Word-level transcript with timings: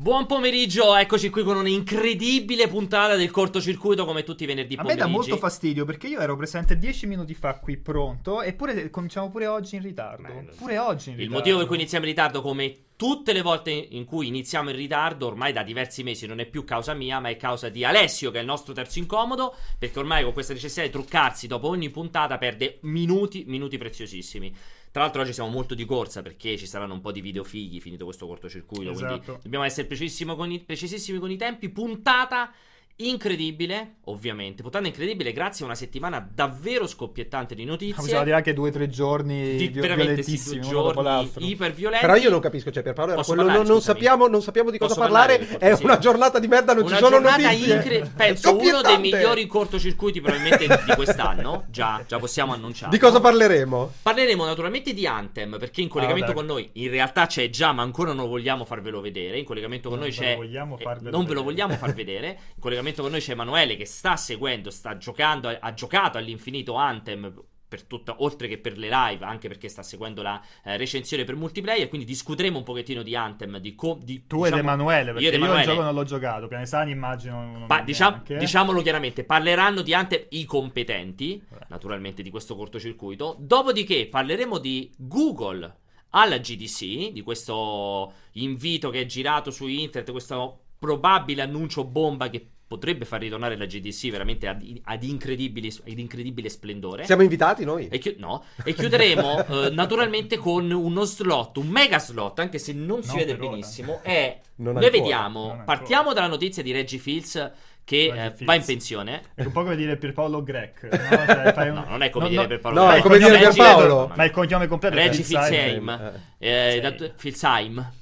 Buon 0.00 0.26
pomeriggio, 0.26 0.94
eccoci 0.94 1.28
qui 1.28 1.42
con 1.42 1.56
un'incredibile 1.56 2.68
puntata 2.68 3.16
del 3.16 3.32
cortocircuito 3.32 4.04
come 4.04 4.22
tutti 4.22 4.44
i 4.44 4.46
venerdì 4.46 4.74
A 4.74 4.76
me 4.76 4.82
pomeriggi. 4.82 5.04
dà 5.04 5.12
molto 5.12 5.36
fastidio 5.36 5.84
perché 5.84 6.06
io 6.06 6.20
ero 6.20 6.36
presente 6.36 6.78
10 6.78 7.08
minuti 7.08 7.34
fa 7.34 7.58
qui 7.58 7.76
pronto 7.78 8.40
eppure 8.40 8.90
cominciamo 8.90 9.28
pure 9.28 9.48
oggi 9.48 9.74
in 9.74 9.82
ritardo. 9.82 10.22
Beh, 10.22 10.52
pure 10.56 10.78
oggi 10.78 11.08
in 11.08 11.14
Il 11.14 11.20
ritardo. 11.22 11.38
motivo 11.38 11.58
per 11.58 11.66
cui 11.66 11.76
iniziamo 11.78 12.04
in 12.04 12.10
ritardo, 12.12 12.42
come 12.42 12.76
tutte 12.94 13.32
le 13.32 13.42
volte 13.42 13.72
in 13.72 14.04
cui 14.04 14.28
iniziamo 14.28 14.70
in 14.70 14.76
ritardo, 14.76 15.26
ormai 15.26 15.52
da 15.52 15.64
diversi 15.64 16.04
mesi 16.04 16.28
non 16.28 16.38
è 16.38 16.46
più 16.46 16.62
causa 16.62 16.94
mia, 16.94 17.18
ma 17.18 17.30
è 17.30 17.36
causa 17.36 17.68
di 17.68 17.84
Alessio, 17.84 18.30
che 18.30 18.38
è 18.38 18.40
il 18.42 18.46
nostro 18.46 18.72
terzo 18.72 19.00
incomodo, 19.00 19.52
perché 19.80 19.98
ormai 19.98 20.22
con 20.22 20.32
questa 20.32 20.52
necessità 20.52 20.82
di 20.82 20.90
truccarsi 20.90 21.48
dopo 21.48 21.66
ogni 21.66 21.90
puntata 21.90 22.38
perde 22.38 22.78
minuti, 22.82 23.42
minuti 23.48 23.76
preziosissimi. 23.78 24.54
Tra 24.98 25.06
l'altro 25.06 25.22
oggi 25.22 25.32
siamo 25.32 25.48
molto 25.50 25.76
di 25.76 25.84
corsa 25.84 26.22
perché 26.22 26.58
ci 26.58 26.66
saranno 26.66 26.92
un 26.92 27.00
po' 27.00 27.12
di 27.12 27.20
video 27.20 27.44
fighi 27.44 27.78
finito 27.78 28.04
questo 28.04 28.26
cortocircuito, 28.26 28.90
quindi 28.94 29.12
Esatto. 29.12 29.38
dobbiamo 29.44 29.64
essere 29.64 29.86
precisissimo 29.86 30.34
con 30.34 30.50
i- 30.50 30.58
precisissimi 30.58 31.20
con 31.20 31.30
i 31.30 31.36
tempi. 31.36 31.68
Puntata 31.68 32.52
incredibile, 33.00 33.96
ovviamente, 34.04 34.62
puntata 34.62 34.86
incredibile 34.86 35.32
grazie 35.32 35.64
a 35.64 35.68
una 35.68 35.76
settimana 35.76 36.26
davvero 36.32 36.86
scoppiettante 36.86 37.54
di 37.54 37.64
notizie. 37.64 37.94
Possiamo 37.94 38.24
dire 38.24 38.36
anche 38.36 38.52
due 38.54 38.70
o 38.70 38.72
tre 38.72 38.88
giorni 38.88 39.52
di 39.52 39.58
sì, 39.58 39.68
violentissimi 39.68 40.68
dopo 40.68 41.02
giorni 41.02 41.50
iperviolenti. 41.50 42.04
Però 42.06 42.16
io 42.18 42.30
non 42.30 42.40
capisco, 42.40 42.70
cioè 42.70 42.82
Pierpaolo 42.82 43.12
era 43.12 43.20
Posso 43.20 43.34
quello, 43.34 43.46
parlare, 43.48 43.68
non, 43.68 43.80
sappiamo, 43.80 44.26
non 44.26 44.42
sappiamo 44.42 44.70
di 44.70 44.78
cosa 44.78 44.94
Posso 44.94 45.06
parlare, 45.06 45.38
parlare, 45.38 45.58
per 45.58 45.78
è 45.78 45.84
una 45.84 45.98
giornata 45.98 46.38
di 46.38 46.48
merda, 46.48 46.74
non 46.74 46.84
una 46.84 46.96
ci 46.96 47.02
sono 47.02 47.16
giornata 47.20 47.42
notizie. 47.42 47.74
incre- 47.74 48.12
penso 48.16 48.56
uno 48.56 48.80
dei 48.82 48.98
migliori 48.98 49.46
cortocircuiti 49.46 50.20
probabilmente 50.20 50.66
di 50.84 50.94
quest'anno. 50.94 51.64
Già, 51.70 52.02
già 52.06 52.18
possiamo 52.18 52.52
annunciare. 52.52 52.90
Di 52.90 52.98
cosa 52.98 53.20
parleremo? 53.20 53.92
Parleremo 54.02 54.44
naturalmente 54.44 54.92
di 54.92 55.06
Anthem 55.06 55.56
perché 55.58 55.80
in 55.82 55.88
collegamento 55.88 56.30
Ah, 56.32 56.34
con 56.34 56.46
noi 56.46 56.68
in 56.74 56.90
realtà 56.90 57.26
c'è 57.26 57.48
già, 57.48 57.72
ma 57.72 57.82
ancora 57.82 58.12
non 58.12 58.28
vogliamo 58.28 58.64
farvelo 58.64 59.00
vedere. 59.00 59.38
In 59.38 59.44
collegamento 59.44 59.88
con 59.88 59.98
Non 59.98 60.08
noi 60.08 60.16
c'è. 60.16 60.36
eh, 60.38 61.10
non 61.10 61.24
ve 61.24 61.34
lo 61.34 61.42
vogliamo 61.42 61.74
far 61.74 61.94
vedere. 61.94 62.26
In 62.54 62.60
collegamento 62.60 62.86
con 63.02 63.10
noi 63.10 63.20
c'è 63.20 63.32
Emanuele 63.32 63.76
che 63.76 63.84
sta 63.84 64.16
seguendo, 64.16 64.70
sta 64.70 64.96
giocando, 64.96 65.48
ha 65.48 65.74
giocato 65.74 66.18
all'infinito 66.18 66.74
Anthem. 66.74 67.42
Per 67.68 67.82
tutta, 67.84 68.22
oltre 68.22 68.48
che 68.48 68.56
per 68.56 68.78
le 68.78 68.88
live, 68.88 69.26
anche 69.26 69.46
perché 69.46 69.68
sta 69.68 69.82
seguendo 69.82 70.22
la 70.22 70.42
eh, 70.64 70.78
recensione 70.78 71.24
per 71.24 71.36
multiplayer. 71.36 71.90
Quindi 71.90 72.06
discuteremo 72.06 72.56
un 72.56 72.64
pochettino 72.64 73.02
di 73.02 73.14
Anthem. 73.14 73.58
Di 73.58 73.74
co- 73.74 73.98
di, 74.02 74.26
Tu 74.26 74.36
ed 74.36 74.52
diciamo- 74.52 74.60
Emanuele, 74.62 75.12
perché 75.12 75.20
io 75.20 75.28
io, 75.28 75.28
ed 75.28 75.34
il 75.34 75.42
Emanuele. 75.44 75.70
gioco 75.70 75.82
non 75.82 75.94
l'ho 75.94 76.04
giocato. 76.04 76.48
Pianesani 76.48 76.92
immagino 76.92 77.64
Pa- 77.66 77.84
neanche. 77.86 78.38
diciamolo 78.38 78.80
chiaramente, 78.80 79.22
parleranno 79.24 79.82
di 79.82 79.92
Anthem 79.92 80.24
i 80.30 80.46
competenti, 80.46 81.44
Vabbè. 81.46 81.66
naturalmente 81.68 82.22
di 82.22 82.30
questo 82.30 82.56
cortocircuito. 82.56 83.36
Dopodiché 83.38 84.06
parleremo 84.06 84.56
di 84.56 84.90
Google 84.96 85.76
alla 86.12 86.38
GDC, 86.38 87.10
di 87.12 87.20
questo 87.20 88.14
invito 88.32 88.88
che 88.88 89.02
è 89.02 89.04
girato 89.04 89.50
su 89.50 89.66
internet, 89.66 90.10
questo 90.10 90.60
probabile 90.78 91.42
annuncio 91.42 91.84
bomba 91.84 92.30
che 92.30 92.48
potrebbe 92.68 93.06
far 93.06 93.20
ritornare 93.20 93.56
la 93.56 93.64
GDC 93.64 94.10
veramente 94.10 94.46
ad, 94.46 94.62
ad 94.84 95.02
incredibili- 95.02 95.72
ad 95.86 95.98
incredibile 95.98 96.50
splendore. 96.50 97.06
Siamo 97.06 97.22
invitati 97.22 97.64
noi? 97.64 97.88
E, 97.88 97.98
chi- 97.98 98.16
no, 98.18 98.44
e 98.62 98.74
chiuderemo 98.74 99.46
eh, 99.66 99.70
naturalmente 99.70 100.36
con 100.36 100.70
uno 100.70 101.04
slot, 101.04 101.56
un 101.56 101.68
mega 101.68 101.98
slot, 101.98 102.38
anche 102.40 102.58
se 102.58 102.74
non 102.74 103.02
si 103.02 103.08
Non 103.08 103.16
vede 103.16 103.32
ora. 103.32 103.48
benissimo. 103.48 104.00
È, 104.04 104.38
Non 104.56 104.74
noi 104.74 104.84
ancora, 104.84 105.02
vediamo, 105.02 105.62
partiamo 105.64 106.12
dalla 106.12 106.26
notizia 106.26 106.62
di 106.62 106.70
Reggie 106.72 106.98
Fields 106.98 107.50
che 107.84 108.10
Reggie 108.12 108.42
eh, 108.42 108.44
va 108.44 108.54
in 108.54 108.62
pensione. 108.64 109.22
È 109.34 109.42
un 109.44 109.52
po' 109.52 109.62
come 109.62 109.74
dire 109.74 109.96
Pierpaolo 109.96 110.42
Grec. 110.42 110.82
No, 110.82 110.90
Cioè, 111.54 111.68
un- 111.70 111.74
No, 111.74 111.84
non 111.88 112.02
è 112.02 112.10
come 112.10 112.24
no, 112.24 112.30
dire 112.30 112.42
no, 112.42 112.48
per 112.48 112.60
Paolo 112.60 112.84
no, 112.84 112.92
è 112.92 113.00
come 113.00 113.16
dire 113.16 113.30
Reggie- 113.30 113.52
Pierpaolo. 113.54 114.12
Ma 114.14 114.24
il 114.24 114.30
cognome 114.30 114.66
completo 114.66 114.94
è 114.94 114.98
Reggie. 115.06 115.22
Fils-Aim. 115.22 116.12
Eh. 116.38 116.76
Eh, 116.76 117.12
Fils-Aim. 117.16 117.92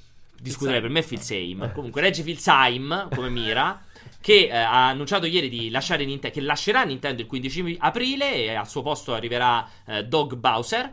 Discuterei 0.40 0.80
per 0.80 0.90
me 0.90 0.98
è 0.98 1.02
Fils-Aim. 1.02 1.72
Comunque 1.72 2.00
Reggie 2.00 2.24
Fils-Aim, 2.24 3.08
come 3.14 3.28
mira, 3.30 3.80
che 4.26 4.48
eh, 4.48 4.56
ha 4.56 4.88
annunciato 4.88 5.24
ieri 5.26 5.48
di 5.48 5.70
lasciare 5.70 6.04
Nintendo, 6.04 6.36
che 6.36 6.44
lascerà 6.44 6.82
Nintendo 6.82 7.22
il 7.22 7.28
15 7.28 7.76
aprile 7.78 8.34
e 8.34 8.54
al 8.56 8.66
suo 8.66 8.82
posto 8.82 9.14
arriverà 9.14 9.64
eh, 9.86 10.02
Dog 10.02 10.34
Bowser. 10.34 10.88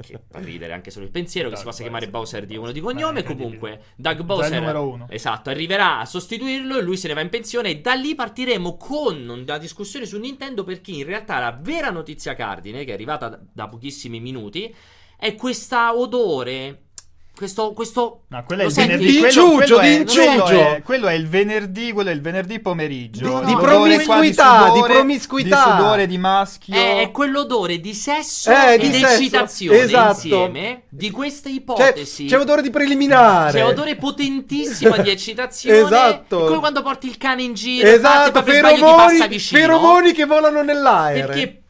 Che 0.00 0.20
fa 0.30 0.38
ridere 0.38 0.72
anche 0.72 0.92
solo 0.92 1.04
il 1.06 1.10
pensiero 1.10 1.48
che 1.48 1.56
si 1.56 1.62
Doug 1.62 1.72
possa 1.72 1.82
chiamare 1.82 2.08
Bowser. 2.08 2.42
Bowser 2.42 2.46
di 2.46 2.56
uno 2.56 2.70
di 2.70 2.78
cognome. 2.78 3.24
Comunque, 3.24 3.86
Doug 3.96 4.22
Bowser 4.22 4.60
numero 4.60 4.88
uno. 4.88 5.06
esatto, 5.10 5.50
arriverà 5.50 5.98
a 5.98 6.04
sostituirlo 6.04 6.78
e 6.78 6.82
lui 6.82 6.96
se 6.96 7.08
ne 7.08 7.14
va 7.14 7.20
in 7.20 7.30
pensione. 7.30 7.70
E 7.70 7.80
da 7.80 7.94
lì 7.94 8.14
partiremo 8.14 8.76
con 8.76 9.28
una 9.28 9.58
discussione 9.58 10.06
su 10.06 10.16
Nintendo. 10.16 10.62
Perché 10.62 10.92
in 10.92 11.04
realtà 11.04 11.40
la 11.40 11.58
vera 11.60 11.90
notizia 11.90 12.36
cardine, 12.36 12.84
che 12.84 12.92
è 12.92 12.94
arrivata 12.94 13.40
da 13.52 13.66
pochissimi 13.66 14.20
minuti, 14.20 14.72
è 15.18 15.34
questa 15.34 15.96
odore. 15.96 16.85
Questo, 17.36 17.72
questo 17.72 18.22
No, 18.28 18.42
quello 18.46 18.62
è 18.62 18.64
il 18.64 18.72
venerdì. 18.72 19.04
Di 19.04 19.18
quello- 19.18 19.26
inciuggio, 19.26 19.74
quello 19.76 19.78
è- 19.80 19.88
di 19.88 19.94
inciuggio. 19.96 20.42
Quello 20.44 20.60
è, 20.60 20.82
quello 20.82 21.06
è 21.08 21.12
il 21.12 21.28
venerdì, 21.28 21.92
quello 21.92 22.08
è 22.08 22.12
il 22.14 22.20
venerdì 22.22 22.60
pomeriggio. 22.60 23.40
Di- 23.40 23.44
di 23.44 23.52
qua 23.52 23.62
promiscuità, 23.62 24.62
di 24.64 24.68
sudore, 24.70 24.92
promiscuità. 24.94 25.64
Di 25.64 25.70
sudore 25.70 26.06
di 26.06 26.16
maschio. 26.18 26.74
è, 26.74 27.00
è 27.02 27.10
quell'odore 27.10 27.78
di 27.78 27.92
sesso 27.92 28.50
Eh, 28.50 28.74
ed 28.74 28.80
di 28.80 28.92
sesso, 28.92 29.06
eccitazione 29.14 29.78
esatto. 29.80 30.12
insieme 30.12 30.82
di 30.88 31.10
questa 31.10 31.50
C'è, 31.50 31.54
ipotesi. 31.54 32.24
c'è 32.24 32.38
odore 32.38 32.62
di 32.62 32.70
preliminare. 32.70 33.52
C'è 33.58 33.66
odore 33.66 33.96
potentissimo 33.96 34.96
di 34.96 35.10
eccitazione. 35.10 35.74
Esatto. 35.86 36.44
È 36.44 36.46
come 36.46 36.58
quando 36.60 36.80
porti 36.82 37.06
il 37.06 37.18
cane 37.18 37.42
in 37.42 37.52
giro. 37.52 37.86
Esatto, 37.86 38.42
feromoni, 38.42 39.38
feromoni 39.38 40.12
che 40.12 40.24
volano 40.24 40.62
nell'aereo. 40.62 41.26
Perché 41.26 41.62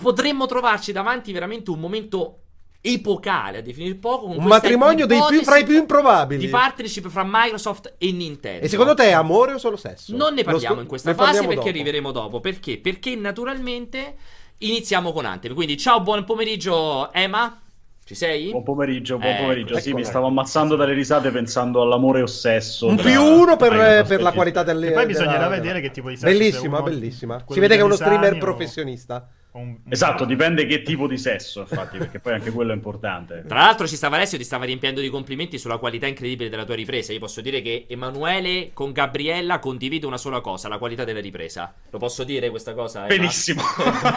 potremmo 0.00 0.46
trovarci 0.46 0.92
davanti 0.92 1.30
veramente 1.32 1.70
un 1.70 1.78
momento 1.78 2.36
epocale, 2.80 3.58
a 3.58 3.60
definire 3.62 3.94
poco. 3.94 4.26
con 4.26 4.36
Un 4.38 4.44
matrimonio 4.44 5.06
dei 5.06 5.20
più, 5.28 5.42
fra 5.42 5.58
i 5.58 5.64
più 5.64 5.76
improbabili. 5.76 6.40
Di 6.44 6.48
partnership 6.48 7.08
fra 7.08 7.24
Microsoft 7.26 7.94
e 7.98 8.12
Nintendo. 8.12 8.64
E 8.64 8.68
secondo 8.68 8.94
te 8.94 9.04
è 9.04 9.12
amore 9.12 9.52
o 9.52 9.58
solo 9.58 9.76
sesso? 9.76 10.16
Non 10.16 10.34
ne 10.34 10.42
parliamo 10.44 10.74
sco- 10.76 10.82
in 10.82 10.88
questa 10.88 11.14
fase 11.14 11.40
perché 11.40 11.54
dopo. 11.56 11.68
arriveremo 11.68 12.12
dopo. 12.12 12.40
Perché? 12.40 12.78
Perché 12.78 13.14
naturalmente 13.16 14.14
iniziamo 14.58 15.12
con 15.12 15.24
Anthem. 15.24 15.54
Quindi 15.54 15.76
ciao, 15.76 16.00
buon 16.00 16.24
pomeriggio 16.24 17.12
Emma. 17.12 17.60
Ci 18.02 18.16
sei? 18.16 18.50
Buon 18.50 18.64
pomeriggio, 18.64 19.18
buon 19.18 19.30
Ecco, 19.30 19.42
pomeriggio. 19.42 19.78
sì, 19.78 19.88
ecco, 19.90 19.98
mi 19.98 20.04
stavo 20.04 20.26
ammazzando 20.26 20.74
dalle 20.74 20.94
risate 20.94 21.30
pensando 21.30 21.80
all'amore 21.80 22.22
o 22.22 22.26
sesso. 22.26 22.88
Un 22.88 22.96
più 22.96 23.22
uno 23.22 23.54
per, 23.56 23.72
i 23.72 24.04
per 24.04 24.20
la 24.20 24.32
qualità 24.32 24.64
delle 24.64 24.88
E 24.88 24.92
poi 24.92 25.06
bisognerà 25.06 25.32
della- 25.44 25.48
vedere 25.48 25.80
che 25.80 25.92
tipo 25.92 26.08
di 26.08 26.16
sesso, 26.16 26.26
se 26.26 26.36
Bellissima, 26.36 26.78
uno- 26.80 26.88
bellissima. 26.90 27.44
Si 27.48 27.60
vede 27.60 27.74
che 27.76 27.82
è 27.82 27.84
uno 27.84 27.94
streamer 27.94 28.34
o- 28.34 28.38
professionista. 28.38 29.28
Un- 29.52 29.78
Esatto, 29.88 30.24
dipende 30.24 30.64
che 30.66 30.82
tipo 30.82 31.06
di 31.08 31.18
sesso, 31.18 31.60
infatti, 31.60 31.98
perché 31.98 32.20
poi 32.20 32.34
anche 32.34 32.50
quello 32.52 32.70
è 32.70 32.74
importante. 32.74 33.44
Tra 33.48 33.58
l'altro 33.58 33.86
ci 33.88 33.96
stava 33.96 34.14
Alessio 34.16 34.38
ti 34.38 34.44
stava 34.44 34.64
riempiendo 34.64 35.00
di 35.00 35.08
complimenti 35.08 35.58
sulla 35.58 35.78
qualità 35.78 36.06
incredibile 36.06 36.48
della 36.48 36.64
tua 36.64 36.76
ripresa. 36.76 37.12
Io 37.12 37.18
posso 37.18 37.40
dire 37.40 37.60
che 37.60 37.86
Emanuele 37.88 38.70
con 38.72 38.92
Gabriella 38.92 39.58
condivide 39.58 40.06
una 40.06 40.16
sola 40.18 40.40
cosa, 40.40 40.68
la 40.68 40.78
qualità 40.78 41.02
della 41.04 41.20
ripresa. 41.20 41.74
Lo 41.90 41.98
posso 41.98 42.22
dire 42.24 42.48
questa 42.50 42.74
cosa? 42.74 43.06
Benissimo. 43.06 43.60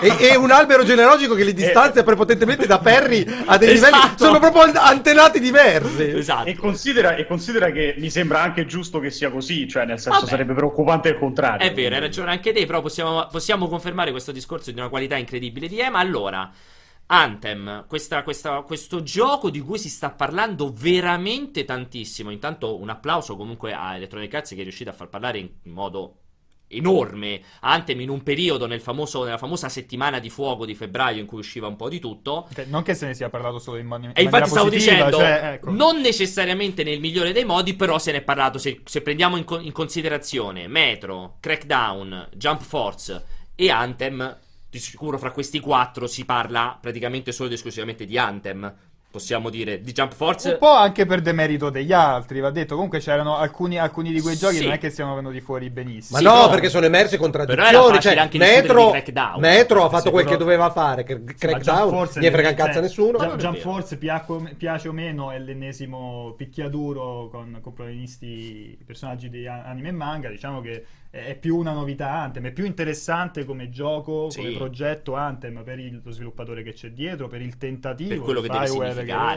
e, 0.01 0.15
e 0.31 0.35
un 0.35 0.51
albero 0.51 0.83
genealogico 0.83 1.33
che 1.33 1.43
li 1.43 1.53
distanzia 1.53 2.03
prepotentemente 2.03 2.67
da 2.67 2.77
Perry 2.79 3.25
a 3.45 3.57
dei 3.57 3.71
Esatto. 3.73 3.95
livelli. 3.95 4.17
Sono 4.17 4.39
proprio 4.39 4.61
an- 4.61 4.75
antenati 4.75 5.39
diversi. 5.39 6.03
Esatto. 6.09 6.47
E 6.47 6.55
considera, 6.55 7.15
e 7.15 7.25
considera 7.25 7.71
che 7.71 7.95
mi 7.97 8.09
sembra 8.11 8.41
anche 8.41 8.65
giusto 8.67 8.99
che 8.99 9.09
sia 9.09 9.31
così, 9.31 9.67
cioè 9.67 9.85
nel 9.85 9.99
senso 9.99 10.19
Vabbè. 10.19 10.29
sarebbe 10.29 10.53
preoccupante 10.53 11.09
il 11.09 11.17
contrario. 11.17 11.67
È 11.67 11.73
vero, 11.73 11.95
hai 11.95 12.01
ragione 12.01 12.29
anche 12.31 12.53
te, 12.53 12.65
però 12.67 12.81
possiamo, 12.81 13.27
possiamo 13.31 13.67
confermare 13.67 14.11
questo 14.11 14.31
discorso 14.31 14.71
di 14.71 14.79
una 14.79 14.89
qualità 14.89 15.15
incredibile 15.15 15.22
di 15.25 15.79
Ema. 15.79 15.99
Allora, 15.99 16.51
Anthem, 17.07 17.85
questa- 17.87 18.23
questa- 18.23 18.61
questo 18.61 19.03
gioco 19.03 19.49
di 19.49 19.59
cui 19.59 19.77
si 19.77 19.89
sta 19.89 20.11
parlando 20.11 20.71
veramente 20.73 21.65
tantissimo. 21.65 22.29
Intanto 22.31 22.79
un 22.79 22.89
applauso 22.89 23.35
comunque 23.35 23.73
a 23.73 23.95
Electronic 23.95 24.33
Arts 24.33 24.49
che 24.51 24.59
è 24.59 24.63
riuscita 24.63 24.91
a 24.91 24.93
far 24.93 25.09
parlare 25.09 25.37
in, 25.39 25.49
in 25.63 25.71
modo 25.71 26.17
enorme 26.75 27.39
Anthem 27.59 27.99
in 28.01 28.09
un 28.09 28.23
periodo 28.23 28.65
nel 28.65 28.81
famoso- 28.81 29.23
nella 29.23 29.37
famosa 29.37 29.69
settimana 29.69 30.17
di 30.17 30.31
fuoco 30.31 30.65
di 30.65 30.73
febbraio 30.73 31.19
in 31.19 31.27
cui 31.27 31.37
usciva 31.39 31.67
un 31.67 31.75
po' 31.75 31.87
di 31.87 31.99
tutto. 31.99 32.47
Non 32.65 32.81
che 32.81 32.95
se 32.95 33.05
ne 33.05 33.13
sia 33.13 33.29
parlato 33.29 33.59
solo 33.59 33.77
in, 33.77 33.85
mani- 33.85 34.05
in 34.05 34.11
E 34.15 34.23
infatti 34.23 34.49
maniera 34.49 34.49
stavo 34.49 34.69
positiva, 34.69 34.95
dicendo, 34.95 35.17
cioè, 35.17 35.51
ecco. 35.53 35.69
non 35.71 36.01
necessariamente 36.01 36.83
nel 36.83 36.99
migliore 36.99 37.31
dei 37.31 37.45
modi, 37.45 37.75
però 37.75 37.99
se 37.99 38.11
ne 38.11 38.19
è 38.19 38.21
parlato. 38.23 38.57
Se, 38.57 38.81
se 38.85 39.01
prendiamo 39.01 39.37
in, 39.37 39.43
co- 39.43 39.59
in 39.59 39.71
considerazione 39.71 40.67
Metro, 40.67 41.37
Crackdown, 41.39 42.29
Jump 42.35 42.61
Force 42.63 43.23
e 43.53 43.69
Anthem, 43.69 44.39
di 44.73 44.79
sicuro 44.79 45.19
fra 45.19 45.29
questi 45.29 45.59
quattro 45.59 46.07
si 46.07 46.25
parla 46.25 46.75
praticamente 46.81 47.31
solo 47.31 47.47
ed 47.49 47.53
esclusivamente 47.53 48.05
di 48.07 48.17
Anthem. 48.17 48.73
Possiamo 49.11 49.51
dire 49.51 49.79
di 49.83 49.91
Jump 49.91 50.11
Force. 50.15 50.53
Un 50.53 50.57
po' 50.57 50.71
anche 50.73 51.05
per 51.05 51.21
demerito 51.21 51.69
degli 51.69 51.93
altri, 51.93 52.39
va 52.39 52.49
detto. 52.49 52.73
Comunque 52.73 52.97
c'erano 52.97 53.37
alcuni, 53.37 53.77
alcuni 53.77 54.11
di 54.11 54.19
quei 54.19 54.35
giochi 54.35 54.55
Sì. 54.55 54.63
non 54.63 54.71
è 54.73 54.79
che 54.79 54.89
siano 54.89 55.13
venuti 55.13 55.39
fuori 55.41 55.69
benissimo. 55.69 56.17
Ma 56.17 56.17
Sì, 56.17 56.23
no, 56.23 56.31
però- 56.41 56.49
perché 56.49 56.69
sono 56.69 56.85
emerse 56.87 57.17
contraddizioni. 57.17 57.99
Cioè, 58.01 58.17
anche 58.17 58.39
Metro, 58.39 58.85
di 58.85 58.91
Crackdown. 58.93 59.39
Metro 59.39 59.85
ha 59.85 59.89
fatto 59.89 60.09
quel 60.09 60.25
che 60.25 60.37
doveva 60.37 60.71
fare. 60.71 61.03
Crackdown, 61.03 61.89
Force 61.89 62.19
ne 62.19 62.31
frega 62.31 62.49
un 62.49 62.55
cazzo 62.55 62.79
a 62.79 62.81
nessuno. 62.81 63.19
Jump, 63.19 63.35
Jump. 63.35 63.57
Force 63.59 63.97
piace 63.97 64.87
o 64.87 64.91
meno 64.91 65.29
è 65.29 65.37
l'ennesimo 65.37 66.33
picchiaduro 66.35 67.29
con, 67.31 67.59
con 67.61 67.71
protagonisti 67.73 68.75
personaggi 68.83 69.29
di 69.29 69.45
anime 69.45 69.89
e 69.89 69.91
manga. 69.91 70.29
Diciamo 70.29 70.59
che 70.59 70.83
è, 71.15 71.37
più 71.37 71.57
una 71.57 71.73
novità 71.73 72.09
Anthem, 72.09 72.47
è 72.47 72.51
più 72.51 72.65
interessante 72.65 73.45
come 73.45 73.69
gioco, 73.69 74.31
Sì. 74.31 74.39
come 74.39 74.53
progetto 74.53 75.13
Anthem 75.13 75.61
per 75.63 75.77
il- 75.77 76.01
lo 76.03 76.09
sviluppatore 76.09 76.63
che 76.63 76.73
c'è 76.73 76.89
dietro, 76.89 77.27
per 77.27 77.39
il 77.39 77.55
tentativo 77.57 78.09
Per 78.09 78.19
quello 78.19 78.41
che 78.41 78.47
deve 78.47 78.65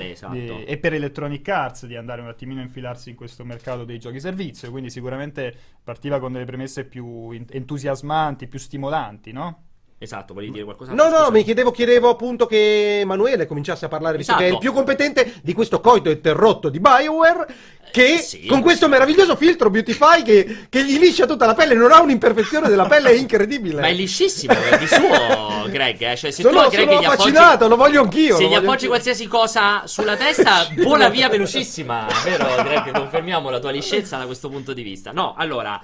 che- 0.04 0.10
esatto. 0.12 0.32
di- 0.32 0.64
e 0.64 0.78
per 0.78 0.94
Electronic 0.94 1.46
Arts 1.46 1.84
di 1.84 1.94
andare 1.94 2.22
un 2.22 2.28
attimino 2.28 2.60
a 2.60 2.62
infilarsi 2.62 3.10
in 3.10 3.16
questo 3.16 3.44
mercato 3.44 3.84
dei 3.84 3.98
giochi 3.98 4.20
servizio, 4.20 4.70
quindi 4.70 4.88
sicuramente 4.88 5.54
partiva 5.84 6.18
con 6.18 6.32
delle 6.32 6.46
premesse 6.46 6.86
più 6.86 7.30
entusiasmanti, 7.50 8.46
più 8.46 8.58
stimolanti, 8.58 9.32
no? 9.32 9.64
Esatto, 9.98 10.34
volevi 10.34 10.52
dire 10.52 10.64
qualcosa? 10.64 10.92
No, 10.92 11.08
no, 11.08 11.30
mi 11.30 11.42
chiedevo, 11.42 11.70
chiedevo 11.70 12.10
appunto 12.10 12.44
che 12.44 13.00
Emanuele 13.00 13.46
cominciasse 13.46 13.86
a 13.86 13.88
parlare, 13.88 14.18
visto 14.18 14.34
che 14.34 14.40
è 14.40 14.42
il 14.42 14.48
Esatto. 14.48 14.60
più 14.62 14.72
competente 14.74 15.34
di 15.42 15.54
questo 15.54 15.80
coito 15.80 16.10
interrotto 16.10 16.68
di 16.68 16.78
Bioware, 16.80 17.46
che 17.90 18.14
Eh, 18.14 18.18
sì. 18.18 18.44
con 18.44 18.60
questo 18.60 18.88
meraviglioso 18.88 19.36
filtro 19.36 19.70
Beautify 19.70 20.20
che, 20.22 20.66
che 20.68 20.84
gli 20.84 20.98
liscia 20.98 21.24
tutta 21.24 21.46
la 21.46 21.54
pelle, 21.54 21.72
non 21.74 21.92
ha 21.92 22.02
un'imperfezione 22.02 22.68
della 22.68 22.84
pelle, 22.84 23.08
è 23.08 23.14
incredibile. 23.14 23.80
Ma 23.80 23.86
è 23.86 23.94
liscissimo, 23.94 24.52
è 24.52 24.76
di 24.76 24.86
suo, 24.86 25.66
Greg. 25.70 25.98
Eh? 26.02 26.16
Cioè, 26.16 26.30
se 26.30 26.42
sono 26.42 26.60
tu 26.60 26.66
a 26.66 26.68
Greg 26.68 26.86
sono 26.88 27.00
gli 27.00 27.04
appoggi, 27.04 27.06
affascinato, 27.30 27.68
lo 27.68 27.76
voglio 27.76 28.02
anch'io. 28.02 28.36
se 28.36 28.48
gli 28.48 28.54
appoggi 28.54 28.86
qualsiasi 28.88 29.26
cosa 29.26 29.86
sulla 29.86 30.16
testa, 30.16 30.66
vola 30.84 31.08
via 31.08 31.30
velocissima. 31.30 32.06
Vero, 32.22 32.44
Greg? 32.62 32.90
Confermiamo 32.92 33.48
la 33.48 33.60
tua 33.60 33.70
liscezza 33.70 34.18
da 34.18 34.26
questo 34.26 34.50
punto 34.50 34.74
di 34.74 34.82
vista. 34.82 35.12
No, 35.12 35.34
allora, 35.38 35.82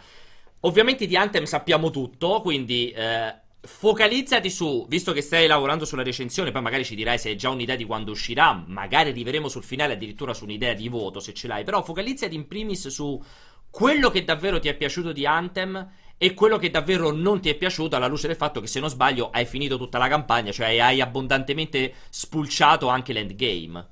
ovviamente 0.61 1.06
di 1.06 1.17
Anthem 1.17 1.44
sappiamo 1.44 1.88
tutto, 1.88 2.43
quindi. 2.43 2.91
eh, 2.91 3.41
Focalizzati 3.64 4.50
su, 4.50 4.87
visto 4.88 5.12
che 5.12 5.23
stai 5.23 5.47
lavorando 5.47 5.85
sulla 5.85 6.03
recensione, 6.03 6.50
poi 6.50 6.62
magari 6.62 6.85
ci 6.85 6.97
dirai 6.97 7.17
se 7.17 7.29
hai 7.29 7.37
già 7.37 7.49
un'idea 7.49 7.76
di 7.76 7.85
quando 7.85 8.11
uscirà, 8.11 8.53
magari 8.67 9.11
arriveremo 9.11 9.49
sul 9.49 9.62
finale 9.62 9.93
addirittura 9.93 10.35
su 10.35 10.43
un'idea 10.43 10.75
di 10.75 10.88
voto 10.88 11.20
se 11.20 11.32
ce 11.32 11.47
l'hai, 11.47 11.62
però 11.62 11.81
focalizzati 11.81 12.35
in 12.35 12.49
primis 12.49 12.88
su 12.88 13.23
quello 13.70 14.11
che 14.11 14.25
davvero 14.25 14.59
ti 14.59 14.67
è 14.67 14.75
piaciuto 14.75 15.12
di 15.12 15.26
Anthem 15.26 15.91
e 16.19 16.35
quello 16.35 16.59
che 16.59 16.70
davvero 16.70 17.12
non 17.12 17.41
ti 17.41 17.50
è 17.50 17.55
piaciuto 17.55 17.94
alla 17.94 18.09
luce 18.09 18.26
del 18.26 18.37
fatto 18.37 18.61
che 18.61 18.67
se 18.67 18.81
non 18.81 18.91
sbaglio 18.91 19.31
hai 19.31 19.47
finito 19.47 19.79
tutta 19.79 19.99
la 19.99 20.08
campagna, 20.08 20.50
cioè 20.50 20.81
hai 20.81 21.00
abbondantemente 21.00 21.94
spulciato 22.11 22.88
anche 22.88 23.12
l'endgame. 23.12 23.92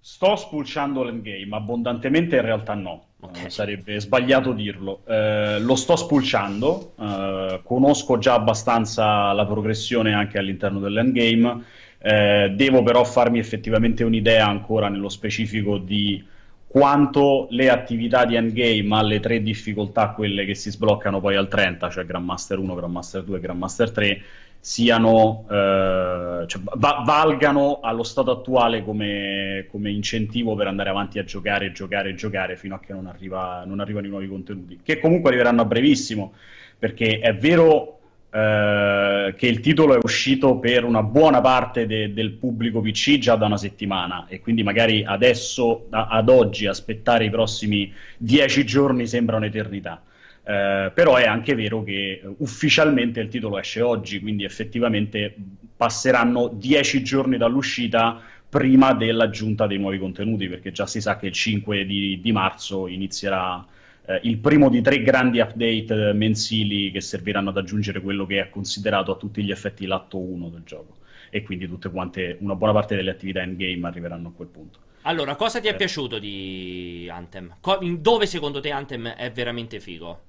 Sto 0.00 0.36
spulciando 0.36 1.02
l'endgame, 1.02 1.56
abbondantemente 1.56 2.36
in 2.36 2.42
realtà 2.42 2.74
no, 2.74 3.10
Ok. 3.20 3.44
Eh, 3.44 3.50
sarebbe 3.50 4.00
sbagliato 4.00 4.52
dirlo. 4.52 5.02
Eh, 5.06 5.60
lo 5.60 5.74
sto 5.76 5.96
spulciando, 5.96 6.94
eh, 6.98 7.60
conosco 7.62 8.18
già 8.18 8.34
abbastanza 8.34 9.32
la 9.32 9.44
progressione 9.46 10.14
anche 10.14 10.38
all'interno 10.38 10.80
dell'endgame, 10.80 11.64
eh, 11.98 12.52
devo 12.54 12.82
però 12.82 13.04
farmi 13.04 13.38
effettivamente 13.38 14.04
un'idea 14.04 14.46
ancora 14.46 14.88
nello 14.88 15.10
specifico 15.10 15.76
di 15.76 16.24
quanto 16.66 17.48
le 17.50 17.68
attività 17.68 18.24
di 18.24 18.36
endgame 18.36 18.96
alle 18.96 19.20
tre 19.20 19.42
difficoltà, 19.42 20.10
quelle 20.10 20.44
che 20.46 20.54
si 20.54 20.70
sbloccano 20.70 21.20
poi 21.20 21.34
al 21.36 21.48
30, 21.48 21.90
cioè 21.90 22.06
Grandmaster 22.06 22.58
1, 22.58 22.74
Grandmaster 22.74 23.22
2 23.24 23.36
e 23.36 23.40
Grandmaster 23.40 23.90
3, 23.90 24.22
siano, 24.62 25.46
eh, 25.50 26.44
cioè, 26.46 26.62
va- 26.76 27.02
valgano 27.04 27.80
allo 27.82 28.02
stato 28.02 28.30
attuale 28.30 28.84
come, 28.84 29.66
come 29.70 29.90
incentivo 29.90 30.54
per 30.54 30.66
andare 30.66 30.90
avanti 30.90 31.18
a 31.18 31.24
giocare, 31.24 31.72
giocare, 31.72 32.14
giocare 32.14 32.56
fino 32.56 32.74
a 32.74 32.80
che 32.80 32.92
non, 32.92 33.06
arriva, 33.06 33.64
non 33.64 33.80
arrivano 33.80 34.06
i 34.06 34.10
nuovi 34.10 34.28
contenuti, 34.28 34.80
che 34.82 35.00
comunque 35.00 35.30
arriveranno 35.30 35.62
a 35.62 35.64
brevissimo, 35.64 36.34
perché 36.78 37.20
è 37.20 37.34
vero 37.34 37.98
eh, 38.32 39.34
che 39.36 39.46
il 39.46 39.60
titolo 39.60 39.94
è 39.94 39.98
uscito 40.02 40.58
per 40.58 40.84
una 40.84 41.02
buona 41.02 41.40
parte 41.40 41.86
de- 41.86 42.12
del 42.12 42.32
pubblico 42.32 42.80
PC 42.80 43.18
già 43.18 43.34
da 43.36 43.46
una 43.46 43.56
settimana 43.56 44.26
e 44.28 44.40
quindi 44.40 44.62
magari 44.62 45.04
adesso, 45.04 45.86
a- 45.90 46.08
ad 46.08 46.28
oggi, 46.28 46.66
aspettare 46.66 47.24
i 47.24 47.30
prossimi 47.30 47.92
dieci 48.16 48.64
giorni 48.64 49.06
sembra 49.06 49.36
un'eternità. 49.36 50.02
Eh, 50.42 50.90
però 50.94 51.16
è 51.16 51.24
anche 51.26 51.54
vero 51.54 51.82
che 51.82 52.20
eh, 52.22 52.34
ufficialmente 52.38 53.20
il 53.20 53.28
titolo 53.28 53.58
esce 53.58 53.80
oggi, 53.82 54.20
quindi 54.20 54.44
effettivamente 54.44 55.34
passeranno 55.76 56.48
dieci 56.48 57.02
giorni 57.02 57.36
dall'uscita 57.36 58.20
prima 58.48 58.92
dell'aggiunta 58.94 59.66
dei 59.66 59.78
nuovi 59.78 59.98
contenuti, 59.98 60.48
perché 60.48 60.72
già 60.72 60.86
si 60.86 61.00
sa 61.00 61.16
che 61.16 61.26
il 61.26 61.32
5 61.32 61.84
di, 61.84 62.20
di 62.20 62.32
marzo 62.32 62.88
inizierà 62.88 63.64
eh, 64.06 64.20
il 64.24 64.38
primo 64.38 64.68
di 64.68 64.80
tre 64.82 65.02
grandi 65.02 65.38
update 65.40 66.08
eh, 66.08 66.12
mensili 66.14 66.90
che 66.90 67.00
serviranno 67.00 67.50
ad 67.50 67.56
aggiungere 67.58 68.00
quello 68.00 68.26
che 68.26 68.40
è 68.40 68.50
considerato 68.50 69.12
a 69.12 69.16
tutti 69.16 69.42
gli 69.44 69.50
effetti 69.52 69.86
l'atto 69.86 70.18
1 70.18 70.48
del 70.48 70.62
gioco. 70.64 70.96
E 71.30 71.42
quindi 71.42 71.68
tutte 71.68 71.90
quante, 71.90 72.36
una 72.40 72.56
buona 72.56 72.72
parte 72.72 72.96
delle 72.96 73.10
attività 73.10 73.40
in 73.42 73.56
game 73.56 73.86
arriveranno 73.86 74.28
a 74.28 74.32
quel 74.32 74.48
punto. 74.48 74.78
Allora, 75.02 75.36
cosa 75.36 75.60
ti 75.60 75.68
è 75.68 75.72
Eh. 75.72 75.76
piaciuto 75.76 76.18
di 76.18 77.08
Anthem? 77.10 77.56
Co- 77.60 77.78
dove 77.98 78.26
secondo 78.26 78.60
te 78.60 78.70
Anthem 78.70 79.06
è 79.08 79.30
veramente 79.30 79.78
figo? 79.80 80.24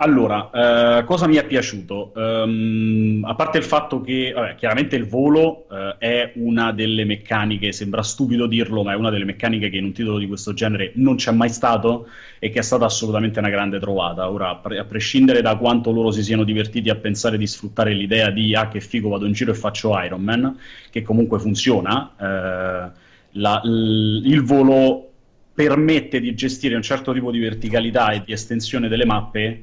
Allora, 0.00 1.00
eh, 1.00 1.04
cosa 1.04 1.26
mi 1.26 1.34
è 1.36 1.44
piaciuto? 1.44 2.12
Ehm, 2.14 3.24
a 3.26 3.34
parte 3.34 3.58
il 3.58 3.64
fatto 3.64 4.00
che, 4.00 4.30
vabbè, 4.32 4.54
chiaramente 4.54 4.94
il 4.94 5.06
volo 5.08 5.66
eh, 5.68 5.96
è 5.98 6.32
una 6.36 6.70
delle 6.70 7.04
meccaniche, 7.04 7.72
sembra 7.72 8.02
stupido 8.04 8.46
dirlo, 8.46 8.84
ma 8.84 8.92
è 8.92 8.94
una 8.94 9.10
delle 9.10 9.24
meccaniche 9.24 9.68
che 9.70 9.76
in 9.76 9.84
un 9.86 9.92
titolo 9.92 10.18
di 10.18 10.28
questo 10.28 10.52
genere 10.54 10.92
non 10.94 11.16
c'è 11.16 11.32
mai 11.32 11.48
stato 11.48 12.06
e 12.38 12.48
che 12.50 12.60
è 12.60 12.62
stata 12.62 12.84
assolutamente 12.84 13.40
una 13.40 13.48
grande 13.50 13.80
trovata. 13.80 14.30
Ora, 14.30 14.60
a 14.62 14.84
prescindere 14.84 15.42
da 15.42 15.56
quanto 15.56 15.90
loro 15.90 16.12
si 16.12 16.22
siano 16.22 16.44
divertiti 16.44 16.90
a 16.90 16.94
pensare 16.94 17.36
di 17.36 17.48
sfruttare 17.48 17.92
l'idea 17.92 18.30
di 18.30 18.54
ah, 18.54 18.68
che 18.68 18.78
figo 18.80 19.08
vado 19.08 19.26
in 19.26 19.32
giro 19.32 19.50
e 19.50 19.54
faccio 19.54 20.00
Iron 20.00 20.22
Man, 20.22 20.56
che 20.90 21.02
comunque 21.02 21.40
funziona, 21.40 22.14
eh, 22.20 22.90
la- 23.32 23.60
l- 23.64 24.22
il 24.24 24.42
volo 24.42 25.10
permette 25.54 26.20
di 26.20 26.34
gestire 26.34 26.76
un 26.76 26.82
certo 26.82 27.12
tipo 27.12 27.30
di 27.32 27.40
verticalità 27.40 28.10
e 28.10 28.22
di 28.24 28.30
estensione 28.32 28.86
delle 28.88 29.04
mappe 29.04 29.62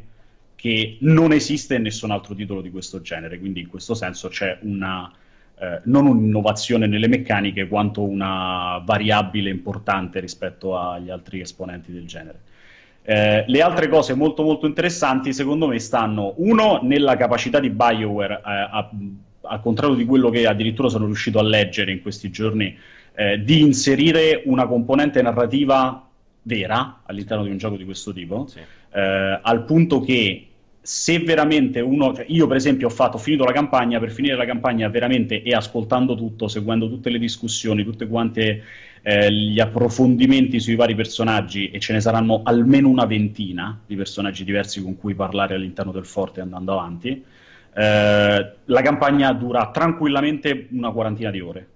che 0.55 0.97
non 1.01 1.31
esiste 1.31 1.75
in 1.75 1.83
nessun 1.83 2.11
altro 2.11 2.33
titolo 2.33 2.61
di 2.61 2.71
questo 2.71 3.01
genere, 3.01 3.37
quindi 3.39 3.61
in 3.61 3.67
questo 3.67 3.93
senso 3.93 4.29
c'è 4.29 4.57
una 4.61 5.11
eh, 5.57 5.79
non 5.85 6.05
un'innovazione 6.05 6.85
nelle 6.85 7.07
meccaniche 7.07 7.67
quanto 7.67 8.03
una 8.03 8.81
variabile 8.83 9.49
importante 9.49 10.19
rispetto 10.19 10.77
agli 10.77 11.09
altri 11.09 11.39
esponenti 11.39 11.93
del 11.93 12.05
genere. 12.05 12.39
Eh, 13.03 13.45
le 13.47 13.61
altre 13.61 13.87
cose 13.87 14.15
molto 14.15 14.43
molto 14.43 14.65
interessanti 14.65 15.31
secondo 15.31 15.67
me 15.67 15.77
stanno 15.79 16.33
uno 16.37 16.79
nella 16.81 17.15
capacità 17.15 17.59
di 17.59 17.69
BioWare 17.69 18.33
eh, 18.33 18.39
a- 18.43 18.89
al 19.47 19.61
contrario 19.61 19.95
di 19.95 20.05
quello 20.05 20.31
che 20.31 20.47
addirittura 20.47 20.89
sono 20.89 21.05
riuscito 21.05 21.37
a 21.37 21.43
leggere 21.43 21.91
in 21.91 22.01
questi 22.01 22.31
giorni 22.31 22.75
eh, 23.13 23.43
di 23.43 23.61
inserire 23.61 24.41
una 24.45 24.65
componente 24.65 25.21
narrativa 25.21 26.03
vera 26.41 27.01
all'interno 27.05 27.43
di 27.43 27.51
un 27.51 27.57
gioco 27.57 27.77
di 27.77 27.85
questo 27.85 28.11
tipo 28.11 28.47
Sì. 28.47 28.59
Eh, 28.95 29.39
al 29.41 29.65
punto 29.65 29.99
che 29.99 30.47
se 30.81 31.19
veramente 31.19 31.81
uno, 31.81 32.13
cioè 32.13 32.25
io 32.29 32.47
per 32.47 32.57
esempio 32.57 32.87
ho 32.87 32.91
fatto, 32.91 33.17
ho 33.17 33.19
finito 33.19 33.43
la 33.43 33.51
campagna, 33.51 33.99
per 33.99 34.11
finire 34.11 34.35
la 34.35 34.45
campagna 34.45 34.87
veramente 34.87 35.41
e 35.41 35.51
ascoltando 35.53 36.15
tutto, 36.15 36.47
seguendo 36.47 36.87
tutte 36.87 37.09
le 37.09 37.17
discussioni, 37.17 37.83
tutte 37.83 38.07
quante 38.07 38.63
eh, 39.01 39.31
gli 39.31 39.59
approfondimenti 39.59 40.59
sui 40.59 40.75
vari 40.75 40.95
personaggi 40.95 41.71
e 41.71 41.79
ce 41.79 41.93
ne 41.93 42.01
saranno 42.01 42.41
almeno 42.43 42.87
una 42.87 43.05
ventina 43.05 43.77
di 43.85 43.95
personaggi 43.95 44.43
diversi 44.43 44.81
con 44.81 44.95
cui 44.95 45.13
parlare 45.15 45.55
all'interno 45.55 45.91
del 45.91 46.05
forte 46.05 46.41
andando 46.41 46.71
avanti, 46.71 47.23
eh, 47.73 48.51
la 48.63 48.81
campagna 48.81 49.33
dura 49.33 49.71
tranquillamente 49.71 50.67
una 50.71 50.91
quarantina 50.91 51.31
di 51.31 51.41
ore 51.41 51.67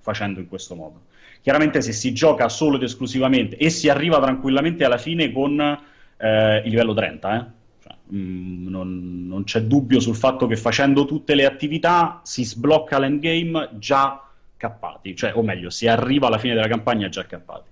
facendo 0.00 0.40
in 0.40 0.48
questo 0.48 0.74
modo. 0.74 1.02
Chiaramente 1.40 1.80
se 1.80 1.92
si 1.92 2.12
gioca 2.12 2.48
solo 2.48 2.76
ed 2.76 2.82
esclusivamente 2.82 3.56
e 3.56 3.70
si 3.70 3.88
arriva 3.88 4.20
tranquillamente 4.20 4.84
alla 4.84 4.98
fine 4.98 5.32
con 5.32 5.94
eh, 6.18 6.62
il 6.64 6.70
livello 6.70 6.94
30, 6.94 7.36
eh. 7.36 7.44
Cioè, 7.82 7.94
mm, 8.14 8.68
non, 8.68 9.26
non 9.26 9.44
c'è 9.44 9.62
dubbio 9.62 10.00
sul 10.00 10.16
fatto 10.16 10.46
che 10.46 10.56
facendo 10.56 11.04
tutte 11.04 11.34
le 11.34 11.44
attività 11.44 12.20
si 12.24 12.44
sblocca 12.44 12.98
l'endgame 12.98 13.70
già 13.78 14.22
cappati, 14.56 15.14
cioè, 15.14 15.36
o 15.36 15.42
meglio, 15.42 15.70
si 15.70 15.86
arriva 15.86 16.26
alla 16.26 16.38
fine 16.38 16.54
della 16.54 16.68
campagna 16.68 17.08
già 17.08 17.24
cappati. 17.26 17.70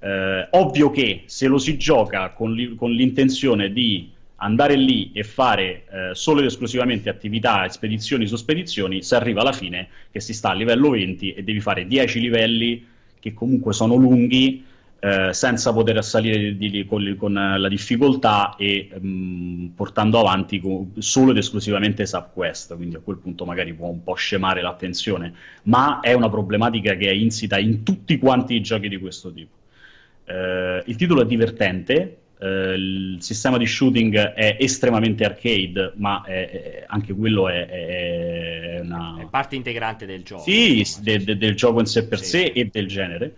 Eh, 0.00 0.48
ovvio 0.50 0.90
che 0.90 1.22
se 1.26 1.46
lo 1.46 1.58
si 1.58 1.78
gioca 1.78 2.30
con, 2.30 2.52
li- 2.52 2.74
con 2.74 2.90
l'intenzione 2.90 3.72
di 3.72 4.12
andare 4.36 4.76
lì 4.76 5.10
e 5.14 5.22
fare 5.22 5.84
eh, 5.90 6.10
solo 6.12 6.40
ed 6.40 6.46
esclusivamente 6.46 7.08
attività, 7.08 7.66
spedizioni 7.68 8.26
su 8.26 8.36
spedizioni, 8.36 9.02
si 9.02 9.14
arriva 9.14 9.40
alla 9.40 9.52
fine 9.52 9.88
che 10.10 10.20
si 10.20 10.34
sta 10.34 10.50
a 10.50 10.54
livello 10.54 10.90
20 10.90 11.32
e 11.32 11.42
devi 11.42 11.60
fare 11.60 11.86
10 11.86 12.20
livelli 12.20 12.86
che 13.18 13.32
comunque 13.32 13.72
sono 13.72 13.94
lunghi 13.94 14.64
eh, 15.06 15.32
senza 15.32 15.72
poter 15.72 16.02
salire 16.02 16.56
di- 16.56 16.70
di- 16.70 16.84
con, 16.86 17.14
con, 17.18 17.36
eh, 17.36 17.58
la 17.58 17.68
difficoltà 17.68 18.54
e 18.56 18.90
mm, 18.98 19.66
portando 19.74 20.18
avanti 20.20 20.60
co- 20.60 20.88
solo 20.98 21.30
ed 21.32 21.36
esclusivamente 21.38 22.06
subquest, 22.06 22.74
quindi 22.76 22.96
a 22.96 23.00
quel 23.00 23.18
punto 23.18 23.44
magari 23.44 23.74
può 23.74 23.88
un 23.88 24.02
po' 24.02 24.14
scemare 24.14 24.62
l'attenzione, 24.62 25.32
ma 25.64 26.00
è 26.00 26.12
una 26.12 26.28
problematica 26.30 26.94
che 26.96 27.08
è 27.08 27.12
insita 27.12 27.58
in 27.58 27.82
tutti 27.82 28.18
quanti 28.18 28.54
i 28.54 28.60
giochi 28.62 28.88
di 28.88 28.98
questo 28.98 29.32
tipo. 29.32 29.52
Eh, 30.26 30.82
il 30.86 30.96
titolo 30.96 31.22
è 31.22 31.26
divertente, 31.26 32.18
eh, 32.38 32.74
il 32.74 33.16
sistema 33.20 33.58
di 33.58 33.66
shooting 33.66 34.16
è 34.16 34.56
estremamente 34.58 35.24
arcade, 35.24 35.92
ma 35.96 36.22
è- 36.24 36.50
è- 36.50 36.84
anche 36.86 37.12
quello 37.12 37.48
è, 37.48 37.66
è 37.66 38.80
una... 38.80 39.16
È 39.20 39.26
parte 39.30 39.56
integrante 39.56 40.06
del 40.06 40.22
gioco. 40.22 40.42
Sì, 40.42 40.78
insomma, 40.78 41.04
de- 41.04 41.24
de- 41.24 41.36
del 41.36 41.54
gioco 41.54 41.80
in 41.80 41.86
sé 41.86 42.06
per 42.06 42.18
Sì, 42.18 42.26
sé 42.26 42.42
e 42.54 42.68
del 42.72 42.86
genere. 42.86 43.34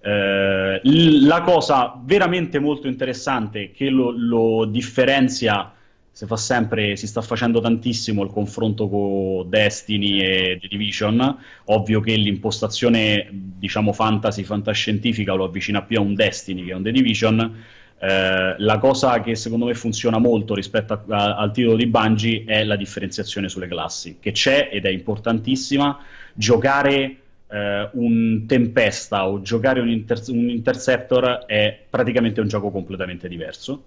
Eh, 0.00 0.80
la 0.82 1.42
cosa 1.42 2.00
veramente 2.04 2.58
molto 2.58 2.86
interessante 2.86 3.72
che 3.72 3.90
lo, 3.90 4.10
lo 4.10 4.64
differenzia 4.64 5.72
si 6.18 6.26
fa 6.26 6.36
sempre, 6.36 6.96
si 6.96 7.06
sta 7.06 7.22
facendo 7.22 7.60
tantissimo 7.60 8.24
il 8.24 8.30
confronto 8.30 8.88
con 8.88 9.48
Destiny 9.48 10.18
e 10.18 10.58
The 10.60 10.66
Division. 10.66 11.38
Ovvio 11.66 12.00
che 12.00 12.16
l'impostazione, 12.16 13.28
diciamo, 13.30 13.92
fantasy, 13.92 14.42
fantascientifica 14.42 15.34
lo 15.34 15.44
avvicina 15.44 15.82
più 15.82 15.98
a 15.98 16.00
un 16.00 16.14
Destiny 16.14 16.64
che 16.64 16.72
a 16.72 16.76
un 16.76 16.82
The 16.82 16.90
Division. 16.90 17.64
Eh, 18.00 18.54
la 18.58 18.78
cosa 18.78 19.20
che 19.20 19.36
secondo 19.36 19.66
me 19.66 19.74
funziona 19.74 20.18
molto 20.18 20.56
rispetto 20.56 20.92
a, 20.92 21.04
a, 21.08 21.36
al 21.36 21.52
titolo 21.52 21.76
di 21.76 21.86
Bungie 21.86 22.42
è 22.46 22.64
la 22.64 22.74
differenziazione 22.74 23.48
sulle 23.48 23.68
classi, 23.68 24.16
che 24.20 24.32
c'è 24.32 24.70
ed 24.72 24.86
è 24.86 24.90
importantissima. 24.90 26.00
Giocare 26.34 27.16
eh, 27.50 27.88
un 27.92 28.44
Tempesta 28.46 29.28
o 29.28 29.40
giocare 29.40 29.80
un, 29.80 29.88
inter- 29.88 30.28
un 30.28 30.48
Interceptor 30.48 31.44
è 31.46 31.86
praticamente 31.88 32.40
un 32.40 32.48
gioco 32.48 32.70
completamente 32.70 33.28
diverso 33.28 33.84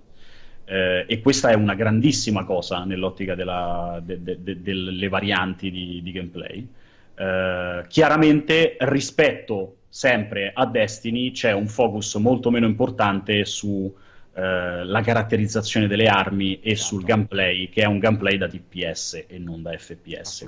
eh, 0.66 1.06
e 1.08 1.20
questa 1.22 1.50
è 1.50 1.56
una 1.56 1.76
grandissima 1.76 2.44
cosa 2.46 2.84
nell'ottica 2.84 3.36
della, 3.36 4.00
de, 4.04 4.24
de, 4.24 4.38
de, 4.42 4.62
delle 4.62 5.08
varianti 5.10 5.70
di, 5.70 6.02
di 6.02 6.12
gameplay. 6.12 6.68
Eh, 7.14 7.86
chiaramente 7.88 8.78
rispetto 8.80 9.76
sempre 9.90 10.52
a 10.54 10.66
Destiny 10.66 11.32
c'è 11.32 11.52
un 11.52 11.68
focus 11.68 12.16
molto 12.16 12.50
meno 12.50 12.66
importante 12.66 13.44
su 13.44 13.94
eh, 14.34 14.86
la 14.86 15.02
caratterizzazione 15.02 15.88
delle 15.88 16.08
armi 16.08 16.60
e 16.62 16.72
esatto. 16.72 16.88
sul 16.88 17.04
gameplay, 17.04 17.68
che 17.68 17.82
è 17.82 17.86
un 17.86 18.00
gameplay 18.00 18.38
da 18.38 18.48
TPS 18.48 19.26
e 19.28 19.38
non 19.38 19.62
da 19.62 19.78
FPS. 19.78 20.48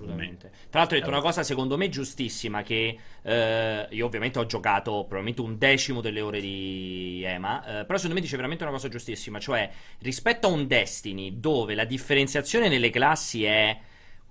Tra 0.70 0.80
l'altro, 0.80 0.96
hai 0.96 1.02
detto 1.02 1.10
una 1.10 1.20
cosa 1.22 1.44
secondo 1.44 1.78
me 1.78 1.90
giustissima: 1.90 2.62
che 2.62 2.98
eh, 3.22 3.88
io 3.90 4.06
ovviamente 4.06 4.40
ho 4.40 4.46
giocato 4.46 5.04
probabilmente 5.04 5.42
un 5.42 5.58
decimo 5.58 6.00
delle 6.00 6.22
ore 6.22 6.40
di 6.40 7.24
EMA, 7.26 7.82
eh, 7.82 7.86
però 7.86 7.96
secondo 7.98 8.16
me 8.16 8.22
dice 8.22 8.38
veramente 8.38 8.64
una 8.64 8.72
cosa 8.72 8.88
giustissima, 8.88 9.40
cioè 9.40 9.70
rispetto 10.00 10.48
a 10.48 10.52
un 10.52 10.66
Destiny 10.66 11.40
dove 11.40 11.76
la 11.76 11.86
differenziazione 11.86 12.70
nelle 12.70 12.90
classi 12.90 13.44
è 13.44 13.78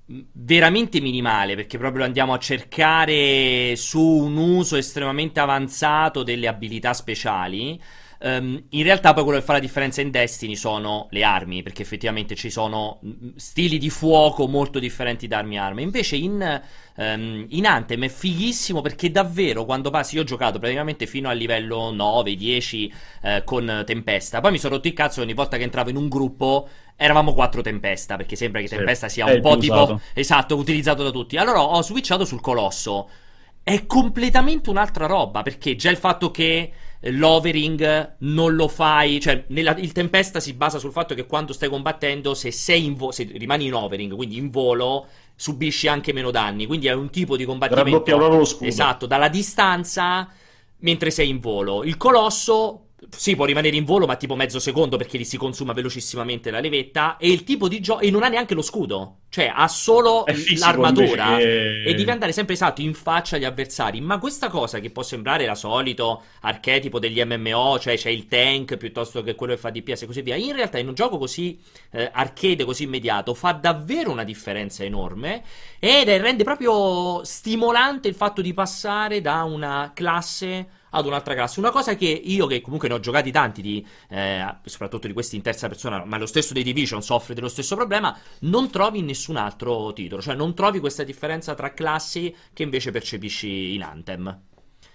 veramente 0.06 1.00
minimale 1.00 1.54
perché 1.54 1.78
proprio 1.78 2.04
andiamo 2.04 2.32
a 2.32 2.38
cercare 2.38 3.76
su 3.76 4.00
un 4.00 4.36
uso 4.36 4.76
estremamente 4.76 5.40
avanzato 5.40 6.22
delle 6.22 6.48
abilità 6.48 6.92
speciali. 6.92 7.80
Um, 8.24 8.66
in 8.68 8.84
realtà 8.84 9.12
poi 9.14 9.24
quello 9.24 9.40
che 9.40 9.44
fa 9.44 9.54
la 9.54 9.58
differenza 9.58 10.00
in 10.00 10.12
Destiny 10.12 10.54
sono 10.54 11.08
le 11.10 11.24
armi, 11.24 11.64
perché 11.64 11.82
effettivamente 11.82 12.36
ci 12.36 12.50
sono 12.50 13.00
mm, 13.04 13.30
stili 13.34 13.78
di 13.78 13.90
fuoco 13.90 14.46
molto 14.46 14.78
differenti 14.78 15.26
da 15.26 15.38
armi 15.38 15.56
e 15.56 15.58
armi. 15.58 15.82
Invece 15.82 16.14
in, 16.14 16.62
um, 16.96 17.46
in 17.48 17.66
Anthem 17.66 18.04
è 18.04 18.08
fighissimo 18.08 18.80
perché 18.80 19.10
davvero 19.10 19.64
quando 19.64 19.90
passi, 19.90 20.14
io 20.14 20.20
ho 20.20 20.24
giocato 20.24 20.60
praticamente 20.60 21.06
fino 21.06 21.28
al 21.28 21.36
livello 21.36 21.92
9-10 21.92 22.92
eh, 23.22 23.42
con 23.44 23.82
Tempesta, 23.84 24.40
poi 24.40 24.52
mi 24.52 24.58
sono 24.58 24.76
rotto 24.76 24.86
il 24.86 24.94
cazzo 24.94 25.20
ogni 25.20 25.34
volta 25.34 25.56
che 25.56 25.64
entravo 25.64 25.90
in 25.90 25.96
un 25.96 26.08
gruppo 26.08 26.68
eravamo 26.94 27.34
quattro 27.34 27.60
Tempesta, 27.60 28.16
perché 28.16 28.36
sembra 28.36 28.60
che 28.60 28.68
Tempesta 28.68 29.08
sia 29.08 29.26
un 29.26 29.40
po' 29.40 29.56
tipo... 29.56 29.74
Usato. 29.74 30.00
Esatto, 30.14 30.54
utilizzato 30.54 31.02
da 31.02 31.10
tutti. 31.10 31.36
Allora 31.36 31.60
ho 31.60 31.82
switchato 31.82 32.24
sul 32.24 32.40
Colosso. 32.40 33.08
È 33.64 33.84
completamente 33.86 34.70
un'altra 34.70 35.06
roba, 35.06 35.42
perché 35.42 35.74
già 35.74 35.90
il 35.90 35.96
fatto 35.96 36.30
che 36.30 36.72
l'overing 37.10 38.16
non 38.18 38.54
lo 38.54 38.68
fai, 38.68 39.20
cioè 39.20 39.44
nella, 39.48 39.76
il 39.76 39.92
Tempesta 39.92 40.40
si 40.40 40.52
basa 40.54 40.78
sul 40.78 40.92
fatto 40.92 41.14
che 41.14 41.26
quando 41.26 41.52
stai 41.52 41.68
combattendo, 41.68 42.34
se, 42.34 42.50
sei 42.52 42.84
in 42.84 42.94
vo- 42.94 43.10
se 43.10 43.24
rimani 43.24 43.66
in 43.66 43.74
overing, 43.74 44.14
quindi 44.14 44.36
in 44.36 44.50
volo, 44.50 45.06
subisci 45.34 45.88
anche 45.88 46.12
meno 46.12 46.30
danni, 46.30 46.66
quindi 46.66 46.86
è 46.86 46.92
un 46.92 47.10
tipo 47.10 47.36
di 47.36 47.44
combattimento 47.44 48.02
esatto, 48.60 49.06
dalla 49.06 49.28
distanza 49.28 50.28
mentre 50.78 51.10
sei 51.10 51.28
in 51.28 51.40
volo. 51.40 51.82
Il 51.84 51.96
Colosso 51.96 52.91
sì, 53.10 53.34
può 53.34 53.44
rimanere 53.44 53.76
in 53.76 53.84
volo, 53.84 54.06
ma 54.06 54.16
tipo 54.16 54.36
mezzo 54.36 54.60
secondo 54.60 54.96
perché 54.96 55.18
gli 55.18 55.24
si 55.24 55.36
consuma 55.36 55.72
velocissimamente 55.72 56.50
la 56.50 56.60
levetta. 56.60 57.16
E 57.16 57.30
il 57.30 57.42
tipo 57.44 57.68
di 57.68 57.80
gioco. 57.80 58.00
E 58.00 58.10
non 58.10 58.22
ha 58.22 58.28
neanche 58.28 58.54
lo 58.54 58.62
scudo. 58.62 59.18
Cioè, 59.28 59.50
ha 59.52 59.66
solo 59.66 60.24
l'armatura. 60.58 61.36
Che... 61.36 61.82
E 61.84 61.94
deve 61.94 62.12
andare 62.12 62.32
sempre 62.32 62.54
esatto 62.54 62.80
in 62.80 62.94
faccia 62.94 63.36
agli 63.36 63.44
avversari. 63.44 64.00
Ma 64.00 64.18
questa 64.18 64.48
cosa 64.48 64.78
che 64.78 64.90
può 64.90 65.02
sembrare 65.02 65.46
la 65.46 65.54
solito 65.54 66.22
archetipo 66.40 66.98
degli 66.98 67.22
MMO, 67.22 67.78
cioè 67.78 67.96
c'è 67.96 68.10
il 68.10 68.28
tank 68.28 68.76
piuttosto 68.76 69.22
che 69.22 69.34
quello 69.34 69.54
che 69.54 69.58
fa 69.58 69.70
DPS 69.70 70.02
e 70.02 70.06
così 70.06 70.22
via. 70.22 70.36
In 70.36 70.54
realtà, 70.54 70.78
in 70.78 70.88
un 70.88 70.94
gioco 70.94 71.18
così 71.18 71.58
eh, 71.90 72.08
arcade, 72.12 72.64
così 72.64 72.84
immediato, 72.84 73.34
fa 73.34 73.52
davvero 73.52 74.10
una 74.10 74.24
differenza 74.24 74.84
enorme. 74.84 75.42
Ed 75.80 76.08
è, 76.08 76.20
rende 76.20 76.44
proprio 76.44 77.24
stimolante 77.24 78.06
il 78.08 78.14
fatto 78.14 78.40
di 78.42 78.54
passare 78.54 79.20
da 79.20 79.42
una 79.42 79.90
classe 79.94 80.80
ad 80.92 81.06
un'altra 81.06 81.34
classe. 81.34 81.60
Una 81.60 81.70
cosa 81.70 81.94
che 81.96 82.06
io, 82.06 82.46
che 82.46 82.60
comunque 82.60 82.88
ne 82.88 82.94
ho 82.94 83.00
giocati 83.00 83.30
tanti, 83.30 83.62
di, 83.62 83.86
eh, 84.08 84.46
soprattutto 84.64 85.06
di 85.06 85.12
questi 85.12 85.36
in 85.36 85.42
terza 85.42 85.68
persona, 85.68 86.04
ma 86.04 86.18
lo 86.18 86.26
stesso 86.26 86.52
dei 86.52 86.62
Division 86.62 87.02
soffre 87.02 87.34
dello 87.34 87.48
stesso 87.48 87.76
problema, 87.76 88.16
non 88.40 88.70
trovi 88.70 88.98
in 88.98 89.06
nessun 89.06 89.36
altro 89.36 89.92
titolo. 89.92 90.22
Cioè 90.22 90.34
non 90.34 90.54
trovi 90.54 90.80
questa 90.80 91.04
differenza 91.04 91.54
tra 91.54 91.72
classi 91.72 92.34
che 92.52 92.62
invece 92.62 92.90
percepisci 92.90 93.74
in 93.74 93.82
Anthem. 93.82 94.40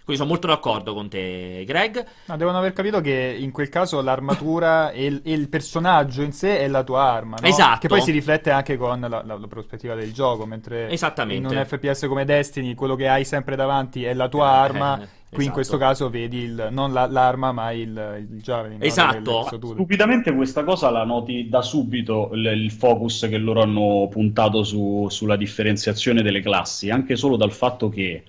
Quindi 0.08 0.24
sono 0.24 0.36
molto 0.36 0.48
d'accordo 0.48 0.94
con 0.94 1.10
te, 1.10 1.66
Greg. 1.68 2.06
No, 2.28 2.38
devono 2.38 2.58
aver 2.58 2.72
capito 2.72 3.02
che 3.02 3.36
in 3.38 3.52
quel 3.52 3.68
caso 3.68 4.02
l'armatura 4.02 4.92
e, 4.92 5.06
il, 5.06 5.22
e, 5.22 5.34
il, 5.34 5.50
personaggio 5.50 6.22
in 6.22 6.32
sé 6.32 6.60
è 6.60 6.68
la 6.70 6.82
tua 6.84 7.12
arma. 7.12 7.36
No? 7.42 7.46
Esatto. 7.46 7.80
Che 7.80 7.88
poi 7.90 8.00
si 8.00 8.12
riflette 8.12 8.50
anche 8.50 8.78
con 8.78 9.02
la, 9.02 9.10
la, 9.10 9.22
la 9.26 9.48
prospettiva 9.48 9.96
del 9.96 10.14
gioco. 10.14 10.46
Mentre 10.46 10.90
in 11.28 11.46
un 11.46 11.66
FPS 11.66 12.06
come 12.08 12.24
Destiny 12.24 12.74
quello 12.74 12.96
che 12.96 13.10
hai 13.10 13.26
sempre 13.26 13.58
davanti 13.58 14.06
è 14.06 14.14
la 14.14 14.30
tua 14.30 14.46
eh, 14.46 14.58
arma. 14.58 15.02
Eh. 15.02 15.08
Qui 15.30 15.40
esatto. 15.40 15.44
in 15.44 15.52
questo 15.52 15.78
caso 15.78 16.10
vedi 16.10 16.38
il, 16.38 16.70
non 16.72 16.94
la, 16.94 17.06
l'arma 17.06 17.52
ma 17.52 17.72
il, 17.72 18.28
il 18.30 18.42
javelin. 18.42 18.78
Esatto. 18.82 19.44
Stupidamente 19.44 20.34
questa 20.34 20.64
cosa 20.64 20.90
la 20.90 21.04
noti 21.04 21.50
da 21.50 21.62
subito 21.62 22.30
il, 22.34 22.46
il 22.46 22.72
focus 22.72 23.28
che 23.30 23.38
loro 23.38 23.62
hanno 23.62 24.08
puntato 24.10 24.64
su, 24.64 25.08
sulla 25.10 25.36
differenziazione 25.36 26.22
delle 26.22 26.42
classi, 26.42 26.90
anche 26.90 27.18
solo 27.18 27.36
dal 27.36 27.52
fatto 27.52 27.90
che 27.90 28.24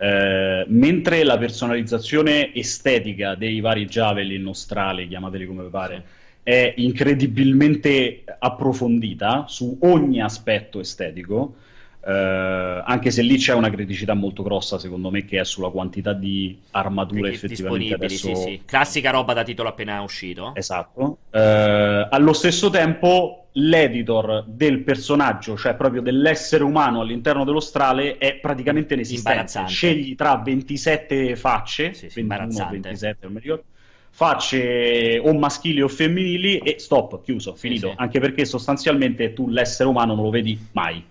eh, 0.00 0.64
mentre 0.68 1.24
la 1.24 1.36
personalizzazione 1.36 2.54
estetica 2.54 3.34
dei 3.34 3.60
vari 3.60 3.84
javelin 3.84 4.42
nostrali, 4.42 5.08
chiamateli 5.08 5.44
come 5.44 5.64
pare, 5.64 6.04
è 6.42 6.72
incredibilmente 6.76 8.24
approfondita 8.38 9.44
su 9.48 9.76
ogni 9.82 10.22
aspetto 10.22 10.80
estetico, 10.80 11.56
Uh, 12.00 12.80
anche 12.84 13.10
se 13.10 13.22
lì 13.22 13.36
c'è 13.36 13.52
una 13.54 13.70
criticità 13.70 14.14
molto 14.14 14.42
grossa, 14.42 14.78
secondo 14.78 15.10
me, 15.10 15.24
che 15.24 15.40
è 15.40 15.44
sulla 15.44 15.68
quantità 15.68 16.12
di 16.12 16.58
armature 16.70 17.30
effettivamente 17.30 17.94
adesso... 17.94 18.34
Sì, 18.34 18.42
sì. 18.42 18.62
Classica 18.64 19.10
roba 19.10 19.34
da 19.34 19.42
titolo 19.42 19.68
appena 19.68 20.00
uscito. 20.00 20.54
Esatto. 20.54 21.18
Uh, 21.30 22.06
allo 22.10 22.32
stesso 22.32 22.70
tempo, 22.70 23.48
l'editor 23.52 24.44
del 24.46 24.80
personaggio, 24.80 25.56
cioè 25.56 25.74
proprio 25.74 26.00
dell'essere 26.00 26.62
umano 26.62 27.00
all'interno 27.00 27.44
dello 27.44 27.60
strale, 27.60 28.16
è 28.18 28.36
praticamente 28.36 28.94
inesistente. 28.94 29.66
Scegli 29.66 30.14
tra 30.14 30.36
27 30.36 31.36
facce, 31.36 31.92
sì, 31.94 32.08
sì, 32.08 32.22
21, 32.22 32.68
27, 32.70 33.16
non 33.22 33.32
mi 33.32 33.40
ricordo 33.40 33.64
facce 34.10 35.20
o 35.22 35.32
maschili 35.32 35.80
o 35.80 35.86
femminili 35.86 36.58
e 36.58 36.80
stop, 36.80 37.22
chiuso, 37.22 37.54
finito. 37.54 37.88
Sì, 37.88 37.92
sì. 37.92 38.00
Anche 38.00 38.18
perché 38.18 38.44
sostanzialmente 38.44 39.32
tu 39.32 39.48
l'essere 39.48 39.88
umano 39.88 40.14
non 40.16 40.24
lo 40.24 40.30
vedi 40.30 40.58
mai. 40.72 41.04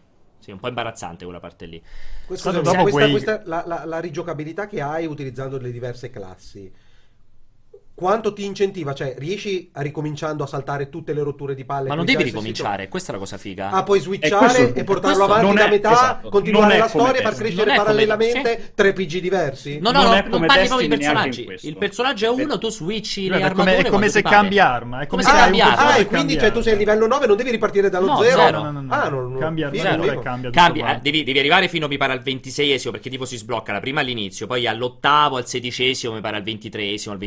Sì, 0.48 0.54
un 0.54 0.60
po' 0.60 0.70
imbarazzante 0.70 1.26
quella 1.26 1.42
parte 1.42 1.66
lì. 1.66 1.84
Questa, 2.26 2.54
questa, 2.54 2.82
questa, 2.82 3.10
questa 3.10 3.42
la, 3.44 3.66
la, 3.68 3.84
la 3.84 4.00
rigiocabilità 4.00 4.66
che 4.66 4.80
hai 4.80 5.06
utilizzando 5.06 5.58
le 5.58 5.72
diverse 5.72 6.10
classi 6.10 6.72
quanto 7.98 8.32
ti 8.32 8.46
incentiva? 8.46 8.94
Cioè, 8.94 9.16
riesci 9.18 9.72
a 9.74 9.82
ricominciando 9.82 10.44
a 10.44 10.48
saltare 10.48 10.88
tutte 10.88 11.14
le 11.14 11.24
rotture 11.24 11.56
di 11.56 11.66
palle? 11.66 11.88
Ma 11.88 11.96
non 11.96 12.06
devi 12.06 12.22
ricominciare, 12.22 12.82
sito? 12.82 12.90
questa 12.92 13.10
è 13.10 13.14
la 13.14 13.20
cosa 13.20 13.38
figa. 13.40 13.72
Ah, 13.72 13.82
puoi 13.82 14.00
switchare 14.00 14.72
e, 14.72 14.80
e 14.82 14.84
portarlo 14.84 15.24
avanti 15.24 15.56
da 15.56 15.68
metà, 15.68 15.92
esatto. 15.94 16.30
continuare 16.30 16.78
la 16.78 16.88
storia, 16.88 17.22
far 17.24 17.34
crescere 17.34 17.74
parallelamente 17.76 18.42
come... 18.42 18.72
tre 18.76 18.94
PG 18.94 19.20
diversi. 19.20 19.80
No, 19.80 19.90
no, 19.90 20.04
non, 20.04 20.12
no, 20.12 20.38
non 20.38 20.46
parli 20.46 20.68
proprio 20.68 20.88
di 20.88 20.96
personaggi. 20.96 21.58
Il 21.62 21.76
personaggio 21.76 22.26
è 22.28 22.30
uno, 22.30 22.60
tu 22.60 22.70
switchi 22.70 23.30
le 23.30 23.42
armature. 23.42 23.78
È 23.78 23.90
come 23.90 24.10
se 24.10 24.22
cambi 24.22 24.60
arma. 24.60 25.00
È 25.00 25.08
come 25.08 25.24
se 25.24 25.32
cambi 25.32 25.60
arma. 25.60 25.94
Ah, 25.94 25.98
e 25.98 26.06
quindi 26.06 26.38
cioè, 26.38 26.52
tu 26.52 26.62
sei 26.62 26.74
a 26.74 26.78
livello 26.78 27.08
9, 27.08 27.26
non 27.26 27.36
devi 27.36 27.50
ripartire 27.50 27.90
dallo 27.90 28.22
0. 28.22 28.52
No, 28.52 28.70
no, 28.70 28.82
no. 28.82 28.94
Ah, 28.94 29.10
non 29.10 29.40
cambia 29.40 29.72
e 29.72 30.20
cambia. 30.52 31.00
Devi 31.02 31.40
arrivare 31.40 31.68
fino, 31.68 31.88
mi 31.88 31.98
pare, 31.98 32.14
al 32.14 32.22
ventiseiesimo, 32.22 32.92
perché 32.92 33.10
tipo 33.10 33.26
si 33.26 33.38
sblocca 33.38 33.72
la 33.72 33.80
prima 33.80 34.02
all'inizio, 34.02 34.46
poi 34.46 34.68
all'ottavo, 34.68 35.38
al 35.38 35.48
sedicesimo, 35.48 36.14
mi 36.14 36.22
pare 36.22 36.36
al 36.38 36.44
ventitreesimo, 36.44 37.12
al 37.12 37.20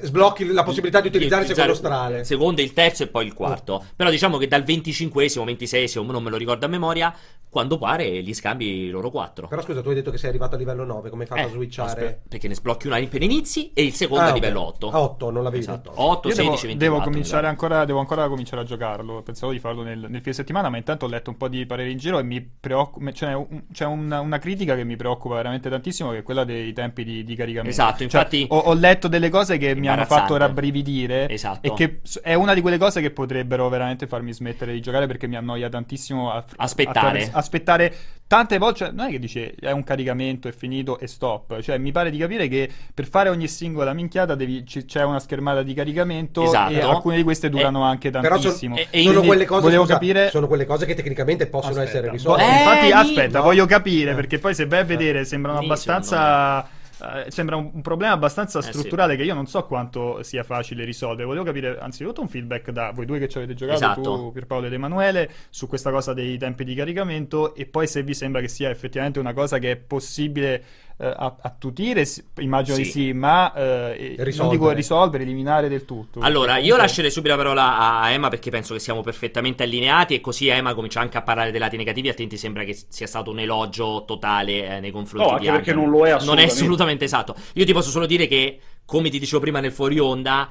Sblocca 0.00 0.44
la 0.52 0.64
possibilità 0.64 1.00
di 1.00 1.08
utilizzare 1.08 1.42
il 1.42 1.48
secondo 1.48 1.74
strale. 1.74 2.18
Il 2.20 2.24
secondo, 2.26 2.60
il 2.60 2.72
terzo 2.72 3.04
e 3.04 3.06
poi 3.06 3.26
il 3.26 3.34
quarto. 3.34 3.74
Oh. 3.74 3.84
Però 3.94 4.10
diciamo 4.10 4.36
che 4.36 4.48
dal 4.48 4.62
25esimo, 4.62 5.44
26esimo, 5.44 6.04
non 6.04 6.22
me 6.22 6.30
lo 6.30 6.36
ricordo 6.36 6.66
a 6.66 6.68
memoria, 6.68 7.14
quando 7.56 7.78
pare 7.78 8.20
li 8.20 8.34
scambi 8.34 8.90
loro 8.90 9.10
quattro. 9.10 9.48
Però 9.48 9.62
scusa, 9.62 9.80
tu 9.80 9.88
hai 9.88 9.94
detto 9.94 10.10
che 10.10 10.18
sei 10.18 10.28
arrivato 10.28 10.56
a 10.56 10.58
livello 10.58 10.84
9, 10.84 11.08
come 11.08 11.22
hai 11.22 11.28
fatto 11.28 11.40
eh, 11.40 11.44
a 11.44 11.48
switchare? 11.48 11.88
Aspetta, 11.88 12.20
perché 12.28 12.48
ne 12.48 12.54
sblocchi 12.54 12.86
una 12.86 13.02
per 13.06 13.22
inizi 13.22 13.70
e 13.72 13.82
il 13.82 13.94
secondo 13.94 14.24
ah, 14.24 14.30
a 14.30 14.32
livello 14.34 14.60
okay. 14.60 14.88
8. 14.88 14.90
A 14.90 15.00
8, 15.00 15.30
non 15.30 15.42
l'avevi 15.42 15.62
esatto. 15.62 15.90
detto. 15.90 16.02
8, 16.02 16.28
Io 16.28 16.34
16, 16.34 16.44
devo, 16.44 16.58
24. 16.66 16.76
Devo, 16.76 17.00
cominciare 17.02 17.46
ancora, 17.46 17.84
devo 17.86 17.98
ancora 18.00 18.28
cominciare 18.28 18.60
a 18.62 18.64
giocarlo. 18.64 19.22
Pensavo 19.22 19.52
di 19.52 19.58
farlo 19.58 19.82
nel, 19.82 19.98
nel 20.00 20.20
fine 20.20 20.34
settimana, 20.34 20.68
ma 20.68 20.76
intanto 20.76 21.06
ho 21.06 21.08
letto 21.08 21.30
un 21.30 21.36
po' 21.38 21.48
di 21.48 21.64
pareri 21.64 21.92
in 21.92 21.98
giro 21.98 22.18
e 22.18 22.24
mi 22.24 22.42
preoccupa. 22.42 23.10
C'è, 23.10 23.32
un, 23.32 23.62
c'è 23.72 23.86
una, 23.86 24.20
una, 24.20 24.38
critica 24.38 24.74
che 24.74 24.84
mi 24.84 24.96
preoccupa 24.96 25.36
veramente 25.36 25.70
tantissimo, 25.70 26.10
che 26.10 26.18
è 26.18 26.22
quella 26.22 26.44
dei 26.44 26.74
tempi 26.74 27.04
di, 27.04 27.24
di 27.24 27.34
caricamento. 27.34 27.70
Esatto, 27.70 27.96
cioè, 27.96 28.04
infatti. 28.04 28.46
Ho, 28.50 28.58
ho, 28.58 28.74
letto 28.74 29.08
delle 29.08 29.30
cose 29.30 29.45
cose 29.46 29.58
che 29.58 29.74
mi 29.74 29.88
hanno 29.88 30.04
fatto 30.04 30.36
rabbrividire. 30.36 31.28
Esatto. 31.28 31.66
E 31.66 31.72
che 31.74 32.00
è 32.22 32.34
una 32.34 32.54
di 32.54 32.60
quelle 32.60 32.78
cose 32.78 33.00
che 33.00 33.10
potrebbero 33.10 33.68
veramente 33.68 34.06
farmi 34.06 34.32
smettere 34.32 34.72
di 34.72 34.80
giocare 34.80 35.06
perché 35.06 35.26
mi 35.26 35.36
annoia 35.36 35.68
tantissimo 35.68 36.32
a, 36.32 36.44
aspettare. 36.56 37.30
A, 37.32 37.38
aspettare 37.38 37.94
tante 38.26 38.58
volte. 38.58 38.78
Cioè, 38.78 38.90
non 38.90 39.06
è 39.06 39.10
che 39.10 39.18
dice 39.18 39.54
è 39.58 39.70
un 39.70 39.84
caricamento, 39.84 40.48
è 40.48 40.52
finito 40.52 40.98
e 40.98 41.06
stop. 41.06 41.60
Cioè, 41.60 41.78
mi 41.78 41.92
pare 41.92 42.10
di 42.10 42.18
capire 42.18 42.48
che 42.48 42.68
per 42.92 43.06
fare 43.06 43.28
ogni 43.28 43.48
singola 43.48 43.92
minchiata 43.92 44.34
devi, 44.34 44.64
c- 44.64 44.84
c'è 44.84 45.04
una 45.04 45.20
schermata 45.20 45.62
di 45.62 45.72
caricamento 45.72 46.42
esatto. 46.42 46.72
e 46.72 46.80
alcune 46.80 47.16
di 47.16 47.22
queste 47.22 47.48
durano 47.48 47.84
e, 47.84 47.88
anche 47.88 48.10
tantissimo. 48.10 48.74
Però 48.74 48.86
sono, 48.90 49.12
sono, 49.12 49.26
quelle 49.26 49.44
cose, 49.44 49.62
volevo 49.62 49.82
scusa, 49.82 49.94
capire... 49.94 50.30
sono 50.30 50.46
quelle 50.46 50.66
cose 50.66 50.86
che 50.86 50.94
tecnicamente 50.94 51.46
possono 51.46 51.74
aspetta. 51.74 51.90
essere 51.90 52.10
risolte. 52.10 52.42
Eh, 52.42 52.58
infatti, 52.58 52.90
aspetta, 52.90 53.38
no. 53.38 53.44
voglio 53.44 53.66
capire 53.66 54.14
perché 54.14 54.38
poi 54.38 54.54
se 54.54 54.66
vai 54.66 54.80
a 54.80 54.84
vedere 54.84 55.24
sembrano 55.24 55.58
abbastanza 55.58 56.68
Uh, 56.98 57.28
sembra 57.28 57.56
un, 57.56 57.70
un, 57.74 57.82
problema 57.82 58.14
abbastanza 58.14 58.62
strutturale 58.62 59.12
eh 59.12 59.16
sì. 59.16 59.22
che 59.22 59.28
io 59.28 59.34
non 59.34 59.46
so 59.46 59.64
quanto 59.66 60.22
sia 60.22 60.42
facile 60.42 60.84
risolvere. 60.84 61.24
Volevo 61.24 61.44
capire 61.44 61.78
anzitutto 61.78 62.22
un 62.22 62.28
feedback 62.28 62.70
da 62.70 62.90
voi 62.90 63.04
due 63.04 63.18
che 63.18 63.28
ci 63.28 63.36
avete 63.36 63.54
giocato, 63.54 63.76
esatto. 63.76 64.02
tu 64.02 64.32
Pierpaolo 64.32 64.66
ed 64.66 64.72
Emanuele, 64.72 65.30
su 65.50 65.66
questa 65.66 65.90
cosa 65.90 66.14
dei 66.14 66.38
tempi 66.38 66.64
di 66.64 66.74
caricamento 66.74 67.54
e 67.54 67.66
poi 67.66 67.86
se 67.86 68.02
vi 68.02 68.14
sembra 68.14 68.40
che 68.40 68.48
sia 68.48 68.70
effettivamente 68.70 69.18
una 69.18 69.34
cosa 69.34 69.58
che 69.58 69.72
è 69.72 69.76
possibile 69.76 70.64
eh, 70.98 71.14
attutire, 71.18 72.06
immagino 72.38 72.76
sì. 72.76 72.82
di 72.82 72.88
sì, 72.88 73.12
ma 73.12 73.52
eh, 73.52 74.24
non 74.36 74.48
dico 74.48 74.70
risolvere, 74.70 75.24
eliminare 75.24 75.68
del 75.68 75.84
tutto. 75.84 76.20
Allora, 76.20 76.56
io 76.56 76.76
lascerei 76.76 77.10
subito 77.10 77.34
la 77.34 77.42
parola 77.42 78.00
a 78.00 78.10
Emma 78.10 78.28
perché 78.28 78.50
penso 78.50 78.72
che 78.72 78.80
siamo 78.80 79.02
perfettamente 79.02 79.62
allineati 79.62 80.14
e 80.14 80.20
così 80.20 80.48
Emma 80.48 80.72
comincia 80.74 81.00
anche 81.00 81.18
a 81.18 81.22
parlare 81.22 81.50
dei 81.50 81.60
lati 81.60 81.76
negativi, 81.76 82.08
altrimenti 82.08 82.38
sembra 82.38 82.64
che 82.64 82.78
sia 82.88 83.06
stato 83.06 83.30
un 83.30 83.40
elogio 83.40 84.04
totale 84.06 84.76
eh, 84.76 84.80
nei 84.80 84.90
confronti 84.90 85.32
no, 85.32 85.38
di 85.38 85.48
anche 85.48 85.64
perché 85.64 85.78
non 85.78 85.90
lo 85.90 86.06
è 86.06 86.10
assolutamente. 86.10 86.24
Non 86.24 86.38
è 86.38 86.44
assolutamente 86.44 87.04
esatto. 87.04 87.36
Io 87.54 87.64
ti 87.66 87.72
posso 87.74 87.90
solo 87.90 88.06
dire 88.06 88.26
che, 88.26 88.58
come 88.86 89.10
ti 89.10 89.18
dicevo 89.18 89.40
prima 89.40 89.60
nel 89.60 89.72
fuori 89.72 89.98
onda, 89.98 90.48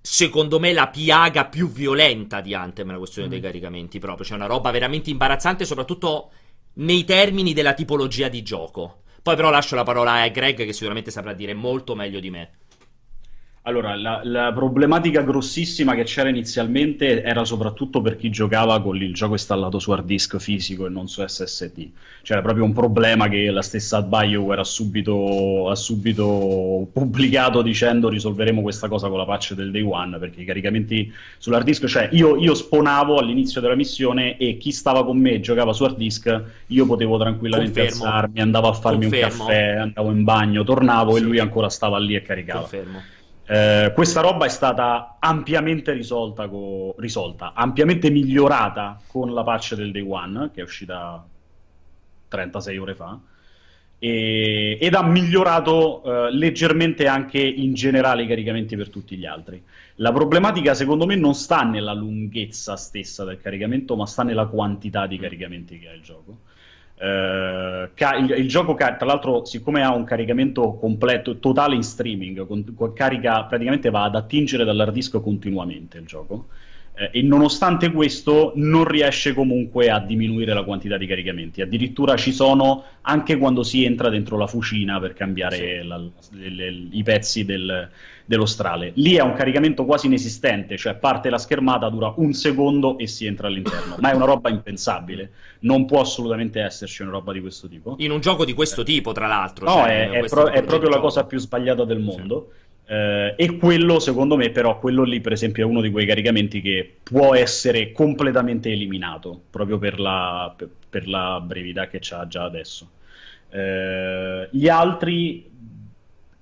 secondo 0.00 0.58
me 0.58 0.72
la 0.72 0.88
piaga 0.88 1.46
più 1.46 1.70
violenta 1.70 2.40
di 2.40 2.54
Anthem 2.54 2.88
è 2.88 2.92
la 2.92 2.98
questione 2.98 3.28
mm. 3.28 3.30
dei 3.30 3.40
caricamenti 3.40 4.00
proprio. 4.00 4.26
C'è 4.26 4.34
una 4.34 4.46
roba 4.46 4.72
veramente 4.72 5.10
imbarazzante, 5.10 5.64
soprattutto 5.64 6.30
nei 6.74 7.04
termini 7.04 7.52
della 7.52 7.72
tipologia 7.72 8.28
di 8.28 8.42
gioco. 8.42 9.02
Poi 9.26 9.34
però 9.34 9.50
lascio 9.50 9.74
la 9.74 9.82
parola 9.82 10.22
a 10.22 10.28
Greg 10.28 10.54
che 10.54 10.72
sicuramente 10.72 11.10
saprà 11.10 11.32
dire 11.32 11.52
molto 11.52 11.96
meglio 11.96 12.20
di 12.20 12.30
me. 12.30 12.50
Allora, 13.66 13.96
la, 13.96 14.20
la, 14.22 14.52
problematica 14.52 15.22
grossissima 15.22 15.96
che 15.96 16.04
c'era 16.04 16.28
inizialmente 16.28 17.24
era 17.24 17.44
soprattutto 17.44 18.00
per 18.00 18.16
chi 18.16 18.30
giocava 18.30 18.80
con 18.80 18.94
il 18.94 19.12
gioco 19.12 19.32
installato 19.32 19.80
su 19.80 19.90
hard 19.90 20.04
disk 20.06 20.36
fisico 20.38 20.86
e 20.86 20.88
non 20.88 21.08
su 21.08 21.26
SSD. 21.26 21.88
C'era 22.22 22.42
proprio 22.42 22.62
un 22.62 22.72
problema 22.72 23.28
che 23.28 23.50
la 23.50 23.62
stessa 23.62 24.02
BioWare 24.02 24.60
ha 24.60 24.64
subito, 24.64 25.68
ha 25.68 25.74
subito 25.74 26.86
pubblicato 26.92 27.60
dicendo 27.60 28.08
risolveremo 28.08 28.62
questa 28.62 28.86
cosa 28.86 29.08
con 29.08 29.18
la 29.18 29.24
patch 29.24 29.54
del 29.54 29.72
day 29.72 29.82
one, 29.82 30.16
perché 30.18 30.42
i 30.42 30.44
caricamenti 30.44 31.12
sull'hard 31.38 31.64
disk, 31.64 31.86
cioè 31.86 32.08
io, 32.12 32.36
io 32.36 32.54
sponavo 32.54 33.18
all'inizio 33.18 33.60
della 33.60 33.74
missione 33.74 34.36
e 34.36 34.58
chi 34.58 34.70
stava 34.70 35.04
con 35.04 35.18
me 35.18 35.40
giocava 35.40 35.72
su 35.72 35.82
hard 35.82 35.96
disk, 35.96 36.42
io 36.68 36.86
potevo 36.86 37.18
tranquillamente 37.18 37.80
Confermo. 37.80 38.04
alzarmi, 38.04 38.40
andavo 38.40 38.68
a 38.68 38.72
farmi 38.74 39.08
Confermo. 39.08 39.26
un 39.26 39.48
caffè, 39.48 39.66
andavo 39.78 40.10
in 40.12 40.22
bagno, 40.22 40.62
tornavo 40.62 41.16
sì. 41.16 41.20
e 41.20 41.24
lui 41.24 41.40
ancora 41.40 41.68
stava 41.68 41.98
lì 41.98 42.14
e 42.14 42.22
caricava. 42.22 42.60
Confermo. 42.60 43.14
Eh, 43.48 43.92
questa 43.94 44.20
roba 44.20 44.44
è 44.46 44.48
stata 44.48 45.18
ampiamente 45.20 45.92
risolta, 45.92 46.48
co- 46.48 46.94
risolta, 46.98 47.52
ampiamente 47.54 48.10
migliorata 48.10 49.00
con 49.06 49.32
la 49.32 49.44
patch 49.44 49.74
del 49.74 49.92
Day 49.92 50.02
One, 50.02 50.50
che 50.52 50.60
è 50.60 50.64
uscita 50.64 51.24
36 52.28 52.78
ore 52.78 52.94
fa, 52.96 53.18
e- 53.98 54.78
ed 54.80 54.94
ha 54.94 55.02
migliorato 55.04 56.26
eh, 56.26 56.32
leggermente 56.32 57.06
anche 57.06 57.38
in 57.38 57.72
generale 57.74 58.24
i 58.24 58.26
caricamenti 58.26 58.74
per 58.76 58.90
tutti 58.90 59.16
gli 59.16 59.26
altri. 59.26 59.62
La 59.96 60.12
problematica, 60.12 60.74
secondo 60.74 61.06
me, 61.06 61.14
non 61.14 61.34
sta 61.34 61.62
nella 61.62 61.92
lunghezza 61.94 62.76
stessa 62.76 63.24
del 63.24 63.40
caricamento, 63.40 63.94
ma 63.96 64.06
sta 64.06 64.24
nella 64.24 64.46
quantità 64.46 65.06
di 65.06 65.18
caricamenti 65.18 65.78
che 65.78 65.88
ha 65.88 65.92
il 65.92 66.02
gioco. 66.02 66.38
Uh, 66.98 67.88
il, 68.18 68.34
il, 68.38 68.48
gioco, 68.48 68.74
tra 68.74 68.96
l'altro, 69.00 69.44
siccome 69.44 69.82
ha 69.82 69.94
un 69.94 70.04
caricamento 70.04 70.74
completo, 70.74 71.38
totale 71.38 71.74
in 71.74 71.82
streaming, 71.82 72.46
con, 72.46 72.74
con 72.74 72.92
carica, 72.94 73.44
praticamente 73.44 73.90
va 73.90 74.04
ad 74.04 74.14
attingere 74.14 74.64
dall'hard 74.64 74.92
disk 74.92 75.20
continuamente 75.20 75.98
il 75.98 76.06
gioco. 76.06 76.46
Eh, 76.98 77.10
e 77.12 77.22
nonostante 77.22 77.90
questo 77.92 78.52
non 78.56 78.84
riesce 78.84 79.34
comunque 79.34 79.90
a 79.90 80.00
diminuire 80.00 80.54
la 80.54 80.62
quantità 80.64 80.96
di 80.96 81.06
caricamenti. 81.06 81.60
Addirittura 81.60 82.16
ci 82.16 82.32
sono 82.32 82.84
anche 83.02 83.36
quando 83.36 83.62
si 83.62 83.84
entra 83.84 84.08
dentro 84.08 84.38
la 84.38 84.46
fucina 84.46 84.98
per 84.98 85.12
cambiare 85.12 85.80
sì. 85.82 85.86
la, 85.86 85.98
le, 85.98 86.48
le, 86.48 86.86
i 86.92 87.02
pezzi 87.02 87.44
del, 87.44 87.90
dello 88.26 88.44
strale. 88.44 88.90
Lì 88.96 89.14
è 89.14 89.22
un 89.22 89.32
caricamento 89.32 89.84
quasi 89.84 90.06
inesistente, 90.06 90.76
cioè 90.76 90.96
parte 90.96 91.30
la 91.30 91.38
schermata, 91.38 91.88
dura 91.88 92.12
un 92.16 92.32
secondo 92.32 92.98
e 92.98 93.06
si 93.06 93.24
entra 93.24 93.46
all'interno. 93.46 93.96
Ma 94.00 94.10
è 94.10 94.14
una 94.14 94.24
roba 94.26 94.50
impensabile. 94.50 95.30
Non 95.60 95.86
può 95.86 96.00
assolutamente 96.00 96.60
esserci 96.60 97.02
una 97.02 97.12
roba 97.12 97.32
di 97.32 97.40
questo 97.40 97.68
tipo. 97.68 97.94
In 97.98 98.10
un 98.10 98.20
gioco 98.20 98.44
di 98.44 98.52
questo 98.52 98.82
tipo, 98.82 99.12
tra 99.12 99.28
l'altro. 99.28 99.64
No, 99.64 99.74
cioè, 99.74 100.10
è, 100.10 100.22
è, 100.22 100.26
pro- 100.26 100.48
è 100.48 100.62
proprio 100.64 100.90
la 100.90 100.98
cosa 100.98 101.24
più 101.24 101.38
sbagliata 101.38 101.84
del 101.84 102.00
mondo. 102.00 102.50
Sì. 102.50 102.64
Eh, 102.88 103.34
e 103.36 103.56
quello, 103.56 103.98
secondo 104.00 104.36
me, 104.36 104.50
però, 104.50 104.78
quello 104.78 105.04
lì, 105.04 105.20
per 105.20 105.32
esempio, 105.32 105.64
è 105.64 105.68
uno 105.68 105.80
di 105.80 105.90
quei 105.90 106.06
caricamenti 106.06 106.60
che 106.60 106.96
può 107.02 107.34
essere 107.34 107.92
completamente 107.92 108.70
eliminato 108.70 109.40
proprio 109.50 109.78
per 109.78 110.00
la, 110.00 110.52
per, 110.56 110.68
per 110.90 111.08
la 111.08 111.40
brevità 111.40 111.86
che 111.86 112.00
ha 112.10 112.26
già 112.26 112.42
adesso. 112.42 112.90
Eh, 113.50 114.48
gli 114.50 114.68
altri 114.68 115.54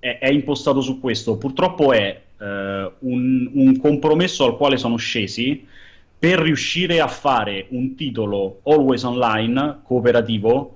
è, 0.05 0.19
è, 0.19 0.29
impostato 0.29 0.81
su 0.81 0.99
questo. 0.99 1.37
Purtroppo 1.37 1.91
è 1.91 2.21
eh, 2.39 2.91
un, 2.99 3.49
un 3.51 3.77
compromesso 3.79 4.45
al 4.45 4.55
quale 4.55 4.77
sono 4.77 4.97
scesi 4.97 5.65
per 6.17 6.39
riuscire 6.39 6.99
a 6.99 7.07
fare 7.07 7.65
un 7.69 7.95
titolo 7.95 8.59
always 8.63 9.01
online 9.03 9.79
cooperativo 9.83 10.75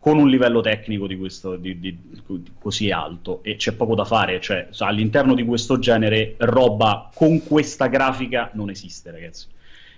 con 0.00 0.18
un 0.18 0.28
livello 0.28 0.60
tecnico 0.60 1.06
di 1.06 1.16
questo, 1.16 1.56
di, 1.56 1.78
di, 1.78 1.96
di, 2.10 2.42
così 2.58 2.90
alto 2.90 3.42
e 3.42 3.56
c'è 3.56 3.72
poco 3.72 3.94
da 3.94 4.04
fare, 4.04 4.40
cioè 4.40 4.68
all'interno 4.78 5.34
di 5.34 5.44
questo 5.44 5.78
genere 5.78 6.34
roba 6.38 7.10
con 7.14 7.42
questa 7.42 7.86
grafica 7.86 8.50
non 8.52 8.68
esiste 8.68 9.10
ragazzi, 9.10 9.46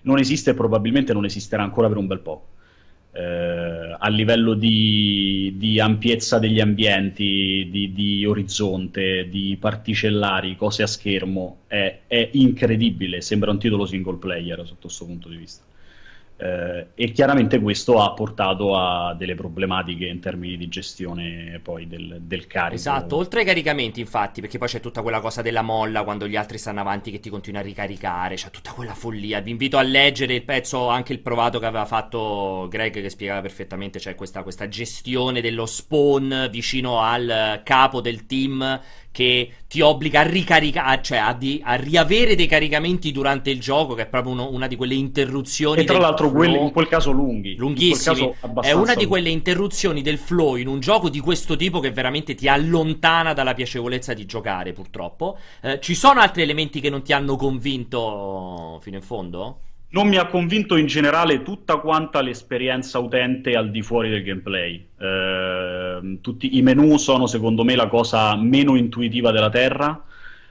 non 0.03 0.19
esiste 0.19 0.51
e 0.51 0.55
probabilmente 0.55 1.13
non 1.13 1.25
esisterà 1.25 1.65
ancora 1.65 1.89
per 1.89 1.97
un 1.97 2.07
bel 2.07 2.21
po'. 2.21 2.45
Eh, 3.19 3.97
a 3.99 4.09
livello 4.11 4.53
di, 4.53 5.55
di, 5.57 5.81
ampiezza 5.81 6.39
degli 6.39 6.61
ambienti, 6.61 7.67
di, 7.71 7.93
di, 7.95 8.27
orizzonte, 8.27 9.27
di 9.31 9.57
particellari, 9.59 10.55
cose 10.55 10.83
a 10.83 10.87
schermo, 10.87 11.61
è, 11.67 12.01
è 12.07 12.29
incredibile, 12.33 13.23
sembra 13.23 13.51
un 13.51 13.59
titolo 13.59 13.87
single 13.87 14.19
player 14.19 14.59
sotto 14.67 14.83
questo 14.83 15.07
punto 15.07 15.31
di 15.31 15.37
vista. 15.37 15.65
Eh, 16.39 16.89
e 16.95 17.13
chiaramente 17.13 17.59
questo 17.61 18.03
ha 18.03 18.13
portato 18.13 18.77
a 18.77 19.15
delle 19.15 19.35
problematiche 19.35 20.05
in 20.05 20.21
termini 20.21 20.59
di 20.59 20.69
gestione 20.69 21.61
poi 21.63 21.89
del, 21.89 22.19
del, 22.21 22.47
carico. 22.47 22.75
Esatto, 22.75 23.17
oltre 23.17 23.41
ai 23.41 23.47
caricamenti 23.47 24.01
infatti, 24.01 24.43
perché 24.43 24.59
poi 24.59 24.69
c'è 24.69 24.81
tutta 24.81 25.01
quella 25.01 25.21
cosa 25.21 25.41
della 25.41 25.63
molla 25.63 26.05
quando 26.05 26.29
gli 26.29 26.37
altri 26.37 26.59
stanno 26.59 26.81
avanti 26.81 27.11
che 27.11 27.21
ti 27.21 27.31
continua 27.31 27.61
a 27.61 27.65
ricaricare, 27.65 28.35
c'è 28.35 28.51
tutta 28.51 28.73
quella 28.73 28.93
follia. 28.93 29.41
Vi 29.41 29.51
invito 29.51 29.79
a 29.79 29.83
leggere 29.83 30.35
il 30.35 30.43
pezzo, 30.43 30.89
anche 30.89 31.15
il 31.15 31.21
provato 31.21 31.59
che 31.59 31.65
aveva 31.65 31.87
fatto 31.87 32.67
Greg 32.69 33.01
che 33.01 33.09
spiegava 33.09 33.41
perfettamente, 33.41 33.99
cioè 33.99 34.15
questa, 34.15 34.43
questa 34.43 34.69
gestione 34.69 35.41
dello 35.41 35.65
spawn 35.65 36.49
vicino 36.51 37.01
al 37.01 37.63
capo 37.65 38.03
del 38.03 38.27
team 38.27 38.81
che 39.17 39.51
ti 39.67 39.81
obbliga 39.81 40.21
a 40.21 40.25
ricaricare, 40.25 41.03
cioè 41.03 41.17
a, 41.17 41.33
di, 41.33 41.59
a, 41.65 41.75
riavere 41.77 42.35
dei 42.35 42.47
caricamenti 42.47 43.13
durante 43.13 43.49
il 43.49 43.59
gioco, 43.59 43.95
che 43.95 44.03
è 44.03 44.07
proprio 44.07 44.33
uno, 44.35 44.51
una 44.51 44.67
di 44.67 44.77
quelle 44.77 44.93
interruzioni. 44.93 45.81
E 45.81 45.85
tra 45.85 45.97
l'altro, 45.97 46.31
quelli, 46.31 46.59
in 46.59 46.71
quel 46.71 46.87
caso 46.87 47.13
lunghi. 47.13 47.57
Lunghissimi. 47.57 48.35
Caso 48.39 48.61
è 48.61 48.73
una 48.73 48.95
di 48.95 49.07
quelle 49.07 49.31
interruzioni 49.31 50.03
del 50.03 50.19
flow 50.19 50.57
in 50.57 50.67
un 50.69 50.81
gioco 50.81 51.09
di 51.09 51.21
questo 51.21 51.57
tipo 51.57 51.81
che 51.81 51.93
veramente 51.93 52.35
ti 52.35 52.47
allontana 52.47 53.33
dalla 53.33 53.55
piacevolezza 53.55 54.13
di 54.13 54.27
giocare, 54.27 54.75
purtroppo. 54.75 55.39
Eh, 55.63 55.81
ci 55.81 55.95
sono 55.95 56.21
altri 56.21 56.43
elementi 56.43 56.81
che 56.81 56.91
non 56.91 57.01
ti 57.01 57.15
hanno 57.15 57.37
convinto 57.37 58.79
fino 58.83 58.97
in 58.97 59.03
fondo? 59.03 59.61
Non 59.91 60.09
mi 60.09 60.17
ha 60.17 60.27
convinto 60.27 60.77
in 60.77 60.87
generale 60.87 61.43
tutta 61.43 61.77
quanta 61.77 62.21
l'esperienza 62.21 62.99
utente 62.99 63.55
al 63.55 63.71
di 63.71 63.83
fuori 63.83 64.11
del 64.11 64.23
gameplay. 64.23 64.85
Eh, 64.99 66.19
tutti 66.21 66.57
i 66.57 66.63
menu 66.63 66.97
sono 66.97 67.27
secondo 67.27 67.63
me 67.63 67.77
la 67.77 67.87
cosa 67.87 68.35
meno 68.37 68.77
intuitiva 68.77 69.31
della 69.31 69.51
Terra. 69.51 70.03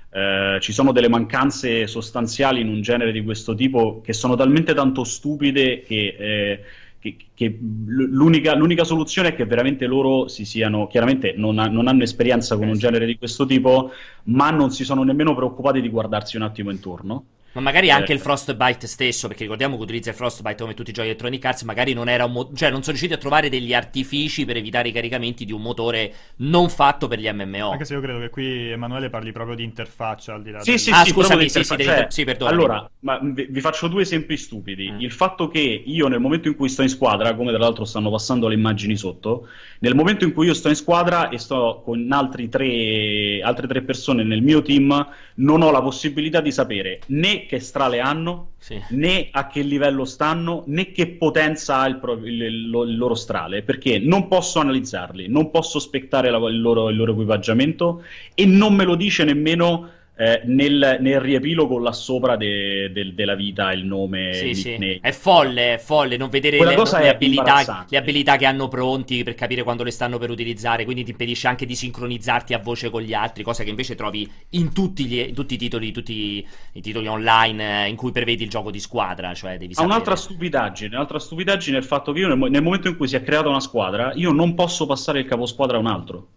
Eh, 0.09 0.57
ci 0.61 0.71
sono 0.71 0.93
delle 0.93 1.09
mancanze 1.09 1.85
sostanziali 1.87 2.61
in 2.61 2.69
un 2.69 2.81
genere 2.81 3.11
di 3.11 3.21
questo 3.21 3.53
tipo 3.53 3.99
che 4.01 4.13
sono 4.13 4.35
talmente 4.35 4.73
tanto 4.73 5.03
stupide 5.03 5.81
che, 5.81 6.15
eh, 6.17 6.63
che, 6.97 7.17
che 7.33 7.59
l'unica, 7.59 8.55
l'unica, 8.55 8.85
soluzione 8.85 9.29
è 9.29 9.35
che 9.35 9.45
veramente 9.45 9.85
loro 9.85 10.29
si 10.29 10.45
siano, 10.45 10.87
chiaramente 10.87 11.33
non, 11.35 11.59
ha, 11.59 11.67
non 11.67 11.87
hanno 11.87 12.03
esperienza 12.03 12.55
con 12.55 12.69
un 12.69 12.77
genere 12.77 13.05
di 13.05 13.17
questo 13.17 13.45
tipo, 13.45 13.91
ma 14.23 14.49
non 14.51 14.71
si 14.71 14.85
sono 14.85 15.03
nemmeno 15.03 15.35
preoccupati 15.35 15.81
di 15.81 15.89
guardarsi 15.89 16.37
un 16.37 16.43
attimo 16.43 16.71
intorno 16.71 17.25
Ma 17.55 17.61
magari 17.61 17.89
anche 17.89 18.11
eh. 18.11 18.15
il 18.15 18.21
Frostbite 18.21 18.85
stesso, 18.85 19.27
perché 19.27 19.43
ricordiamo 19.43 19.77
che 19.77 19.83
utilizza 19.83 20.09
il 20.09 20.15
Frostbite 20.15 20.61
come 20.61 20.73
tutti 20.73 20.89
i 20.89 20.93
giochi 20.93 21.07
Electronic 21.07 21.45
Arts, 21.45 21.63
magari 21.63 21.93
non 21.93 22.09
era 22.09 22.25
un 22.25 22.33
mo- 22.33 22.51
cioè 22.53 22.69
non 22.69 22.81
sono 22.81 22.91
riusciti 22.91 23.13
a 23.13 23.17
trovare 23.17 23.47
degli 23.47 23.73
artifici 23.73 24.43
per 24.43 24.57
evitare 24.57 24.89
i 24.89 24.91
caricamenti 24.91 25.45
di 25.45 25.53
un 25.53 25.61
motore 25.61 26.13
non 26.37 26.69
fatto 26.69 27.07
per 27.07 27.19
gli 27.19 27.29
MMO. 27.31 27.71
Anche 27.71 27.85
se 27.85 27.93
io 27.93 28.01
credo 28.01 28.19
che 28.19 28.29
qui 28.29 28.71
Emanuele 28.71 29.09
parli 29.09 29.31
proprio 29.31 29.55
di 29.55 29.63
interfaccia 29.63 30.33
al 30.33 30.43
di 30.43 30.51
là 30.51 30.59
Sì, 30.59 30.71
del... 30.71 30.79
sì, 30.79 30.91
ah, 30.91 31.03
sì, 31.05 31.11
scusami, 31.11 31.47
sì, 31.47 31.63
sì, 31.63 31.77
cioè, 31.77 32.07
sì, 32.09 32.25
Allora, 32.39 32.89
ma 32.99 33.19
vi 33.21 33.61
faccio 33.61 33.87
due 33.87 34.01
esempi 34.01 34.35
stupidi. 34.35 34.91
Mm. 34.91 34.99
Il 34.99 35.13
fatto 35.13 35.47
che 35.47 35.83
io 35.85 36.09
nel 36.09 36.19
momento 36.19 36.49
in 36.49 36.57
cui 36.57 36.67
sto 36.67 36.81
in 36.81 36.89
squadra, 36.89 37.35
come 37.35 37.51
tra 37.51 37.59
l'altro 37.59 37.85
stanno 37.85 38.11
passando 38.11 38.49
le 38.49 38.55
immagini 38.55 38.97
sotto, 38.97 39.47
nel 39.79 39.95
momento 39.95 40.25
in 40.25 40.33
cui 40.33 40.47
io 40.47 40.53
sto 40.53 40.67
in 40.67 40.75
squadra 40.75 41.29
e 41.29 41.37
sto 41.37 41.81
con 41.85 42.05
altri 42.11 42.49
tre, 42.49 43.39
altre 43.41 43.65
tre 43.65 43.81
persone 43.81 44.25
nel 44.25 44.41
mio 44.41 44.61
team, 44.61 45.07
non 45.35 45.61
ho 45.61 45.71
la 45.71 45.81
possibilità 45.81 46.41
di 46.41 46.51
sapere 46.51 46.99
né 47.07 47.44
che 47.45 47.59
strale 47.59 47.99
hanno, 47.99 48.51
sì. 48.57 48.81
né 48.89 49.29
a 49.31 49.47
che 49.47 49.61
livello 49.61 50.05
stanno, 50.05 50.63
né 50.67 50.91
che 50.91 51.07
potenza 51.07 51.79
ha 51.79 51.87
il, 51.87 51.97
pro- 51.97 52.13
il, 52.13 52.41
il, 52.41 52.83
il 52.87 52.97
loro 52.97 53.15
strale, 53.15 53.63
perché 53.63 53.99
non 53.99 54.27
posso 54.27 54.59
analizzarli, 54.59 55.27
non 55.27 55.51
posso 55.51 55.79
spettare 55.79 56.29
la, 56.29 56.37
loro, 56.37 56.89
il 56.89 56.95
loro 56.95 57.11
equipaggiamento 57.11 58.03
e 58.33 58.45
non 58.45 58.73
me 58.73 58.83
lo 58.83 58.95
dice 58.95 59.23
nemmeno 59.23 59.89
eh, 60.17 60.41
nel, 60.45 60.97
nel, 61.01 61.19
riepilogo 61.19 61.77
là 61.77 61.91
sopra 61.91 62.37
de, 62.37 62.89
de, 62.93 63.13
della 63.13 63.35
vita 63.35 63.73
il 63.73 63.83
nome 63.83 64.33
sì, 64.33 64.47
il 64.47 64.55
sì. 64.55 64.99
è 65.01 65.11
folle 65.11 65.73
è 65.73 65.77
folle 65.77 66.15
non 66.15 66.29
vedere 66.29 66.57
le, 66.57 66.63
le, 66.63 67.09
abilità, 67.09 67.85
le, 67.89 67.97
abilità, 67.97 68.37
che 68.37 68.45
hanno 68.45 68.69
pronti 68.69 69.23
per 69.23 69.35
capire 69.35 69.63
quando 69.63 69.83
le 69.83 69.91
stanno 69.91 70.17
per 70.17 70.29
utilizzare 70.29 70.85
quindi 70.85 71.03
ti 71.03 71.11
impedisce 71.11 71.49
anche 71.49 71.65
di 71.65 71.75
sincronizzarti 71.75 72.53
a 72.53 72.59
voce 72.59 72.89
con 72.89 73.01
gli 73.01 73.13
altri 73.13 73.43
cosa 73.43 73.63
che 73.63 73.69
invece 73.69 73.95
trovi 73.95 74.29
in 74.51 74.71
tutti, 74.71 75.05
gli, 75.05 75.19
in 75.19 75.33
tutti 75.33 75.55
i 75.55 75.57
titoli 75.57 75.91
tutti 75.91 76.47
i 76.71 76.81
titoli 76.81 77.07
online 77.07 77.83
eh, 77.83 77.89
in 77.89 77.97
cui 77.97 78.13
prevedi 78.13 78.43
il 78.43 78.49
gioco 78.49 78.71
di 78.71 78.79
squadra 78.79 79.33
cioè 79.33 79.57
devi 79.57 79.73
sapere... 79.73 79.93
un'altra 79.93 80.15
stupidaggine 80.15 80.95
un'altra 80.95 81.19
stupidaggine 81.19 81.75
è 81.75 81.79
il 81.81 81.85
fatto 81.85 82.13
che 82.13 82.19
io 82.19 82.33
nel, 82.33 82.51
nel 82.51 82.63
momento 82.63 82.87
in 82.87 82.95
cui 82.95 83.09
si 83.09 83.17
è 83.17 83.21
creata 83.21 83.49
una 83.49 83.59
squadra 83.59 84.13
io 84.15 84.31
non 84.31 84.53
posso 84.53 84.85
passare 84.85 85.19
il 85.19 85.25
caposquadra 85.25 85.75
a 85.75 85.79
un 85.81 85.87
altro. 85.87 86.27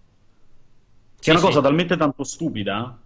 Che 1.16 1.24
sì, 1.24 1.30
è 1.30 1.32
una 1.32 1.42
cosa 1.42 1.60
talmente 1.60 1.96
tanto 1.96 2.24
stupida 2.24 2.98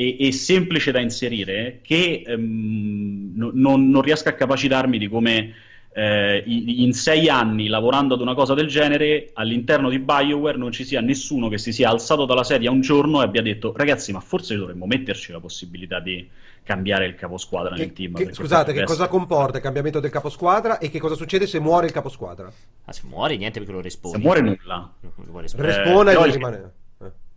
e, 0.00 0.16
e 0.18 0.32
semplice 0.32 0.92
da 0.92 1.00
inserire 1.00 1.80
che 1.82 2.22
ehm, 2.26 3.32
no, 3.34 3.50
non, 3.52 3.90
non, 3.90 4.00
riesco 4.00 4.30
a 4.30 4.32
capacitarmi 4.32 4.96
di 4.96 5.08
come 5.08 5.54
eh, 5.92 6.42
in 6.46 6.94
sei 6.94 7.28
anni 7.28 7.66
lavorando 7.66 8.14
ad 8.14 8.22
una 8.22 8.32
cosa 8.32 8.54
del 8.54 8.66
genere 8.66 9.30
all'interno 9.34 9.90
di 9.90 9.98
BioWare 9.98 10.56
non 10.56 10.72
ci 10.72 10.84
sia 10.84 11.02
nessuno 11.02 11.48
che 11.48 11.58
si 11.58 11.72
sia 11.72 11.90
alzato 11.90 12.24
dalla 12.24 12.44
sedia 12.44 12.70
un 12.70 12.80
giorno 12.80 13.20
e 13.20 13.24
abbia 13.24 13.42
detto 13.42 13.74
ragazzi 13.76 14.10
ma 14.12 14.20
forse 14.20 14.56
dovremmo 14.56 14.86
metterci 14.86 15.32
la 15.32 15.40
possibilità 15.40 16.00
di 16.00 16.26
cambiare 16.62 17.04
il 17.04 17.14
caposquadra 17.14 17.74
che, 17.74 17.80
nel 17.80 17.92
team. 17.92 18.14
Che, 18.14 18.32
scusate, 18.32 18.72
che 18.72 18.84
cosa 18.84 19.08
comporta 19.08 19.58
il 19.58 19.62
cambiamento 19.62 20.00
del 20.00 20.10
caposquadra 20.10 20.78
e 20.78 20.88
che 20.88 20.98
cosa 20.98 21.14
succede 21.14 21.46
se 21.46 21.58
muore 21.58 21.86
il 21.86 21.92
caposquadra? 21.92 22.50
Ah, 22.84 22.92
se 22.92 23.02
muore 23.06 23.36
niente 23.36 23.58
perché 23.58 23.74
lo 23.74 23.80
respone. 23.80 24.16
Se 24.16 24.22
muore 24.22 24.40
nulla. 24.40 24.92
Respone 25.56 26.12
eh, 26.12 26.14
e 26.14 26.30
rimane 26.30 26.72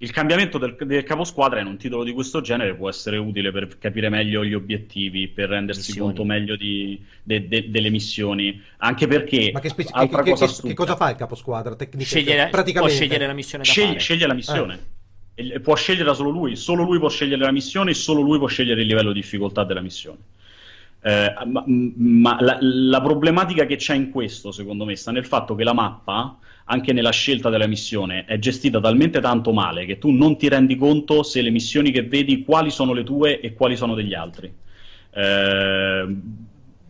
il 0.03 0.11
cambiamento 0.11 0.57
del, 0.57 0.75
del 0.77 1.03
caposquadra 1.03 1.61
in 1.61 1.67
un 1.67 1.77
titolo 1.77 2.03
di 2.03 2.11
questo 2.11 2.41
genere 2.41 2.75
può 2.75 2.89
essere 2.89 3.15
utile 3.15 3.53
per 3.53 3.77
capire 3.77 4.09
meglio 4.09 4.43
gli 4.43 4.53
obiettivi, 4.53 5.29
per 5.29 5.47
rendersi 5.47 5.91
missioni. 5.91 6.07
conto 6.07 6.25
meglio 6.25 6.57
di, 6.57 7.01
de, 7.23 7.47
de, 7.47 7.69
delle 7.69 7.89
missioni. 7.89 8.61
Anche 8.77 9.07
perché. 9.07 9.51
Ma 9.53 9.61
che, 9.61 9.69
speci- 9.69 9.93
che, 9.93 10.09
cosa, 10.09 10.45
che, 10.45 10.67
che 10.67 10.73
cosa, 10.73 10.95
fa 10.97 11.09
il 11.09 11.15
caposquadra? 11.15 11.77
Scegliere, 11.99 12.49
praticamente. 12.49 12.79
Può 12.79 12.87
scegliere 12.89 13.27
la 13.27 13.33
missione. 13.33 13.63
Sceglie, 13.63 13.99
sceglie 13.99 14.27
la 14.27 14.33
missione. 14.33 14.79
Eh. 15.35 15.59
Può 15.61 15.75
scegliere 15.75 16.13
solo 16.13 16.29
lui. 16.31 16.57
Solo 16.57 16.83
lui 16.83 16.99
può 16.99 17.07
scegliere 17.07 17.41
la 17.41 17.51
missione 17.51 17.91
e 17.91 17.93
solo 17.93 18.21
lui 18.21 18.37
può 18.37 18.47
scegliere 18.47 18.81
il 18.81 18.87
livello 18.87 19.13
di 19.13 19.21
difficoltà 19.21 19.63
della 19.63 19.81
missione. 19.81 20.17
Eh, 21.05 21.33
ma, 21.47 21.63
ma 21.67 22.37
la, 22.39 22.57
la, 22.61 23.01
problematica 23.01 23.65
che 23.65 23.75
c'è 23.75 23.93
in 23.93 24.09
questo, 24.09 24.53
secondo 24.53 24.85
me, 24.85 24.95
sta 24.95 25.11
nel 25.11 25.25
fatto 25.25 25.53
che 25.53 25.65
la 25.65 25.73
mappa 25.73 26.37
anche 26.65 26.93
nella 26.93 27.11
scelta 27.11 27.49
della 27.49 27.67
missione 27.67 28.23
è 28.23 28.39
gestita 28.39 28.79
talmente 28.79 29.19
tanto 29.19 29.51
male 29.51 29.85
che 29.85 29.97
tu 29.97 30.11
non 30.11 30.37
ti 30.37 30.47
rendi 30.47 30.77
conto 30.77 31.21
se 31.21 31.41
le 31.41 31.49
missioni 31.49 31.91
che 31.91 32.03
vedi 32.03 32.45
quali 32.45 32.71
sono 32.71 32.93
le 32.93 33.03
tue 33.03 33.41
e 33.41 33.53
quali 33.53 33.75
sono 33.75 33.95
degli 33.95 34.13
altri. 34.13 34.49
Eh, 35.11 36.15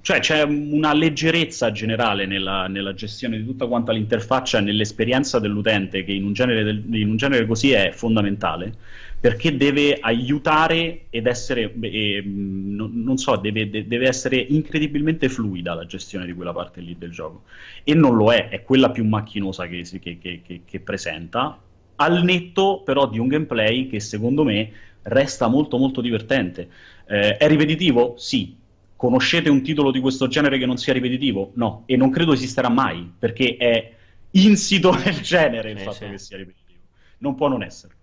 cioè 0.01 0.19
c'è 0.19 0.41
una 0.43 0.93
leggerezza 0.93 1.71
generale 1.71 2.25
nella, 2.25 2.67
nella, 2.67 2.93
gestione 2.93 3.37
di 3.37 3.45
tutta 3.45 3.67
quanta 3.67 3.93
l'interfaccia 3.93 4.57
e 4.57 4.61
nell'esperienza 4.61 5.39
dell'utente 5.39 6.03
che 6.03 6.11
in 6.11 6.25
un 6.25 6.33
genere, 6.33 6.63
del, 6.63 6.83
in 6.91 7.09
un 7.09 7.15
genere 7.15 7.47
così 7.47 7.71
è 7.71 7.91
fondamentale 7.91 8.75
perché 9.23 9.55
deve 9.55 9.99
aiutare 10.01 11.05
ed 11.09 11.27
essere, 11.27 11.73
eh, 11.79 12.21
non, 12.25 13.15
so, 13.15 13.37
deve, 13.37 13.69
deve, 13.69 14.05
essere 14.05 14.35
incredibilmente 14.35 15.29
fluida 15.29 15.73
la 15.73 15.85
gestione 15.85 16.25
di 16.25 16.33
quella 16.33 16.51
parte 16.51 16.81
lì 16.81 16.97
del 16.97 17.11
gioco. 17.11 17.43
E 17.85 17.93
non 17.93 18.17
lo 18.17 18.33
è, 18.33 18.49
è 18.49 18.63
quella 18.63 18.91
più 18.91 19.05
macchinosa 19.05 19.65
che, 19.67 19.83
che, 20.01 20.19
che, 20.19 20.61
che 20.65 20.79
presenta, 20.81 21.57
al 21.95 22.21
netto 22.21 22.81
però 22.83 23.07
di 23.07 23.17
un 23.17 23.29
gameplay 23.29 23.87
che 23.87 24.01
secondo 24.01 24.43
me 24.43 24.69
resta 25.03 25.47
molto 25.47 25.77
molto 25.77 26.01
divertente. 26.01 26.67
Eh, 27.07 27.37
è 27.37 27.47
ripetitivo? 27.47 28.15
Sì. 28.17 28.57
Conoscete 28.97 29.49
un 29.49 29.61
titolo 29.61 29.91
di 29.91 30.01
questo 30.01 30.27
genere 30.27 30.57
che 30.57 30.65
non 30.65 30.75
sia 30.75 30.91
ripetitivo? 30.91 31.51
No, 31.53 31.83
e 31.85 31.95
non 31.95 32.09
credo 32.09 32.33
esisterà 32.33 32.67
mai, 32.67 33.09
perché 33.17 33.55
è 33.55 33.89
insito 34.31 34.91
nel 34.91 35.21
genere 35.21 35.71
il 35.71 35.77
eh, 35.77 35.83
fatto 35.83 36.03
sì. 36.03 36.09
che 36.09 36.17
sia 36.17 36.35
ripetitivo. 36.35 36.81
Non 37.19 37.35
può 37.35 37.47
non 37.47 37.63
essere. 37.63 38.01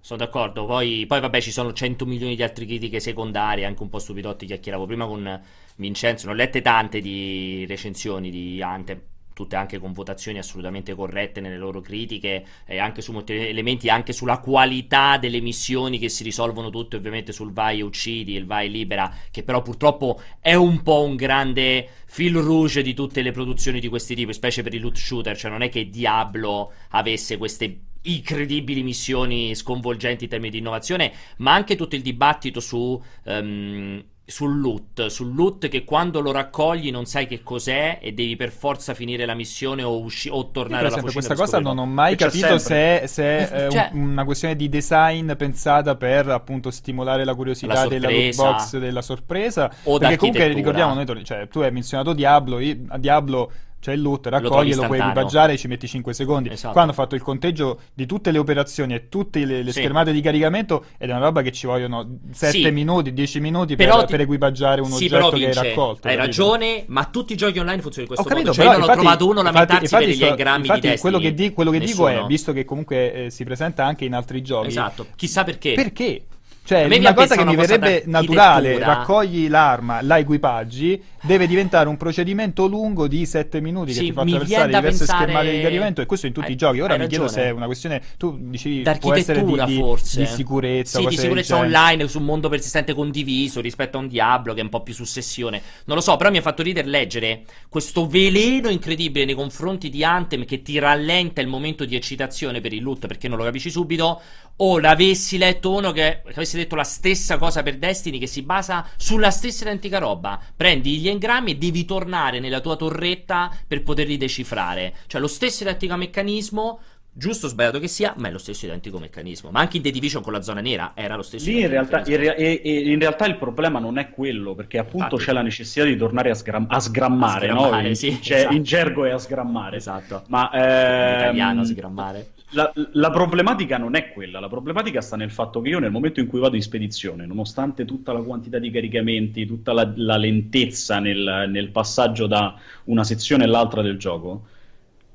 Sono 0.00 0.18
d'accordo. 0.18 0.64
Poi, 0.64 1.04
poi, 1.06 1.20
vabbè, 1.20 1.40
ci 1.40 1.50
sono 1.50 1.72
100 1.72 2.06
milioni 2.06 2.36
di 2.36 2.42
altre 2.42 2.64
critiche 2.64 3.00
secondarie, 3.00 3.64
anche 3.64 3.82
un 3.82 3.88
po' 3.88 3.98
stupidotti. 3.98 4.46
Chiacchieravo 4.46 4.86
prima 4.86 5.06
con 5.06 5.40
Vincenzo. 5.76 6.26
Ne 6.26 6.32
ho 6.32 6.36
lette 6.36 6.62
tante 6.62 7.00
di 7.00 7.66
recensioni 7.66 8.30
di 8.30 8.62
Anthem 8.62 9.00
tutte 9.38 9.54
anche 9.54 9.78
con 9.78 9.92
votazioni 9.92 10.38
assolutamente 10.38 10.96
corrette 10.96 11.40
nelle 11.40 11.58
loro 11.58 11.80
critiche 11.80 12.44
e 12.66 12.78
anche 12.78 13.00
su 13.00 13.12
molti 13.12 13.34
elementi, 13.34 13.88
anche 13.88 14.12
sulla 14.12 14.38
qualità 14.38 15.16
delle 15.16 15.40
missioni 15.40 16.00
che 16.00 16.08
si 16.08 16.24
risolvono 16.24 16.70
tutte 16.70 16.96
ovviamente 16.96 17.30
sul 17.30 17.52
vai 17.52 17.78
e 17.78 17.82
uccidi 17.82 18.34
e 18.34 18.38
il 18.40 18.46
vai 18.46 18.68
libera, 18.68 19.14
che 19.30 19.44
però 19.44 19.62
purtroppo 19.62 20.20
è 20.40 20.54
un 20.54 20.82
po' 20.82 21.04
un 21.04 21.14
grande 21.14 21.88
fil 22.06 22.34
rouge 22.34 22.82
di 22.82 22.94
tutte 22.94 23.22
le 23.22 23.30
produzioni 23.30 23.78
di 23.78 23.86
questi 23.86 24.16
tipi, 24.16 24.32
specie 24.32 24.64
per 24.64 24.74
i 24.74 24.78
loot 24.78 24.96
shooter, 24.96 25.36
cioè 25.36 25.52
non 25.52 25.62
è 25.62 25.68
che 25.68 25.88
Diablo 25.88 26.72
avesse 26.88 27.36
queste 27.36 27.82
incredibili 28.02 28.82
missioni 28.82 29.54
sconvolgenti 29.54 30.24
in 30.24 30.30
termini 30.30 30.50
di 30.50 30.58
innovazione, 30.58 31.12
ma 31.38 31.54
anche 31.54 31.76
tutto 31.76 31.96
il 31.96 32.02
dibattito 32.02 32.60
su... 32.60 33.00
Um, 33.24 34.04
sul 34.28 34.60
loot, 34.60 35.06
sul 35.06 35.34
loot 35.34 35.68
che 35.68 35.84
quando 35.84 36.20
lo 36.20 36.32
raccogli 36.32 36.90
non 36.90 37.06
sai 37.06 37.26
che 37.26 37.42
cos'è 37.42 37.98
e 38.02 38.12
devi 38.12 38.36
per 38.36 38.50
forza 38.50 38.92
finire 38.92 39.24
la 39.24 39.32
missione 39.32 39.82
o, 39.82 39.98
usci- 39.98 40.28
o 40.28 40.50
tornare 40.50 40.88
alla 40.88 40.98
fucina. 40.98 41.12
Questa 41.12 41.34
cosa 41.34 41.60
non 41.60 41.78
ho 41.78 41.86
mai 41.86 42.14
capito 42.14 42.58
se, 42.58 43.04
se 43.06 43.48
è 43.48 43.68
cioè, 43.72 43.88
un, 43.94 44.10
una 44.10 44.24
questione 44.26 44.54
di 44.54 44.68
design 44.68 45.32
pensata 45.32 45.96
per 45.96 46.28
appunto 46.28 46.70
stimolare 46.70 47.24
la 47.24 47.34
curiosità 47.34 47.72
la 47.72 47.86
della 47.86 48.10
loot 48.10 48.36
box 48.36 48.76
della 48.76 49.00
sorpresa. 49.00 49.72
O 49.84 49.96
perché 49.96 50.18
comunque 50.18 50.48
ricordiamo, 50.48 50.92
noi, 50.92 51.24
cioè, 51.24 51.48
tu 51.48 51.60
hai 51.60 51.72
menzionato 51.72 52.12
Diablo, 52.12 52.58
io, 52.58 52.76
Diablo 52.98 53.50
c'è 53.80 53.92
il 53.92 54.02
loot, 54.02 54.26
raccogli, 54.26 54.74
lo, 54.74 54.82
lo 54.82 54.86
puoi 54.88 54.98
equipaggiare 54.98 55.52
e 55.52 55.56
ci 55.56 55.68
metti 55.68 55.86
5 55.86 56.12
secondi. 56.12 56.50
Esatto. 56.50 56.72
Qua 56.72 56.82
hanno 56.82 56.92
fatto 56.92 57.14
il 57.14 57.22
conteggio 57.22 57.80
di 57.94 58.06
tutte 58.06 58.30
le 58.30 58.38
operazioni 58.38 58.94
e 58.94 59.08
tutte 59.08 59.44
le, 59.44 59.62
le 59.62 59.72
sì. 59.72 59.80
schermate 59.80 60.12
di 60.12 60.20
caricamento 60.20 60.84
ed 60.98 61.10
è 61.10 61.12
una 61.12 61.24
roba 61.24 61.42
che 61.42 61.52
ci 61.52 61.66
vogliono 61.66 62.18
7 62.30 62.52
sì. 62.52 62.70
minuti, 62.70 63.12
10 63.12 63.40
minuti 63.40 63.76
per, 63.76 64.04
ti... 64.04 64.06
per, 64.10 64.20
equipaggiare 64.20 64.80
un 64.80 64.90
sì, 64.90 65.04
oggetto 65.04 65.30
che 65.30 65.46
hai 65.46 65.54
raccolto. 65.54 66.08
Hai 66.08 66.16
ragione, 66.16 66.84
ma 66.88 67.04
tutti 67.04 67.34
i 67.34 67.36
giochi 67.36 67.58
online 67.58 67.80
funzionano 67.80 68.14
in 68.14 68.22
questo 68.22 68.24
capito, 68.24 68.48
modo. 68.48 68.62
Cioè, 68.62 68.64
io 68.64 68.78
non 68.78 68.88
ho 68.88 68.92
trovato 68.92 69.28
uno 69.28 69.42
lamentarsi 69.42 69.84
infatti, 69.84 70.04
per 70.04 70.14
gli 70.14 70.24
engrammi 70.24 70.66
infatti, 70.66 70.88
di 70.90 70.98
Quello 70.98 71.18
che, 71.18 71.34
di, 71.34 71.52
quello 71.52 71.70
che 71.70 71.78
dico 71.78 72.08
è, 72.08 72.24
visto 72.26 72.52
che 72.52 72.64
comunque 72.64 73.26
eh, 73.26 73.30
si 73.30 73.44
presenta 73.44 73.84
anche 73.84 74.04
in 74.04 74.14
altri 74.14 74.42
giochi... 74.42 74.68
Esatto, 74.68 75.06
chissà 75.14 75.44
perché. 75.44 75.74
Perché? 75.74 76.22
Cioè, 76.68 76.84
una 76.84 77.14
cosa 77.14 77.34
che 77.34 77.46
mi 77.46 77.56
verrebbe 77.56 78.02
naturale, 78.04 78.78
raccogli 78.78 79.48
l'arma, 79.48 80.02
la 80.02 80.18
equipaggi, 80.18 81.02
deve 81.22 81.46
diventare 81.46 81.88
un 81.88 81.96
procedimento 81.96 82.66
lungo 82.66 83.08
di 83.08 83.24
7 83.24 83.62
minuti 83.62 83.94
sì, 83.94 84.00
che 84.00 84.04
ti 84.04 84.12
fa 84.12 84.20
attraversare 84.20 84.66
diverse 84.66 84.98
pensare... 84.98 85.22
schermate 85.22 85.50
di 85.50 85.62
caricamento 85.62 86.02
e 86.02 86.06
questo 86.06 86.26
in 86.26 86.34
tutti 86.34 86.48
hai, 86.48 86.52
i 86.52 86.56
giochi. 86.56 86.80
Ora 86.80 86.98
mi 86.98 87.06
chiedo 87.06 87.26
se 87.26 87.44
è 87.44 87.50
una 87.50 87.64
questione, 87.64 88.02
tu 88.18 88.36
dici, 88.38 88.84
può 89.00 89.14
essere 89.14 89.42
di, 89.42 89.64
di, 89.64 89.76
forse. 89.78 90.20
di 90.20 90.26
sicurezza. 90.26 90.98
Sì, 90.98 91.06
di 91.06 91.16
sicurezza 91.16 91.56
online 91.56 92.06
su 92.06 92.18
un 92.18 92.26
mondo 92.26 92.50
persistente 92.50 92.92
condiviso 92.92 93.62
rispetto 93.62 93.96
a 93.96 94.00
un 94.02 94.08
Diablo 94.08 94.52
che 94.52 94.60
è 94.60 94.62
un 94.62 94.68
po' 94.68 94.82
più 94.82 94.92
successione. 94.92 95.62
Non 95.86 95.96
lo 95.96 96.02
so, 96.02 96.18
però 96.18 96.30
mi 96.30 96.36
ha 96.36 96.42
fatto 96.42 96.62
ridere 96.62 96.86
leggere 96.86 97.44
questo 97.70 98.06
veleno 98.06 98.68
incredibile 98.68 99.24
nei 99.24 99.34
confronti 99.34 99.88
di 99.88 100.04
Anthem 100.04 100.44
che 100.44 100.60
ti 100.60 100.78
rallenta 100.78 101.40
il 101.40 101.48
momento 101.48 101.86
di 101.86 101.96
eccitazione 101.96 102.60
per 102.60 102.74
il 102.74 102.82
loot 102.82 103.06
perché 103.06 103.26
non 103.26 103.38
lo 103.38 103.44
capisci 103.44 103.70
subito 103.70 104.20
o 104.60 104.78
l'avessi 104.78 105.38
letto 105.38 105.72
uno 105.72 105.92
che, 105.92 106.22
avesse 106.24 106.56
detto 106.56 106.74
la 106.74 106.84
stessa 106.84 107.38
cosa 107.38 107.62
per 107.62 107.76
Destiny 107.76 108.18
che 108.18 108.26
si 108.26 108.42
basa 108.42 108.86
sulla 108.96 109.30
stessa 109.30 109.64
identica 109.64 109.98
roba. 109.98 110.40
Prendi 110.56 110.98
gli 110.98 111.08
engrammi 111.08 111.52
e 111.52 111.56
devi 111.56 111.84
tornare 111.84 112.40
nella 112.40 112.60
tua 112.60 112.76
torretta 112.76 113.54
per 113.66 113.82
poterli 113.82 114.16
decifrare. 114.16 114.94
Cioè 115.06 115.20
lo 115.20 115.28
stesso 115.28 115.62
identico 115.62 115.96
meccanismo 115.96 116.80
giusto 117.18 117.46
o 117.46 117.48
sbagliato 117.48 117.80
che 117.80 117.88
sia, 117.88 118.14
ma 118.16 118.28
è 118.28 118.30
lo 118.30 118.38
stesso 118.38 118.64
identico 118.64 118.98
meccanismo. 118.98 119.50
Ma 119.50 119.58
anche 119.58 119.76
in 119.76 119.82
The 119.82 119.90
Division 119.90 120.22
con 120.22 120.32
la 120.32 120.40
zona 120.40 120.60
nera 120.60 120.92
era 120.94 121.16
lo 121.16 121.22
stesso. 121.22 121.50
Lì 121.50 121.60
in 121.60 121.68
realtà, 121.68 122.02
in, 122.06 122.16
re- 122.16 122.36
e, 122.36 122.60
e 122.64 122.90
in 122.90 122.98
realtà, 122.98 123.26
il 123.26 123.36
problema 123.36 123.80
non 123.80 123.98
è 123.98 124.10
quello, 124.10 124.54
perché 124.54 124.78
appunto 124.78 125.16
Infatti. 125.16 125.24
c'è 125.24 125.32
la 125.32 125.42
necessità 125.42 125.84
di 125.84 125.96
tornare 125.96 126.30
a, 126.30 126.34
sgram- 126.34 126.70
a 126.72 126.78
sgrammare, 126.78 127.48
a 127.48 127.56
sgrammare 127.56 127.88
no? 127.88 127.94
sì, 127.94 128.08
in, 128.08 128.18
esatto. 128.22 128.54
in, 128.54 128.62
gergo 128.62 129.04
è 129.04 129.10
a 129.10 129.18
sgrammare. 129.18 129.76
Esatto. 129.76 130.22
Ma, 130.28 130.50
ehm, 130.52 131.12
in 131.12 131.18
italiano 131.18 131.64
sgrammare. 131.64 132.30
La, 132.52 132.72
la, 132.92 133.10
problematica 133.10 133.76
non 133.76 133.94
è 133.94 134.10
quella, 134.10 134.40
la 134.40 134.48
problematica 134.48 135.02
sta 135.02 135.16
nel 135.16 135.30
fatto 135.30 135.60
che 135.60 135.68
io 135.68 135.80
nel 135.80 135.90
momento 135.90 136.20
in 136.20 136.26
cui 136.26 136.40
vado 136.40 136.56
in 136.56 136.62
spedizione, 136.62 137.26
nonostante 137.26 137.84
tutta 137.84 138.14
la 138.14 138.22
quantità 138.22 138.58
di 138.58 138.70
caricamenti, 138.70 139.44
tutta 139.44 139.74
la, 139.74 139.92
la 139.96 140.16
lentezza 140.16 140.98
nel, 140.98 141.44
nel 141.48 141.68
passaggio 141.68 142.26
da 142.26 142.54
una 142.84 143.04
sezione 143.04 143.44
all'altra 143.44 143.82
del 143.82 143.98
gioco, 143.98 144.46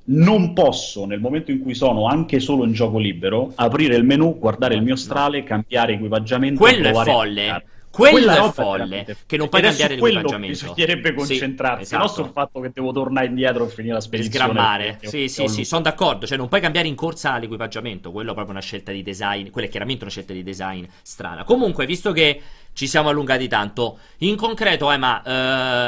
non 0.05 0.53
posso, 0.53 1.05
nel 1.05 1.19
momento 1.19 1.51
in 1.51 1.59
cui 1.59 1.73
sono 1.73 2.07
anche 2.07 2.39
solo 2.39 2.65
in 2.65 2.73
gioco 2.73 2.97
libero, 2.97 3.51
aprire 3.55 3.95
il 3.95 4.03
menu, 4.03 4.37
guardare 4.37 4.75
il 4.75 4.81
mio 4.81 4.95
strale, 4.95 5.43
cambiare 5.43 5.93
equipaggiamento. 5.93 6.59
Quello 6.59 6.89
è 6.89 6.93
folle. 6.93 7.63
Quello 7.93 8.31
è 8.31 8.51
folle, 8.51 9.17
che 9.27 9.37
non 9.37 9.49
puoi 9.49 9.61
cambiare 9.61 9.93
l'equipaggiamento. 9.93 10.65
Bisognerebbe 10.65 11.13
concentrarsi, 11.13 11.85
sì, 11.85 11.93
esatto. 11.93 12.03
non 12.03 12.13
sul 12.13 12.33
fatto 12.33 12.59
che 12.59 12.71
devo 12.73 12.91
tornare 12.91 13.27
indietro 13.27 13.67
e 13.67 13.69
finire 13.69 13.93
la 13.93 14.01
spedizione. 14.01 14.45
Sgrammare, 14.45 14.97
sì, 15.03 15.27
sì, 15.27 15.47
sì, 15.47 15.63
sono 15.63 15.83
d'accordo. 15.83 16.25
Cioè, 16.25 16.35
non 16.35 16.47
puoi 16.47 16.59
cambiare 16.59 16.87
in 16.87 16.95
corsa 16.95 17.37
l'equipaggiamento. 17.37 18.11
Quello 18.11 18.31
è 18.31 18.33
proprio 18.33 18.55
una 18.55 18.63
scelta 18.63 18.91
di 18.91 19.03
design. 19.03 19.51
Quella 19.51 19.67
è 19.67 19.69
chiaramente 19.69 20.01
una 20.05 20.11
scelta 20.11 20.33
di 20.33 20.41
design 20.41 20.83
strana. 21.03 21.43
Comunque, 21.43 21.85
visto 21.85 22.11
che 22.13 22.41
ci 22.73 22.87
siamo 22.87 23.09
allungati 23.09 23.47
tanto. 23.47 23.99
In 24.19 24.35
concreto, 24.35 24.89
Emma. 24.91 25.21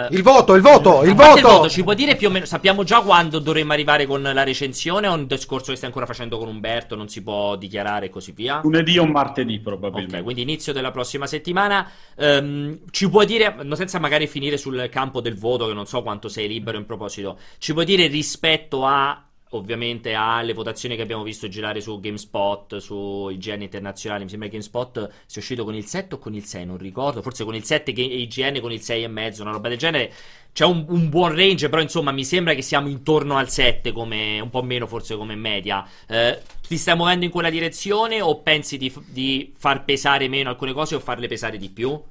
Eh, 0.10 0.16
il 0.16 0.22
voto, 0.22 0.54
il 0.54 0.62
voto, 0.62 1.04
il 1.04 1.14
voto. 1.14 1.38
il 1.38 1.44
voto. 1.44 1.70
Ci 1.70 1.84
puoi 1.84 1.96
dire 1.96 2.16
più 2.16 2.28
o 2.28 2.32
meno. 2.32 2.46
Sappiamo 2.46 2.84
già 2.84 3.02
quando 3.02 3.40
dovremmo 3.40 3.74
arrivare 3.74 4.06
con 4.06 4.22
la 4.22 4.44
recensione? 4.44 5.08
O 5.08 5.14
un 5.14 5.26
discorso 5.26 5.72
che 5.72 5.76
stai 5.78 5.90
ancora 5.90 6.06
facendo 6.06 6.38
con 6.38 6.48
Umberto? 6.48 6.96
Non 6.96 7.10
si 7.10 7.24
può 7.24 7.56
dichiarare 7.56 8.06
e 8.06 8.10
così 8.10 8.32
via? 8.32 8.60
Lunedì 8.64 8.98
o 8.98 9.06
martedì, 9.06 9.60
probabilmente. 9.60 10.18
Ok, 10.18 10.24
quindi 10.24 10.44
inizio 10.44 10.74
della 10.74 10.92
prossima 10.92 11.26
settimana. 11.26 11.90
Um, 12.16 12.80
ci 12.92 13.10
puoi 13.10 13.26
dire, 13.26 13.56
senza 13.74 14.00
magari 14.00 14.28
finire 14.28 14.58
sul 14.58 14.88
campo 14.92 15.22
del 15.22 15.38
voto, 15.38 15.68
che 15.68 15.74
non 15.74 15.88
so 15.88 16.04
quanto 16.04 16.30
sei 16.30 16.48
libero 16.48 16.78
in 16.78 16.86
proposito. 16.86 17.40
Ci 17.58 17.74
puoi 17.74 17.86
dire 17.86 18.08
rispetto 18.08 18.86
a 18.86 19.26
ovviamente 19.56 20.14
alle 20.14 20.54
votazioni 20.54 20.96
che 20.96 21.02
abbiamo 21.02 21.24
visto 21.24 21.48
girare 21.48 21.82
su 21.82 22.00
GameSpot, 22.00 22.78
su 22.78 23.30
IGN 23.32 23.62
internazionali. 23.64 24.24
Mi 24.24 24.30
sembra 24.30 24.48
che 24.48 24.56
GameSpot 24.56 25.10
sia 25.26 25.42
uscito 25.42 25.64
con 25.64 25.76
il 25.76 25.86
7 25.86 26.16
o 26.16 26.18
con 26.18 26.34
il 26.34 26.44
6, 26.44 26.66
non 26.66 26.78
ricordo. 26.78 27.22
Forse 27.22 27.44
con 27.44 27.56
il 27.56 27.64
7 27.64 27.92
e 27.92 28.02
IGN 28.02 28.60
con 28.62 28.72
il 28.72 28.80
6,5, 28.80 29.42
una 29.42 29.52
roba 29.52 29.70
del 29.70 29.78
genere. 29.78 30.12
C'è 30.54 30.66
un, 30.66 30.86
un, 30.88 31.10
buon 31.10 31.36
range, 31.36 31.68
però 31.68 31.82
insomma 31.82 32.12
mi 32.12 32.24
sembra 32.24 32.54
che 32.54 32.62
siamo 32.62 32.88
intorno 32.88 33.36
al 33.36 33.50
7, 33.50 33.92
come, 33.92 34.40
un 34.40 34.50
po' 34.50 34.62
meno 34.62 34.88
forse 34.88 35.18
come 35.18 35.36
media. 35.36 35.86
Eh, 36.08 36.40
ti 36.68 36.78
stai 36.78 36.96
muovendo 36.96 37.26
in 37.26 37.32
quella 37.32 37.50
direzione 37.50 38.22
o 38.22 38.42
pensi 38.42 38.78
di, 38.78 38.94
di 39.08 39.54
far 39.58 39.84
pesare 39.84 40.28
meno 40.30 40.50
alcune 40.50 40.72
cose 40.72 40.96
o 40.96 41.00
farle 41.00 41.28
pesare 41.28 41.58
di 41.58 41.70
più? 41.70 42.02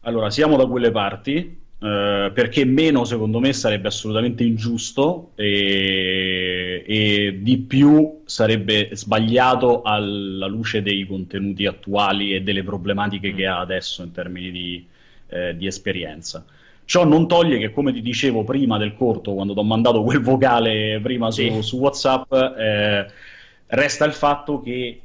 Allora, 0.00 0.30
siamo 0.30 0.56
da 0.56 0.66
quelle 0.66 0.90
parti. 0.90 1.66
Uh, 1.80 2.32
perché 2.32 2.64
meno 2.64 3.04
secondo 3.04 3.38
me 3.38 3.52
sarebbe 3.52 3.86
assolutamente 3.86 4.42
ingiusto 4.42 5.30
e, 5.36 6.82
e, 6.84 7.38
di 7.40 7.58
più 7.58 8.22
sarebbe 8.24 8.88
sbagliato 8.94 9.82
alla 9.82 10.48
luce 10.48 10.82
dei 10.82 11.06
contenuti 11.06 11.66
attuali 11.66 12.34
e 12.34 12.42
delle 12.42 12.64
problematiche 12.64 13.32
che 13.32 13.46
ha 13.46 13.60
adesso 13.60 14.02
in 14.02 14.10
termini 14.10 14.50
di, 14.50 14.86
eh, 15.28 15.56
di 15.56 15.68
esperienza. 15.68 16.44
Ciò 16.84 17.04
non 17.04 17.28
toglie 17.28 17.58
che, 17.58 17.70
come 17.70 17.92
ti 17.92 18.02
dicevo 18.02 18.42
prima 18.42 18.76
del 18.76 18.96
corto, 18.96 19.34
quando 19.34 19.52
ti 19.52 19.60
ho 19.60 19.64
mandato 19.64 20.02
quel 20.02 20.20
vocale 20.20 20.98
prima 21.00 21.30
su, 21.30 21.42
sì. 21.42 21.62
su 21.62 21.76
WhatsApp, 21.76 22.32
eh, 22.32 23.06
resta 23.66 24.04
il 24.04 24.14
fatto 24.14 24.60
che 24.60 25.00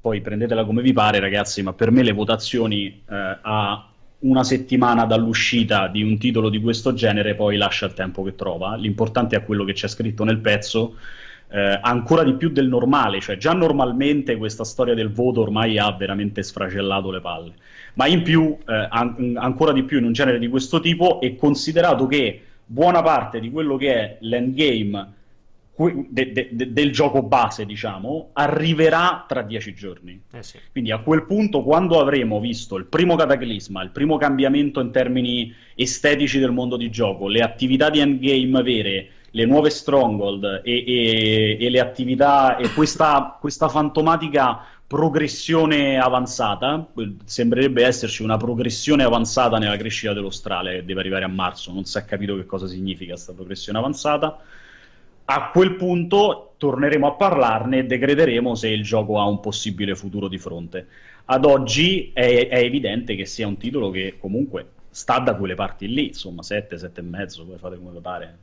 poi 0.00 0.20
prendetela 0.22 0.64
come 0.64 0.82
vi 0.82 0.92
pare, 0.92 1.20
ragazzi, 1.20 1.62
ma 1.62 1.72
per 1.72 1.92
me 1.92 2.02
le 2.02 2.12
votazioni 2.12 2.86
eh, 3.08 3.38
a 3.42 3.86
una 4.20 4.44
settimana 4.44 5.04
dall'uscita 5.04 5.88
di 5.88 6.02
un 6.02 6.18
titolo 6.18 6.48
di 6.48 6.60
questo 6.60 6.92
genere 6.92 7.34
poi 7.34 7.56
lascia 7.56 7.86
il 7.86 7.94
tempo 7.94 8.22
che 8.22 8.34
trova. 8.34 8.74
L'importante 8.76 9.36
è 9.36 9.44
quello 9.44 9.64
che 9.64 9.72
c'è 9.72 9.88
scritto 9.88 10.24
nel 10.24 10.38
pezzo, 10.38 10.96
eh, 11.48 11.78
ancora 11.80 12.22
di 12.22 12.34
più 12.34 12.50
del 12.50 12.68
normale, 12.68 13.20
cioè 13.20 13.36
già 13.36 13.52
normalmente 13.52 14.36
questa 14.36 14.64
storia 14.64 14.94
del 14.94 15.10
voto 15.10 15.40
ormai 15.40 15.78
ha 15.78 15.90
veramente 15.92 16.42
sfracellato 16.42 17.10
le 17.10 17.20
palle, 17.20 17.54
ma 17.94 18.06
in 18.06 18.22
più, 18.22 18.56
eh, 18.66 18.86
an- 18.90 19.36
ancora 19.36 19.72
di 19.72 19.82
più 19.84 19.98
in 19.98 20.04
un 20.04 20.12
genere 20.12 20.38
di 20.38 20.48
questo 20.48 20.80
tipo 20.80 21.20
e 21.20 21.36
considerato 21.36 22.06
che 22.06 22.42
buona 22.64 23.02
parte 23.02 23.40
di 23.40 23.50
quello 23.50 23.76
che 23.76 23.94
è 23.94 24.16
l'endgame 24.20 25.18
de, 25.88 26.32
de, 26.32 26.48
de, 26.52 26.72
del 26.72 26.92
gioco 26.92 27.22
base, 27.22 27.64
diciamo, 27.64 28.30
arriverà 28.34 29.24
tra 29.26 29.42
dieci 29.42 29.74
giorni. 29.74 30.20
Eh 30.30 30.42
sì. 30.42 30.58
Quindi 30.70 30.90
a 30.90 30.98
quel 30.98 31.24
punto, 31.24 31.62
quando 31.62 31.98
avremo 32.00 32.38
visto 32.38 32.76
il 32.76 32.84
primo 32.84 33.16
cataclisma, 33.16 33.82
il 33.82 33.90
primo 33.90 34.18
cambiamento 34.18 34.80
in 34.80 34.90
termini 34.90 35.52
estetici 35.74 36.38
del 36.38 36.52
mondo 36.52 36.76
di 36.76 36.90
gioco, 36.90 37.28
le 37.28 37.40
attività 37.40 37.88
di 37.88 38.00
endgame 38.00 38.62
vere, 38.62 39.08
le 39.30 39.46
nuove 39.46 39.70
stronghold 39.70 40.62
e, 40.64 40.84
e, 40.86 41.56
e 41.58 41.70
le 41.70 41.80
attività 41.80 42.56
e 42.56 42.72
questa, 42.74 43.38
questa 43.40 43.68
fantomatica 43.68 44.64
progressione 44.86 45.98
avanzata, 45.98 46.84
sembrerebbe 47.24 47.84
esserci 47.84 48.24
una 48.24 48.36
progressione 48.36 49.04
avanzata 49.04 49.56
nella 49.56 49.76
crescita 49.76 50.12
dello 50.12 50.30
strale 50.30 50.76
che 50.76 50.84
deve 50.84 50.98
arrivare 50.98 51.24
a 51.24 51.28
marzo, 51.28 51.72
non 51.72 51.84
si 51.84 51.96
è 51.96 52.04
capito 52.04 52.34
che 52.34 52.44
cosa 52.44 52.66
significa 52.66 53.12
questa 53.12 53.32
progressione 53.32 53.78
avanzata 53.78 54.36
a 55.32 55.50
quel 55.50 55.76
punto 55.76 56.54
torneremo 56.56 57.06
a 57.06 57.12
parlarne 57.12 57.78
e 57.78 57.84
decreteremo 57.84 58.56
se 58.56 58.68
il 58.68 58.82
gioco 58.82 59.20
ha 59.20 59.26
un 59.26 59.38
possibile 59.38 59.94
futuro 59.94 60.26
di 60.26 60.38
fronte. 60.38 60.88
Ad 61.26 61.44
oggi 61.44 62.10
è, 62.12 62.48
è 62.48 62.58
evidente 62.58 63.14
che 63.14 63.26
sia 63.26 63.46
un 63.46 63.56
titolo 63.56 63.90
che 63.90 64.16
comunque 64.18 64.72
sta 64.90 65.20
da 65.20 65.36
quelle 65.36 65.54
parti 65.54 65.86
lì, 65.86 66.08
insomma 66.08 66.42
7, 66.42 66.76
7 66.76 67.00
e 67.00 67.04
mezzo, 67.04 67.44
poi 67.44 67.58
fate 67.58 67.78
come 67.78 68.00
pare. 68.00 68.38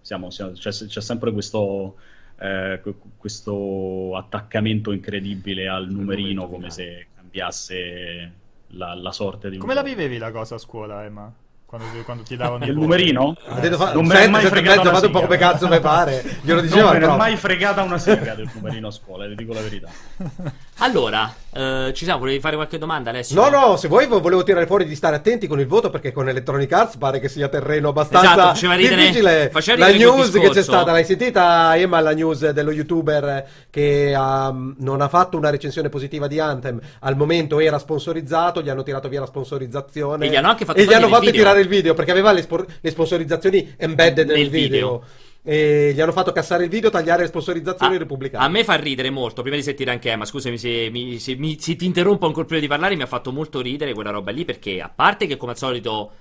Siamo, 0.00 0.30
siamo, 0.30 0.52
c'è, 0.52 0.70
c'è, 0.70 1.00
sempre 1.00 1.32
questo, 1.32 1.96
eh, 2.38 2.80
questo, 3.16 4.16
attaccamento 4.16 4.92
incredibile 4.92 5.68
al 5.68 5.90
numerino 5.90 6.48
come 6.48 6.70
se 6.70 7.08
cambiasse 7.14 8.32
la, 8.68 8.94
la 8.94 9.12
sorte 9.12 9.48
di 9.48 9.56
un 9.56 9.60
Come 9.60 9.74
la 9.74 9.82
vivevi 9.82 10.16
la 10.16 10.30
cosa 10.30 10.54
a 10.54 10.58
scuola, 10.58 11.04
Emma? 11.04 11.30
Quando, 11.70 11.86
quando 12.04 12.24
ti 12.24 12.34
davano 12.34 12.64
il 12.64 12.74
numerino? 12.74 13.36
Ha 13.46 13.60
detto, 13.60 13.76
fa, 13.76 13.92
non 13.92 14.04
mi 14.04 14.12
è 14.12 14.26
mai 14.26 14.44
fregata 14.44 14.90
fate 14.90 15.06
un 15.06 15.12
po' 15.12 15.20
come 15.20 15.36
cazzo 15.36 15.68
mi 15.68 15.78
pare. 15.78 16.40
Glielo 16.42 16.62
diceva 16.66 16.90
non 16.90 17.00
ne 17.00 17.14
è 17.14 17.16
mai 17.16 17.36
fregata 17.36 17.82
una 17.82 17.96
sega 17.96 18.34
del 18.34 18.50
numerino 18.52 18.88
a 18.88 18.90
scuola, 18.90 19.28
vi 19.28 19.36
dico 19.36 19.52
la 19.52 19.60
verità. 19.60 19.88
Allora, 20.82 21.30
eh, 21.52 21.92
ci 21.94 22.04
siamo, 22.04 22.20
volevi 22.20 22.40
fare 22.40 22.56
qualche 22.56 22.78
domanda 22.78 23.10
Alessio? 23.10 23.38
No, 23.38 23.50
no, 23.50 23.76
se 23.76 23.86
vuoi 23.86 24.06
volevo 24.06 24.42
tirare 24.42 24.64
fuori 24.64 24.86
di 24.86 24.94
stare 24.94 25.16
attenti 25.16 25.46
con 25.46 25.60
il 25.60 25.66
voto 25.66 25.90
perché 25.90 26.10
con 26.10 26.26
Electronic 26.26 26.72
Arts 26.72 26.96
pare 26.96 27.20
che 27.20 27.28
sia 27.28 27.48
terreno 27.48 27.90
abbastanza 27.90 28.54
esatto, 28.54 28.76
difficile. 28.76 29.50
La 29.76 29.88
news 29.88 30.30
che 30.30 30.48
c'è 30.48 30.62
stata, 30.62 30.90
l'hai 30.90 31.04
sentita 31.04 31.76
Emma 31.76 32.00
la 32.00 32.12
news 32.12 32.48
dello 32.48 32.70
youtuber 32.70 33.46
che 33.68 34.14
um, 34.16 34.74
non 34.78 35.02
ha 35.02 35.08
fatto 35.08 35.36
una 35.36 35.50
recensione 35.50 35.90
positiva 35.90 36.26
di 36.26 36.40
Anthem, 36.40 36.80
al 37.00 37.14
momento 37.14 37.60
era 37.60 37.78
sponsorizzato, 37.78 38.62
gli 38.62 38.70
hanno 38.70 38.82
tirato 38.82 39.10
via 39.10 39.20
la 39.20 39.26
sponsorizzazione 39.26 40.24
e 40.24 40.30
gli 40.30 40.36
hanno 40.36 40.48
anche 40.48 40.64
fatto, 40.64 40.78
e 40.78 40.84
gli 40.84 40.94
hanno 40.94 41.08
fatto 41.08 41.30
tirare 41.30 41.59
il 41.60 41.68
video 41.68 41.94
perché 41.94 42.10
aveva 42.10 42.32
le, 42.32 42.42
spor- 42.42 42.66
le 42.80 42.90
sponsorizzazioni 42.90 43.74
embedded 43.76 44.26
nel, 44.26 44.36
nel 44.36 44.48
video. 44.48 44.68
video. 44.68 45.04
E 45.42 45.92
gli 45.94 46.00
hanno 46.00 46.12
fatto 46.12 46.32
cassare 46.32 46.64
il 46.64 46.70
video, 46.70 46.90
tagliare 46.90 47.22
le 47.22 47.28
sponsorizzazioni 47.28 47.94
a, 47.94 47.98
repubblicane. 47.98 48.44
A 48.44 48.48
me 48.48 48.62
fa 48.62 48.74
ridere 48.74 49.08
molto. 49.08 49.40
Prima 49.40 49.56
di 49.56 49.62
sentire 49.62 49.90
anche 49.90 50.10
Emma, 50.10 50.24
scusami 50.24 50.58
se, 50.58 50.88
mi, 50.90 51.18
se, 51.18 51.34
mi, 51.36 51.58
se 51.58 51.76
ti 51.76 51.86
interrompo 51.86 52.26
ancora 52.26 52.46
prima 52.46 52.60
di 52.60 52.68
parlare, 52.68 52.94
mi 52.96 53.02
ha 53.02 53.06
fatto 53.06 53.32
molto 53.32 53.60
ridere 53.60 53.94
quella 53.94 54.10
roba 54.10 54.30
lì. 54.32 54.44
Perché 54.44 54.80
a 54.82 54.92
parte 54.94 55.26
che, 55.26 55.38
come 55.38 55.52
al 55.52 55.58
solito, 55.58 56.12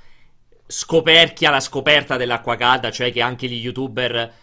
scoperchia 0.65 1.49
la 1.49 1.59
scoperta 1.59 2.15
dell'acqua 2.15 2.55
calda, 2.55 2.91
cioè 2.91 3.11
che 3.11 3.21
anche 3.21 3.47
gli 3.47 3.61
youtuber 3.61 4.33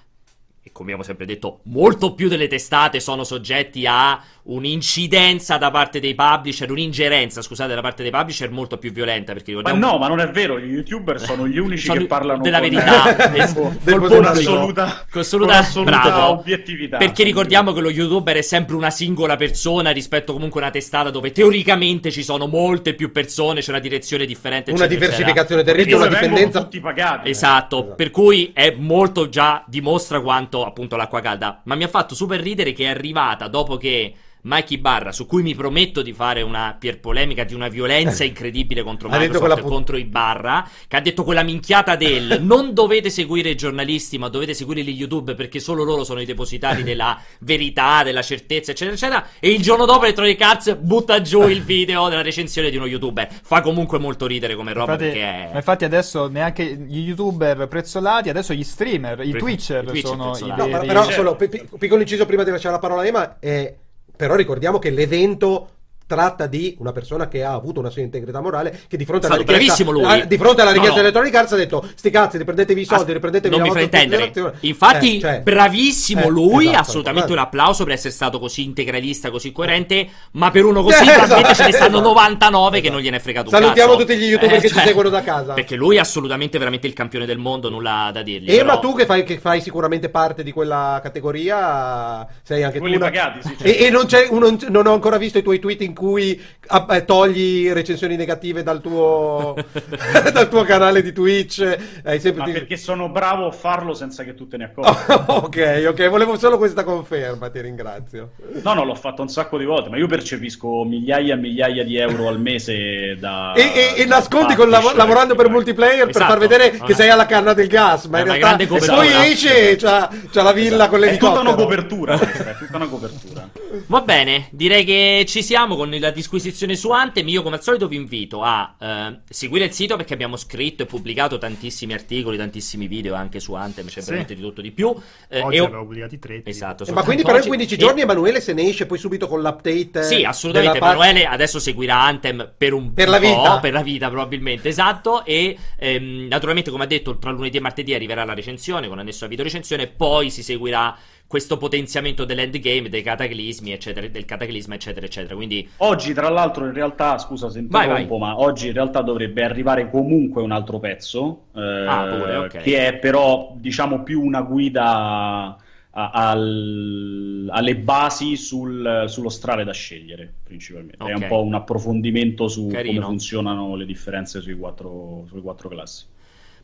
e 0.66 0.72
come 0.72 0.86
abbiamo 0.86 1.04
sempre 1.04 1.26
detto, 1.26 1.60
molto 1.66 2.12
più 2.12 2.28
delle 2.28 2.48
testate 2.48 2.98
sono 2.98 3.22
soggetti 3.22 3.86
a 3.86 4.20
un'incidenza 4.48 5.58
da 5.58 5.70
parte 5.70 6.00
dei 6.00 6.16
publisher, 6.16 6.68
un'ingerenza, 6.72 7.40
scusate, 7.40 7.72
da 7.72 7.80
parte 7.80 8.02
dei 8.02 8.10
publisher 8.10 8.50
molto 8.50 8.76
più 8.76 8.90
violenta. 8.90 9.32
Perché 9.32 9.52
ricordiamo... 9.52 9.78
Ma 9.78 9.92
no, 9.92 9.98
ma 9.98 10.08
non 10.08 10.18
è 10.18 10.28
vero, 10.28 10.58
gli 10.58 10.72
youtuber 10.72 11.20
sono 11.20 11.46
gli 11.46 11.58
unici 11.58 11.86
sono 11.86 12.00
che 12.00 12.06
parlano 12.06 12.42
della 12.42 12.58
con... 12.58 12.68
verità, 12.68 13.30
es- 13.32 13.54
con, 13.54 13.78
con, 13.84 14.24
assoluta, 14.24 15.06
con 15.08 15.20
assoluta, 15.20 15.58
assoluta 15.58 16.00
bravo. 16.00 16.40
obiettività. 16.40 16.96
Perché 16.96 17.22
ricordiamo 17.22 17.72
che 17.72 17.80
lo 17.80 17.90
youtuber 17.90 18.36
è 18.36 18.42
sempre 18.42 18.74
una 18.74 18.90
singola 18.90 19.36
persona 19.36 19.90
rispetto 19.90 20.32
comunque 20.32 20.58
a 20.58 20.64
una 20.64 20.72
testata 20.72 21.10
dove 21.10 21.30
teoricamente 21.30 22.10
ci 22.10 22.24
sono 22.24 22.48
molte 22.48 22.94
più 22.94 23.12
persone, 23.12 23.60
c'è 23.60 23.70
una 23.70 23.78
direzione 23.78 24.26
differente. 24.26 24.72
Una 24.72 24.86
eccetera, 24.86 25.06
diversificazione 25.06 25.62
del 25.62 25.74
ritmo, 25.76 25.96
una 25.98 26.08
dipendenza. 26.08 26.62
tutti 26.62 26.80
pagati. 26.80 27.30
Esatto, 27.30 27.76
esatto, 27.78 27.94
per 27.94 28.10
cui 28.10 28.50
è 28.52 28.74
molto 28.76 29.28
già 29.28 29.62
dimostra 29.68 30.20
quanto 30.20 30.55
appunto 30.64 30.96
l'acqua 30.96 31.20
calda. 31.20 31.62
Ma 31.64 31.74
mi 31.74 31.84
ha 31.84 31.88
fatto 31.88 32.14
super 32.14 32.40
ridere 32.40 32.72
che 32.72 32.84
è 32.84 32.88
arrivata 32.88 33.48
dopo 33.48 33.76
che 33.76 34.14
Mikey 34.46 34.78
Barra, 34.78 35.10
su 35.10 35.26
cui 35.26 35.42
mi 35.42 35.56
prometto 35.56 36.02
di 36.02 36.12
fare 36.12 36.40
una 36.40 36.76
pierpolemica 36.78 37.42
di 37.42 37.52
una 37.52 37.66
violenza 37.66 38.22
incredibile 38.22 38.84
contro 38.84 39.08
Microsoft 39.08 39.58
e 39.58 39.62
contro 39.62 39.96
i 39.96 40.04
Barra, 40.04 40.66
che 40.86 40.96
ha 40.96 41.00
detto 41.00 41.24
quella 41.24 41.42
minchiata 41.42 41.96
del 41.96 42.38
non 42.46 42.72
dovete 42.72 43.10
seguire 43.10 43.50
i 43.50 43.56
giornalisti, 43.56 44.18
ma 44.18 44.28
dovete 44.28 44.54
seguire 44.54 44.82
gli 44.82 44.96
YouTube 44.96 45.34
perché 45.34 45.58
solo 45.58 45.82
loro 45.82 46.04
sono 46.04 46.20
i 46.20 46.24
depositari 46.24 46.84
della 46.84 47.20
verità, 47.40 48.04
della 48.04 48.22
certezza, 48.22 48.70
eccetera, 48.70 48.94
eccetera. 48.94 49.26
E 49.40 49.50
il 49.50 49.60
giorno 49.60 49.84
dopo 49.84 50.04
Electronic 50.04 50.40
Arts 50.40 50.76
butta 50.76 51.20
giù 51.20 51.48
il 51.48 51.62
video 51.66 52.08
della 52.08 52.22
recensione 52.22 52.70
di 52.70 52.76
uno 52.76 52.86
YouTuber. 52.86 53.28
Fa 53.42 53.60
comunque 53.62 53.98
molto 53.98 54.26
ridere 54.26 54.54
come 54.54 54.72
roba 54.72 54.92
infatti, 54.92 55.10
perché 55.10 55.48
è... 55.48 55.48
Ma 55.50 55.56
infatti 55.56 55.84
adesso 55.84 56.28
neanche 56.28 56.64
gli 56.76 57.00
YouTuber 57.00 57.66
prezzolati, 57.66 58.28
adesso 58.28 58.54
gli 58.54 58.62
streamer, 58.62 59.22
i 59.24 59.30
Pre- 59.30 59.40
Twitcher, 59.40 59.82
i 59.82 59.86
Twitch 59.88 60.06
sono 60.06 60.36
i 60.36 60.52
veri... 60.56 60.70
No, 60.70 60.78
però 60.78 61.10
solo, 61.10 61.34
piccolo 61.34 62.00
inciso 62.00 62.26
prima 62.26 62.44
di 62.44 62.50
lasciare 62.50 62.74
la 62.74 62.80
parola 62.80 63.02
a 63.02 63.06
Ema, 63.06 63.36
eh, 63.40 63.76
però 64.16 64.34
ricordiamo 64.34 64.78
che 64.78 64.90
l'evento 64.90 65.75
tratta 66.06 66.46
di 66.46 66.76
una 66.78 66.92
persona 66.92 67.26
che 67.26 67.42
ha 67.42 67.52
avuto 67.52 67.80
una 67.80 67.90
sua 67.90 68.02
integrità 68.02 68.40
morale 68.40 68.78
che 68.86 68.96
di 68.96 69.04
fronte 69.04 69.26
alla 69.26 69.36
richiesta, 69.36 69.84
a, 69.84 70.24
di 70.24 70.38
fronte 70.38 70.62
alla 70.62 70.70
richiesta 70.70 70.96
no, 70.96 71.02
no. 71.02 71.08
Electronic 71.08 71.34
Arts 71.34 71.52
ha 71.52 71.56
detto 71.56 71.88
sti 71.94 72.10
cazzi 72.10 72.38
riprendetevi 72.38 72.80
i 72.80 72.84
soldi 72.84 73.12
riprendetevi 73.12 73.56
non 73.56 73.66
mi 73.66 73.72
fraintendere 73.72 74.32
infatti 74.60 75.16
eh, 75.16 75.20
cioè, 75.20 75.40
bravissimo 75.40 76.22
eh, 76.22 76.30
lui 76.30 76.66
esatto, 76.66 76.80
assolutamente 76.80 77.32
esatto. 77.32 77.40
un 77.40 77.46
applauso 77.46 77.84
per 77.84 77.94
essere 77.94 78.12
stato 78.12 78.38
così 78.38 78.62
integralista 78.62 79.30
così 79.30 79.50
coerente 79.50 80.08
ma 80.32 80.52
per 80.52 80.64
uno 80.64 80.82
così 80.82 81.08
eh, 81.08 81.10
esatto, 81.22 81.54
ce 81.54 81.64
ne 81.64 81.72
stanno 81.72 81.98
99 82.00 82.80
che 82.80 82.90
non 82.90 83.00
gliene 83.00 83.16
è 83.16 83.20
fregato 83.20 83.48
un 83.48 83.60
salutiamo 83.60 83.92
cazzo. 83.92 84.04
tutti 84.04 84.16
gli 84.16 84.24
youtuber 84.24 84.60
che 84.60 84.68
cioè, 84.68 84.78
ci 84.78 84.86
seguono 84.86 85.08
da 85.08 85.22
casa 85.22 85.54
perché 85.54 85.74
lui 85.74 85.96
è 85.96 86.00
assolutamente 86.00 86.56
veramente 86.58 86.86
il 86.86 86.92
campione 86.92 87.26
del 87.26 87.38
mondo 87.38 87.68
nulla 87.68 88.10
da 88.12 88.22
dirgli 88.22 88.48
e 88.50 88.58
però... 88.58 88.66
ma 88.74 88.78
tu 88.78 88.94
che 88.94 89.06
fai, 89.06 89.24
che 89.24 89.38
fai, 89.38 89.60
sicuramente 89.60 90.08
parte 90.08 90.44
di 90.44 90.52
quella 90.52 91.00
categoria 91.02 92.24
sei 92.42 92.62
anche 92.62 92.78
Quelli 92.78 92.94
tu 92.94 93.00
una... 93.00 93.10
pagati, 93.10 93.42
sì, 93.42 93.48
certo. 93.48 93.64
e, 93.64 93.86
e 93.86 93.90
non, 93.90 94.06
uno, 94.30 94.56
non 94.68 94.86
ho 94.86 94.92
ancora 94.92 95.16
visto 95.16 95.38
i 95.38 95.42
tuoi 95.42 95.58
tweet 95.58 95.80
in 95.80 95.94
cui 95.96 96.40
ah, 96.68 97.00
togli 97.00 97.70
recensioni 97.72 98.14
negative 98.14 98.62
dal 98.62 98.80
tuo, 98.80 99.56
dal 100.32 100.48
tuo 100.48 100.62
canale 100.62 101.02
di 101.02 101.12
Twitch. 101.12 101.60
Hai 102.04 102.20
sempre 102.20 102.42
Ma 102.42 102.46
ti... 102.46 102.52
perché 102.52 102.76
sono 102.76 103.08
bravo 103.08 103.46
a 103.46 103.50
farlo 103.50 103.94
senza 103.94 104.22
che 104.22 104.34
tu 104.34 104.46
te 104.46 104.56
ne 104.56 104.64
accorgi. 104.64 104.92
ok, 105.26 105.86
ok, 105.88 106.08
volevo 106.08 106.38
solo 106.38 106.58
questa 106.58 106.84
conferma, 106.84 107.50
ti 107.50 107.60
ringrazio. 107.60 108.32
No, 108.62 108.74
no, 108.74 108.84
l'ho 108.84 108.94
fatto 108.94 109.22
un 109.22 109.28
sacco 109.28 109.58
di 109.58 109.64
volte, 109.64 109.88
ma 109.88 109.96
io 109.96 110.06
percepisco 110.06 110.84
migliaia 110.84 111.34
e 111.34 111.38
migliaia 111.38 111.84
di 111.84 111.96
euro 111.96 112.28
al 112.28 112.40
mese 112.40 113.16
da... 113.18 113.54
E, 113.54 113.94
e, 113.96 114.02
e 114.02 114.04
nascondi 114.04 114.54
con 114.54 114.68
lav- 114.68 114.94
lavorando 114.94 115.34
per 115.34 115.48
multiplayer 115.48 116.08
esatto. 116.08 116.18
per 116.18 116.26
far 116.26 116.38
vedere 116.38 116.70
che 116.70 116.94
sei 116.94 117.08
alla 117.08 117.26
canna 117.26 117.54
del 117.54 117.68
gas, 117.68 118.06
ma 118.06 118.18
in 118.20 118.24
realtà 118.24 118.56
poi 118.66 119.08
esce 119.30 119.76
c'ha, 119.76 120.10
c'ha 120.30 120.42
la 120.42 120.52
villa 120.52 120.74
esatto. 120.74 120.90
con 120.90 121.00
le 121.00 121.10
È 121.10 121.16
tutta 121.16 121.40
una 121.40 121.54
copertura, 121.54 122.14
è 122.18 122.56
tutta 122.58 122.76
una 122.76 122.86
copertura. 122.86 123.48
Va 123.86 124.00
bene, 124.00 124.48
direi 124.50 124.84
che 124.84 125.24
ci 125.26 125.42
siamo 125.42 125.76
con 125.76 125.85
la 125.98 126.10
disquisizione 126.10 126.66
discussione 126.66 126.76
su 126.76 126.90
Anthem, 126.90 127.28
io 127.28 127.42
come 127.42 127.56
al 127.56 127.62
solito 127.62 127.86
vi 127.88 127.96
invito 127.96 128.42
a 128.42 128.74
eh, 128.78 129.20
seguire 129.28 129.66
il 129.66 129.72
sito 129.72 129.96
perché 129.96 130.14
abbiamo 130.14 130.36
scritto 130.36 130.82
e 130.82 130.86
pubblicato 130.86 131.38
tantissimi 131.38 131.92
articoli, 131.92 132.36
tantissimi 132.36 132.86
video 132.86 133.14
anche 133.14 133.40
su 133.40 133.54
Anthem, 133.54 133.86
c'è 133.86 134.00
sì. 134.00 134.06
veramente 134.06 134.34
di 134.34 134.40
tutto 134.40 134.60
di 134.60 134.72
più. 134.72 134.94
Eh, 135.28 135.40
Oggi 135.40 135.58
abbiamo 135.58 135.84
pubblicati 135.84 136.18
tre. 136.18 136.42
Esatto. 136.44 136.84
Eh, 136.84 136.92
ma 136.92 137.02
quindi 137.02 137.22
però 137.22 137.38
in 137.38 137.46
15 137.46 137.76
giorni 137.78 138.00
Emanuele 138.00 138.40
se 138.40 138.52
ne 138.52 138.68
esce 138.68 138.86
poi 138.86 138.98
subito 138.98 139.26
con 139.28 139.40
l'update. 139.40 140.02
Sì, 140.02 140.24
assolutamente. 140.24 140.78
Emanuele 140.78 141.22
part... 141.22 141.34
adesso 141.34 141.58
seguirà 141.58 142.02
Anthem 142.02 142.52
per 142.56 142.72
un 142.72 142.92
per 142.92 143.08
la 143.08 143.18
vita. 143.18 143.58
per 143.60 143.72
la 143.72 143.82
vita 143.82 144.08
probabilmente, 144.08 144.68
esatto. 144.68 145.24
E 145.24 145.56
ehm, 145.76 146.26
naturalmente, 146.28 146.70
come 146.70 146.84
ha 146.84 146.88
detto, 146.88 147.18
tra 147.18 147.30
lunedì 147.30 147.56
e 147.56 147.60
martedì 147.60 147.94
arriverà 147.94 148.24
la 148.24 148.34
recensione 148.34 148.88
con 148.88 148.98
annesso 148.98 149.24
a 149.24 149.28
video 149.28 149.44
recensione, 149.44 149.86
poi 149.86 150.30
si 150.30 150.42
seguirà 150.42 150.96
questo 151.26 151.56
potenziamento 151.56 152.24
dell'endgame, 152.24 152.88
dei 152.88 153.02
cataclismi, 153.02 153.72
eccetera, 153.72 154.06
del 154.06 154.24
cataclisma, 154.24 154.74
eccetera, 154.74 155.06
eccetera. 155.06 155.34
Quindi... 155.34 155.68
Oggi, 155.78 156.14
tra 156.14 156.28
l'altro, 156.28 156.66
in 156.66 156.72
realtà, 156.72 157.18
scusa 157.18 157.50
se 157.50 157.58
interrompo, 157.58 158.18
ma 158.18 158.38
oggi 158.38 158.68
in 158.68 158.72
realtà 158.72 159.02
dovrebbe 159.02 159.42
arrivare 159.42 159.90
comunque 159.90 160.42
un 160.42 160.52
altro 160.52 160.78
pezzo, 160.78 161.46
eh, 161.54 161.60
ah, 161.60 162.04
pure, 162.04 162.36
okay. 162.36 162.62
che 162.62 162.86
è 162.86 162.94
però, 162.94 163.54
diciamo, 163.56 164.02
più 164.02 164.22
una 164.22 164.42
guida 164.42 165.58
a, 165.98 166.10
al, 166.10 167.48
alle 167.50 167.76
basi 167.76 168.36
sul, 168.36 169.04
sullo 169.08 169.28
strade 169.28 169.64
da 169.64 169.72
scegliere, 169.72 170.32
principalmente. 170.44 171.02
Okay. 171.02 171.12
È 171.12 171.16
un 171.16 171.26
po' 171.28 171.42
un 171.42 171.54
approfondimento 171.54 172.48
su 172.48 172.68
Carino. 172.68 173.00
come 173.00 173.06
funzionano 173.06 173.74
le 173.74 173.86
differenze 173.86 174.40
sui 174.40 174.56
quattro, 174.56 175.24
sulle 175.26 175.40
quattro 175.40 175.68
classi. 175.68 176.04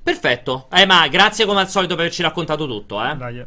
Perfetto. 0.02 0.66
Eh, 0.72 0.84
ma 0.84 1.06
grazie 1.08 1.46
come 1.46 1.60
al 1.60 1.68
solito 1.68 1.94
per 1.94 2.04
averci 2.04 2.22
raccontato 2.22 2.66
tutto, 2.66 3.02
eh. 3.04 3.16
Dai. 3.16 3.44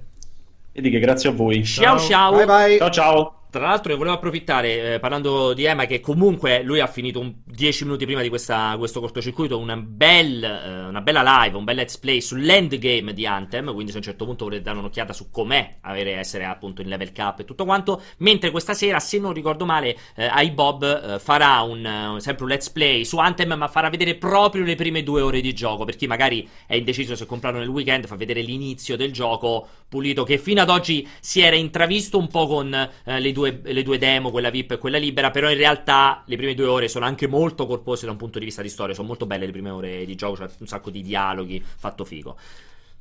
E 0.77 0.81
di 0.81 0.89
che 0.89 0.99
grazie 0.99 1.29
a 1.29 1.31
voi. 1.31 1.63
Ciao 1.63 1.97
ciao. 1.97 2.33
Bye 2.35 2.45
bye. 2.45 2.77
Ciao 2.77 2.89
ciao. 2.89 3.34
Tra 3.55 3.67
l'altro, 3.67 3.93
io 3.93 3.97
volevo 3.97 4.17
approfittare, 4.17 4.95
eh, 4.95 4.99
parlando 4.99 5.53
di 5.53 5.63
Emma, 5.63 5.85
che 5.85 6.01
comunque 6.01 6.61
lui 6.61 6.81
ha 6.81 6.87
finito 6.87 7.35
10 7.45 7.85
minuti 7.85 8.03
prima 8.03 8.21
di 8.21 8.27
questa, 8.27 8.75
questo 8.77 8.99
cortocircuito 8.99 9.57
una, 9.57 9.77
bel, 9.77 10.43
eh, 10.43 10.87
una, 10.87 10.99
bella 10.99 11.23
live, 11.23 11.55
un 11.55 11.63
bel 11.63 11.77
let's 11.77 11.97
play 11.97 12.19
sull'endgame 12.19 13.13
di 13.13 13.25
Anthem. 13.25 13.71
Quindi, 13.73 13.91
se 13.91 13.93
a 13.93 13.99
un 13.99 14.03
certo 14.03 14.25
punto 14.25 14.43
volete 14.43 14.63
dare 14.63 14.77
un'occhiata 14.77 15.13
su 15.13 15.31
com'è 15.31 15.77
avere, 15.83 16.15
essere 16.15 16.43
appunto 16.43 16.81
in 16.81 16.89
level 16.89 17.13
cap 17.13 17.39
e 17.39 17.45
tutto 17.45 17.63
quanto. 17.63 18.01
Mentre 18.17 18.51
questa 18.51 18.73
sera, 18.73 18.99
se 18.99 19.19
non 19.19 19.31
ricordo 19.31 19.63
male, 19.63 19.95
eh, 20.17 20.27
iBob 20.33 21.13
eh, 21.13 21.19
farà 21.19 21.61
un, 21.61 22.15
uh, 22.15 22.19
sempre 22.19 22.43
un 22.43 22.49
let's 22.49 22.69
play 22.69 23.05
su 23.05 23.19
Anthem, 23.19 23.53
ma 23.53 23.69
farà 23.69 23.89
vedere 23.89 24.15
proprio 24.15 24.65
le 24.65 24.75
prime 24.75 25.01
due 25.01 25.21
ore 25.21 25.39
di 25.39 25.53
gioco. 25.53 25.85
Per 25.85 25.95
chi 25.95 26.07
magari 26.07 26.45
è 26.67 26.75
indeciso 26.75 27.15
se 27.15 27.25
comprarlo 27.25 27.59
nel 27.59 27.69
weekend, 27.69 28.05
fa 28.05 28.17
vedere 28.17 28.41
l'inizio 28.41 28.97
del 28.97 29.13
gioco 29.13 29.65
pulito, 29.87 30.25
che 30.25 30.39
fino 30.39 30.61
ad 30.61 30.69
oggi 30.69 31.07
si 31.21 31.39
era 31.39 31.55
intravisto 31.55 32.17
un 32.17 32.27
po' 32.27 32.47
con 32.47 32.73
eh, 32.73 33.19
le 33.21 33.31
due 33.31 33.43
due, 33.51 33.73
le 33.73 33.83
due 33.83 33.97
demo, 33.97 34.31
quella 34.31 34.49
VIP 34.49 34.71
e 34.71 34.77
quella 34.77 34.97
libera, 34.97 35.31
però 35.31 35.49
in 35.49 35.57
realtà 35.57 36.23
le 36.25 36.37
prime 36.37 36.53
due 36.53 36.65
ore 36.65 36.87
sono 36.87 37.05
anche 37.05 37.27
molto 37.27 37.65
corpose 37.65 38.05
da 38.05 38.11
un 38.11 38.17
punto 38.17 38.39
di 38.39 38.45
vista 38.45 38.61
di 38.61 38.69
storia, 38.69 38.93
sono 38.93 39.07
molto 39.07 39.25
belle 39.25 39.45
le 39.45 39.51
prime 39.51 39.69
ore 39.69 40.05
di 40.05 40.15
gioco, 40.15 40.35
c'è 40.35 40.47
un 40.59 40.67
sacco 40.67 40.89
di 40.89 41.01
dialoghi, 41.01 41.63
fatto 41.63 42.03
figo. 42.03 42.37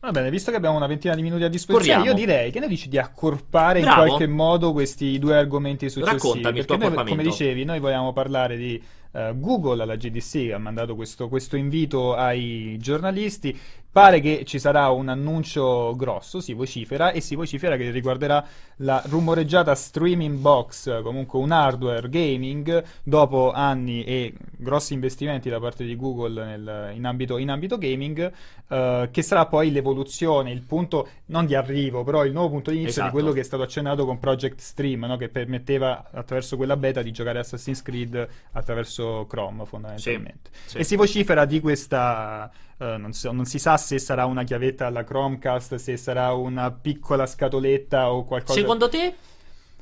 Va 0.05 0.11
bene, 0.11 0.29
visto 0.29 0.51
che 0.51 0.59
abbiamo 0.59 0.77
una 0.77 0.87
ventina 0.87 1.15
di 1.15 1.23
minuti 1.23 1.45
a 1.45 1.49
disposizione, 1.49 2.01
Corriamo. 2.01 2.19
io 2.19 2.27
direi 2.27 2.51
che 2.51 2.61
ne 2.61 2.69
dici 2.69 2.91
di 2.91 2.99
accorpare 2.99 3.81
Bravo. 3.81 4.03
in 4.03 4.07
qualche 4.09 4.27
modo 4.27 4.73
questi 4.73 5.19
due 5.19 5.35
argomenti 5.35 5.89
successivi. 5.89 6.17
Raccontami 6.17 6.63
perché 6.63 6.77
noi, 6.77 7.07
come 7.07 7.23
dicevi, 7.23 7.65
noi 7.65 7.81
vogliamo 7.81 8.13
parlare 8.13 8.59
di 8.59 8.83
uh, 9.13 9.41
Google 9.41 9.83
alla 9.83 9.97
GDC, 9.97 10.31
che 10.31 10.53
ha 10.53 10.59
mandato 10.59 10.95
questo, 10.95 11.29
questo 11.29 11.57
invito 11.57 12.15
ai 12.15 12.77
giornalisti. 12.79 13.59
Pare 13.95 14.19
che 14.19 14.43
ci 14.45 14.59
sarà 14.59 14.91
un 14.91 15.07
annuncio 15.07 15.95
grosso, 15.95 16.41
si 16.41 16.53
vocifera, 16.53 17.13
e 17.13 17.21
si 17.21 17.37
vocifera 17.37 17.77
che 17.77 17.93
riguarderà 17.93 18.45
la 18.79 19.01
rumoreggiata 19.07 19.73
streaming 19.73 20.37
box, 20.37 21.01
comunque 21.01 21.39
un 21.39 21.53
hardware 21.53 22.09
gaming, 22.09 22.83
dopo 23.05 23.53
anni 23.53 24.03
e 24.03 24.35
grossi 24.57 24.95
investimenti 24.95 25.49
da 25.49 25.61
parte 25.61 25.85
di 25.85 25.95
Google 25.95 26.45
nel, 26.45 26.91
in, 26.97 27.05
ambito, 27.05 27.39
in, 27.39 27.51
ambito, 27.51 27.79
gaming, 27.79 28.33
uh, 28.67 29.09
che 29.13 29.23
sarà 29.23 29.47
poi 29.47 29.71
l'evoluzione, 29.71 30.51
il 30.51 30.63
punto 30.63 31.07
non 31.27 31.47
di 31.47 31.55
arrivo, 31.55 32.03
però 32.03 32.25
il 32.25 32.33
nuovo 32.33 32.49
punto 32.49 32.73
di 32.73 32.79
inizio 32.79 33.03
esatto. 33.03 33.15
di 33.15 33.23
quello 33.23 33.33
che 33.33 33.43
è 33.43 33.45
stato 33.45 33.63
accennato 33.63 34.05
con 34.05 34.19
Project 34.19 34.59
Stream, 34.59 35.05
no? 35.05 35.17
che 35.17 35.29
permetteva 35.29 36.11
attraverso 36.11 36.57
quella 36.57 36.77
beta 36.77 37.01
di 37.01 37.13
giocare 37.13 37.39
Assassin's 37.39 37.81
Creed 37.81 38.29
attraverso 38.55 39.25
Chrome 39.29 39.65
fondamentalmente. 39.67 40.51
Sì, 40.53 40.71
sì. 40.71 40.79
E 40.79 40.83
si 40.83 40.97
vocifera 40.97 41.45
di 41.45 41.61
questa 41.61 42.51
Uh, 42.77 42.97
non, 42.99 43.13
so, 43.13 43.31
non, 43.33 43.45
si 43.45 43.59
sa 43.59 43.77
se 43.77 43.99
sarà 43.99 44.25
una 44.25 44.43
chiavetta 44.43 44.87
alla 44.87 45.05
Chromecast, 45.05 45.77
se 45.77 45.97
sarà 45.97 46.33
una 46.33 46.71
piccola 46.73 47.27
scatoletta 47.27 48.11
o 48.11 48.25
qualcosa. 48.25 48.59
Secondo 48.59 48.89
te? 48.89 49.15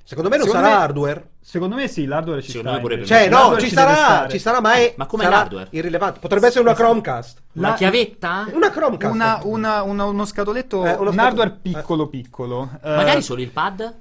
Secondo 0.05 0.29
me 0.29 0.37
non 0.37 0.47
secondo 0.47 0.67
sarà 0.67 0.79
me, 0.79 0.85
hardware. 0.85 1.29
Secondo 1.41 1.75
me 1.77 1.89
sì, 1.89 2.07
l'hardware 2.07 2.43
ci 2.43 2.51
secondo 2.51 2.71
sta. 2.73 2.81
Pure 2.81 3.05
cioè, 3.05 3.29
no, 3.29 3.57
ci 3.59 3.71
sarà, 3.71 4.29
ci 4.29 4.39
sarà, 4.39 4.61
ma 4.61 4.75
è 4.75 4.95
ma 4.97 5.07
come 5.07 5.29
l'hardware? 5.29 5.69
irrilevante. 5.71 6.19
Potrebbe 6.19 6.49
essere 6.49 6.63
una 6.63 6.75
Chromecast. 6.75 7.43
La, 7.53 7.69
una 7.69 7.77
chiavetta? 7.77 8.47
Una 8.53 8.71
Chromecast. 8.71 9.15
Una, 9.15 9.41
una, 9.45 9.83
una, 9.83 10.05
uno 10.05 10.25
scatoletto, 10.25 10.85
eh, 10.85 10.95
uno 10.95 11.11
un 11.11 11.19
hardware 11.19 11.59
piccolo 11.63 12.09
piccolo. 12.09 12.69
Magari 12.83 13.19
uh, 13.19 13.23
solo 13.23 13.41
il 13.41 13.51
pad? 13.51 14.01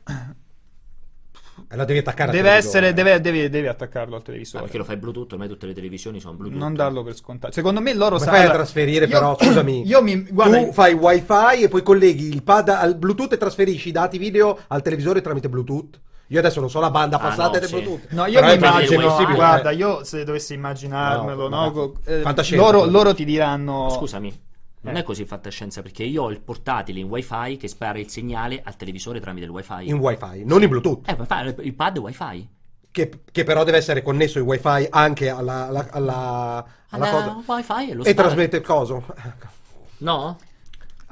E 1.72 1.78
la 1.78 1.86
devi 1.86 2.00
attaccare 2.00 2.34
deve 2.34 2.50
essere, 2.50 2.94
deve, 2.94 3.22
devi, 3.22 3.48
devi, 3.48 3.68
attaccarlo 3.68 4.18
al 4.18 4.22
televisore. 4.24 4.58
Ah, 4.58 4.62
perché 4.64 4.78
lo 4.78 4.84
fai 4.84 4.98
Bluetooth, 4.98 5.32
ormai 5.32 5.48
tutte 5.48 5.68
le 5.68 5.74
televisioni 5.74 6.20
sono 6.20 6.34
Bluetooth. 6.34 6.60
Non 6.60 6.74
darlo 6.74 7.02
per 7.02 7.16
scontato. 7.16 7.54
Secondo 7.54 7.80
me 7.80 7.94
loro 7.94 8.20
sanno. 8.20 8.32
fai 8.32 8.46
a 8.46 8.52
trasferire, 8.52 9.06
io, 9.06 9.12
però, 9.12 9.38
scusami. 9.40 9.88
Io 9.88 10.02
mi, 10.02 10.22
guarda, 10.30 10.66
tu 10.66 10.74
fai 10.74 10.92
wifi 10.94 11.64
e 11.64 11.70
poi 11.70 11.82
colleghi 11.82 12.28
il 12.28 12.44
pad 12.44 12.68
al 12.68 12.98
Bluetooth 12.98 13.32
e 13.32 13.38
trasferisci 13.38 13.88
i 13.88 13.92
dati 13.94 14.18
video 14.18 14.60
al 14.68 14.82
televisore 14.82 15.22
tramite 15.22 15.48
Bluetooth. 15.48 15.98
Io 16.28 16.40
adesso 16.40 16.60
non 16.60 16.70
so 16.70 16.82
la 16.82 16.92
banda 16.92 17.18
passata 17.18 17.44
ah, 17.44 17.46
no, 17.54 17.60
del 17.60 17.64
sì. 17.70 17.76
Bluetooth. 17.76 18.10
No, 18.10 18.26
io 18.26 18.44
mi 18.44 18.54
immagino, 18.54 19.34
guarda, 19.34 19.72
io 19.72 20.04
se 20.04 20.26
dovessi 20.26 20.54
immaginarmelo, 20.54 21.48
no, 21.48 21.70
no, 21.70 21.94
eh, 22.04 22.56
loro, 22.56 22.84
loro 22.84 23.14
ti 23.14 23.24
diranno... 23.24 23.90
Scusami, 23.92 24.50
non 24.82 24.96
eh. 24.96 25.00
è 25.00 25.04
così 25.04 25.26
fantascienza 25.26 25.82
perché 25.82 26.04
io 26.04 26.24
ho 26.24 26.32
il 26.32 26.42
portatile 26.42 27.00
in 27.00 27.08
wifi 27.08 27.58
che 27.58 27.68
spara 27.68 28.00
il 28.00 28.10
segnale 28.10 28.62
al 28.64 28.76
televisore 28.76 29.20
tramite 29.20 29.46
il 29.46 29.52
wifi. 29.52 29.88
In 29.88 29.98
wifi, 29.98 30.44
non 30.44 30.64
in 30.64 30.70
bluetooth. 30.70 31.08
Eh, 31.08 31.16
wifi, 31.18 31.66
il 31.66 31.74
pad 31.74 31.98
wifi. 32.00 32.50
Che, 32.90 33.22
che, 33.32 33.44
però 33.44 33.64
deve 33.64 33.78
essere 33.78 34.02
connesso 34.02 34.40
in 34.40 34.46
wifi 34.46 34.88
anche 34.90 35.30
alla, 35.30 35.68
alla, 35.68 35.88
alla, 35.92 36.66
alla 36.90 37.10
cosa. 37.10 37.44
wifi 37.46 37.92
e, 37.92 38.10
e 38.10 38.14
trasmette 38.14 38.58
il 38.58 38.64
coso. 38.64 39.06
No? 40.00 40.38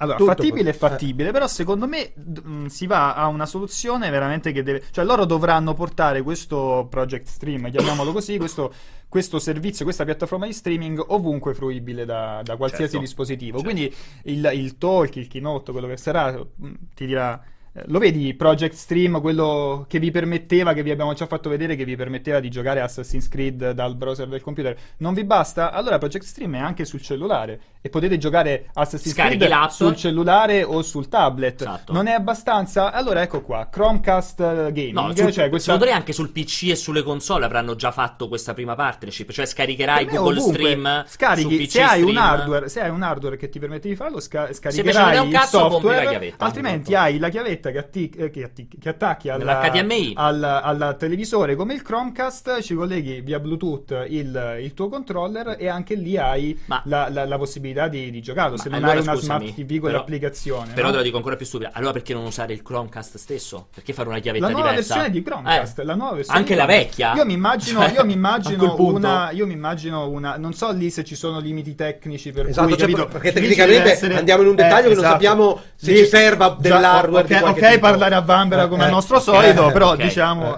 Allora, 0.01 0.17
Tutto 0.17 0.31
fattibile 0.31 0.69
è 0.69 0.73
fattibile, 0.73 1.31
però 1.31 1.45
secondo 1.47 1.85
me 1.85 2.13
mh, 2.15 2.49
mm, 2.49 2.65
si 2.67 2.87
va 2.87 3.15
a 3.15 3.27
una 3.27 3.45
soluzione 3.45 4.09
veramente 4.09 4.53
che 4.53 4.63
deve... 4.63 4.83
Cioè 4.91 5.03
loro 5.03 5.25
dovranno 5.25 5.73
portare 5.73 6.21
questo 6.21 6.87
Project 6.89 7.27
Stream, 7.27 7.69
chiamiamolo 7.69 8.13
così, 8.13 8.37
questo, 8.37 8.73
questo 9.09 9.39
servizio, 9.39 9.83
questa 9.83 10.05
piattaforma 10.05 10.45
di 10.45 10.53
streaming 10.53 11.03
ovunque 11.07 11.55
fruibile 11.55 12.05
da, 12.05 12.41
da 12.43 12.55
qualsiasi 12.55 12.91
certo. 12.91 12.99
dispositivo. 12.99 13.59
Certo. 13.59 13.73
Quindi 13.73 13.95
il, 14.23 14.49
il 14.53 14.77
talk, 14.77 15.15
il 15.15 15.27
keynote, 15.27 15.71
quello 15.71 15.87
che 15.87 15.97
sarà, 15.97 16.31
mm, 16.31 16.73
ti 16.93 17.07
dirà 17.07 17.43
lo 17.87 17.99
vedi 17.99 18.33
Project 18.33 18.73
Stream, 18.73 19.19
quello 19.21 19.85
che 19.87 19.99
vi 19.99 20.11
permetteva, 20.11 20.73
che 20.73 20.83
vi 20.83 20.91
abbiamo 20.91 21.13
già 21.13 21.25
fatto 21.25 21.49
vedere, 21.49 21.75
che 21.75 21.85
vi 21.85 21.95
permetteva 21.95 22.39
di 22.39 22.49
giocare 22.49 22.81
Assassin's 22.81 23.27
Creed 23.27 23.71
dal 23.71 23.95
browser 23.95 24.27
del 24.27 24.41
computer? 24.41 24.75
Non 24.97 25.13
vi 25.13 25.23
basta? 25.23 25.71
Allora 25.71 25.97
Project 25.97 26.25
Stream 26.25 26.55
è 26.55 26.59
anche 26.59 26.85
sul 26.85 27.01
cellulare 27.01 27.59
e 27.81 27.89
potete 27.89 28.17
giocare 28.17 28.69
Assassin's 28.73 29.13
Scarichi 29.13 29.37
Creed 29.37 29.51
l'app. 29.51 29.69
sul 29.69 29.95
cellulare 29.95 30.63
o 30.63 30.81
sul 30.81 31.07
tablet. 31.07 31.61
Esatto. 31.61 31.93
Non 31.93 32.07
è 32.07 32.11
abbastanza? 32.11 32.91
Allora 32.91 33.21
ecco 33.21 33.41
qua, 33.41 33.69
Chromecast 33.71 34.39
eh, 34.39 34.71
Gaming. 34.71 34.93
No, 34.93 35.15
sul, 35.15 35.31
cioè 35.31 35.49
questa... 35.49 35.71
secondo 35.71 35.85
me 35.91 35.97
anche 35.97 36.13
sul 36.13 36.31
PC 36.31 36.69
e 36.69 36.75
sulle 36.75 37.03
console 37.03 37.45
avranno 37.45 37.75
già 37.75 37.91
fatto 37.91 38.27
questa 38.27 38.53
prima 38.53 38.75
partnership, 38.75 39.31
cioè 39.31 39.45
scaricherai 39.45 40.05
Google 40.05 40.39
ovunque, 40.39 40.59
Stream. 40.59 41.03
Scarichi, 41.07 41.69
se 41.69 41.81
hai, 41.81 42.15
hardware, 42.15 42.69
se 42.69 42.81
hai, 42.81 42.89
un 42.89 43.01
hardware, 43.01 43.37
che 43.37 43.49
ti 43.49 43.59
permette 43.59 43.87
di 43.87 43.95
farlo, 43.95 44.19
sca- 44.19 44.51
scaricherai 44.51 45.27
il 45.27 45.39
software, 45.39 46.33
altrimenti 46.37 46.95
hai 46.95 47.17
la 47.17 47.29
chiavetta 47.29 47.68
che, 47.71 47.77
atti- 47.77 48.09
eh, 48.09 48.29
che, 48.29 48.43
atti- 48.43 48.67
che 48.67 48.89
attacchi 48.89 49.29
alla, 49.29 49.59
al, 50.15 50.43
al, 50.43 50.95
televisore 50.97 51.55
come 51.55 51.73
il 51.73 51.81
Chromecast, 51.81 52.61
ci 52.61 52.73
colleghi 52.73 53.21
via 53.21 53.39
Bluetooth 53.39 54.05
il, 54.07 54.57
il 54.61 54.73
tuo 54.73 54.89
controller 54.89 55.55
e 55.59 55.67
anche 55.67 55.95
lì 55.95 56.17
hai 56.17 56.59
Ma... 56.65 56.81
la, 56.85 57.09
la, 57.09 57.25
la 57.25 57.37
possibilità 57.37 57.87
di, 57.87 58.11
di 58.11 58.21
giocarlo. 58.21 58.57
Se 58.57 58.69
non 58.69 58.79
allora, 58.79 58.99
hai 58.99 59.03
una 59.03 59.15
scusami, 59.15 59.47
smart 59.47 59.67
TV 59.67 59.79
con 59.79 59.91
l'applicazione. 59.91 60.73
Però 60.73 60.87
no? 60.87 60.91
te 60.91 60.97
lo 60.97 61.03
dico 61.03 61.17
ancora 61.17 61.35
più 61.35 61.45
stupida. 61.45 61.71
Allora 61.73 61.93
perché 61.93 62.13
non 62.13 62.25
usare 62.25 62.53
il 62.53 62.61
Chromecast 62.61 63.17
stesso? 63.17 63.67
Perché 63.73 63.93
fare 63.93 64.09
una 64.09 64.19
chiavetta 64.19 64.45
la 64.45 64.51
nuova 64.51 64.69
diversa? 64.69 64.95
versione 64.95 65.11
di 65.13 65.23
Chromecast, 65.23 65.79
eh. 65.79 65.83
la 65.83 65.95
nuova 65.95 66.15
versione 66.15 66.39
Anche 66.39 66.55
la 66.55 66.65
vecchia? 66.65 67.13
Io 67.15 67.25
mi 67.25 67.33
immagino, 67.33 67.85
io 67.87 68.05
mi 68.05 68.13
immagino 68.19 68.75
una 68.77 69.31
io 69.31 69.45
mi 69.45 69.53
immagino 69.53 70.09
una 70.09 70.37
non 70.37 70.53
so 70.53 70.71
lì 70.71 70.89
se 70.89 71.03
ci 71.03 71.15
sono 71.15 71.39
limiti 71.39 71.75
tecnici 71.75 72.31
per 72.31 72.47
esatto, 72.47 72.67
cui 72.67 72.77
cioè, 72.77 72.87
capito, 72.87 73.07
perché 73.07 73.31
tecnicamente 73.31 73.91
essere... 73.91 74.17
andiamo 74.17 74.41
in 74.43 74.49
un 74.49 74.55
dettaglio 74.55 74.87
eh, 74.87 74.89
che 74.89 74.95
non 74.95 75.03
esatto. 75.03 75.11
sappiamo 75.11 75.61
se 75.75 75.95
sì, 75.95 75.97
ci 75.97 76.05
serva 76.05 76.57
dell'hardware 76.59 77.27
già, 77.27 77.48
ok, 77.49 77.57
okay 77.57 77.79
parlare 77.79 78.15
a 78.15 78.21
Vanvera 78.21 78.67
come 78.67 78.85
al 78.85 78.91
nostro 78.91 79.19
solito, 79.19 79.71
però 79.71 79.95
diciamo 79.95 80.57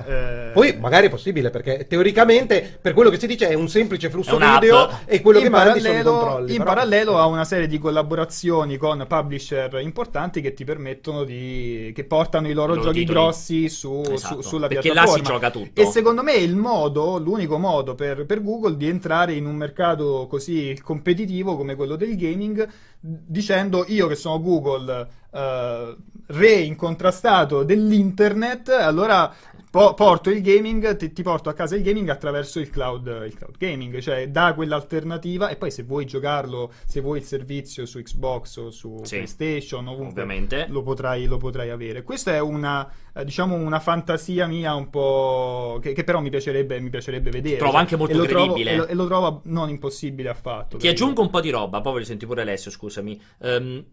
poi 0.52 0.78
magari 0.78 1.08
è 1.08 1.10
possibile 1.10 1.50
perché 1.50 1.88
teoricamente 1.88 2.78
per 2.82 2.94
quello 2.94 3.10
che 3.10 3.20
si 3.20 3.28
dice 3.28 3.48
è 3.48 3.54
un 3.54 3.70
semplice 3.70 4.10
flusso 4.10 4.38
video 4.38 4.90
e 5.06 5.22
quello 5.22 5.40
che 5.40 5.50
mandi 5.50 5.80
sono 5.80 6.00
i 6.00 6.04
controlli. 6.04 6.56
In 6.56 6.64
parallelo 6.64 7.18
a 7.18 7.26
una 7.26 7.46
serie 7.46 7.68
di 7.68 7.78
collaborazioni 7.78 8.78
con 8.78 9.06
publisher 9.08 9.80
importanti 9.82 10.42
che 10.42 10.54
ti 10.54 10.64
permettono 10.64 11.24
di. 11.24 11.92
che 11.96 12.04
portano 12.04 12.50
i 12.50 12.54
loro, 12.54 12.74
loro 12.74 12.88
giochi 12.88 13.00
titoli. 13.00 13.20
grossi 13.20 13.70
su, 13.70 14.04
esatto, 14.06 14.42
su, 14.42 14.50
sulla 14.50 14.68
perché 14.68 14.92
piattaforma. 14.92 15.14
Perché 15.14 15.32
là 15.32 15.40
si 15.40 15.50
gioca 15.50 15.52
tutto. 15.52 15.82
E 15.82 15.86
secondo 15.86 16.24
me 16.24 16.34
il 16.34 16.56
modo, 16.56 17.18
l'unico 17.18 17.58
modo 17.58 17.96
per, 17.96 18.26
per 18.26 18.42
Google 18.42 18.78
di 18.78 18.88
entrare 18.88 19.34
in 19.34 19.46
un 19.46 19.56
mercato 19.56 20.28
così 20.30 20.78
competitivo 20.84 21.56
come 21.56 21.76
quello 21.76 21.96
del 21.96 22.18
gaming, 22.18 22.68
dicendo 23.00 23.86
io 23.88 24.08
che 24.08 24.16
sono 24.16 24.42
Google. 24.42 25.08
Uh, 25.32 25.96
re 26.28 26.54
incontrastato 26.54 27.64
dell'internet, 27.64 28.70
allora 28.70 29.34
po- 29.72 29.94
porto 29.94 30.30
il 30.30 30.42
gaming, 30.42 30.96
ti, 30.98 31.12
ti, 31.14 31.24
porto 31.24 31.50
a 31.50 31.54
casa 31.54 31.76
il 31.76 31.82
gaming 31.82 32.10
attraverso 32.10 32.60
il 32.60 32.70
cloud, 32.70 33.24
il 33.26 33.34
cloud 33.36 33.58
gaming, 33.58 34.00
cioè 34.00 34.30
da 34.30 34.54
quell'alternativa 34.54 35.50
e 35.50 35.56
poi 35.56 35.72
se 35.72 35.84
vuoi 35.84 36.06
giocarlo, 36.06 36.72
se 36.86 37.00
vuoi 37.00 37.20
il 37.20 37.24
servizio 37.24 37.86
su 37.86 38.00
Xbox 38.02 38.58
o 38.58 38.70
su 38.70 39.00
sì, 39.04 39.16
PlayStation, 39.16 39.88
ovunque, 39.88 40.22
ovviamente. 40.22 40.68
Lo 40.70 40.84
potrai, 40.84 41.26
lo 41.26 41.38
potrai 41.38 41.70
avere. 41.70 42.04
Questa 42.04 42.34
è 42.34 42.40
una, 42.40 42.88
eh, 43.14 43.24
diciamo, 43.24 43.56
una 43.56 43.80
fantasia 43.80 44.46
mia 44.46 44.76
un 44.76 44.90
po' 44.90 45.80
che, 45.82 45.94
che 45.94 46.04
però 46.04 46.20
mi 46.20 46.30
piacerebbe, 46.30 46.80
mi 46.80 46.90
piacerebbe 46.90 47.32
vedere. 47.32 47.58
Trovo 47.58 47.78
anche 47.78 47.96
molto 47.96 48.22
e 48.22 48.28
credibile. 48.28 48.74
Trovo, 48.74 48.74
e, 48.74 48.76
lo, 48.76 48.88
e, 48.88 48.94
lo, 48.94 49.06
trovo 49.08 49.42
non 49.46 49.70
impossibile 49.70 50.30
affatto. 50.30 50.78
Ti 50.78 50.88
aggiungo 50.88 51.22
un 51.22 51.30
po' 51.30 51.40
di 51.40 51.50
roba, 51.50 51.80
poi 51.80 51.94
voglio 51.94 52.06
sentire 52.06 52.28
pure 52.28 52.42
Alessio, 52.42 52.70
scusami. 52.70 53.22
Um, 53.40 53.86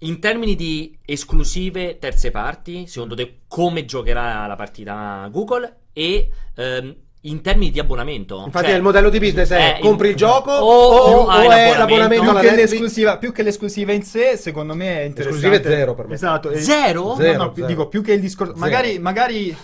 in 0.00 0.18
termini 0.20 0.54
di 0.54 0.98
esclusive 1.04 1.98
terze 1.98 2.30
parti, 2.30 2.86
secondo 2.86 3.14
te 3.14 3.40
come 3.48 3.84
giocherà 3.84 4.46
la 4.46 4.56
partita 4.56 5.28
Google? 5.30 5.76
E 5.92 6.30
ehm, 6.54 6.94
in 7.22 7.40
termini 7.40 7.70
di 7.70 7.78
abbonamento. 7.78 8.42
Infatti, 8.44 8.66
cioè, 8.66 8.76
il 8.76 8.82
modello 8.82 9.10
di 9.10 9.18
business 9.18 9.50
è, 9.50 9.76
è 9.76 9.80
compri 9.80 10.10
il 10.10 10.16
gioco 10.16 10.52
o, 10.52 10.96
o, 10.96 11.24
o 11.24 11.50
è 11.50 11.76
l'abbonamento 11.76 12.32
più 12.34 12.48
che, 12.48 12.54
l'esclusiva, 12.54 13.18
più 13.18 13.32
che 13.32 13.42
l'esclusiva 13.42 13.92
in 13.92 14.02
sé, 14.02 14.36
secondo 14.36 14.74
me 14.74 15.00
è 15.00 15.02
interessante. 15.04 15.46
Esclusive 15.46 15.76
zero 15.76 15.94
per 15.94 16.06
me. 16.06 16.14
Esatto. 16.14 16.56
Zero? 16.56 17.16
zero, 17.16 17.36
no, 17.36 17.44
no, 17.44 17.52
zero. 17.54 17.66
dico 17.66 17.88
più 17.88 18.02
che 18.02 18.12
il 18.12 18.20
discorso. 18.20 18.52
Magari, 18.56 18.98
magari 18.98 19.56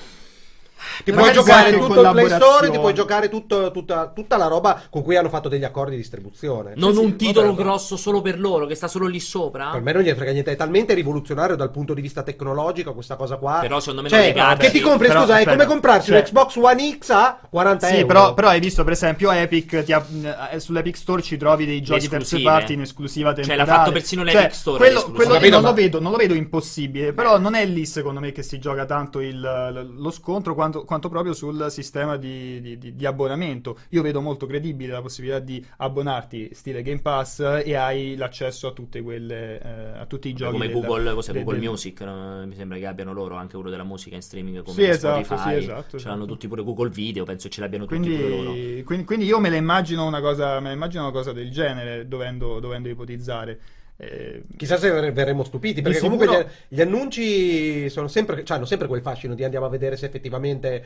ti 1.04 1.12
puoi 1.12 1.32
giocare 1.32 1.72
tutto 1.72 2.00
il 2.00 2.10
Play 2.10 2.28
Store, 2.28 2.70
ti 2.70 2.78
puoi 2.78 2.94
giocare 2.94 3.28
tutto, 3.28 3.70
tutta, 3.70 4.10
tutta, 4.14 4.36
la 4.36 4.46
roba 4.46 4.82
con 4.90 5.02
cui 5.02 5.16
hanno 5.16 5.28
fatto 5.28 5.48
degli 5.48 5.64
accordi 5.64 5.92
di 5.92 5.96
distribuzione. 5.98 6.72
Non 6.76 6.94
sì, 6.94 7.00
un 7.00 7.10
sì, 7.10 7.16
titolo 7.16 7.48
vabbè, 7.48 7.62
grosso 7.62 7.96
solo 7.96 8.20
per 8.20 8.38
loro, 8.38 8.66
che 8.66 8.74
sta 8.74 8.88
solo 8.88 9.06
lì 9.06 9.20
sopra. 9.20 9.70
Per 9.70 9.80
me 9.80 9.92
non 9.92 10.02
gli 10.02 10.10
frega 10.10 10.32
niente, 10.32 10.52
è 10.52 10.56
talmente 10.56 10.94
rivoluzionario 10.94 11.56
dal 11.56 11.70
punto 11.70 11.94
di 11.94 12.00
vista 12.00 12.22
tecnologico 12.22 12.94
questa 12.94 13.16
cosa 13.16 13.36
qua. 13.36 13.58
Però 13.60 13.80
secondo 13.80 14.02
me 14.02 14.08
cioè, 14.08 14.32
non 14.34 14.56
Che 14.56 14.70
ti 14.70 14.80
compri, 14.80 15.08
però, 15.08 15.20
scusa, 15.20 15.34
aspetta, 15.34 15.50
è 15.50 15.54
come 15.54 15.66
comprarsi 15.66 16.08
cioè, 16.08 16.18
un 16.18 16.24
Xbox 16.24 16.56
One 16.56 16.98
X 16.98 17.10
a 17.10 17.38
40 17.48 17.86
sì, 17.86 17.94
euro. 17.94 18.06
Però, 18.06 18.34
però 18.34 18.48
hai 18.48 18.60
visto, 18.60 18.84
per 18.84 18.92
esempio, 18.92 19.30
Epic, 19.30 19.82
ti 19.84 19.92
ha, 19.92 20.04
eh, 20.50 20.60
sull'Epic 20.60 20.96
Store 20.96 21.22
ci 21.22 21.36
trovi 21.36 21.66
dei 21.66 21.82
giochi 21.82 22.08
terze 22.08 22.40
parti 22.40 22.74
in 22.74 22.82
esclusiva 22.82 23.32
temporale. 23.32 23.64
Cioè, 23.64 23.66
l'ha 23.66 23.78
fatto 23.78 23.92
persino 23.92 24.22
l'Epic 24.22 24.40
cioè, 24.40 24.50
Store. 24.50 24.78
Quello, 24.78 25.02
quello 25.12 25.36
io 25.36 25.50
non, 25.50 25.62
lo 25.62 25.72
vedo, 25.72 26.00
non 26.00 26.10
lo 26.10 26.16
vedo 26.16 26.34
impossibile, 26.34 27.12
però 27.12 27.38
non 27.38 27.54
è 27.54 27.64
lì, 27.64 27.86
secondo 27.86 28.20
me, 28.20 28.32
che 28.32 28.42
si 28.42 28.58
gioca 28.58 28.84
tanto 28.84 29.20
il, 29.20 29.92
lo 29.96 30.10
scontro 30.10 30.54
quanto, 30.72 30.84
quanto 30.84 31.08
proprio 31.08 31.34
sul 31.34 31.66
sistema 31.68 32.16
di, 32.16 32.78
di, 32.78 32.94
di, 32.94 33.06
abbonamento. 33.06 33.78
Io 33.90 34.02
vedo 34.02 34.20
molto 34.20 34.46
credibile 34.46 34.92
la 34.92 35.02
possibilità 35.02 35.38
di 35.38 35.64
abbonarti 35.76 36.50
stile 36.52 36.82
Game 36.82 37.00
Pass 37.00 37.40
e 37.64 37.74
hai 37.74 38.16
l'accesso 38.16 38.68
a 38.68 38.72
tutte 38.72 39.02
quelle 39.02 39.60
eh, 39.60 39.98
a 39.98 40.06
tutti 40.06 40.28
i 40.28 40.32
giochi 40.32 40.52
come 40.52 40.68
del, 40.68 40.80
Google, 40.80 41.14
cos'è, 41.14 41.32
del, 41.32 41.44
Google 41.44 41.60
del... 41.60 41.68
Music, 41.68 42.00
no? 42.00 42.46
mi 42.46 42.54
sembra 42.54 42.78
che 42.78 42.86
abbiano 42.86 43.12
loro 43.12 43.36
anche 43.36 43.56
uno 43.56 43.68
della 43.68 43.84
musica 43.84 44.16
in 44.16 44.22
streaming 44.22 44.62
come 44.62 44.74
sì, 44.74 44.84
esatto, 44.84 45.24
Spotify. 45.24 45.50
Sì, 45.50 45.58
esatto, 45.58 45.98
ce 45.98 46.08
l'hanno 46.08 46.24
tutti 46.24 46.48
pure 46.48 46.62
Google 46.62 46.90
Video, 46.90 47.24
penso 47.24 47.48
ce 47.48 47.60
l'abbiano 47.60 47.84
tutti 47.84 48.00
quindi, 48.00 48.16
pure 48.16 48.36
loro. 48.36 48.50
Quindi, 48.84 49.04
quindi, 49.04 49.24
io 49.26 49.38
me 49.38 49.50
la 49.50 49.56
immagino 49.56 50.06
una 50.06 50.20
cosa, 50.20 50.58
me 50.60 50.68
la 50.68 50.74
immagino 50.74 51.02
una 51.02 51.12
cosa 51.12 51.32
del 51.32 51.50
genere 51.50 52.08
dovendo, 52.08 52.58
dovendo 52.60 52.88
ipotizzare. 52.88 53.60
Eh, 53.96 54.42
Chissà 54.56 54.78
se 54.78 55.12
verremo 55.12 55.44
stupiti, 55.44 55.82
perché 55.82 56.00
comunque 56.00 56.26
gli, 56.68 56.76
gli, 56.76 56.80
annunci 56.80 57.88
sono 57.88 58.08
sempre, 58.08 58.44
cioè 58.44 58.56
hanno 58.56 58.66
sempre 58.66 58.88
quel 58.88 59.02
fascino 59.02 59.34
di 59.34 59.44
andiamo 59.44 59.66
a 59.66 59.68
vedere 59.68 59.96
se 59.96 60.06
effettivamente 60.06 60.84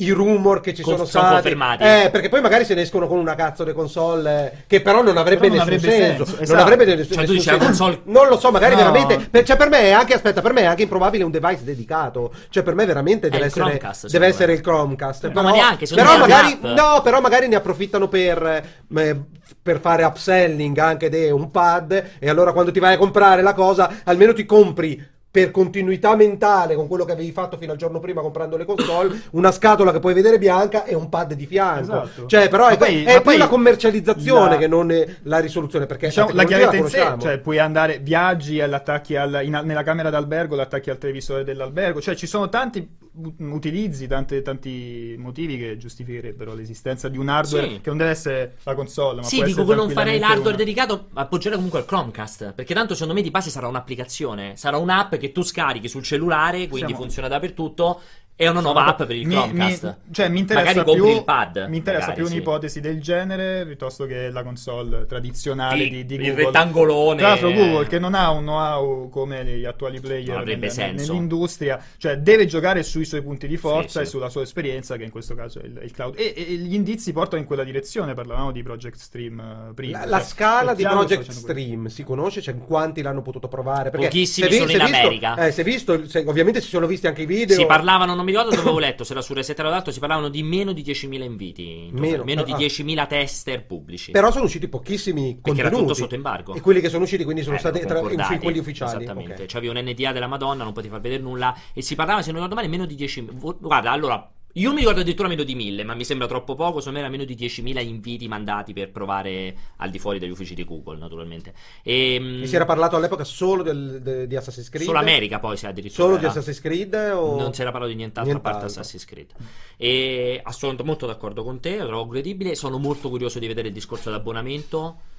i 0.00 0.10
rumor 0.10 0.60
che 0.60 0.74
ci 0.74 0.82
sono, 0.82 0.96
sono 0.96 1.08
stati 1.08 1.34
confermati. 1.34 1.82
Eh, 1.82 2.08
perché 2.10 2.28
poi 2.28 2.40
magari 2.40 2.64
se 2.64 2.74
ne 2.74 2.82
escono 2.82 3.08
con 3.08 3.18
una 3.18 3.34
cazzo 3.34 3.64
di 3.64 3.72
console 3.72 4.64
che 4.68 4.80
però 4.80 5.02
non 5.02 5.16
avrebbe 5.16 5.48
però 5.48 5.54
non 5.56 5.66
nessun 5.66 5.88
avrebbe 5.88 6.04
senso. 6.04 6.24
senso. 6.24 6.42
Esatto. 6.42 6.52
Non 6.52 6.62
avrebbe 6.62 6.94
nessun, 6.94 7.12
cioè, 7.12 7.20
nessun 7.22 7.40
senso. 7.40 7.64
Console... 7.64 8.00
Non 8.04 8.28
lo 8.28 8.38
so, 8.38 8.50
magari 8.52 8.76
no. 8.76 8.82
veramente. 8.82 9.28
Per, 9.28 9.42
cioè, 9.44 9.56
per 9.56 9.68
me 9.68 9.80
è 9.80 9.90
anche, 9.90 10.14
aspetta, 10.14 10.40
per 10.40 10.52
me 10.52 10.60
è 10.60 10.66
anche 10.66 10.82
improbabile 10.82 11.24
un 11.24 11.32
device 11.32 11.64
dedicato. 11.64 12.32
Cioè, 12.48 12.62
per 12.62 12.74
me 12.76 12.86
veramente 12.86 13.28
deve, 13.28 13.46
essere, 13.46 13.64
Chromecast, 13.64 14.08
deve 14.08 14.26
essere, 14.26 14.52
il 14.52 14.60
Chromecast. 14.60 15.24
Eh, 15.24 15.28
però, 15.30 15.42
ma 15.42 15.50
neanche, 15.50 15.86
però 15.92 16.16
magari, 16.16 16.58
no, 16.60 17.00
però 17.02 17.20
magari 17.20 17.48
ne 17.48 17.56
approfittano 17.56 18.06
per. 18.06 18.62
Eh, 18.94 19.36
per 19.60 19.80
fare 19.80 20.04
upselling 20.04 20.76
anche 20.78 21.08
di 21.08 21.30
un 21.30 21.50
pad 21.50 22.04
e 22.18 22.28
allora 22.28 22.47
quando 22.52 22.70
ti 22.70 22.80
vai 22.80 22.94
a 22.94 22.98
comprare 22.98 23.42
la 23.42 23.54
cosa 23.54 24.02
almeno 24.04 24.32
ti 24.32 24.44
compri 24.44 25.16
per 25.30 25.50
continuità 25.50 26.16
mentale 26.16 26.74
con 26.74 26.88
quello 26.88 27.04
che 27.04 27.12
avevi 27.12 27.30
fatto 27.32 27.58
fino 27.58 27.72
al 27.72 27.78
giorno 27.78 28.00
prima 28.00 28.22
comprando 28.22 28.56
le 28.56 28.64
console, 28.64 29.20
una 29.32 29.52
scatola 29.52 29.92
che 29.92 30.00
puoi 30.00 30.14
vedere 30.14 30.38
bianca 30.38 30.84
e 30.84 30.94
un 30.94 31.08
pad 31.10 31.34
di 31.34 31.46
fianco. 31.46 32.02
Esatto. 32.02 32.26
Cioè, 32.26 32.48
però 32.48 32.64
ma 32.64 32.70
è, 32.70 32.76
poi, 32.78 33.04
è 33.04 33.20
più 33.20 33.36
la 33.36 33.46
commercializzazione 33.46 34.50
la... 34.50 34.56
che 34.56 34.66
non 34.66 34.92
la 35.22 35.38
risoluzione. 35.38 35.84
Perché 35.84 36.06
diciamo, 36.06 36.30
la 36.32 36.44
chiavetta 36.44 36.76
in 36.76 36.88
sé, 36.88 37.14
cioè 37.20 37.38
puoi 37.38 37.58
andare, 37.58 37.98
viaggi, 37.98 38.60
all'attacchi 38.60 39.16
al, 39.16 39.40
in, 39.44 39.60
nella 39.64 39.82
camera 39.82 40.08
d'albergo, 40.08 40.56
l'attacchi 40.56 40.88
al 40.88 40.98
televisore 40.98 41.44
dell'albergo. 41.44 42.00
Cioè, 42.00 42.16
ci 42.16 42.26
sono 42.26 42.48
tanti 42.48 42.96
utilizzi, 43.38 44.06
tante, 44.06 44.42
tanti 44.42 45.14
motivi 45.18 45.58
che 45.58 45.76
giustificherebbero 45.76 46.54
l'esistenza 46.54 47.08
di 47.08 47.18
un 47.18 47.28
hardware 47.28 47.68
sì. 47.68 47.80
che 47.80 47.88
non 47.88 47.98
deve 47.98 48.10
essere 48.10 48.56
la 48.62 48.74
console. 48.74 49.20
Ma 49.20 49.26
sì, 49.26 49.42
dico 49.42 49.64
che 49.64 49.74
non 49.74 49.90
farei 49.90 50.18
l'hardware 50.18 50.48
una... 50.48 50.56
dedicato, 50.56 51.08
appoggerei 51.14 51.56
comunque 51.56 51.80
al 51.80 51.86
Chromecast. 51.86 52.52
Perché 52.52 52.74
tanto 52.74 52.94
secondo 52.94 53.14
me 53.14 53.22
di 53.22 53.30
base 53.30 53.50
sarà 53.50 53.66
un'applicazione, 53.68 54.56
sarà 54.56 54.76
un'app 54.76 55.16
che 55.16 55.32
tu 55.32 55.42
scarichi 55.42 55.88
sul 55.88 56.02
cellulare, 56.02 56.68
quindi 56.68 56.88
Siamo... 56.88 56.96
funziona 57.02 57.28
dappertutto 57.28 58.00
è 58.38 58.46
una 58.46 58.60
nuova 58.60 58.84
app 58.84 59.02
per 59.02 59.16
il 59.16 59.26
Chromecast. 59.26 59.82
Mi, 59.82 60.14
cioè, 60.14 60.28
mi 60.28 60.38
interessa 60.38 60.84
più, 60.84 61.08
il 61.08 61.24
pad. 61.24 61.66
Mi 61.68 61.78
interessa 61.78 62.12
più 62.12 62.24
sì. 62.24 62.34
un'ipotesi 62.34 62.80
del 62.80 63.00
genere 63.00 63.66
piuttosto 63.66 64.06
che 64.06 64.30
la 64.30 64.44
console 64.44 65.06
tradizionale 65.06 65.82
sì, 65.82 65.90
di, 65.90 66.06
di 66.06 66.16
Google. 66.18 66.30
Il 66.30 66.46
rettangolone. 66.46 67.18
Tra 67.18 67.28
l'altro, 67.30 67.50
Google 67.50 67.86
che 67.88 67.98
non 67.98 68.14
ha 68.14 68.30
un 68.30 68.42
know-how 68.42 69.08
come 69.08 69.44
gli 69.44 69.64
attuali 69.64 69.98
player 69.98 70.44
nel, 70.44 70.72
nell'industria, 70.94 71.82
cioè 71.96 72.18
deve 72.18 72.46
giocare 72.46 72.84
sui 72.84 73.04
suoi 73.04 73.22
punti 73.22 73.48
di 73.48 73.56
forza 73.56 73.98
sì, 73.98 74.06
e 74.06 74.08
sulla 74.08 74.28
sua 74.28 74.42
esperienza, 74.42 74.96
che 74.96 75.02
in 75.02 75.10
questo 75.10 75.34
caso 75.34 75.58
è 75.58 75.64
il, 75.64 75.80
il 75.82 75.90
cloud. 75.90 76.14
E, 76.16 76.32
e, 76.36 76.42
gli 76.54 76.74
indizi 76.74 77.12
portano 77.12 77.40
in 77.40 77.46
quella 77.48 77.64
direzione. 77.64 78.14
Parlavamo 78.14 78.52
di 78.52 78.62
Project 78.62 78.98
Stream 78.98 79.68
uh, 79.70 79.74
prima. 79.74 79.98
La, 79.98 80.04
la 80.06 80.18
cioè, 80.18 80.26
scala 80.28 80.74
di 80.74 80.84
Project 80.84 81.30
Stream 81.30 81.86
si 81.86 82.04
conosce? 82.04 82.40
Cioè, 82.40 82.56
quanti 82.56 83.02
l'hanno 83.02 83.22
potuto 83.22 83.48
provare? 83.48 83.90
Perché 83.90 84.06
Pochissimi 84.06 84.52
sono 84.52 84.70
in 84.70 84.80
America. 84.80 85.34
Eh, 85.34 85.52
è 85.52 85.62
visto, 85.64 86.06
se, 86.06 86.22
ovviamente 86.24 86.60
si 86.60 86.68
sono 86.68 86.86
visti 86.86 87.08
anche 87.08 87.22
i 87.22 87.26
video. 87.26 87.56
Si 87.56 87.66
parlavano, 87.66 88.14
non 88.14 88.26
mi 88.28 88.34
ricordo 88.34 88.50
dove 88.50 88.62
avevo 88.62 88.78
letto, 88.78 89.04
se 89.04 89.12
era 89.12 89.22
su 89.22 89.32
Reset 89.32 89.58
era 89.58 89.70
dato, 89.70 89.90
si 89.90 89.98
parlavano 89.98 90.28
di 90.28 90.42
meno 90.42 90.72
di 90.72 90.82
10.000 90.82 91.22
inviti. 91.22 91.88
Meno, 91.92 92.24
meno 92.24 92.42
di 92.42 92.52
10.000 92.52 93.06
tester 93.06 93.64
pubblici. 93.64 94.10
Però 94.10 94.30
sono 94.30 94.44
usciti 94.44 94.68
pochissimi 94.68 95.38
Perché 95.42 95.60
era 95.60 95.70
tutto 95.70 95.94
sotto 95.94 96.14
embargo. 96.14 96.54
E 96.54 96.60
quelli 96.60 96.80
che 96.80 96.90
sono 96.90 97.04
usciti 97.04 97.24
quindi 97.24 97.42
sono 97.42 97.56
eh, 97.56 97.58
stati 97.58 97.80
tra, 97.80 98.00
quelli 98.00 98.58
ufficiali. 98.58 99.02
Esattamente. 99.02 99.32
Okay. 99.32 99.46
C'avevi 99.46 99.68
un 99.68 99.82
NDA 99.82 100.12
della 100.12 100.26
Madonna, 100.26 100.64
non 100.64 100.72
potevi 100.72 100.92
far 100.92 101.00
vedere 101.00 101.22
nulla. 101.22 101.56
E 101.72 101.80
si 101.80 101.94
parlava, 101.94 102.20
se 102.20 102.30
non 102.32 102.42
ricordo 102.42 102.54
male, 102.54 102.68
meno 102.68 102.84
di 102.84 102.96
10.000. 102.96 103.58
Guarda, 103.60 103.90
allora 103.90 104.30
io 104.54 104.72
mi 104.72 104.78
ricordo 104.78 105.00
addirittura 105.00 105.28
meno 105.28 105.42
di 105.42 105.54
1000, 105.54 105.84
ma 105.84 105.94
mi 105.94 106.04
sembra 106.04 106.26
troppo 106.26 106.54
poco. 106.54 106.78
Secondo 106.78 106.98
me 106.98 107.04
era 107.04 107.08
meno 107.08 107.24
di 107.24 107.36
10.000 107.36 107.84
inviti 107.84 108.26
mandati 108.28 108.72
per 108.72 108.90
provare 108.90 109.54
al 109.76 109.90
di 109.90 109.98
fuori 109.98 110.18
degli 110.18 110.30
uffici 110.30 110.54
di 110.54 110.64
Google, 110.64 110.96
naturalmente. 110.96 111.52
E, 111.82 112.14
ehm, 112.14 112.42
e 112.42 112.46
si 112.46 112.56
era 112.56 112.64
parlato 112.64 112.96
all'epoca 112.96 113.24
solo 113.24 113.62
del, 113.62 114.00
de, 114.02 114.26
di 114.26 114.36
Assassin's 114.36 114.68
Creed? 114.68 114.86
Solo 114.86 114.98
America 114.98 115.38
poi, 115.38 115.56
se 115.56 115.66
addirittura. 115.66 116.02
Solo 116.02 116.14
era. 116.14 116.22
di 116.22 116.26
Assassin's 116.26 116.60
Creed? 116.60 116.94
O... 117.14 117.36
Non 117.38 117.52
si 117.52 117.60
era 117.60 117.70
parlato 117.70 117.92
di 117.92 117.98
nient'altro, 117.98 118.32
nient'altro. 118.32 118.58
a 118.58 118.62
parte 118.62 118.80
Assassin's 118.80 119.04
Creed. 119.04 119.32
E 119.76 120.40
assolutamente 120.42 120.82
molto 120.82 121.06
d'accordo 121.06 121.44
con 121.44 121.60
te, 121.60 121.76
lo 121.76 121.86
trovo 121.86 122.08
credibile. 122.08 122.54
Sono 122.54 122.78
molto 122.78 123.10
curioso 123.10 123.38
di 123.38 123.46
vedere 123.46 123.68
il 123.68 123.74
discorso 123.74 124.10
d'abbonamento. 124.10 125.16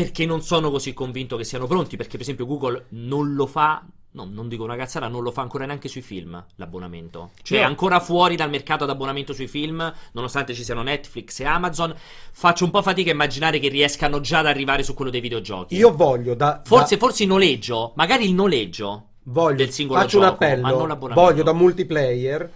Perché 0.00 0.26
non 0.26 0.42
sono 0.42 0.70
così 0.70 0.92
convinto 0.92 1.36
che 1.36 1.44
siano 1.44 1.66
pronti. 1.66 1.96
Perché, 1.96 2.12
per 2.12 2.22
esempio, 2.22 2.46
Google 2.46 2.86
non 2.90 3.34
lo 3.34 3.46
fa 3.46 3.84
No, 4.16 4.26
non 4.26 4.48
dico 4.48 4.64
una 4.64 4.76
cazzata, 4.76 5.08
non 5.08 5.22
lo 5.22 5.30
fa 5.30 5.42
ancora 5.42 5.66
neanche 5.66 5.88
sui 5.88 6.00
film 6.00 6.42
l'abbonamento. 6.54 7.32
Cioè, 7.42 7.58
è 7.58 7.62
ancora 7.62 8.00
fuori 8.00 8.34
dal 8.34 8.48
mercato 8.48 8.86
d'abbonamento 8.86 9.34
sui 9.34 9.46
film, 9.46 9.92
nonostante 10.12 10.54
ci 10.54 10.64
siano 10.64 10.80
Netflix 10.80 11.38
e 11.40 11.44
Amazon. 11.44 11.94
Faccio 12.32 12.64
un 12.64 12.70
po' 12.70 12.80
fatica 12.80 13.10
a 13.10 13.12
immaginare 13.12 13.58
che 13.58 13.68
riescano 13.68 14.20
già 14.20 14.38
ad 14.38 14.46
arrivare 14.46 14.82
su 14.82 14.94
quello 14.94 15.10
dei 15.10 15.20
videogiochi. 15.20 15.76
Io 15.76 15.94
voglio 15.94 16.34
da. 16.34 16.62
Forse, 16.64 16.96
da... 16.96 17.00
forse 17.04 17.24
il 17.24 17.28
noleggio, 17.28 17.92
magari 17.96 18.24
il 18.24 18.32
noleggio 18.32 19.08
voglio, 19.24 19.56
del 19.56 19.70
singolo 19.70 20.00
faccio 20.00 20.20
gioco, 20.20 20.42
un 20.42 20.50
appello. 20.50 21.12
Voglio 21.12 21.42
da 21.42 21.52
multiplayer 21.52 22.50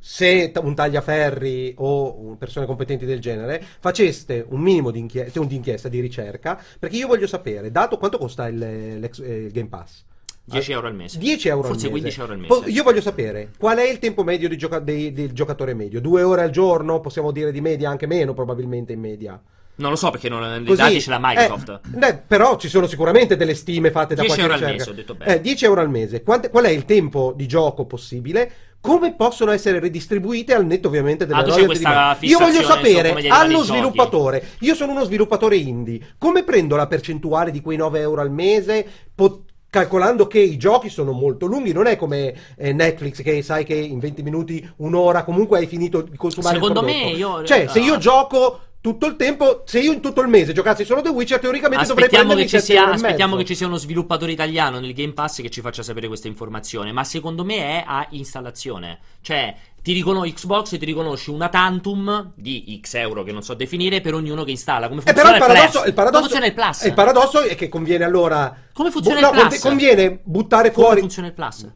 se 0.00 0.50
un 0.62 0.74
tagliaferri 0.74 1.74
o 1.76 2.34
persone 2.38 2.66
competenti 2.66 3.04
del 3.04 3.20
genere 3.20 3.62
faceste 3.78 4.44
un 4.48 4.60
minimo 4.60 4.90
di 4.90 4.98
inchiesta, 4.98 5.40
di, 5.44 5.54
inchiesta, 5.54 5.88
di 5.88 6.00
ricerca, 6.00 6.60
perché 6.78 6.96
io 6.96 7.06
voglio 7.06 7.26
sapere, 7.26 7.70
dato 7.70 7.98
quanto 7.98 8.16
costa 8.18 8.48
il, 8.48 9.08
il 9.18 9.50
Game 9.52 9.68
Pass, 9.68 10.04
10 10.44 10.72
euro 10.72 10.86
al 10.88 10.94
mese. 10.94 11.18
10 11.18 11.48
euro 11.48 11.68
Forse 11.68 11.86
al 11.86 11.92
mese. 11.92 12.02
15 12.16 12.20
euro 12.20 12.32
al 12.32 12.38
mese. 12.38 12.60
Po- 12.60 12.68
io 12.68 12.82
voglio 12.82 13.00
sapere 13.00 13.50
qual 13.56 13.78
è 13.78 13.88
il 13.88 13.98
tempo 13.98 14.24
medio 14.24 14.48
di 14.48 14.56
gioca- 14.56 14.80
dei, 14.80 15.12
del 15.12 15.32
giocatore 15.32 15.74
medio. 15.74 16.00
Due 16.00 16.22
ore 16.22 16.42
al 16.42 16.50
giorno? 16.50 17.00
Possiamo 17.00 17.30
dire 17.30 17.52
di 17.52 17.60
media, 17.60 17.90
anche 17.90 18.06
meno 18.06 18.34
probabilmente 18.34 18.92
in 18.92 19.00
media. 19.00 19.40
Non 19.76 19.90
lo 19.90 19.96
so 19.96 20.10
perché 20.10 20.28
non, 20.28 20.62
Così, 20.66 20.72
i 20.72 20.84
dati 20.84 21.00
ce 21.00 21.10
l'ha 21.10 21.18
Microsoft. 21.20 21.80
Eh, 21.94 22.06
eh, 22.06 22.16
però 22.26 22.58
ci 22.58 22.68
sono 22.68 22.86
sicuramente 22.86 23.36
delle 23.36 23.54
stime 23.54 23.90
fatte 23.90 24.14
da 24.14 24.22
10 24.22 24.36
qualche 24.36 24.42
euro 24.42 24.66
ricerca. 24.66 24.72
al 24.72 24.78
mese, 24.78 24.90
ho 24.90 24.94
detto 24.94 25.14
bene. 25.14 25.34
Eh, 25.36 25.40
10 25.40 25.64
euro 25.64 25.80
al 25.80 25.90
mese. 25.90 26.22
Quante, 26.22 26.50
qual 26.50 26.64
è 26.64 26.70
il 26.70 26.84
tempo 26.84 27.32
di 27.34 27.46
gioco 27.46 27.86
possibile? 27.86 28.52
Come 28.80 29.14
possono 29.14 29.50
essere 29.50 29.78
ridistribuite 29.78 30.54
al 30.54 30.64
netto 30.64 30.88
ovviamente 30.88 31.26
delle 31.26 31.40
ah, 31.40 31.44
royalty 31.44 32.26
Io 32.26 32.38
voglio 32.38 32.62
sapere 32.62 33.28
allo 33.28 33.62
sviluppatore. 33.62 34.42
Io 34.60 34.74
sono 34.74 34.92
uno 34.92 35.04
sviluppatore 35.04 35.56
indie. 35.56 36.14
Come 36.16 36.44
prendo 36.44 36.76
la 36.76 36.86
percentuale 36.86 37.50
di 37.50 37.60
quei 37.60 37.76
9 37.76 38.00
euro 38.00 38.22
al 38.22 38.30
mese? 38.30 38.86
Pot- 39.14 39.48
calcolando 39.70 40.26
che 40.26 40.40
i 40.40 40.56
giochi 40.56 40.88
sono 40.88 41.12
molto 41.12 41.46
lunghi, 41.46 41.72
non 41.72 41.86
è 41.86 41.96
come 41.96 42.34
eh, 42.56 42.72
Netflix 42.72 43.22
che 43.22 43.40
sai 43.42 43.64
che 43.64 43.74
in 43.74 44.00
20 44.00 44.22
minuti, 44.22 44.68
un'ora 44.78 45.22
comunque 45.22 45.58
hai 45.58 45.66
finito 45.66 46.02
di 46.02 46.16
consumare 46.16 46.56
Secondo 46.56 46.82
me 46.82 47.10
io 47.10 47.44
Cioè, 47.44 47.68
se 47.68 47.78
io 47.78 47.96
gioco 47.96 48.60
tutto 48.80 49.06
il 49.06 49.16
tempo, 49.16 49.62
se 49.66 49.78
io 49.80 49.92
in 49.92 50.00
tutto 50.00 50.22
il 50.22 50.28
mese 50.28 50.54
giocassi 50.54 50.86
solo 50.86 51.02
The 51.02 51.10
Witcher, 51.10 51.38
teoricamente 51.38 51.84
aspettiamo 51.84 52.28
dovrei 52.28 52.46
che 52.46 52.58
ci 52.58 52.64
sia, 52.64 52.88
Aspettiamo 52.88 53.36
che 53.36 53.44
ci 53.44 53.54
sia 53.54 53.66
uno 53.66 53.76
sviluppatore 53.76 54.32
italiano 54.32 54.80
nel 54.80 54.94
Game 54.94 55.12
Pass 55.12 55.42
che 55.42 55.50
ci 55.50 55.60
faccia 55.60 55.82
sapere 55.82 56.06
questa 56.06 56.28
informazione, 56.28 56.90
ma 56.90 57.04
secondo 57.04 57.44
me 57.44 57.56
è 57.56 57.84
a 57.86 58.06
installazione. 58.10 58.98
Cioè, 59.20 59.54
ti 59.82 59.92
riconos- 59.92 60.32
Xbox 60.32 60.78
ti 60.78 60.84
riconosce 60.84 61.30
una 61.30 61.48
tantum 61.48 62.32
di 62.34 62.80
X 62.82 62.94
euro 62.94 63.22
che 63.22 63.32
non 63.32 63.42
so 63.42 63.52
definire 63.52 64.00
per 64.00 64.14
ognuno 64.14 64.44
che 64.44 64.50
installa. 64.50 64.88
Come 64.88 65.02
funziona 65.02 65.36
eh, 65.36 65.38
però 65.38 65.46
il, 65.46 65.52
paradosso, 65.52 65.84
il 65.84 65.94
paradosso, 65.94 66.22
funziona 66.22 66.46
il 66.46 66.54
Plus? 66.54 66.84
Il 66.84 66.94
paradosso 66.94 67.40
è 67.40 67.54
che 67.54 67.68
conviene 67.68 68.04
allora. 68.04 68.56
Come 68.72 68.90
funziona 68.90 69.20
bu- 69.20 69.26
il 69.26 69.40
Plus? 69.40 69.62
No, 69.62 69.68
conviene 69.68 70.20
buttare 70.22 70.70
fuori. 70.70 70.88
Come 70.88 71.00
funziona 71.00 71.28
il 71.28 71.34
Plus? 71.34 71.70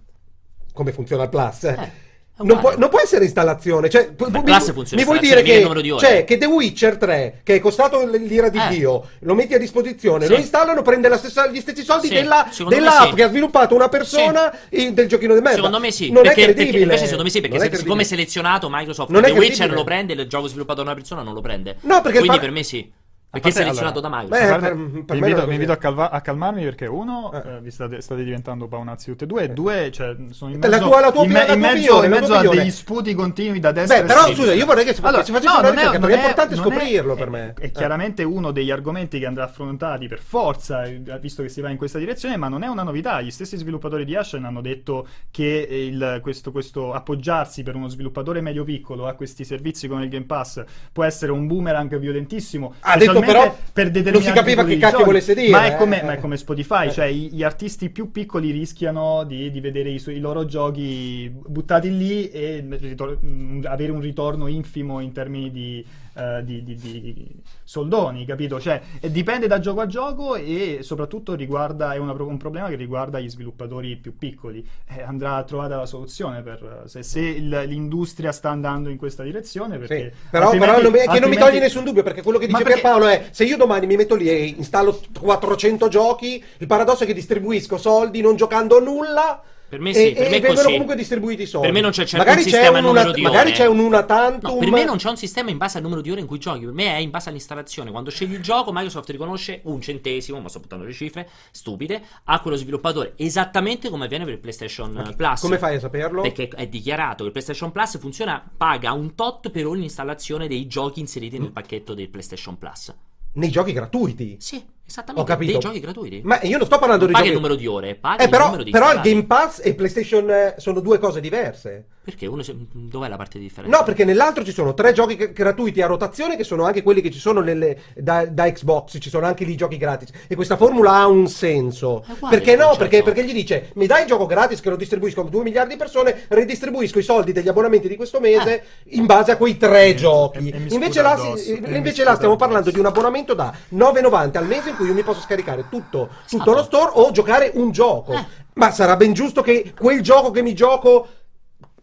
Come 0.73 0.93
funziona 0.93 1.23
il 1.25 1.29
Plus? 1.29 1.65
Eh. 1.65 1.93
Non 2.37 2.59
può, 2.59 2.77
non 2.77 2.89
può, 2.89 3.01
essere 3.01 3.25
installazione. 3.25 3.89
Cioè, 3.89 4.13
mi, 4.19 4.43
mi 4.43 5.05
vuoi 5.05 5.21
dire 5.21 5.43
che, 5.43 5.65
cioè, 6.01 6.25
che 6.25 6.37
The 6.37 6.47
Witcher 6.47 6.97
3, 6.97 7.41
che 7.45 7.55
è 7.55 7.61
costato 7.61 8.05
l'ira 8.05 8.49
di 8.49 8.59
eh. 8.59 8.69
Dio, 8.71 9.09
lo 9.21 9.35
metti 9.35 9.55
a 9.55 9.59
disposizione, 9.59 10.25
sì. 10.25 10.33
lo 10.33 10.39
installano, 10.39 10.83
prende 10.83 11.17
stessa, 11.17 11.47
gli 11.47 11.61
stessi 11.61 11.85
soldi 11.85 12.09
sì. 12.09 12.15
della, 12.15 12.51
dell'app 12.69 13.11
sì. 13.11 13.15
che 13.15 13.23
ha 13.23 13.29
sviluppato 13.29 13.77
una 13.77 13.89
persona 13.89 14.53
sì. 14.69 14.93
del 14.93 15.07
giochino 15.07 15.33
di 15.33 15.41
merda. 15.41 15.57
Secondo 15.57 15.79
me 15.79 15.93
sì. 15.93 16.11
Non 16.11 16.25
perché, 16.25 16.41
è 16.41 16.55
credibile. 16.55 16.87
Perché, 16.87 17.03
secondo 17.05 17.23
me 17.23 17.31
sì, 17.31 17.41
perché 17.41 17.61
se, 17.61 17.77
siccome 17.77 18.03
è 18.03 18.05
selezionato 18.05 18.69
Microsoft 18.69 19.11
non 19.11 19.23
The 19.23 19.31
Witcher 19.31 19.71
lo 19.71 19.85
prende, 19.85 20.15
il 20.15 20.27
gioco 20.27 20.49
sviluppato 20.49 20.83
da 20.83 20.91
una 20.91 20.95
persona 20.95 21.23
non 21.23 21.35
lo 21.35 21.41
prende. 21.41 21.77
No, 21.83 22.01
perché 22.01 22.19
Quindi 22.19 22.39
par- 22.39 22.41
per 22.41 22.51
me 22.51 22.65
sì. 22.65 22.91
Perché 23.35 23.49
è 23.49 23.53
selezionato 23.53 23.99
allora, 23.99 24.17
da 24.17 24.23
Microsoft? 24.23 24.61
Beh, 24.61 24.67
per, 24.67 25.05
per 25.05 25.21
mi, 25.21 25.29
invito, 25.29 25.47
mi 25.47 25.53
invito 25.55 25.73
a, 25.73 25.77
calva- 25.77 26.11
a, 26.11 26.21
calmarmi 26.21 26.63
perché 26.63 26.87
uno, 26.87 27.33
eh. 27.33 27.57
Eh, 27.57 27.61
vi 27.61 27.71
state, 27.71 28.01
state, 28.01 28.23
diventando 28.25 28.67
paonazzi 28.67 29.11
tutti 29.11 29.25
e 29.25 29.27
due, 29.27 29.43
e 29.43 29.49
due, 29.49 29.91
cioè, 29.93 30.17
sono 30.31 30.53
in 30.53 30.59
mezzo, 30.59 30.71
la 30.71 30.79
tua, 30.79 31.01
la 31.01 31.13
tua 31.13 31.25
in, 31.25 31.31
me, 31.33 31.47
in 31.47 31.59
mezzo, 31.59 32.03
in 32.05 32.11
mezzo 32.11 32.35
a 32.35 32.49
degli 32.49 32.71
sputi 32.71 33.15
continui 33.15 33.61
da 33.61 33.73
destra 33.73 34.01
Beh, 34.01 34.07
però 34.07 34.33
scusa, 34.33 34.55
io 34.55 34.65
vorrei 34.65 34.85
che 34.85 34.95
si, 34.95 35.01
allora, 35.03 35.25
si 35.25 35.33
facesse 35.33 35.53
no, 35.53 35.59
una 35.61 35.71
ricerca, 35.71 35.99
perché 35.99 36.15
è, 36.15 36.17
è 36.17 36.21
importante 36.21 36.57
scoprirlo 36.57 37.15
è, 37.15 37.17
per 37.17 37.31
me. 37.31 37.55
È, 37.59 37.61
è 37.61 37.71
chiaramente 37.71 38.23
uno 38.23 38.51
degli 38.53 38.71
argomenti 38.71 39.19
che 39.19 39.27
andrà 39.27 39.45
affrontati 39.45 40.09
per 40.09 40.21
forza, 40.21 40.85
eh, 40.85 41.03
visto 41.21 41.43
che 41.43 41.49
si 41.49 41.61
va 41.61 41.71
in 41.71 41.77
questa 41.77 41.99
direzione, 41.99 42.37
ma 42.37 42.49
non 42.49 42.63
è 42.63 42.69
una 42.69 42.83
novità. 42.83 43.21
Gli 43.21 43.31
stessi 43.31 43.57
sviluppatori 43.57 44.05
di 44.05 44.15
Ashen 44.15 44.45
hanno 44.45 44.61
detto 44.61 45.07
che 45.31 45.67
il, 45.69 46.21
questo, 46.23 46.53
questo 46.53 46.93
appoggiarsi 46.93 47.63
per 47.63 47.75
uno 47.75 47.89
sviluppatore 47.89 48.41
medio-piccolo 48.41 49.07
a 49.07 49.15
questi 49.15 49.45
servizi 49.45 49.89
come 49.89 50.05
il 50.05 50.11
Game 50.11 50.27
Pass 50.27 50.63
può 50.93 51.05
essere 51.05 51.33
un 51.33 51.47
boomerang 51.47 51.99
violentissimo. 51.99 52.75
Ha 52.81 52.97
detto 52.97 53.21
però 53.25 53.57
per 53.73 53.91
non 53.91 54.23
si 54.23 54.33
capiva 54.33 54.65
che 54.65 54.77
cacchio 54.79 55.05
volesse 55.05 55.35
dire. 55.35 55.51
Ma 55.51 55.67
è 55.67 55.77
come, 55.77 56.01
eh. 56.01 56.05
ma 56.05 56.13
è 56.13 56.19
come 56.19 56.37
Spotify, 56.37 56.89
eh. 56.89 56.93
cioè 56.93 57.11
gli 57.11 57.43
artisti 57.43 57.91
più 57.91 58.11
piccoli 58.11 58.51
rischiano 58.51 59.25
di, 59.25 59.51
di 59.51 59.61
vedere 59.61 59.91
i, 59.91 60.03
i, 60.07 60.19
loro 60.19 60.45
giochi 60.45 61.31
buttati 61.35 61.97
lì 61.97 62.31
e 62.31 62.65
ritor- 62.69 63.19
avere 63.65 63.93
un 63.93 64.01
ritorno 64.01 64.47
infimo 64.47 65.01
in 65.01 65.13
termini 65.13 65.51
di 65.51 65.85
uh, 66.15 66.43
di, 66.43 66.63
di, 66.65 66.77
di, 66.77 67.43
soldoni, 67.63 68.25
capito? 68.25 68.61
Cioè, 68.61 68.81
dipende 69.11 69.47
da 69.47 69.59
gioco 69.59 69.81
a 69.81 69.87
gioco 69.87 70.37
e 70.37 70.79
soprattutto 70.83 71.35
riguarda, 71.35 71.93
è 71.95 71.99
una, 71.99 72.13
un 72.13 72.37
problema 72.37 72.69
che 72.69 72.77
riguarda 72.77 73.21
gli 73.21 73.29
sviluppatori 73.29 73.97
più 73.97 74.17
piccoli. 74.17 74.67
Eh, 74.89 75.03
andrà 75.03 75.43
trovata 75.45 75.77
la 75.77 75.87
soluzione 75.87 76.43
per, 76.43 76.85
se, 76.87 77.03
se 77.03 77.21
il, 77.21 77.65
l'industria 77.67 78.33
sta 78.33 78.51
andando 78.51 78.89
in 78.89 78.97
questa 78.97 79.23
direzione. 79.23 79.79
Perché 79.79 80.13
sì, 80.15 80.29
però, 80.31 80.51
però 80.51 80.81
non, 80.81 80.93
che 80.93 81.21
non 81.21 81.31
mi 81.31 81.37
toglie 81.37 81.61
nessun 81.61 81.85
dubbio, 81.85 82.03
perché 82.03 82.23
quello 82.23 82.39
che 82.39 82.47
dice 82.47 82.63
perché... 82.63 82.81
Pierpaolo 82.81 83.07
è 83.07 83.29
se 83.31 83.45
io 83.45 83.57
domani 83.57 83.87
mi 83.87 83.97
metto 83.97 84.15
lì 84.15 84.29
e 84.29 84.45
installo 84.45 85.01
400 85.21 85.89
giochi, 85.89 86.43
il 86.59 86.67
paradosso 86.67 87.05
è 87.05 87.07
che 87.07 87.15
distribuisco 87.15 87.77
soldi 87.77 88.21
non 88.21 88.37
giocando 88.37 88.79
a 88.79 88.81
nulla 88.81 89.43
per 89.75 89.83
me 89.83 89.93
sì, 89.93 90.11
e, 90.11 90.13
per 90.13 90.23
e 90.23 90.25
me 90.25 90.31
vengono 90.31 90.55
così. 90.55 90.71
comunque 90.71 90.95
distribuiti 90.95 91.43
i 91.43 91.47
soldi. 91.47 91.67
Per 91.67 91.75
me 91.75 91.81
non 91.81 91.91
c'è, 91.91 92.05
c'è 92.05 92.17
magari 92.17 92.39
un 92.39 92.45
sistema 92.45 92.79
un 92.79 92.85
numero 92.85 93.11
di 93.11 93.23
magari 93.23 93.49
ore. 93.49 93.57
c'è 93.57 93.67
un 93.67 93.79
una 93.81 94.05
tantum. 94.05 94.53
No, 94.53 94.59
per 94.59 94.71
me 94.71 94.85
non 94.85 94.97
c'è 94.97 95.09
un 95.09 95.17
sistema 95.17 95.51
in 95.51 95.59
base 95.59 95.79
al 95.79 95.83
numero 95.83 96.01
di 96.01 96.11
ore 96.11 96.21
in 96.21 96.27
cui 96.27 96.39
giochi. 96.39 96.61
Per 96.61 96.73
me 96.73 96.95
è 96.95 96.99
in 96.99 97.11
base 97.11 97.29
all'installazione. 97.29 97.91
Quando 97.91 98.11
scegli 98.11 98.35
il 98.35 98.43
gioco, 98.43 98.71
Microsoft 98.73 99.11
riconosce 99.11 99.61
un 99.65 99.81
centesimo, 99.81 100.39
ma 100.41 100.49
sto 100.49 100.61
buttando 100.61 100.85
le 100.85 100.93
cifre 100.93 101.29
stupide, 101.51 102.03
a 102.25 102.41
quello 102.41 102.57
sviluppatore. 102.57 103.15
Esattamente 103.17 103.91
come 103.91 104.05
avviene 104.05 104.25
per 104.25 104.35
il 104.35 104.41
PlayStation 104.41 104.97
okay. 104.97 105.17
Plus. 105.17 105.41
Come 105.41 105.59
fai 105.59 105.77
a 105.77 105.81
saperlo? 105.81 106.23
Perché 106.23 106.49
è 106.49 106.67
dichiarato 106.69 107.19
che 107.19 107.25
il 107.25 107.31
PlayStation 107.33 107.73
Plus 107.73 107.99
funziona, 107.99 108.49
paga 108.57 108.93
un 108.93 109.15
tot 109.15 109.51
per 109.51 109.67
ogni 109.67 109.85
installazione 109.85 110.47
dei 110.47 110.67
giochi 110.69 111.01
inseriti 111.01 111.39
mm. 111.39 111.43
nel 111.43 111.51
pacchetto 111.51 111.95
del 111.95 112.09
PlayStation 112.09 112.57
Plus. 112.57 112.95
Nei 113.33 113.51
giochi 113.51 113.73
gratuiti? 113.73 114.37
Sì. 114.39 114.63
Esattamente, 114.87 115.33
Ho 115.33 115.35
capito. 115.35 115.53
dei 115.53 115.61
giochi 115.61 115.81
gratuiti. 115.81 116.21
Ma 116.25 116.41
io 116.43 116.59
non 116.59 116.67
sto 116.67 116.79
parlando 116.79 117.05
non 117.05 117.13
di 117.13 117.19
giochi... 117.19 117.29
il 117.29 117.35
numero 117.35 117.55
di 117.55 117.67
ore, 117.67 117.95
paghi 117.95 118.25
eh, 118.25 118.29
però, 118.29 118.45
il 118.45 118.51
numero 118.51 118.65
di 118.65 118.71
Però 118.71 118.93
il 118.93 119.01
Game 119.01 119.25
Pass 119.25 119.61
e 119.65 119.75
PlayStation 119.75 120.31
eh, 120.31 120.55
sono 120.59 120.81
due 120.81 120.99
cose 120.99 121.21
diverse. 121.21 121.87
Perché? 122.05 122.27
Uno, 122.27 122.43
dov'è 122.73 123.09
la 123.09 123.17
parte 123.17 123.39
di 123.39 123.45
differenza? 123.45 123.79
No, 123.79 123.83
perché 123.83 124.05
nell'altro 124.05 124.45
ci 124.45 124.53
sono 124.53 124.75
tre 124.75 124.93
giochi 124.93 125.17
gratuiti 125.33 125.81
a 125.81 125.87
rotazione 125.87 126.37
che 126.37 126.45
sono 126.45 126.65
anche 126.65 126.83
quelli 126.83 127.01
che 127.01 127.11
ci 127.11 127.19
sono 127.19 127.41
nelle, 127.41 127.79
da, 127.95 128.27
da, 128.27 128.53
Xbox, 128.53 128.99
ci 129.01 129.09
sono 129.09 129.25
anche 129.25 129.47
lì 129.47 129.57
giochi 129.57 129.79
gratis. 129.79 130.11
E 130.29 130.35
questa 130.35 130.59
formula 130.59 130.93
ha 130.97 131.07
un 131.07 131.27
senso. 131.29 132.05
Perché 132.29 132.57
no? 132.57 132.75
Perché, 132.77 133.03
perché, 133.03 133.25
gli 133.25 133.33
dice, 133.33 133.71
mi 133.77 133.87
dai 133.87 134.03
il 134.03 134.07
gioco 134.07 134.27
gratis 134.27 134.61
che 134.61 134.69
lo 134.69 134.77
distribuisco 134.77 135.23
a 135.23 135.25
2 135.25 135.43
miliardi 135.43 135.73
di 135.73 135.79
persone, 135.79 136.27
redistribuisco 136.29 136.99
i 136.99 137.03
soldi 137.03 137.33
degli 137.33 137.49
abbonamenti 137.49 137.89
di 137.89 137.97
questo 137.97 138.21
mese 138.21 138.55
eh. 138.55 138.97
in 138.97 139.07
base 139.07 139.33
a 139.33 139.39
quei 139.39 139.57
tre 139.57 139.87
eh, 139.87 139.95
giochi. 139.95 140.51
E, 140.51 140.63
e 140.69 140.75
invece, 140.75 141.01
là, 141.01 141.17
si, 141.37 141.59
invece 141.69 142.05
là 142.05 142.17
stiamo 142.17 142.37
parlando 142.37 142.71
di 142.71 142.79
un 142.79 142.85
abbonamento 142.85 143.33
da 143.33 143.51
9,90 143.75 144.37
al 144.37 144.47
mese 144.47 144.69
in 144.69 144.77
cui 144.77 144.89
io 144.89 144.95
mi 144.95 145.03
posso 145.03 145.23
scaricare 145.23 145.71
tutto, 145.71 146.11
tutto 146.29 146.53
lo 146.53 146.63
store 146.65 146.91
o 146.97 147.11
giocare 147.13 147.51
un 147.55 147.71
gioco. 147.71 148.13
Eh. 148.13 148.43
Ma 148.57 148.71
sarà 148.71 148.95
ben 148.97 149.15
giusto 149.15 149.41
che 149.41 149.73
quel 149.75 150.03
gioco 150.03 150.31
che 150.31 150.43
mi 150.43 150.55
gioco 150.55 151.09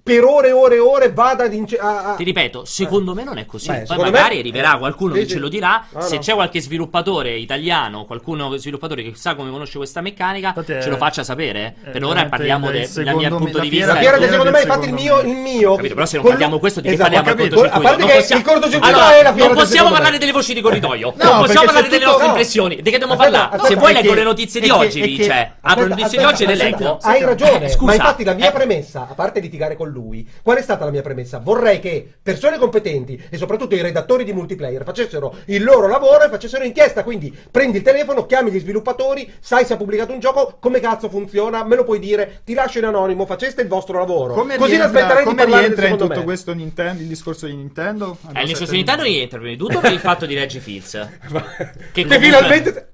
per 0.04 0.24
ore 0.24 0.48
e 0.48 0.52
ore 0.52 0.76
e 0.76 0.80
ore 0.80 1.12
vada 1.12 1.44
ad 1.44 1.54
ince- 1.54 1.78
a, 1.78 2.14
a... 2.14 2.16
Ti 2.16 2.24
ripeto, 2.24 2.66
secondo 2.66 3.12
eh. 3.12 3.16
me 3.16 3.24
non 3.24 3.38
è 3.38 3.46
così. 3.46 3.70
Beh, 3.70 3.84
Poi 3.88 3.98
magari 3.98 4.36
me... 4.36 4.40
arriverà 4.40 4.78
qualcuno 4.78 5.14
che 5.14 5.28
ce 5.28 5.38
lo 5.38 5.48
dirà. 5.48 5.86
No, 5.92 6.02
se 6.02 6.16
no. 6.16 6.22
c'è 6.22 6.34
qualche 6.34 6.60
sviluppatore 6.60 7.38
italiano, 7.38 8.06
qualcuno 8.06 8.56
sviluppatore 8.58 9.04
che 9.04 9.14
sa 9.16 9.36
come 9.36 9.52
conosce 9.52 9.78
questa 9.78 10.02
meccanica, 10.02 10.48
Infatti 10.50 10.82
ce 10.82 10.90
lo 10.90 10.98
faccia 10.98 11.24
sapere. 11.24 11.76
Eh, 11.86 11.90
per 11.92 12.04
ora 12.04 12.26
parliamo 12.26 12.72
del 12.72 12.90
de, 12.90 13.14
mio 13.14 13.36
punto 13.36 13.60
di 13.60 13.70
vista. 13.70 13.94
La 13.94 14.00
fiera, 14.00 14.20
secondo 14.20 14.52
me, 14.52 14.62
infatti, 14.62 14.88
il 14.88 14.94
mio. 14.94 15.20
Il 15.22 15.36
mio 15.36 15.76
capito, 15.76 15.94
però 15.94 16.06
se 16.06 16.18
non 16.18 16.26
parliamo 16.26 16.60
questo, 16.60 16.82
di 16.82 16.88
che 16.88 16.94
esatto, 16.96 17.12
parliamo 17.12 17.38
capito, 17.38 17.62
A 17.64 17.80
parte 17.80 18.06
che 18.06 18.14
possiamo... 18.16 18.42
il 18.42 18.48
cortocircuito 18.48 18.96
allora, 18.96 19.18
è 19.18 19.24
la 19.24 19.34
fiera. 19.34 19.48
Non 19.48 19.58
possiamo 19.58 19.92
parlare 19.92 20.18
delle 20.18 20.32
voci 20.32 20.54
di 20.54 20.62
corridoio. 20.62 21.14
Non 21.16 21.40
possiamo 21.40 21.66
parlare 21.66 21.88
delle 21.88 22.06
nostre 22.06 22.26
impressioni. 22.26 22.76
Di 22.82 22.90
che 22.90 22.98
dobbiamo 22.98 23.16
parlare? 23.16 23.60
Se 23.66 23.76
vuoi 23.76 23.94
leggo 23.94 24.14
le 24.14 24.24
notizie 24.24 24.60
di 24.60 24.70
oggi, 24.70 25.02
dice. 25.02 25.58
Apro 25.62 25.84
le 25.84 25.90
notizie 25.90 26.18
di 26.18 26.24
oggi 26.24 26.44
e 26.44 26.48
le 26.48 26.56
leggo. 26.56 26.98
Hai 27.02 27.24
ragione. 27.24 27.76
Ma 27.82 27.94
infatti 27.94 28.24
la 28.24 28.34
mia 28.34 28.52
premessa, 28.52 29.08
a 29.10 29.14
parte 29.14 29.40
litigare 29.40 29.76
con 29.76 29.91
lui, 29.92 30.28
qual 30.42 30.58
è 30.58 30.62
stata 30.62 30.86
la 30.86 30.92
mia 30.92 31.02
premessa. 31.02 31.40
Vorrei 31.40 31.80
che 31.80 32.08
persone 32.22 32.58
competenti 32.58 33.22
e 33.30 33.38
soprattutto 33.38 33.76
i 33.76 33.82
redattori 33.82 34.24
di 34.24 34.34
multiplayer 34.34 34.84
facessero 34.84 35.36
il 35.46 35.64
loro 35.64 35.88
lavoro 35.88 36.24
e 36.24 36.30
facessero 36.30 36.64
inchiesta. 36.64 37.04
Quindi 37.04 37.36
prendi 37.52 37.78
il 37.78 37.84
telefono, 37.84 38.26
chiami 38.26 38.52
gli 38.52 38.60
sviluppatori, 38.60 39.32
sai 39.40 39.66
se 39.66 39.74
ha 39.74 39.78
pubblicato 39.78 40.14
un 40.14 40.20
gioco, 40.20 40.58
come 40.60 40.80
cazzo 40.80 41.10
funziona, 41.10 41.64
me 41.64 41.76
lo 41.76 41.84
puoi 41.84 42.00
dire, 42.00 42.42
ti 42.44 42.54
lascio 42.54 42.80
in 42.80 42.86
anonimo, 42.86 43.26
faceste 43.26 43.62
il 43.62 43.68
vostro 43.68 44.00
lavoro. 44.00 44.34
Come 44.34 44.58
Così 44.58 44.76
rientra, 44.76 45.00
aspetterei 45.00 45.24
come 45.24 45.46
di 45.46 45.54
rientra 45.54 45.88
in 45.88 45.98
tutto 45.98 46.20
me. 46.20 46.24
questo 46.24 46.54
Nintendo, 46.54 47.02
il 47.02 47.08
discorso 47.08 47.46
di 47.46 47.56
Nintendo? 47.56 48.18
Eh, 48.34 48.42
il 48.42 48.48
discorso 48.48 48.72
di 48.72 48.78
Nintendo 48.78 49.04
rientra 49.04 49.38
prima 49.38 49.54
di 49.54 49.58
tutto 49.58 49.80
per 49.82 49.92
il 49.92 50.00
fatto 50.00 50.26
di 50.26 50.36
Reggie 50.36 50.60
Fields. 50.60 50.92
che, 51.92 52.06
che 52.06 52.20
finalmente 52.20 52.91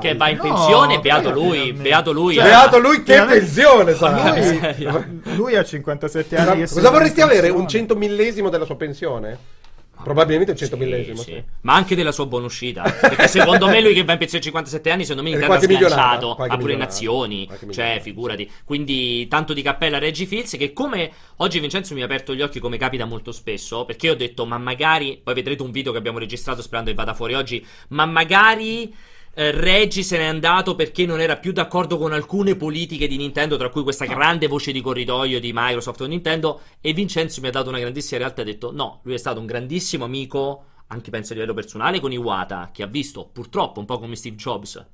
che 0.00 0.14
va 0.14 0.28
in 0.28 0.38
pensione, 0.38 0.94
no, 0.94 1.00
beato 1.00 1.30
lui, 1.30 1.72
beato 1.72 2.12
lui. 2.12 2.34
Cioè, 2.34 2.44
beato 2.44 2.78
lui 2.78 3.02
che 3.02 3.22
pensione 3.22 3.94
sarà. 3.94 4.34
Lui, 4.34 5.22
lui 5.36 5.56
ha 5.56 5.64
57 5.64 6.36
anni. 6.36 6.60
Cosa 6.66 6.90
vorresti 6.90 7.20
avere? 7.20 7.48
Un 7.48 7.68
cento 7.68 7.96
millesimo 7.96 8.48
della 8.48 8.64
sua 8.64 8.76
pensione? 8.76 9.58
Probabilmente 10.02 10.52
un 10.52 10.56
100 10.56 10.76
sì, 10.76 10.82
millesimo. 10.82 11.20
Sì. 11.20 11.42
Ma 11.62 11.74
anche 11.74 11.94
della 11.94 12.12
sua 12.12 12.26
buona 12.26 12.46
uscita. 12.46 12.82
Perché 12.82 13.28
secondo 13.28 13.68
me 13.68 13.80
lui 13.82 13.92
che 13.92 14.02
va 14.02 14.12
in 14.12 14.18
pensione 14.18 14.42
a 14.42 14.46
57 14.46 14.90
anni, 14.90 15.02
secondo 15.04 15.22
me 15.22 15.36
Nintendo 15.36 15.54
ha 15.54 15.60
sganciato. 15.60 16.34
Ha 16.36 16.56
pure 16.56 16.72
in 16.72 16.82
azioni. 16.82 17.48
Cioè, 17.70 17.98
figurati. 18.02 18.50
Quindi 18.64 19.28
tanto 19.28 19.52
di 19.52 19.62
cappella 19.62 19.98
a 19.98 20.00
Reggie 20.00 20.24
Fields 20.24 20.56
che 20.56 20.72
come 20.72 21.10
oggi 21.36 21.60
Vincenzo 21.60 21.94
mi 21.94 22.02
ha 22.02 22.06
aperto 22.06 22.34
gli 22.34 22.42
occhi 22.42 22.60
come 22.60 22.78
capita 22.78 23.04
molto 23.04 23.32
spesso. 23.32 23.84
Perché 23.84 24.06
io 24.06 24.12
ho 24.12 24.16
detto, 24.16 24.46
ma 24.46 24.58
magari... 24.58 25.20
Poi 25.22 25.34
vedrete 25.34 25.62
un 25.62 25.70
video 25.70 25.92
che 25.92 25.98
abbiamo 25.98 26.18
registrato 26.18 26.62
sperando 26.62 26.90
che 26.90 26.96
vada 26.96 27.14
fuori 27.14 27.34
oggi. 27.34 27.64
Ma 27.88 28.06
magari 28.06 28.94
eh, 29.40 29.52
Reggie 29.52 30.02
se 30.02 30.18
n'è 30.18 30.24
andato 30.24 30.74
perché 30.74 31.06
non 31.06 31.18
era 31.18 31.38
più 31.38 31.52
d'accordo 31.52 31.96
con 31.96 32.12
alcune 32.12 32.56
politiche 32.56 33.08
di 33.08 33.16
Nintendo, 33.16 33.56
tra 33.56 33.70
cui 33.70 33.82
questa 33.82 34.04
grande 34.04 34.48
voce 34.48 34.70
di 34.70 34.82
corridoio 34.82 35.40
di 35.40 35.50
Microsoft 35.54 36.02
o 36.02 36.06
Nintendo. 36.06 36.60
E 36.78 36.92
Vincenzo 36.92 37.40
mi 37.40 37.48
ha 37.48 37.50
dato 37.50 37.70
una 37.70 37.78
grandissima 37.78 38.18
realtà 38.18 38.42
e 38.42 38.44
ha 38.44 38.46
detto: 38.48 38.70
No, 38.70 39.00
lui 39.04 39.14
è 39.14 39.16
stato 39.16 39.40
un 39.40 39.46
grandissimo 39.46 40.04
amico, 40.04 40.64
anche 40.88 41.08
penso 41.08 41.32
a 41.32 41.36
livello 41.36 41.54
personale, 41.54 42.00
con 42.00 42.12
Iwata, 42.12 42.68
che 42.70 42.82
ha 42.82 42.86
visto 42.86 43.30
purtroppo 43.32 43.80
un 43.80 43.86
po' 43.86 43.98
come 43.98 44.14
Steve 44.14 44.36
Jobs 44.36 44.84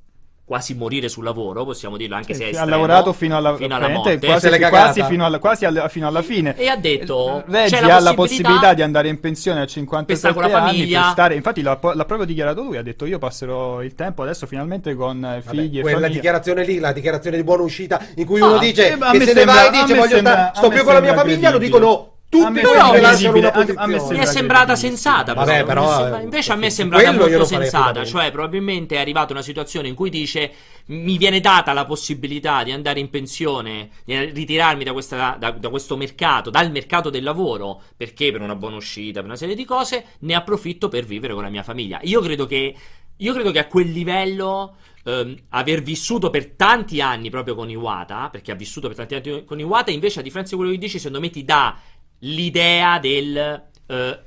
quasi 0.47 0.75
morire 0.75 1.09
sul 1.09 1.25
lavoro, 1.25 1.65
possiamo 1.65 1.97
dirlo, 1.97 2.15
anche 2.15 2.33
se 2.33 2.45
è 2.45 2.47
estremo, 2.51 2.67
ha 2.67 2.71
lavorato 2.71 3.13
fino 3.13 3.37
alla, 3.37 3.57
fino 3.57 3.75
alla 3.75 3.89
morte, 3.89 4.17
quasi, 4.21 4.49
quasi, 4.49 5.03
fino, 5.03 5.25
alla, 5.25 5.41
quasi 5.41 5.65
alla, 5.65 5.89
fino 5.89 6.07
alla 6.07 6.23
fine. 6.23 6.57
E 6.57 6.69
ha 6.69 6.77
detto: 6.77 7.43
Reggie 7.49 7.79
ha 7.79 7.99
la 7.99 8.15
possibilità 8.15 8.73
di 8.73 8.81
andare 8.81 9.09
in 9.09 9.19
pensione 9.19 9.61
a 9.61 9.67
57 9.67 10.39
anni 10.39 10.51
famiglia. 10.51 11.01
per 11.01 11.11
stare. 11.11 11.35
Infatti, 11.35 11.63
l'ha, 11.63 11.77
l'ha, 11.83 12.05
proprio 12.05 12.25
dichiarato 12.25 12.63
lui. 12.63 12.77
Ha 12.77 12.83
detto: 12.83 13.07
Io 13.07 13.19
passerò 13.19 13.83
il 13.83 13.97
tempo 13.97 14.23
adesso 14.23 14.47
finalmente 14.47 14.95
con 14.95 15.43
figli 15.45 15.81
Vabbè, 15.81 15.89
e 15.89 15.93
quella 15.93 16.09
dichiarazione 16.09 16.65
lì, 16.65 16.79
la 16.79 16.93
dichiarazione 16.93 17.37
di 17.37 17.43
buona 17.43 17.63
uscita, 17.65 18.01
in 18.15 18.25
cui 18.25 18.41
ah, 18.41 18.47
uno 18.47 18.59
dice 18.59 18.93
eh, 18.93 18.97
che 18.97 19.21
se 19.27 19.35
ne 19.35 19.45
va 19.45 19.67
e 19.67 19.71
dice: 19.73 19.95
Voglio 19.95 20.19
stare, 20.19 20.53
sto 20.55 20.69
più 20.69 20.85
con 20.85 20.95
la 20.95 21.01
mia 21.01 21.15
famiglia, 21.15 21.51
lo 21.51 21.59
dicono 21.59 22.16
tutti 22.29 22.61
quelli 22.61 22.91
che 22.91 23.01
lasciano 23.01 23.39
una 23.39 23.51
posizione. 23.51 24.19
mi 24.19 24.19
è 24.19 24.27
sembrata 24.27 24.75
sensata. 24.75 25.33
Vabbè, 25.33 25.65
però, 25.65 26.21
invece 26.21 26.53
a 26.53 26.57
me 26.57 26.67
è 26.67 26.71
sembrata 26.71 27.13
molto 27.13 27.45
sensata. 27.45 28.05
Cioè, 28.05 28.31
probabilmente 28.31 28.97
è 28.97 28.99
arrivata 28.99 29.33
una 29.33 29.43
situazione 29.43 29.89
in 29.89 29.95
cui 29.95 30.11
dice: 30.11 30.53
Mi 30.87 31.17
viene 31.19 31.41
data 31.41 31.73
la 31.73 31.85
possibilità 31.85 32.63
di 32.65 32.73
andare 32.73 33.01
in 33.01 33.11
pensione, 33.11 33.91
di 34.05 34.17
ritirarmi 34.17 34.85
da, 34.85 34.93
questa, 34.93 35.37
da, 35.39 35.51
da 35.53 35.69
questo 35.69 35.97
mercato, 35.97 36.51
dal 36.51 36.71
mercato 36.71 37.11
del 37.11 37.23
lavoro, 37.23 37.81
perché 37.97 38.33
per 38.33 38.41
una 38.41 38.57
buona 38.57 38.77
uscita, 38.77 39.21
per 39.21 39.29
una 39.29 39.37
serie 39.37 39.55
di 39.55 39.65
cose, 39.65 40.05
ne 40.21 40.35
approfitto 40.35 40.89
per 40.89 41.05
vivere 41.05 41.33
con 41.33 41.43
la 41.43 41.51
mia 41.51 41.63
famiglia. 41.63 42.01
Io 42.03 42.21
credo 42.21 42.47
che, 42.47 42.75
io 43.17 43.33
credo 43.33 43.51
che 43.51 43.61
a 43.61 43.67
quel 43.67 43.91
livello. 43.91 44.77
Um, 45.07 45.37
aver 45.51 45.83
vissuto 45.83 46.31
per 46.31 46.55
tanti 46.57 47.01
anni 47.01 47.31
proprio 47.31 47.55
con 47.55 47.71
Iwata, 47.71 48.29
perché 48.29 48.51
ha 48.51 48.57
vissuto 48.57 48.89
per 48.89 48.97
tanti 48.97 49.15
anni 49.15 49.45
con 49.45 49.61
Iwata, 49.61 49.93
invece 49.93 50.19
a 50.19 50.23
differenza 50.25 50.57
di 50.57 50.61
quello 50.61 50.73
che 50.73 50.81
dici, 50.81 50.99
secondo 50.99 51.21
me 51.21 51.31
ti 51.31 51.45
dà 51.45 51.79
l'idea 52.21 52.99
del... 52.99 53.63
Uh, 53.87 54.26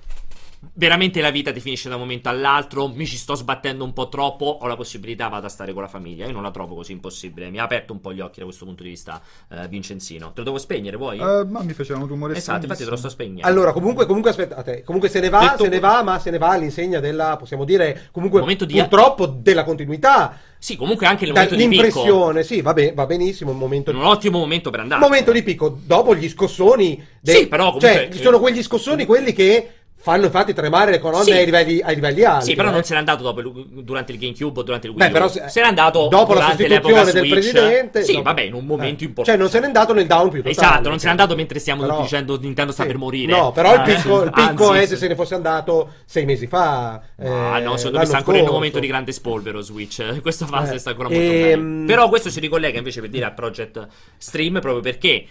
veramente 0.74 1.22
la 1.22 1.30
vita 1.30 1.51
ti 1.51 1.60
finisce 1.60 1.88
da 1.88 1.95
un 1.95 2.01
momento 2.01 2.30
all'altro, 2.30 2.88
mi 2.88 3.05
ci 3.05 3.18
sto 3.18 3.36
sbattendo 3.36 3.84
un 3.84 3.93
po' 3.93 4.10
troppo, 4.10 4.60
ho 4.62 4.68
la 4.68 4.76
possibilità, 4.76 5.28
vado 5.28 5.45
a 5.45 5.49
stare 5.49 5.74
con 5.74 5.82
la 5.82 5.88
famiglia. 5.88 6.26
Io 6.26 6.34
non 6.34 6.43
la 6.43 6.51
trovo 6.51 6.76
così 6.76 6.91
impossibile. 6.91 7.49
Mi 7.49 7.60
ha 7.60 7.64
aperto 7.64 7.93
un 7.93 8.01
po' 8.01 8.14
gli 8.14 8.20
occhi 8.20 8.39
da 8.39 8.45
questo 8.45 8.66
punto 8.66 8.84
di 8.84 8.89
vista, 8.89 9.22
uh, 9.49 9.68
Vincenzino. 9.68 10.28
Te 10.28 10.39
lo 10.39 10.43
devo 10.43 10.57
spegnere, 10.57 10.97
vuoi? 10.97 11.20
Uh, 11.20 11.47
ma 11.47 11.64
mi 11.64 11.74
facevano 11.74 12.05
rumore 12.05 12.36
Esatto, 12.36 12.64
infatti 12.64 12.84
te 12.84 12.89
lo 12.89 12.95
sto 12.95 13.10
spegnendo. 13.10 13.47
Allora, 13.47 13.72
comunque, 13.72 14.05
comunque 14.05 14.32
aspettate, 14.32 14.84
comunque 14.84 15.10
se 15.10 15.20
ne 15.20 15.30
va, 15.30 15.39
Detto... 15.39 15.64
se 15.64 15.70
ne 15.70 15.80
va, 15.80 16.03
ma 16.03 16.20
se 16.20 16.30
ne 16.30 16.38
va 16.38 16.49
all'insegna 16.49 16.99
della, 16.99 17.36
possiamo 17.38 17.64
dire, 17.64 18.10
comunque 18.12 18.41
purtroppo 18.41 19.26
di... 19.26 19.41
della 19.41 19.64
continuità 19.64 20.39
sì, 20.62 20.76
comunque 20.76 21.07
anche 21.07 21.24
il 21.24 21.32
momento 21.32 21.55
di 21.55 21.68
picco. 21.70 21.82
L'impressione, 21.82 22.43
sì, 22.43 22.62
va, 22.62 22.74
bene, 22.74 22.91
va 22.91 23.05
benissimo. 23.05 23.51
Un, 23.51 23.57
momento 23.57 23.91
un 23.91 24.03
ottimo 24.03 24.39
momento 24.39 24.70
per 24.70 24.82
andare. 24.82 25.01
Un 25.01 25.10
momento 25.10 25.32
di 25.32 25.41
picco. 25.41 25.70
Dopo 25.70 26.14
gli 26.14 26.28
scossoni. 26.28 27.01
Dei... 27.22 27.36
Sì, 27.36 27.47
però 27.47 27.66
comunque... 27.66 27.89
Cioè, 27.89 28.10
ci 28.12 28.22
sono 28.22 28.39
quegli 28.39 28.62
scossoni, 28.62 29.05
quelli 29.05 29.32
che 29.32 29.78
fanno 30.01 30.25
infatti 30.25 30.53
tremare 30.53 30.91
le 30.91 30.99
colonne 30.99 31.25
sì. 31.25 31.31
ai, 31.31 31.43
livelli, 31.43 31.81
ai, 31.81 31.95
livelli, 31.95 32.23
alti. 32.23 32.45
Sì, 32.45 32.55
però 32.55 32.69
eh. 32.69 32.71
non 32.71 32.83
se 32.83 32.93
n'è 32.93 32.99
andato 32.99 33.21
dopo, 33.21 33.41
durante 33.41 34.13
il 34.13 34.17
GameCube 34.17 34.61
o 34.61 34.63
durante 34.63 34.87
il 34.87 34.93
Wii 34.93 35.05
Beh, 35.05 35.11
però 35.11 35.27
se, 35.27 35.49
se 35.49 35.59
n'è 35.59 35.67
andato 35.67 36.07
dopo 36.07 36.33
la 36.33 36.55
sostituzione 36.55 37.11
del 37.11 37.27
presidente. 37.27 38.03
Sì, 38.03 38.13
dopo. 38.13 38.23
vabbè, 38.23 38.41
in 38.43 38.53
un 38.53 38.65
momento 38.65 39.03
eh. 39.03 39.07
importante. 39.07 39.31
Cioè, 39.31 39.37
non 39.37 39.49
se 39.49 39.59
n'è 39.59 39.65
andato 39.65 39.93
nel 39.93 40.07
down 40.07 40.29
più 40.29 40.41
totale. 40.41 40.51
Esatto, 40.51 40.87
non 40.87 40.99
se 40.99 41.05
n'è 41.05 41.11
andato 41.11 41.35
mentre 41.35 41.59
stiamo 41.59 41.81
però, 41.81 42.01
dicendo 42.01 42.39
Nintendo 42.39 42.71
sta 42.71 42.83
sì. 42.83 42.87
per 42.87 42.97
morire. 42.97 43.31
No, 43.33 43.51
però 43.51 43.75
il 43.75 43.81
picco, 43.81 44.23
il 44.23 44.31
picco 44.31 44.69
Anzi, 44.69 44.83
è 44.83 44.85
se 44.85 44.95
se 44.95 45.07
ne 45.09 45.15
fosse 45.15 45.35
andato 45.35 45.89
sei 46.05 46.23
mesi 46.23 46.47
fa. 46.47 47.01
Ah, 47.21 47.59
no, 47.59 47.75
secondo 47.75 47.99
me 47.99 48.05
sta 48.05 48.17
ancora 48.17 48.37
in 48.37 48.47
un 48.47 48.53
momento 48.53 48.79
di 48.79 48.87
grande 48.87 49.11
spolvero 49.11 49.59
Switch. 49.59 50.19
Questa 50.21 50.45
fase 50.45 50.75
eh. 50.75 50.77
sta 50.79 50.91
ancora 50.91 51.09
molto 51.09 51.23
bene. 51.23 51.49
Ehm, 51.51 51.83
però 51.85 52.07
questo 52.07 52.29
si 52.29 52.39
ricollega 52.39 52.77
invece 52.77 53.01
per 53.01 53.09
dire 53.09 53.25
a 53.25 53.31
Project 53.31 53.85
Stream 54.17 54.61
proprio 54.61 54.79
perché 54.79 55.25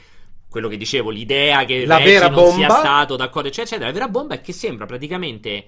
quello 0.59 0.68
che 0.68 0.76
dicevo, 0.76 1.11
l'idea 1.11 1.64
che 1.64 1.86
la 1.86 1.98
Reggie 1.98 2.12
vera 2.12 2.28
non 2.28 2.34
bomba. 2.34 2.54
sia 2.54 2.70
stato 2.70 3.16
d'accordo, 3.16 3.48
eccetera, 3.48 3.76
eccetera. 3.76 3.86
La 3.86 3.92
vera 3.92 4.09
bomba 4.09 4.34
è 4.34 4.40
che 4.40 4.52
sembra 4.52 4.86
praticamente 4.86 5.66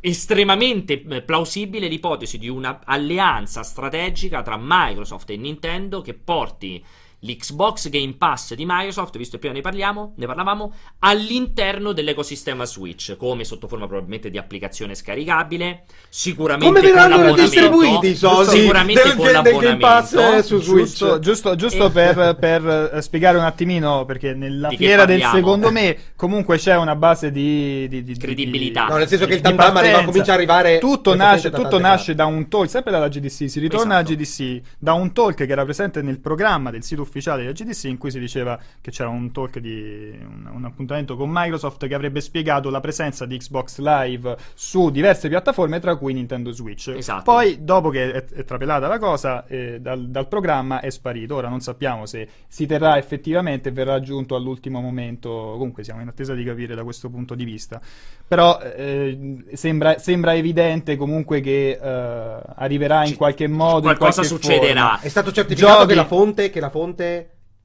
estremamente 0.00 1.02
eh, 1.04 1.22
plausibile 1.22 1.86
l'ipotesi 1.86 2.38
di 2.38 2.48
un'alleanza 2.48 3.62
strategica 3.62 4.42
tra 4.42 4.56
Microsoft 4.58 5.30
e 5.30 5.36
Nintendo 5.36 6.00
che 6.00 6.14
porti 6.14 6.84
l'Xbox 7.24 7.88
Game 7.88 8.14
Pass 8.18 8.54
di 8.54 8.64
Microsoft, 8.66 9.16
visto 9.16 9.32
che 9.32 9.38
prima 9.38 9.54
ne 9.54 9.60
parliamo, 9.60 10.14
ne 10.16 10.26
parlavamo, 10.26 10.72
all'interno 11.00 11.92
dell'ecosistema 11.92 12.64
Switch, 12.64 13.16
come 13.16 13.44
sotto 13.44 13.68
forma 13.68 13.86
probabilmente 13.86 14.28
di 14.28 14.38
applicazione 14.38 14.94
scaricabile, 14.94 15.84
sicuramente 16.08 16.80
come 16.80 16.92
verranno 16.92 17.34
distribuiti 17.34 18.08
i 18.08 18.16
soldi? 18.16 18.58
Sicuramente 18.58 19.02
del, 19.02 19.14
con 19.14 19.26
del, 19.26 19.42
del 19.42 19.56
Game 19.56 19.76
Pass 19.76 20.14
eh, 20.14 20.42
su 20.42 20.60
Switch. 20.60 20.88
Giusto, 20.88 21.18
giusto, 21.20 21.54
giusto 21.54 21.86
e... 21.86 21.90
per, 21.90 22.36
per, 22.38 22.90
eh, 22.94 23.02
spiegare 23.02 23.38
un 23.38 23.44
attimino, 23.44 24.04
perché 24.04 24.34
nella 24.34 24.68
di 24.68 24.76
fiera 24.76 25.04
del 25.04 25.22
secondo 25.22 25.70
me 25.70 25.96
comunque 26.16 26.58
c'è 26.58 26.76
una 26.76 26.96
base 26.96 27.30
di, 27.30 27.86
di, 27.88 28.02
di 28.02 28.16
credibilità. 28.16 28.86
no, 28.86 28.96
nel 28.96 29.06
senso 29.06 29.26
che 29.26 29.34
il 29.34 29.40
Tantam 29.40 29.76
arriva, 29.76 30.02
comincia 30.02 30.32
a 30.32 30.34
arrivare 30.34 30.78
tutto 30.78 31.14
nasce, 31.14 31.50
tutto 31.50 31.78
nasce 31.78 32.16
da 32.16 32.26
un 32.26 32.48
talk, 32.48 32.68
sempre 32.68 32.90
dalla 32.90 33.08
GDC, 33.08 33.48
si 33.48 33.60
ritorna 33.60 34.00
esatto. 34.00 34.12
alla 34.12 34.22
GDC, 34.22 34.60
da 34.78 34.92
un 34.94 35.12
talk 35.12 35.34
che 35.36 35.46
era 35.52 35.62
presente 35.62 36.02
nel 36.02 36.18
programma 36.18 36.72
del 36.72 36.82
sito 36.82 37.02
ufficiale 37.02 37.10
ufficiale 37.12 37.44
del 37.44 37.52
GDC 37.52 37.84
in 37.84 37.98
cui 37.98 38.10
si 38.10 38.18
diceva 38.18 38.58
che 38.80 38.90
c'era 38.90 39.10
un 39.10 39.30
talk 39.30 39.58
di 39.58 40.18
un, 40.18 40.50
un, 40.50 40.64
appuntamento 40.64 41.14
con 41.14 41.28
Microsoft 41.30 41.86
che 41.86 41.94
avrebbe 41.94 42.22
spiegato 42.22 42.70
la 42.70 42.80
presenza 42.80 43.26
di 43.26 43.36
Xbox 43.36 43.78
Live 43.78 44.36
su 44.54 44.90
diverse 44.90 45.28
piattaforme, 45.28 45.78
tra 45.78 45.96
cui 45.96 46.14
Nintendo 46.14 46.50
Switch. 46.52 46.88
Esatto. 46.88 47.22
Poi, 47.24 47.62
dopo 47.62 47.90
che 47.90 48.12
è, 48.12 48.24
è 48.24 48.44
trapelata 48.44 48.88
la 48.88 48.98
cosa, 48.98 49.46
eh, 49.46 49.78
dal, 49.80 50.08
dal, 50.08 50.26
programma 50.26 50.80
è 50.80 50.88
sparito. 50.88 51.34
Ora 51.34 51.48
non 51.48 51.60
sappiamo 51.60 52.06
se 52.06 52.26
si 52.48 52.64
terrà 52.64 52.96
effettivamente 52.96 53.68
e 53.68 53.72
verrà 53.72 53.94
aggiunto 53.94 54.34
all'ultimo 54.34 54.80
momento. 54.80 55.28
Comunque 55.28 55.84
siamo 55.84 56.00
in 56.00 56.08
attesa 56.08 56.32
di 56.34 56.44
capire 56.44 56.74
da 56.74 56.82
questo 56.82 57.10
punto 57.10 57.34
di 57.34 57.44
vista. 57.44 57.80
Però 58.26 58.58
eh, 58.60 59.44
sembra, 59.52 59.98
sembra, 59.98 60.34
evidente 60.34 60.96
comunque 60.96 61.40
che 61.40 61.78
eh, 61.80 62.40
arriverà 62.56 63.04
in 63.04 63.16
qualche 63.16 63.46
modo. 63.46 63.82
Qualcosa 63.82 64.22
succederà. 64.22 64.80
Forma. 64.80 65.00
È 65.00 65.08
stato 65.08 65.30
certificato 65.30 65.80
Giochi... 65.80 65.88
che 65.88 65.94
la 65.94 66.04
fonte, 66.06 66.50
che 66.50 66.60
la 66.60 66.70
fonte 66.70 67.01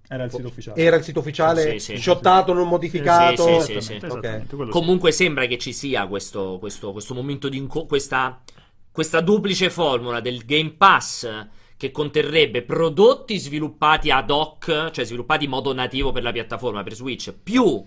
era 0.09 0.23
il 0.23 0.31
sito 0.31 0.47
ufficiale. 0.47 0.81
Era 0.81 0.95
il 0.95 1.03
sito 1.03 1.19
ufficiale, 1.19 1.79
sì, 1.79 1.95
sì, 1.95 2.01
shottato, 2.01 2.51
sì. 2.51 2.57
non 2.57 2.67
modificato. 2.67 3.59
Sì, 3.61 3.81
sì, 3.81 3.99
okay. 4.07 4.45
Comunque 4.69 5.11
sembra 5.11 5.45
che 5.45 5.57
ci 5.57 5.73
sia 5.73 6.07
questo, 6.07 6.57
questo, 6.59 6.91
questo 6.91 7.13
momento 7.13 7.49
di 7.49 7.57
inco- 7.57 7.85
questa, 7.85 8.41
questa 8.91 9.19
duplice 9.19 9.69
formula 9.69 10.19
del 10.21 10.45
Game 10.45 10.73
Pass 10.77 11.47
che 11.75 11.91
conterrebbe 11.91 12.63
prodotti 12.63 13.37
sviluppati 13.37 14.09
ad 14.09 14.31
hoc, 14.31 14.89
cioè 14.91 15.05
sviluppati 15.05 15.43
in 15.43 15.51
modo 15.51 15.73
nativo 15.73 16.11
per 16.11 16.23
la 16.23 16.31
piattaforma, 16.31 16.83
per 16.83 16.95
Switch, 16.95 17.31
più 17.31 17.85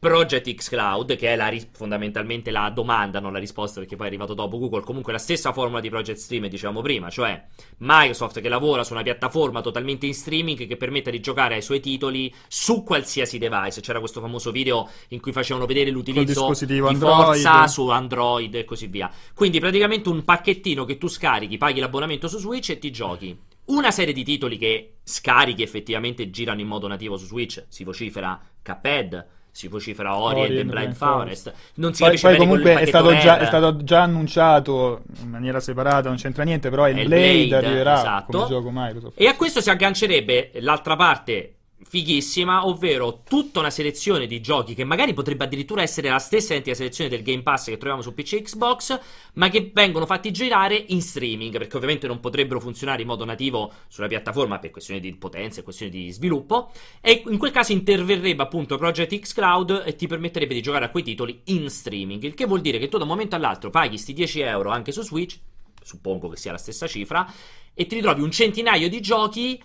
Project 0.00 0.54
X 0.54 0.68
Cloud, 0.68 1.16
che 1.16 1.32
è 1.32 1.36
la, 1.36 1.52
fondamentalmente 1.72 2.52
la 2.52 2.70
domanda, 2.70 3.18
non 3.18 3.32
la 3.32 3.40
risposta 3.40 3.80
perché 3.80 3.96
poi 3.96 4.06
è 4.06 4.08
arrivato 4.08 4.32
dopo 4.32 4.56
Google, 4.56 4.82
comunque 4.82 5.10
la 5.10 5.18
stessa 5.18 5.52
formula 5.52 5.80
di 5.80 5.88
Project 5.88 6.18
Stream, 6.18 6.46
diciamo 6.46 6.80
prima, 6.82 7.10
cioè 7.10 7.44
Microsoft 7.78 8.40
che 8.40 8.48
lavora 8.48 8.84
su 8.84 8.92
una 8.92 9.02
piattaforma 9.02 9.60
totalmente 9.60 10.06
in 10.06 10.14
streaming 10.14 10.68
che 10.68 10.76
permette 10.76 11.10
di 11.10 11.18
giocare 11.18 11.56
ai 11.56 11.62
suoi 11.62 11.80
titoli 11.80 12.32
su 12.46 12.84
qualsiasi 12.84 13.38
device. 13.38 13.80
C'era 13.80 13.98
questo 13.98 14.20
famoso 14.20 14.52
video 14.52 14.88
in 15.08 15.20
cui 15.20 15.32
facevano 15.32 15.66
vedere 15.66 15.90
l'utilizzo 15.90 16.52
di 16.60 16.78
Android. 16.78 16.96
Forza 16.98 17.66
su 17.66 17.88
Android 17.88 18.54
e 18.54 18.64
così 18.64 18.86
via. 18.86 19.10
Quindi 19.34 19.58
praticamente 19.58 20.08
un 20.08 20.24
pacchettino 20.24 20.84
che 20.84 20.96
tu 20.96 21.08
scarichi, 21.08 21.56
paghi 21.56 21.80
l'abbonamento 21.80 22.28
su 22.28 22.38
Switch 22.38 22.70
e 22.70 22.78
ti 22.78 22.92
giochi. 22.92 23.36
Una 23.64 23.90
serie 23.90 24.14
di 24.14 24.22
titoli 24.22 24.56
che 24.56 24.98
scarichi 25.02 25.62
effettivamente 25.62 26.30
girano 26.30 26.60
in 26.60 26.68
modo 26.68 26.86
nativo 26.86 27.16
su 27.16 27.26
Switch, 27.26 27.64
si 27.68 27.84
vocifera 27.84 28.40
Cuphead, 28.62 29.26
si 29.58 29.66
vocifera 29.66 30.16
Ori 30.16 30.56
e 30.56 30.64
Blind, 30.64 30.94
Forest. 30.94 31.52
Non 31.74 31.92
si 31.92 32.04
poi, 32.04 32.16
poi 32.16 32.36
comunque 32.36 32.78
è 32.78 32.86
stato, 32.86 33.12
già, 33.16 33.40
è 33.40 33.46
stato, 33.46 33.82
già, 33.82 34.02
annunciato 34.02 35.02
in 35.20 35.30
maniera 35.30 35.58
separata, 35.58 36.06
non 36.06 36.16
c'entra 36.16 36.44
niente, 36.44 36.70
però 36.70 36.88
il, 36.88 36.96
il 36.96 37.08
Blade, 37.08 37.46
Blade 37.48 37.66
arriverà 37.66 37.98
esatto. 37.98 38.38
come 38.38 38.48
gioco 38.48 38.70
Microsoft. 38.72 39.20
E 39.20 39.26
a 39.26 39.34
questo 39.34 39.60
si 39.60 39.68
aggancerebbe 39.68 40.52
l'altra 40.60 40.94
parte 40.94 41.54
fighissima, 41.80 42.66
ovvero 42.66 43.22
tutta 43.26 43.60
una 43.60 43.70
selezione 43.70 44.26
di 44.26 44.40
giochi 44.40 44.74
che 44.74 44.84
magari 44.84 45.14
potrebbe 45.14 45.44
addirittura 45.44 45.82
essere 45.82 46.08
la 46.08 46.18
stessa 46.18 46.52
identica 46.52 46.76
selezione 46.76 47.08
del 47.08 47.22
Game 47.22 47.42
Pass 47.42 47.66
che 47.66 47.76
troviamo 47.76 48.02
su 48.02 48.12
PC 48.12 48.32
e 48.34 48.42
Xbox, 48.42 49.00
ma 49.34 49.48
che 49.48 49.70
vengono 49.72 50.04
fatti 50.04 50.30
girare 50.30 50.76
in 50.88 51.00
streaming, 51.00 51.56
perché 51.56 51.76
ovviamente 51.76 52.06
non 52.06 52.20
potrebbero 52.20 52.60
funzionare 52.60 53.02
in 53.02 53.08
modo 53.08 53.24
nativo 53.24 53.72
sulla 53.88 54.08
piattaforma 54.08 54.58
per 54.58 54.70
questioni 54.70 55.00
di 55.00 55.14
potenza 55.14 55.60
e 55.60 55.62
questioni 55.62 55.90
di 55.90 56.10
sviluppo, 56.10 56.72
e 57.00 57.22
in 57.26 57.38
quel 57.38 57.52
caso 57.52 57.72
interverrebbe 57.72 58.42
appunto 58.42 58.76
Project 58.76 59.18
X 59.18 59.32
Cloud 59.32 59.84
e 59.86 59.94
ti 59.94 60.06
permetterebbe 60.06 60.54
di 60.54 60.62
giocare 60.62 60.84
a 60.84 60.90
quei 60.90 61.04
titoli 61.04 61.40
in 61.44 61.70
streaming, 61.70 62.22
il 62.24 62.34
che 62.34 62.46
vuol 62.46 62.60
dire 62.60 62.78
che 62.78 62.88
tu 62.88 62.96
da 62.96 63.04
un 63.04 63.10
momento 63.10 63.36
all'altro 63.36 63.70
paghi 63.70 63.96
sti 63.96 64.12
10 64.12 64.40
euro 64.40 64.70
anche 64.70 64.92
su 64.92 65.02
Switch, 65.02 65.38
suppongo 65.82 66.28
che 66.28 66.36
sia 66.36 66.52
la 66.52 66.58
stessa 66.58 66.86
cifra, 66.86 67.32
e 67.72 67.86
ti 67.86 67.94
ritrovi 67.94 68.22
un 68.22 68.30
centinaio 68.30 68.88
di 68.88 69.00
giochi 69.00 69.62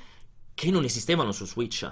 che 0.54 0.72
non 0.72 0.84
esistevano 0.84 1.32
su 1.32 1.46
Switch. 1.46 1.90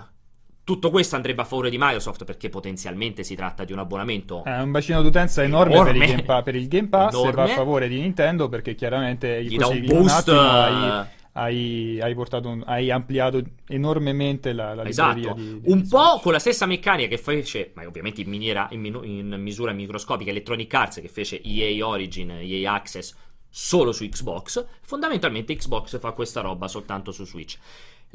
Tutto 0.64 0.92
questo 0.92 1.16
andrebbe 1.16 1.42
a 1.42 1.46
favore 1.46 1.70
di 1.70 1.78
Microsoft 1.78 2.24
perché 2.24 2.50
potenzialmente 2.50 3.24
si 3.24 3.36
tratta 3.36 3.64
di 3.64 3.74
un 3.74 3.80
abbonamento. 3.80 4.44
È 4.44 4.62
un 4.62 4.72
bacino 4.72 5.02
d'utenza 5.02 5.44
enorme, 5.44 5.74
enorme. 5.74 5.92
Per, 5.92 6.02
il 6.02 6.08
Game 6.08 6.24
pa- 6.24 6.42
per, 6.44 6.56
il 6.56 6.68
Game 6.68 6.88
Pass 6.88 7.16
e 7.16 7.32
va 7.32 7.44
a 7.44 7.48
favore 7.48 7.88
di 7.88 8.00
Nintendo 8.00 8.48
perché 8.48 8.76
chiaramente 8.76 9.44
gli 9.44 9.58
così, 9.58 9.82
dà 9.82 9.94
un 9.94 10.02
boost. 10.02 10.28
Un 10.28 10.38
hai, 10.38 11.08
hai, 11.34 12.00
hai, 12.02 12.14
un, 12.16 12.64
hai, 12.66 12.92
ampliato 12.92 13.42
enormemente 13.68 14.54
la, 14.54 14.76
la 14.76 14.86
esatto. 14.86 15.34
Di, 15.34 15.62
di 15.62 15.72
un 15.72 15.88
po' 15.88 16.20
con 16.22 16.32
la 16.32 16.40
stessa 16.40 16.68
meccanica 16.68 17.10
che 17.10 17.18
fece, 17.18 17.72
ma 17.74 17.86
ovviamente 17.86 18.22
in, 18.22 18.30
miniera, 18.30 18.68
in, 18.72 18.86
in 19.04 19.36
misura 19.40 19.72
microscopica, 19.72 20.30
Electronic 20.30 20.74
Arts 20.74 21.02
che 21.02 21.08
fece 21.08 21.42
EA 21.42 21.86
Origin, 21.88 22.32
EA 22.40 22.74
Access 22.74 23.16
solo 23.50 23.92
su 23.92 24.08
Xbox. 24.08 24.66
Fondamentalmente 24.82 25.56
Xbox 25.56 26.00
fa 26.00 26.12
questa 26.12 26.42
roba 26.42 26.68
soltanto 26.68 27.12
su 27.12 27.26
Switch. 27.26 27.58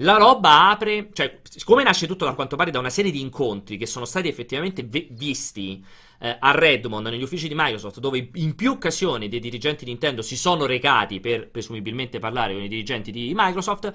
La 0.00 0.16
roba 0.18 0.68
apre, 0.68 1.08
cioè, 1.12 1.40
siccome 1.42 1.82
nasce 1.82 2.06
tutto 2.06 2.26
da 2.26 2.34
quanto 2.34 2.56
pare 2.56 2.70
da 2.70 2.78
una 2.78 2.90
serie 2.90 3.10
di 3.10 3.20
incontri 3.20 3.78
che 3.78 3.86
sono 3.86 4.04
stati 4.04 4.28
effettivamente 4.28 4.82
v- 4.82 5.06
visti 5.10 5.82
eh, 6.18 6.36
a 6.38 6.50
Redmond, 6.50 7.06
negli 7.06 7.22
uffici 7.22 7.48
di 7.48 7.54
Microsoft, 7.54 7.98
dove 7.98 8.28
in 8.34 8.54
più 8.54 8.72
occasioni 8.72 9.28
dei 9.28 9.40
dirigenti 9.40 9.86
Nintendo 9.86 10.20
si 10.20 10.36
sono 10.36 10.66
recati 10.66 11.20
per 11.20 11.48
presumibilmente 11.48 12.18
parlare 12.18 12.52
con 12.52 12.62
i 12.62 12.68
dirigenti 12.68 13.10
di 13.10 13.32
Microsoft, 13.34 13.92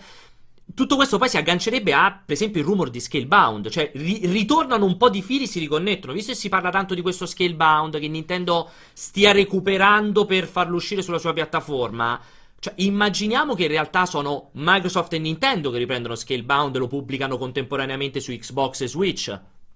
tutto 0.73 0.95
questo 0.95 1.17
poi 1.17 1.29
si 1.29 1.37
aggancerebbe 1.37 1.93
a, 1.93 2.11
per 2.11 2.33
esempio, 2.33 2.61
il 2.61 2.67
rumor 2.67 2.89
di 2.89 2.99
Scalebound, 2.99 3.69
cioè 3.69 3.91
ri- 3.93 4.21
ritornano 4.23 4.85
un 4.85 4.97
po' 4.97 5.09
di 5.09 5.21
fili, 5.21 5.45
si 5.45 5.59
riconnettono, 5.59 6.13
visto 6.13 6.31
che 6.31 6.37
si 6.37 6.49
parla 6.49 6.69
tanto 6.69 6.95
di 6.95 7.01
questo 7.01 7.25
Scalebound 7.25 7.99
che 7.99 8.07
Nintendo 8.07 8.69
stia 8.93 9.31
recuperando 9.33 10.25
per 10.25 10.47
farlo 10.47 10.77
uscire 10.77 11.01
sulla 11.01 11.19
sua 11.19 11.33
piattaforma. 11.33 12.19
Cioè, 12.61 12.73
immaginiamo 12.75 13.55
che 13.55 13.63
in 13.63 13.69
realtà 13.69 14.05
sono 14.05 14.51
Microsoft 14.53 15.13
e 15.13 15.17
Nintendo 15.17 15.71
che 15.71 15.79
riprendono 15.79 16.13
Scalebound 16.13 16.75
e 16.75 16.77
lo 16.77 16.85
pubblicano 16.85 17.35
contemporaneamente 17.35 18.19
su 18.19 18.31
Xbox 18.31 18.81
e 18.81 18.87
Switch. 18.87 19.23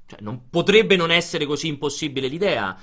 Cioè, 0.05 0.19
non, 0.19 0.51
potrebbe 0.51 0.95
non 0.95 1.09
essere 1.09 1.47
così 1.47 1.65
impossibile 1.65 2.27
l'idea. 2.27 2.77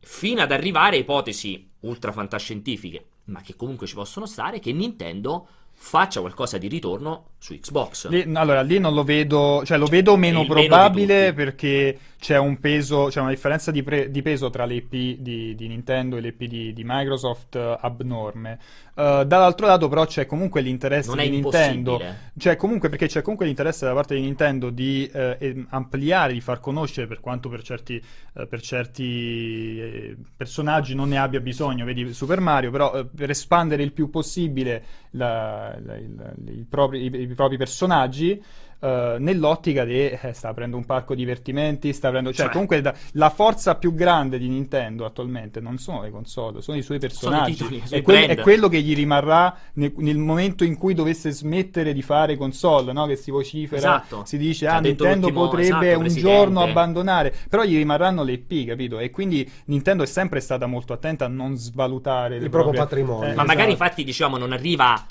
Fino 0.00 0.40
ad 0.40 0.50
arrivare 0.50 0.96
a 0.96 0.98
ipotesi 0.98 1.70
ultra 1.82 2.10
fantascientifiche, 2.10 3.04
ma 3.26 3.40
che 3.40 3.54
comunque 3.54 3.86
ci 3.86 3.94
possono 3.94 4.26
stare, 4.26 4.58
che 4.58 4.72
Nintendo 4.72 5.46
faccia 5.78 6.20
qualcosa 6.20 6.58
di 6.58 6.66
ritorno 6.66 7.32
su 7.38 7.54
Xbox. 7.54 8.08
Lì, 8.08 8.24
allora, 8.34 8.62
lì 8.62 8.78
non 8.78 8.94
lo 8.94 9.04
vedo, 9.04 9.62
cioè 9.64 9.78
lo 9.78 9.86
vedo 9.86 10.16
meno 10.16 10.44
probabile 10.44 11.20
meno 11.20 11.34
perché 11.34 11.98
c'è 12.18 12.38
un 12.38 12.58
peso, 12.58 13.06
c'è 13.10 13.20
una 13.20 13.30
differenza 13.30 13.70
di, 13.70 13.82
pre, 13.82 14.10
di 14.10 14.22
peso 14.22 14.50
tra 14.50 14.64
le 14.64 14.74
IP 14.76 15.20
di, 15.20 15.54
di, 15.54 15.68
Nintendo 15.68 16.16
e 16.16 16.20
le 16.20 16.28
IP 16.28 16.44
di, 16.44 16.72
di 16.72 16.82
Microsoft 16.84 17.54
uh, 17.54 17.76
abnorme. 17.78 18.58
Uh, 18.96 19.24
dall'altro 19.24 19.66
lato, 19.66 19.88
però, 19.88 20.06
c'è 20.06 20.24
comunque 20.24 20.62
l'interesse 20.62 21.14
non 21.14 21.18
di 21.18 21.28
Nintendo. 21.28 22.00
C'è 22.34 22.56
comunque 22.56 22.88
perché 22.88 23.06
c'è 23.06 23.20
comunque 23.20 23.44
l'interesse 23.44 23.84
da 23.84 23.92
parte 23.92 24.14
di 24.14 24.22
Nintendo 24.22 24.70
di 24.70 25.10
uh, 25.12 25.66
ampliare, 25.68 26.32
di 26.32 26.40
far 26.40 26.60
conoscere 26.60 27.06
per 27.06 27.20
quanto 27.20 27.50
per 27.50 27.62
certi, 27.62 28.02
per 28.32 28.60
certi 28.62 29.78
eh, 29.78 30.16
personaggi 30.34 30.94
non 30.94 31.10
ne 31.10 31.18
abbia 31.18 31.40
bisogno, 31.40 31.84
vedi 31.84 32.10
Super 32.14 32.40
Mario, 32.40 32.70
però 32.70 33.04
per 33.04 33.28
espandere 33.28 33.82
il 33.82 33.92
più 33.92 34.08
possibile 34.08 34.82
la, 35.10 35.76
la, 35.84 35.96
il, 35.96 36.34
il 36.46 36.66
propri, 36.66 37.04
i, 37.04 37.20
i 37.20 37.34
propri 37.34 37.58
personaggi. 37.58 38.42
Uh, 38.78 39.16
nell'ottica 39.18 39.84
di 39.84 40.10
eh, 40.10 40.32
sta 40.34 40.48
aprendo 40.48 40.76
un 40.76 40.84
parco 40.84 41.14
divertimenti, 41.14 41.94
sta 41.94 42.08
aprendo, 42.08 42.30
cioè, 42.30 42.44
cioè 42.44 42.52
comunque 42.52 42.82
da, 42.82 42.94
la 43.12 43.30
forza 43.30 43.74
più 43.76 43.94
grande 43.94 44.38
di 44.38 44.48
Nintendo 44.48 45.06
attualmente 45.06 45.60
non 45.60 45.78
sono 45.78 46.02
le 46.02 46.10
console, 46.10 46.60
sono 46.60 46.76
i 46.76 46.82
suoi 46.82 46.98
personaggi. 46.98 47.52
Titoli, 47.54 47.82
è, 47.88 48.02
que- 48.02 48.26
è, 48.26 48.36
quello 48.36 48.68
che 48.68 48.82
gli 48.82 48.94
rimarrà 48.94 49.56
nel, 49.74 49.94
nel, 49.96 50.18
momento 50.18 50.62
in 50.62 50.76
cui 50.76 50.92
dovesse 50.92 51.30
smettere 51.30 51.94
di 51.94 52.02
fare 52.02 52.36
console, 52.36 52.92
no? 52.92 53.06
che 53.06 53.16
si 53.16 53.30
vocifera, 53.30 54.02
esatto. 54.02 54.24
si 54.26 54.36
dice 54.36 54.66
ah 54.66 54.78
Nintendo 54.78 55.32
potrebbe 55.32 55.92
esatto, 55.92 56.00
un 56.00 56.08
giorno 56.14 56.60
abbandonare, 56.60 57.34
però 57.48 57.64
gli 57.64 57.76
rimarranno 57.76 58.22
le 58.22 58.32
IP, 58.32 58.66
capito? 58.66 58.98
E 58.98 59.10
quindi 59.10 59.50
Nintendo 59.66 60.02
è 60.02 60.06
sempre 60.06 60.40
stata 60.40 60.66
molto 60.66 60.92
attenta 60.92 61.24
a 61.24 61.28
non 61.28 61.56
svalutare 61.56 62.36
il 62.36 62.50
proprio 62.50 62.78
patrimonio. 62.78 63.22
Eh, 63.22 63.26
ma 63.28 63.32
esatto. 63.32 63.46
magari 63.46 63.70
infatti 63.70 64.04
diciamo 64.04 64.36
non 64.36 64.52
arriva 64.52 65.04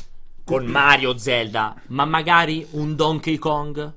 con 0.46 0.66
Mario 0.66 1.18
Zelda, 1.18 1.76
ma 1.88 2.06
magari 2.06 2.66
un 2.72 2.96
Donkey 2.96 3.38
Kong? 3.38 3.93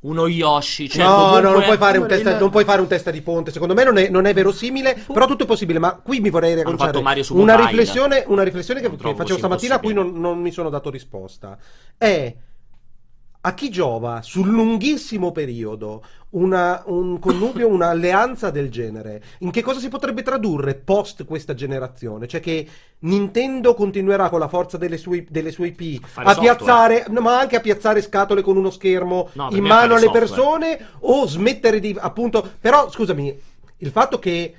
Uno 0.00 0.26
Yoshi, 0.26 0.88
cioè 0.88 1.04
no, 1.04 1.14
comunque... 1.14 1.40
no, 1.42 1.50
non 1.52 1.62
puoi, 1.62 1.76
fare 1.76 1.98
un 1.98 2.08
testa, 2.08 2.36
non 2.36 2.50
puoi 2.50 2.64
fare 2.64 2.80
un 2.80 2.88
testa 2.88 3.12
di 3.12 3.22
ponte. 3.22 3.52
Secondo 3.52 3.72
me 3.72 3.84
non 3.84 3.96
è, 3.98 4.08
non 4.08 4.24
è 4.24 4.34
verosimile, 4.34 5.04
però 5.06 5.26
tutto 5.26 5.44
è 5.44 5.46
possibile. 5.46 5.78
Ma 5.78 5.94
qui 5.94 6.18
mi 6.18 6.28
vorrei 6.28 6.56
riconoscere 6.56 6.98
una 7.30 7.54
riflessione, 7.54 8.24
una 8.26 8.42
riflessione 8.42 8.80
che, 8.80 8.90
che 8.96 9.14
facevo 9.14 9.38
stamattina 9.38 9.76
a 9.76 9.78
cui 9.78 9.92
non, 9.92 10.18
non 10.18 10.40
mi 10.40 10.50
sono 10.50 10.70
dato 10.70 10.90
risposta. 10.90 11.56
È 11.96 12.34
a 13.44 13.54
chi 13.54 13.70
giova 13.70 14.22
sul 14.22 14.48
lunghissimo 14.48 15.32
periodo 15.32 16.04
una, 16.30 16.82
un 16.86 17.18
connubio, 17.18 17.66
un'alleanza 17.68 18.50
del 18.50 18.70
genere? 18.70 19.22
In 19.38 19.50
che 19.50 19.62
cosa 19.62 19.80
si 19.80 19.88
potrebbe 19.88 20.22
tradurre 20.22 20.74
post 20.74 21.24
questa 21.24 21.54
generazione? 21.54 22.28
Cioè 22.28 22.40
che 22.40 22.66
Nintendo 23.00 23.74
continuerà 23.74 24.28
con 24.28 24.38
la 24.38 24.48
forza 24.48 24.76
delle 24.76 24.96
sue, 24.96 25.26
delle 25.28 25.50
sue 25.50 25.74
IP 25.76 26.04
a, 26.14 26.22
a 26.22 26.34
piazzare, 26.38 27.06
no, 27.08 27.20
ma 27.20 27.38
anche 27.38 27.56
a 27.56 27.60
piazzare 27.60 28.00
scatole 28.00 28.42
con 28.42 28.56
uno 28.56 28.70
schermo 28.70 29.30
no, 29.32 29.48
in 29.50 29.64
mano 29.64 29.94
alle 29.94 30.06
software. 30.06 30.26
persone 30.26 30.86
o 31.00 31.26
smettere 31.26 31.80
di 31.80 31.96
appunto. 31.98 32.48
Però 32.60 32.90
scusami, 32.90 33.40
il 33.78 33.90
fatto 33.90 34.20
che 34.20 34.54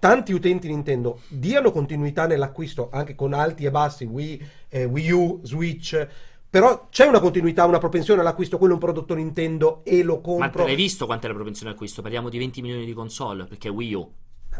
tanti 0.00 0.32
utenti 0.32 0.66
Nintendo 0.66 1.20
diano 1.28 1.70
continuità 1.70 2.26
nell'acquisto 2.26 2.90
anche 2.92 3.14
con 3.14 3.32
alti 3.32 3.64
e 3.64 3.70
bassi 3.70 4.04
Wii, 4.04 4.48
eh, 4.68 4.84
Wii 4.84 5.10
U, 5.12 5.40
Switch 5.44 6.08
però 6.54 6.86
c'è 6.88 7.04
una 7.04 7.18
continuità, 7.18 7.64
una 7.64 7.78
propensione 7.78 8.20
all'acquisto, 8.20 8.58
quello 8.58 8.74
è 8.74 8.76
un 8.76 8.80
prodotto 8.80 9.12
Nintendo 9.12 9.80
e 9.82 10.04
lo 10.04 10.20
compro. 10.20 10.62
Ma 10.62 10.68
l'hai 10.68 10.76
visto 10.76 11.04
quant'è 11.04 11.26
la 11.26 11.34
propensione 11.34 11.70
all'acquisto? 11.70 12.00
Parliamo 12.00 12.28
di 12.28 12.38
20 12.38 12.62
milioni 12.62 12.84
di 12.84 12.92
console, 12.92 13.42
perché 13.42 13.66
è 13.66 13.70
Wii 13.72 13.94
U. 13.94 14.12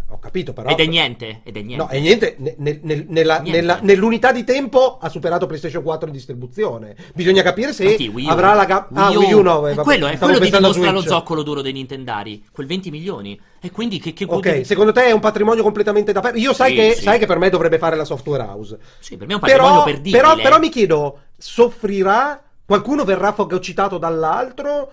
Ho 0.09 0.19
capito, 0.19 0.53
però. 0.53 0.69
Ed 0.69 0.81
è 0.81 0.87
niente. 0.87 1.43
Ed 1.45 1.57
è 1.57 1.63
niente. 1.63 1.85
No, 1.85 1.89
è 1.89 2.01
niente. 2.01 2.35
Nel, 2.39 2.81
nel, 2.83 3.07
nella, 3.09 3.39
niente. 3.39 3.61
Nella, 3.61 3.79
nell'unità 3.81 4.33
di 4.33 4.43
tempo 4.43 4.99
ha 5.01 5.09
superato 5.09 5.47
PlayStation 5.47 5.85
4 5.85 6.09
in 6.09 6.13
distribuzione. 6.13 6.97
Bisogna 7.15 7.43
capire 7.43 7.73
se 7.73 7.85
Infatti, 7.85 8.27
avrà 8.27 8.55
la 8.55 8.65
gamma. 8.65 8.89
Ah, 8.91 9.11
Wii 9.11 9.33
U 9.33 9.43
no. 9.43 9.69
Eh, 9.69 9.77
quello 9.77 10.09
è 10.09 10.19
quello 10.19 10.41
ti 10.41 10.51
dimostra 10.51 10.91
lo 10.91 11.01
zoccolo 11.01 11.45
duro 11.45 11.63
dei 11.63 11.73
Nintendari. 11.73 12.45
Quel 12.51 12.67
20 12.67 12.91
milioni. 12.91 13.41
E 13.61 13.71
quindi 13.71 14.01
che. 14.01 14.13
che 14.13 14.27
ok, 14.29 14.41
che... 14.41 14.65
secondo 14.65 14.91
te 14.91 15.05
è 15.05 15.13
un 15.13 15.21
patrimonio 15.21 15.63
completamente 15.63 16.11
da 16.11 16.21
perdere? 16.21 16.43
Io 16.43 16.53
sai, 16.53 16.71
sì, 16.71 16.77
che, 16.77 16.95
sì. 16.97 17.03
sai 17.03 17.19
che 17.21 17.27
per 17.27 17.39
me 17.39 17.49
dovrebbe 17.51 17.79
fare 17.79 17.97
la 17.97 18.05
software 18.05 18.43
house. 18.43 18.79
Sì, 18.99 19.17
per 19.17 19.29
me 19.29 19.35
è 19.35 19.37
un 19.37 19.41
patrimonio 19.41 19.71
però, 19.71 19.85
perdibile. 19.85 20.21
Però, 20.21 20.35
però 20.37 20.59
mi 20.59 20.69
chiedo, 20.69 21.19
soffrirà? 21.45 22.43
Qualcuno 22.65 23.05
verrà 23.05 23.33
fagocitato 23.35 23.99
dall'altro? 23.99 24.93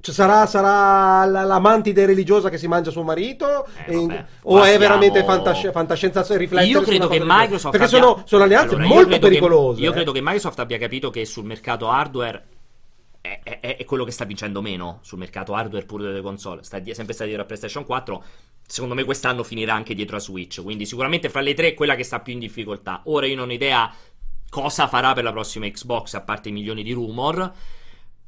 Cioè, 0.00 0.14
sarà, 0.14 0.46
sarà 0.46 1.24
l'amantide 1.24 2.06
religiosa 2.06 2.48
che 2.48 2.58
si 2.58 2.66
mangia 2.66 2.90
suo 2.90 3.02
marito? 3.02 3.66
Eh, 3.86 3.94
vabbè, 3.94 4.24
o 4.42 4.62
è 4.62 4.78
veramente 4.78 5.24
fantasci- 5.24 5.70
fantascienza 5.70 6.20
riflettere? 6.36 6.70
Io 6.70 6.80
credo 6.80 7.08
che 7.08 7.20
Microsoft. 7.22 7.76
Perché 7.76 7.96
abbia... 7.96 8.08
sono, 8.08 8.22
sono, 8.26 8.44
alleanze 8.44 8.74
allora, 8.74 8.88
molto 8.88 9.18
pericolose. 9.18 9.78
Che, 9.78 9.84
io 9.84 9.90
eh. 9.90 9.94
credo 9.94 10.12
che 10.12 10.20
Microsoft 10.20 10.58
abbia 10.58 10.78
capito 10.78 11.10
che 11.10 11.24
sul 11.24 11.44
mercato 11.44 11.88
hardware. 11.88 12.44
È, 13.20 13.40
è, 13.42 13.76
è, 13.78 13.84
quello 13.86 14.04
che 14.04 14.10
sta 14.10 14.26
vincendo 14.26 14.60
meno 14.60 14.98
sul 15.00 15.18
mercato 15.18 15.54
hardware 15.54 15.86
pure 15.86 16.04
delle 16.04 16.20
console. 16.20 16.62
Sta 16.62 16.78
sempre 16.92 17.14
stato 17.14 17.24
dietro 17.24 17.42
a 17.42 17.46
PlayStation 17.46 17.84
4. 17.86 18.24
Secondo 18.66 18.94
me 18.94 19.04
quest'anno 19.04 19.42
finirà 19.42 19.72
anche 19.72 19.94
dietro 19.94 20.16
a 20.16 20.20
Switch. 20.20 20.62
Quindi, 20.62 20.84
sicuramente 20.84 21.30
fra 21.30 21.40
le 21.40 21.54
tre 21.54 21.68
è 21.68 21.74
quella 21.74 21.94
che 21.94 22.04
sta 22.04 22.20
più 22.20 22.34
in 22.34 22.40
difficoltà. 22.40 23.00
Ora 23.04 23.24
io 23.24 23.36
non 23.36 23.48
ho 23.48 23.52
idea 23.52 23.90
cosa 24.54 24.86
farà 24.86 25.14
per 25.14 25.24
la 25.24 25.32
prossima 25.32 25.68
Xbox, 25.68 26.14
a 26.14 26.20
parte 26.20 26.50
i 26.50 26.52
milioni 26.52 26.84
di 26.84 26.92
rumor. 26.92 27.52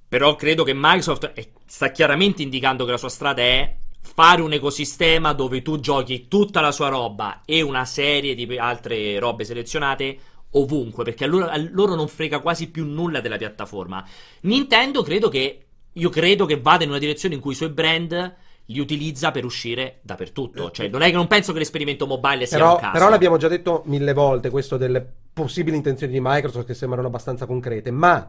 Però 0.08 0.34
credo 0.34 0.64
che 0.64 0.72
Microsoft 0.74 1.32
sta 1.66 1.92
chiaramente 1.92 2.42
indicando 2.42 2.84
che 2.84 2.90
la 2.90 2.96
sua 2.96 3.08
strada 3.08 3.42
è 3.42 3.76
fare 4.00 4.42
un 4.42 4.52
ecosistema 4.52 5.32
dove 5.32 5.62
tu 5.62 5.78
giochi 5.78 6.26
tutta 6.26 6.60
la 6.60 6.72
sua 6.72 6.88
roba 6.88 7.42
e 7.44 7.62
una 7.62 7.84
serie 7.84 8.34
di 8.34 8.58
altre 8.58 9.20
robe 9.20 9.44
selezionate 9.44 10.18
ovunque, 10.50 11.04
perché 11.04 11.24
a 11.24 11.28
loro, 11.28 11.48
a 11.48 11.56
loro 11.58 11.94
non 11.94 12.08
frega 12.08 12.40
quasi 12.40 12.70
più 12.70 12.84
nulla 12.84 13.20
della 13.20 13.36
piattaforma. 13.36 14.04
Nintendo 14.40 15.02
credo 15.02 15.28
che 15.28 15.66
io 15.92 16.08
credo 16.10 16.44
che 16.44 16.60
vada 16.60 16.82
in 16.82 16.90
una 16.90 16.98
direzione 16.98 17.36
in 17.36 17.40
cui 17.40 17.52
i 17.52 17.56
suoi 17.56 17.70
brand 17.70 18.34
li 18.66 18.78
utilizza 18.80 19.30
per 19.30 19.44
uscire 19.44 19.98
dappertutto. 20.02 20.70
Cioè, 20.70 20.88
non 20.88 21.02
è 21.02 21.06
che 21.10 21.16
non 21.16 21.26
penso 21.26 21.52
che 21.52 21.58
l'esperimento 21.58 22.06
mobile 22.06 22.46
sia 22.46 22.58
però, 22.58 22.74
un 22.74 22.80
caso. 22.80 22.92
Però 22.92 23.08
l'abbiamo 23.08 23.36
già 23.36 23.48
detto 23.48 23.82
mille 23.86 24.12
volte, 24.12 24.50
questo 24.50 24.76
delle 24.76 25.06
possibili 25.32 25.76
intenzioni 25.76 26.12
di 26.12 26.20
Microsoft 26.20 26.66
che 26.66 26.74
sembrano 26.74 27.06
abbastanza 27.06 27.46
concrete, 27.46 27.90
ma 27.90 28.28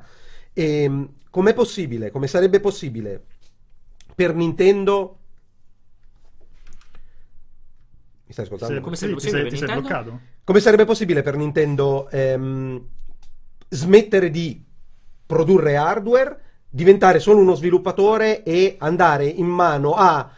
ehm, 0.53 1.13
com'è 1.29 1.53
possibile, 1.53 2.11
come 2.11 2.27
sarebbe 2.27 2.59
possibile 2.59 3.23
per 4.13 4.35
Nintendo... 4.35 5.19
Mi 8.25 8.33
stai 8.33 8.45
ascoltando? 8.45 8.81
come 8.81 8.95
sarebbe 8.97 9.19
sì, 9.21 9.29
sei, 9.29 9.49
Nintendo? 9.49 10.19
Come 10.43 10.59
sarebbe 10.59 10.85
possibile 10.85 11.21
per 11.21 11.37
Nintendo 11.37 12.09
ehm, 12.09 12.85
smettere 13.69 14.29
di 14.29 14.65
produrre 15.25 15.77
hardware, 15.77 16.41
diventare 16.69 17.19
solo 17.19 17.39
uno 17.39 17.55
sviluppatore 17.55 18.43
e 18.43 18.75
andare 18.79 19.25
in 19.25 19.47
mano 19.47 19.93
a 19.93 20.29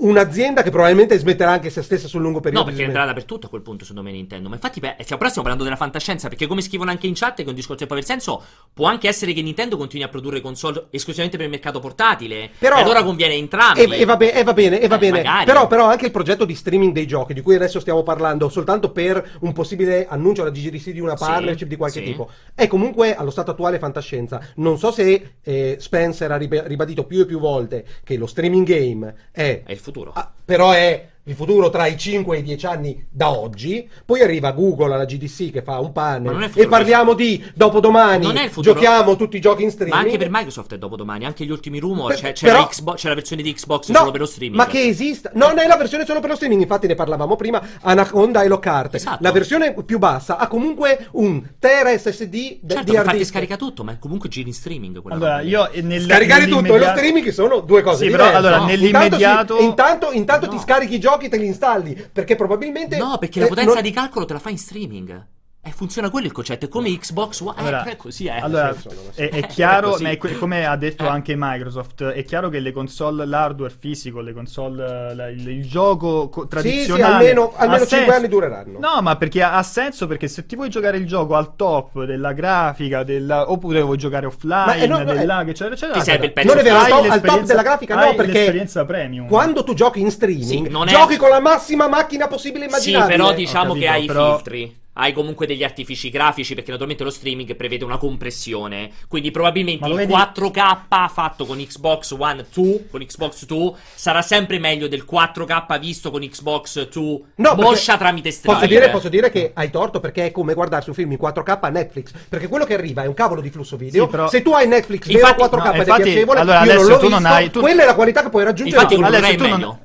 un'azienda 0.00 0.62
che 0.62 0.70
probabilmente 0.70 1.18
smetterà 1.18 1.50
anche 1.50 1.70
se 1.70 1.82
stessa 1.82 2.08
sul 2.08 2.20
lungo 2.20 2.40
periodo. 2.40 2.64
No, 2.64 2.70
perché 2.70 2.86
andrà 2.86 3.04
dappertutto 3.04 3.46
a 3.46 3.48
quel 3.48 3.62
punto, 3.62 3.84
secondo 3.84 4.08
me, 4.08 4.14
Nintendo. 4.14 4.48
Ma 4.48 4.54
infatti, 4.54 4.80
beh, 4.80 4.96
stiamo, 5.00 5.16
però 5.16 5.30
stiamo 5.30 5.48
parlando 5.48 5.64
della 5.64 5.76
fantascienza, 5.76 6.28
perché 6.28 6.46
come 6.46 6.62
scrivono 6.62 6.90
anche 6.90 7.06
in 7.06 7.14
chat, 7.14 7.36
che 7.36 7.44
è 7.44 7.48
un 7.48 7.54
discorso 7.54 7.80
che 7.80 7.86
può 7.86 7.96
aver 7.96 8.08
senso, 8.08 8.42
può 8.72 8.86
anche 8.86 9.08
essere 9.08 9.32
che 9.32 9.42
Nintendo 9.42 9.76
continui 9.76 10.04
a 10.04 10.08
produrre 10.08 10.40
console 10.40 10.86
esclusivamente 10.90 11.36
per 11.36 11.46
il 11.46 11.52
mercato 11.52 11.80
portatile. 11.80 12.50
Però, 12.58 12.78
e 12.78 12.80
allora 12.80 13.02
conviene 13.02 13.34
entrambi. 13.34 13.80
E, 13.80 14.00
e, 14.00 14.04
va, 14.04 14.16
be- 14.16 14.32
e 14.32 14.42
va 14.42 14.52
bene, 14.52 14.80
e 14.80 14.88
va 14.88 14.96
eh, 14.96 14.98
bene. 14.98 15.22
Però, 15.44 15.66
però, 15.66 15.86
anche 15.86 16.06
il 16.06 16.10
progetto 16.10 16.44
di 16.44 16.54
streaming 16.54 16.92
dei 16.92 17.06
giochi, 17.06 17.34
di 17.34 17.40
cui 17.40 17.54
adesso 17.54 17.80
stiamo 17.80 18.02
parlando, 18.02 18.48
soltanto 18.48 18.90
per 18.90 19.38
un 19.40 19.52
possibile 19.52 20.06
annuncio 20.08 20.42
alla 20.42 20.50
GGDC 20.50 20.90
di 20.90 21.00
una 21.00 21.14
partnership 21.14 21.58
sì, 21.58 21.66
di 21.66 21.76
qualche 21.76 22.00
sì. 22.00 22.04
tipo, 22.06 22.30
è 22.54 22.66
comunque 22.66 23.14
allo 23.14 23.30
stato 23.30 23.50
attuale 23.50 23.78
fantascienza. 23.78 24.40
Non 24.56 24.78
so 24.78 24.90
se 24.90 25.34
eh, 25.42 25.76
Spencer 25.78 26.30
ha 26.30 26.36
ribadito 26.36 27.04
più 27.04 27.20
e 27.20 27.26
più 27.26 27.38
volte 27.38 27.84
che 28.02 28.16
lo 28.16 28.26
streaming 28.26 28.66
game 28.66 29.14
è... 29.30 29.62
È 29.64 29.72
il 29.72 29.78
futuro. 29.78 29.89
Ah, 30.14 30.30
però 30.44 30.70
è 30.72 31.08
il 31.30 31.36
futuro 31.36 31.70
tra 31.70 31.86
i 31.86 31.96
5 31.96 32.36
e 32.36 32.40
i 32.40 32.42
10 32.42 32.66
anni 32.66 33.06
da 33.08 33.30
oggi. 33.30 33.88
Poi 34.04 34.20
arriva 34.20 34.50
Google 34.52 34.94
alla 34.94 35.04
GDC 35.04 35.52
che 35.52 35.62
fa 35.62 35.78
un 35.78 35.92
panel 35.92 36.50
e 36.54 36.66
parliamo 36.66 37.14
di 37.14 37.42
dopodomani. 37.54 38.26
Non 38.26 38.36
è 38.36 38.44
il 38.44 38.50
futuro. 38.50 38.74
Giochiamo 38.74 39.16
tutti 39.16 39.36
i 39.36 39.40
giochi 39.40 39.62
in 39.62 39.70
streaming. 39.70 39.96
Ma 39.96 40.02
anche 40.04 40.18
per 40.18 40.28
Microsoft 40.30 40.74
è 40.74 40.78
dopodomani. 40.78 41.24
Anche 41.24 41.44
gli 41.44 41.50
ultimi 41.50 41.78
rumor. 41.78 42.14
c'è, 42.14 42.32
c'è, 42.32 42.46
però, 42.46 42.60
la 42.60 42.66
Xbox, 42.66 43.00
c'è, 43.00 43.08
la 43.08 43.14
versione 43.14 43.42
di 43.42 43.52
Xbox 43.52 43.88
no, 43.88 43.98
solo 43.98 44.10
per 44.10 44.20
lo 44.20 44.26
streaming. 44.26 44.58
Ma 44.58 44.66
che 44.66 44.82
esista? 44.82 45.30
Non 45.34 45.58
è 45.58 45.66
la 45.66 45.76
versione 45.76 46.04
solo 46.04 46.20
per 46.20 46.30
lo 46.30 46.34
streaming. 46.34 46.60
Infatti, 46.60 46.86
ne 46.86 46.94
parlavamo 46.94 47.36
prima. 47.36 47.62
Anaconda 47.82 48.42
e 48.42 48.48
Lockhart. 48.48 48.96
Esatto. 48.96 49.18
La 49.20 49.32
versione 49.32 49.74
più 49.84 49.98
bassa 49.98 50.36
ha 50.36 50.48
comunque 50.48 51.08
un 51.12 51.42
Tera 51.58 51.96
SSD 51.96 52.60
certo, 52.66 52.90
di 52.90 52.96
hard 52.96 53.12
disk. 53.12 53.30
scarica 53.30 53.56
tutto, 53.56 53.84
ma 53.84 53.96
comunque 53.98 54.28
gira 54.28 54.48
in 54.48 54.54
streaming. 54.54 55.00
Allora, 55.08 55.40
io 55.40 55.68
nel, 55.82 56.02
Scaricare 56.02 56.46
tutto 56.46 56.74
e 56.74 56.78
lo 56.78 56.86
streaming 56.86 57.28
sono 57.28 57.60
due 57.60 57.82
cose 57.82 57.98
sì, 57.98 58.04
diverse. 58.04 58.26
Però, 58.26 58.38
allora, 58.38 58.56
no. 58.58 58.66
nell'immediato. 58.66 59.58
Intanto, 59.58 60.10
intanto, 60.10 60.12
intanto 60.12 60.46
no. 60.46 60.52
ti 60.52 60.58
scarichi 60.58 60.94
i 60.94 61.00
giochi 61.00 61.19
e 61.26 61.28
te 61.28 61.36
li 61.36 61.46
installi 61.46 61.94
perché 62.12 62.36
probabilmente... 62.36 62.96
No, 62.96 63.18
perché 63.18 63.40
la 63.40 63.46
potenza 63.46 63.74
non... 63.74 63.82
di 63.82 63.90
calcolo 63.90 64.24
te 64.24 64.32
la 64.32 64.38
fa 64.38 64.50
in 64.50 64.58
streaming. 64.58 65.26
Eh, 65.62 65.72
funziona 65.72 66.08
quello 66.08 66.24
il 66.24 66.32
concetto, 66.32 66.64
è 66.64 66.68
come 66.70 66.88
Xbox 66.96 67.40
One. 67.40 67.52
Allora, 67.56 67.84
eh, 67.84 67.96
così 67.96 68.26
è. 68.26 68.38
Allora, 68.40 68.74
è, 69.14 69.28
è 69.28 69.46
chiaro, 69.46 69.98
è 69.98 70.16
come 70.16 70.64
ha 70.64 70.74
detto 70.74 71.04
eh. 71.04 71.08
anche 71.08 71.34
Microsoft, 71.36 72.02
è 72.02 72.24
chiaro 72.24 72.48
che 72.48 72.60
le 72.60 72.72
console, 72.72 73.26
l'hardware 73.26 73.74
fisico, 73.78 74.20
le 74.20 74.32
console, 74.32 75.14
la, 75.14 75.28
il, 75.28 75.46
il, 75.46 75.68
gioco 75.68 76.30
co- 76.30 76.48
tradizionale. 76.48 77.02
Sì, 77.02 77.02
sì, 77.02 77.02
almeno, 77.02 77.52
almeno 77.54 77.84
5 77.84 78.14
anni 78.14 78.28
dureranno. 78.28 78.78
No, 78.78 79.02
ma 79.02 79.16
perché 79.16 79.42
ha, 79.42 79.58
ha, 79.58 79.62
senso? 79.62 80.06
Perché 80.06 80.28
se 80.28 80.46
ti 80.46 80.56
vuoi 80.56 80.70
giocare 80.70 80.96
il 80.96 81.06
gioco 81.06 81.34
al 81.34 81.54
top 81.56 82.04
della 82.04 82.32
grafica, 82.32 83.02
della, 83.02 83.50
oppure 83.50 83.82
vuoi 83.82 83.98
giocare 83.98 84.24
offline, 84.24 84.86
no, 84.86 84.96
no, 84.96 85.04
della, 85.04 85.42
eccetera, 85.42 85.74
eccetera. 85.74 85.98
Ti 85.98 86.04
serve 86.04 86.24
il 86.24 86.32
pezzo 86.32 86.48
Non 86.48 86.58
è 86.58 86.62
vero, 86.62 86.78
al 86.78 86.88
top, 86.88 87.10
al 87.10 87.20
top 87.20 87.42
della 87.42 87.62
grafica, 87.62 87.94
no, 87.96 88.14
perché. 88.14 88.32
L'esperienza 88.32 88.86
premium. 88.86 89.26
Quando 89.26 89.62
tu 89.62 89.74
giochi 89.74 90.00
in 90.00 90.10
streaming, 90.10 90.68
sì, 90.68 90.86
giochi 90.86 91.14
è... 91.16 91.18
con 91.18 91.28
la 91.28 91.40
massima 91.40 91.86
macchina 91.86 92.28
possibile 92.28 92.64
immaginabile. 92.64 93.12
Sì, 93.12 93.18
però 93.18 93.34
diciamo 93.34 93.74
capito, 93.74 93.84
che 93.84 93.88
hai 93.92 94.04
i 94.04 94.08
filtri 94.08 94.79
hai 94.94 95.12
comunque 95.12 95.46
degli 95.46 95.62
artifici 95.62 96.10
grafici 96.10 96.54
perché 96.54 96.70
naturalmente 96.70 97.04
lo 97.04 97.10
streaming 97.10 97.54
prevede 97.54 97.84
una 97.84 97.96
compressione. 97.96 98.90
Quindi 99.08 99.30
probabilmente 99.30 99.88
il 99.88 99.94
4K 100.08 101.08
fatto 101.08 101.46
con 101.46 101.58
Xbox 101.58 102.14
One 102.18 102.44
2, 102.52 102.86
con 102.90 103.04
Xbox 103.04 103.46
2, 103.46 103.72
sarà 103.94 104.22
sempre 104.22 104.58
meglio 104.58 104.88
del 104.88 105.06
4K 105.10 105.78
visto 105.78 106.10
con 106.10 106.20
Xbox 106.20 106.88
2 106.88 107.20
no, 107.36 107.54
moscia 107.54 107.96
tramite 107.96 108.30
streaming. 108.30 108.62
Posso 108.62 108.78
dire, 108.78 108.90
posso 108.90 109.08
dire, 109.08 109.30
che 109.30 109.52
hai 109.54 109.70
torto 109.70 110.00
perché 110.00 110.26
è 110.26 110.30
come 110.30 110.54
guardarsi 110.54 110.88
un 110.88 110.94
film 110.94 111.12
in 111.12 111.18
4K 111.20 111.58
a 111.60 111.68
Netflix. 111.68 112.12
Perché 112.28 112.48
quello 112.48 112.64
che 112.64 112.74
arriva 112.74 113.02
è 113.02 113.06
un 113.06 113.14
cavolo 113.14 113.40
di 113.40 113.50
flusso 113.50 113.76
video. 113.76 114.04
Sì, 114.04 114.10
però... 114.10 114.28
Se 114.28 114.42
tu 114.42 114.52
hai 114.52 114.66
Netflix 114.66 115.06
infatti, 115.06 115.42
4K 115.42 115.64
no, 115.64 115.72
ed 115.72 115.80
è 115.80 115.84
piacevole, 115.84 116.40
allora, 116.40 116.64
io 116.64 116.74
non 116.74 116.86
l'ho 116.86 116.98
visto, 116.98 117.16
hai, 117.26 117.50
tu... 117.50 117.60
quella 117.60 117.82
è 117.82 117.86
la 117.86 117.94
qualità 117.94 118.22
che 118.22 118.30
puoi 118.30 118.44
raggiungere. 118.44 118.82
Infatti, 118.82 119.00
il 119.00 119.06
Blu-ray 119.06 119.34
è 119.34 119.38
meglio. 119.38 119.78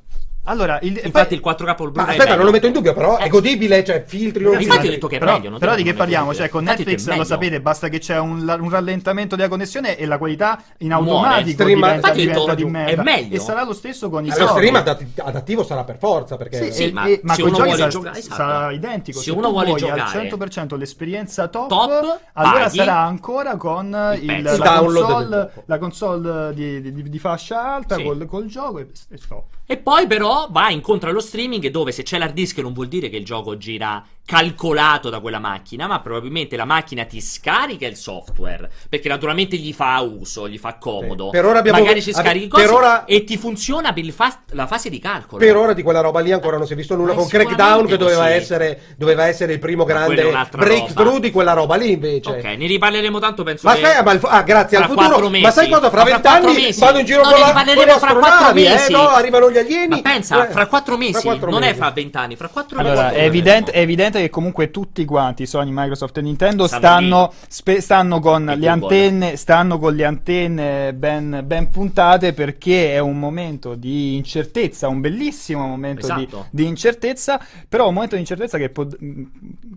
Allora, 0.46 0.80
il, 0.82 1.02
infatti 1.04 1.34
il 1.34 1.42
4K 1.44 1.76
Blu-ray 1.76 2.06
Ma 2.06 2.12
aspetta, 2.12 2.36
non 2.36 2.46
lo 2.46 2.52
metto 2.52 2.68
in 2.68 2.74
dubbio, 2.74 2.94
però 2.94 3.18
è 3.18 3.28
godibile, 3.30 3.84
cioè 3.84 4.04
filtri 4.06 4.44
non 4.44 4.62
Infatti 4.62 4.88
ho 4.88 4.90
detto 4.92 5.08
che 5.08 5.16
è 5.16 5.20
però, 5.20 5.40
meglio, 5.40 5.58
Però 5.58 5.76
di 5.76 5.84
che 5.84 5.94
parliamo? 5.94 6.34
Cioè 6.34 6.50
con 6.50 6.64
Netflix 6.64 7.08
lo 7.08 7.24
sapete, 7.24 7.62
basta 7.62 7.88
che 7.88 8.00
c'è 8.00 8.20
un, 8.20 8.42
un, 8.60 8.70
rallentamento 8.70 9.36
della 9.36 9.48
connessione 9.48 9.98
e 9.98 10.06
la 10.06 10.18
qualità 10.18 10.62
in 10.80 10.94
automatico 10.94 11.64
Muore, 11.64 11.76
diventa, 11.76 12.12
diventa 12.12 12.54
di 12.56 12.66
merda. 12.66 13.02
È 13.02 13.04
meglio. 13.04 13.36
E 13.36 13.40
sarà 13.40 13.64
lo 13.64 13.74
stesso 13.74 14.10
con 14.10 14.26
i 14.26 14.30
giochi. 14.30 14.42
Lo 14.42 14.48
stream 14.48 14.76
adattivo 14.76 15.64
sarà 15.64 15.84
per 15.84 15.98
forza, 15.98 16.38
perché 16.38 16.72
Sì, 16.72 16.72
sì, 16.72 16.92
ma, 16.92 17.06
e, 17.06 17.20
ma 17.24 17.36
con 17.36 17.50
i 17.50 17.54
giochi 17.54 17.70
sarà, 17.72 17.88
giocare, 17.88 18.20
esatto. 18.20 18.36
sarà 18.36 18.72
identico. 18.72 19.18
Se, 19.20 19.26
se 19.26 19.32
uno 19.32 19.50
vuole 19.50 19.74
giocare 19.74 20.02
al 20.02 20.28
100% 20.28 20.78
l'esperienza 20.78 21.48
top, 21.48 21.70
top 21.70 22.20
allora 22.34 22.70
sarà 22.70 23.00
ancora 23.00 23.58
con 23.58 23.90
la 23.90 25.78
console 25.80 26.54
di 26.54 27.20
fascia 27.20 27.74
alta 27.76 27.98
col 28.02 28.46
gioco 28.46 28.80
e 28.80 28.88
stop. 29.16 29.44
E 29.68 29.78
poi 29.78 30.06
però 30.06 30.35
va 30.50 30.70
incontro 30.70 31.10
allo 31.10 31.20
streaming 31.20 31.68
dove 31.70 31.92
se 31.92 32.04
c'è 32.04 32.18
l'hard 32.18 32.34
disk 32.34 32.58
non 32.60 32.74
vuol 32.74 32.88
dire 32.88 33.10
che 33.10 33.18
il 33.18 33.26
gioco 33.26 33.58
gira 33.58 34.06
calcolato 34.26 35.10
da 35.10 35.20
quella 35.20 35.40
macchina, 35.40 35.86
ma 35.86 36.00
probabilmente 36.00 36.56
la 36.56 36.66
macchina 36.66 37.06
ti 37.06 37.22
scarica 37.22 37.86
il 37.86 37.96
software, 37.96 38.70
perché 38.90 39.08
naturalmente 39.08 39.56
gli 39.58 39.72
fa 39.72 40.02
uso, 40.02 40.50
gli 40.50 40.58
fa 40.58 40.78
comodo. 40.78 41.30
Per 41.30 41.46
ora 41.46 41.60
abbiamo 41.60 41.80
Magari 41.80 42.02
ci 42.02 42.12
scarichi 42.12 42.48
cose 42.48 42.66
ora... 42.68 43.06
e 43.06 43.24
ti 43.24 43.38
funziona 43.38 43.94
per 43.94 44.04
fa... 44.12 44.42
la 44.52 44.66
fase 44.66 44.90
di 44.90 45.00
calcolo. 45.00 45.38
Per 45.38 45.56
ora 45.56 45.74
di 45.74 45.84
quella 45.84 46.02
roba 46.02 46.22
lì 46.22 46.32
ancora 46.32 46.58
non 46.58 46.66
si 46.66 46.74
è 46.74 46.76
visto 46.76 46.96
nulla, 46.96 47.14
con 47.14 47.28
Crackdown 47.28 47.86
che 47.86 47.98
doveva 47.98 48.30
essere, 48.30 48.96
doveva 48.98 49.28
essere, 49.28 49.54
il 49.54 49.60
primo 49.60 49.84
grande 49.84 50.24
breakthrough 50.52 51.06
roba. 51.06 51.20
di 51.20 51.32
quella 51.32 51.54
roba 51.54 51.76
lì 51.76 51.92
invece. 51.92 52.32
Ok, 52.32 52.44
ne 52.44 52.66
riparleremo 52.66 53.20
tanto 53.20 53.44
penso 53.44 53.68
ma 53.68 53.76
che... 53.76 53.84
Aspetta, 53.84 54.04
ma 54.04 54.12
il... 54.12 54.20
ah, 54.24 54.42
grazie 54.42 54.78
al 54.78 54.86
futuro. 54.86 55.30
Mesi. 55.30 55.44
Ma 55.44 55.52
sai 55.52 55.70
cosa? 55.70 55.90
Fra 55.90 56.04
vent'anni 56.04 56.74
vado 56.78 57.00
in 57.00 57.06
giro 57.06 57.24
no, 57.24 57.30
con 57.30 57.40
la 57.40 57.54
con 57.54 58.00
fra 58.00 58.14
quattro 58.16 58.50
eh, 58.50 58.54
mesi. 58.54 58.88
Eh, 58.88 58.96
no, 58.96 59.08
arrivano 59.10 59.52
gli 59.52 59.58
alieni. 59.58 59.88
Ma 59.88 60.02
pensa, 60.02 60.48
eh, 60.48 60.52
fra 60.52 60.68
quattro 60.68 60.98
mesi, 60.98 61.28
non 61.28 61.64
è 61.64 61.74
fra 61.76 61.92
vent'anni, 61.92 62.36
fra 62.36 62.48
quattro 62.48 62.78
mesi. 62.78 62.90
Allora, 62.90 63.12
è 63.12 63.24
evidente 63.24 64.15
Considerate 64.16 64.22
che 64.22 64.30
comunque 64.30 64.72
tutti 64.72 65.06
quanti, 65.06 65.46
Sony, 65.46 65.72
Microsoft 65.74 66.18
e 66.18 66.22
Nintendo, 66.22 66.68
stanno, 66.68 67.32
spe- 67.48 67.82
stanno 67.82 68.20
con 68.20 68.46
le 68.58 68.68
antenne, 68.68 69.36
stanno 69.36 69.78
con 69.78 69.94
le 69.94 70.06
antenne 70.06 70.94
ben, 70.94 71.44
ben, 71.46 71.70
puntate 71.70 72.34
perché 72.34 72.94
è 72.94 73.00
un 73.00 73.20
momento 73.20 73.76
di 73.76 74.16
incertezza, 74.16 74.88
un 74.88 75.02
bellissimo 75.02 75.68
momento 75.68 76.02
esatto. 76.06 76.48
di, 76.50 76.64
di, 76.64 76.68
incertezza, 76.68 77.40
però 77.68 77.88
un 77.88 77.94
momento 77.94 78.16
di 78.16 78.22
incertezza 78.22 78.58
che, 78.58 78.70
pod- 78.70 78.98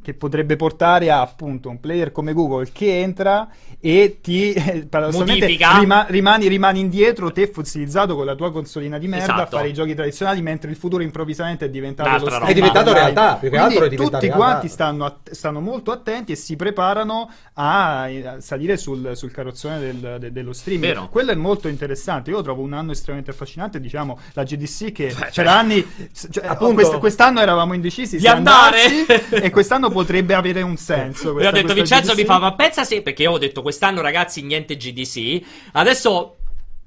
che 0.02 0.14
potrebbe 0.14 0.56
portare 0.56 1.10
a 1.10 1.20
appunto 1.20 1.68
un 1.68 1.80
player 1.80 2.12
come 2.12 2.32
Google 2.32 2.68
che 2.72 3.00
entra 3.00 3.48
e 3.80 4.18
ti 4.20 4.54
paradossalmente 4.88 5.46
rima- 5.46 6.06
rimani, 6.08 6.48
rimani, 6.48 6.80
indietro, 6.80 7.30
te 7.30 7.46
fossilizzato 7.46 8.16
con 8.16 8.26
la 8.26 8.34
tua 8.34 8.50
consolina 8.50 8.98
di 8.98 9.06
merda 9.06 9.24
esatto. 9.24 9.42
a 9.42 9.46
fare 9.46 9.68
i 9.68 9.72
giochi 9.72 9.94
tradizionali, 9.94 10.42
mentre 10.42 10.70
il 10.70 10.76
futuro 10.76 11.02
improvvisamente 11.02 11.66
è 11.66 11.70
diventato 11.70 12.28
lo. 12.28 12.44
È 12.44 12.52
diventato 12.52 12.92
realtà, 12.92 13.36
più 13.36 13.50
che 13.50 13.56
altro 13.56 13.84
è 13.84 13.88
diventato 13.88 14.18
Tutti 14.18 14.26
realtà. 14.26 14.44
quanti 14.44 14.68
stanno, 14.68 15.04
att- 15.04 15.30
stanno, 15.30 15.60
molto 15.60 15.92
attenti 15.92 16.32
e 16.32 16.34
si 16.34 16.56
preparano 16.56 17.30
a, 17.54 18.02
a 18.02 18.40
salire 18.40 18.76
sul, 18.76 19.12
sul 19.14 19.30
carrozzone 19.30 19.78
del, 19.78 20.16
de- 20.18 20.32
dello 20.32 20.52
streaming. 20.52 20.94
Vero. 20.94 21.08
Quello 21.08 21.30
è 21.30 21.36
molto 21.36 21.68
interessante. 21.68 22.30
Io 22.30 22.42
trovo 22.42 22.62
un 22.62 22.72
anno 22.72 22.90
estremamente 22.90 23.30
affascinante, 23.30 23.78
diciamo, 23.78 24.18
la 24.32 24.42
GDC 24.42 24.90
che 24.90 25.06
Beh, 25.06 25.14
per 25.14 25.32
cioè, 25.32 25.46
anni 25.46 25.86
cioè, 26.30 26.46
appunto, 26.46 26.74
quest- 26.74 26.98
quest'anno 26.98 27.40
eravamo 27.40 27.74
indecisi 27.74 28.16
di 28.16 28.26
andare 28.26 29.06
e 29.30 29.50
quest'anno 29.50 29.88
potrebbe 29.88 30.34
avere 30.34 30.62
un 30.62 30.76
senso. 30.76 31.32
Questa, 31.32 31.50
ho 31.50 31.52
detto 31.52 31.74
Vincenzo 31.74 32.12
GDC. 32.12 32.20
mi 32.20 32.24
fa 32.24 32.38
ma 32.38 32.54
pensa 32.54 32.82
se 32.82 33.02
perché 33.02 33.22
io 33.22 33.32
ho 33.32 33.38
detto 33.38 33.62
quest'anno 33.68 34.00
ragazzi 34.00 34.42
niente 34.42 34.76
GDC. 34.76 35.40
Adesso 35.72 36.34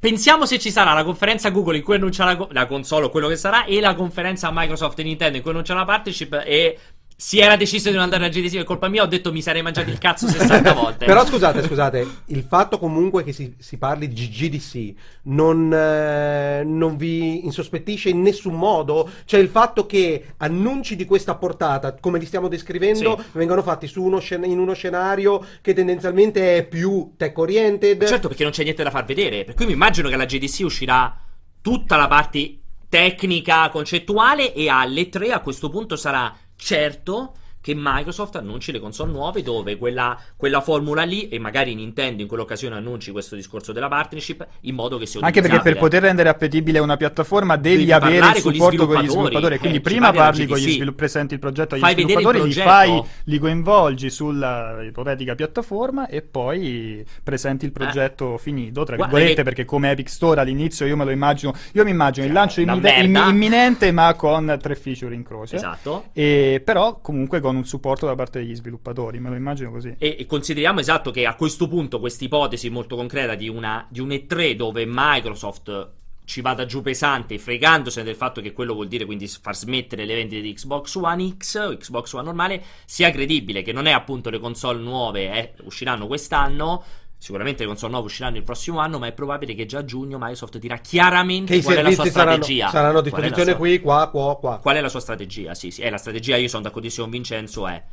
Pensiamo 0.02 0.48
se 0.48 0.58
ci 0.58 0.72
sarà 0.72 0.94
la 0.94 1.04
conferenza 1.04 1.52
Google 1.52 1.78
in 1.78 1.84
cui 1.84 1.94
annuncia 1.94 2.26
la, 2.26 2.48
la 2.54 2.66
console 2.66 3.06
o 3.06 3.10
quello 3.12 3.28
che 3.28 3.36
sarà 3.36 3.66
e 3.66 3.80
la 3.80 3.94
conferenza 3.94 4.50
Microsoft 4.52 4.98
e 4.98 5.04
Nintendo 5.04 5.38
in 5.38 5.44
cui 5.44 5.52
annuncia 5.52 5.76
la 5.76 5.86
partnership 5.86 6.42
e 6.44 6.76
si 7.22 7.38
era 7.38 7.56
deciso 7.56 7.90
di 7.90 7.94
non 7.94 8.06
andare 8.06 8.26
a 8.26 8.30
GDC 8.30 8.56
per 8.56 8.64
colpa 8.64 8.88
mia, 8.88 9.04
ho 9.04 9.06
detto 9.06 9.32
mi 9.32 9.44
sarei 9.44 9.62
mangiato 9.62 9.92
il 9.92 10.00
cazzo 10.00 10.26
60 10.28 10.74
volte. 10.74 11.06
Però 11.06 11.24
scusate, 11.24 11.62
scusate, 11.62 12.08
il 12.26 12.42
fatto 12.42 12.80
comunque 12.80 13.24
che 13.24 13.32
si, 13.32 13.54
si 13.60 13.78
parli 13.78 14.08
di 14.08 14.28
GDC 14.28 14.94
non, 15.26 15.72
eh, 15.72 16.64
non, 16.64 16.98
vi 16.98 17.46
insospettisce 17.46 18.10
in 18.10 18.24
nessun 18.24 18.56
modo? 18.56 19.08
Cioè 19.26 19.40
il 19.40 19.50
fatto 19.50 19.86
che 19.86 20.34
annunci 20.38 20.96
di 20.96 21.06
questa 21.06 21.36
portata, 21.36 21.94
come 21.94 22.18
li 22.18 22.26
stiamo 22.26 22.48
descrivendo, 22.48 23.20
sì. 23.20 23.26
vengono 23.34 23.62
fatti 23.62 23.90
uno 23.98 24.18
scen- 24.18 24.46
in 24.46 24.58
uno 24.58 24.74
scenario 24.74 25.46
che 25.62 25.76
tendenzialmente 25.76 26.58
è 26.58 26.66
più 26.66 27.14
tech 27.18 27.38
oriented? 27.38 28.04
Certo, 28.04 28.30
perché 28.30 28.42
non 28.42 28.52
c'è 28.52 28.64
niente 28.64 28.82
da 28.82 28.90
far 28.90 29.06
vedere. 29.06 29.44
Per 29.44 29.54
cui 29.54 29.68
mi 29.68 29.74
immagino 29.74 30.08
che 30.08 30.16
alla 30.16 30.26
GDC 30.26 30.62
uscirà 30.64 31.16
tutta 31.62 31.98
la 31.98 32.08
parte 32.08 32.56
tecnica, 32.90 33.70
concettuale 33.70 34.54
e 34.54 34.70
alle 34.70 35.08
3 35.08 35.32
a 35.32 35.40
questo 35.40 35.70
punto 35.70 35.96
sarà 35.96 36.36
certo 36.62 37.34
che 37.62 37.74
Microsoft 37.76 38.36
annunci 38.36 38.72
le 38.72 38.80
console 38.80 39.12
nuove 39.12 39.44
dove 39.44 39.78
quella, 39.78 40.18
quella, 40.36 40.62
formula 40.62 41.04
lì 41.04 41.30
e 41.30 41.40
magari 41.40 41.76
Nintendo 41.76 42.24
in 42.24 42.28
quell'occasione 42.28 42.76
annunci 42.76 43.12
questo 43.12 43.36
discorso 43.36 43.72
della 43.72 43.88
partnership 43.88 44.46
in 44.62 44.76
modo 44.76 44.98
che 44.98 45.06
sia 45.06 45.20
Anche 45.22 45.42
perché 45.42 45.60
per 45.60 45.78
poter 45.78 46.02
rendere 46.02 46.30
appetibile 46.30 46.80
una 46.80 46.98
piattaforma 46.98 47.56
devi, 47.58 47.92
avere 47.92 48.28
il 48.30 48.42
supporto 48.42 48.88
con 48.88 49.02
gli 49.02 49.10
sviluppatori, 49.10 49.60
quindi 49.60 49.78
eh, 49.78 49.82
prima 49.82 50.12
parli 50.12 50.48
con 50.48 50.58
gli 50.58 50.62
sviluppatori, 50.62 50.96
presenti 50.96 51.34
il 51.36 51.40
progetto 51.40 51.76
agli 51.76 51.82
fai 51.82 51.94
sviluppatori, 51.94 52.44
li, 52.44 52.54
fai, 52.54 53.04
li 53.26 53.38
coinvolgi 53.38 54.10
sulla 54.10 54.82
ipotetica 54.82 55.36
piattaforma 55.36 56.08
e 56.08 56.22
poi 56.24 57.06
presenti 57.24 57.66
il 57.66 57.72
progetto 57.72 58.36
eh. 58.36 58.38
finito, 58.40 58.84
tra 58.84 58.96
virgolette, 58.96 59.36
che... 59.36 59.44
perché 59.44 59.66
come 59.66 59.92
Epic 59.92 60.10
Store 60.10 60.42
all'inizio 60.42 60.88
io 60.88 60.98
me 60.98 61.06
lo 61.06 61.12
immagino, 61.12 61.54
io 61.74 61.84
mi 61.84 61.92
immagino 61.92 62.26
il 62.26 62.34
lancio 62.34 62.62
immine- 62.62 63.02
imminente 63.02 63.92
ma 63.92 64.14
con 64.16 64.58
tre 64.60 64.76
feature 64.76 65.14
in 65.14 65.24
croce. 65.24 65.58
Esatto. 65.58 66.06
E, 66.14 66.62
però 66.64 67.00
comunque 67.02 67.40
con 67.40 67.51
con 67.52 67.58
un 67.58 67.66
supporto 67.66 68.06
da 68.06 68.16
parte 68.16 68.40
degli 68.40 68.56
sviluppatori, 68.56 69.20
me 69.20 69.30
lo 69.30 69.36
immagino 69.36 69.72
così. 69.72 69.94
E, 69.98 70.16
e 70.20 70.26
consideriamo 70.26 70.80
esatto 70.80 71.12
che 71.12 71.26
a 71.26 71.36
questo 71.36 71.68
punto 71.68 72.00
questa 72.00 72.24
ipotesi 72.24 72.70
molto 72.70 72.96
concreta 72.96 73.36
di, 73.36 73.50
una, 73.50 73.86
di 73.90 74.00
un 74.00 74.10
E3 74.10 74.54
dove 74.54 74.86
Microsoft 74.88 75.90
ci 76.24 76.40
vada 76.40 76.66
giù 76.66 76.82
pesante, 76.82 77.38
fregandosene 77.38 78.06
del 78.06 78.16
fatto 78.16 78.40
che 78.40 78.54
quello 78.54 78.74
vuol 78.74 78.88
dire 78.88 79.04
quindi 79.04 79.28
far 79.28 79.56
smettere 79.56 80.06
le 80.06 80.16
vendite 80.16 80.42
di 80.42 80.54
Xbox 80.54 80.96
One 80.96 81.36
X 81.38 81.56
o 81.56 81.76
Xbox 81.76 82.14
One 82.14 82.24
normale, 82.24 82.64
sia 82.86 83.12
credibile 83.12 83.64
che 83.64 83.74
non 83.74 83.86
è 83.86 83.92
appunto 83.92 84.30
le 84.30 84.40
console 84.40 84.80
nuove 84.80 85.32
eh, 85.32 85.54
usciranno 85.64 86.08
quest'anno, 86.08 86.84
Sicuramente 87.22 87.62
le 87.62 87.68
console 87.68 87.92
nuove 87.92 88.08
usciranno 88.08 88.38
il 88.38 88.44
prossimo 88.44 88.80
anno, 88.80 88.98
ma 88.98 89.06
è 89.06 89.12
probabile 89.12 89.54
che 89.54 89.68
già 89.68 89.78
a 89.78 89.86
giugno 89.86 90.18
Microsoft 90.18 90.58
dirà 90.58 90.78
chiaramente 90.78 91.56
che 91.56 91.62
qual 91.62 91.76
è 91.76 91.82
la 91.84 91.92
sua 91.92 92.06
saranno, 92.06 92.32
strategia. 92.32 92.70
Saranno 92.70 92.98
a 92.98 93.02
disposizione 93.04 93.52
sua... 93.52 93.56
qui, 93.58 93.80
qua, 93.80 94.10
qua, 94.10 94.38
qua. 94.38 94.58
Qual 94.58 94.76
è 94.76 94.82
la 94.82 94.90
sua 94.90 95.02
strategia? 95.02 95.54
Sì, 95.54 95.70
sì, 95.70 95.84
è 95.84 95.92
la 95.92 95.98
strategia, 95.98 96.36
io 96.38 96.48
sono 96.48 96.64
d'accordissimo 96.64 97.04
con 97.04 97.14
Vincenzo, 97.14 97.68
è 97.68 97.84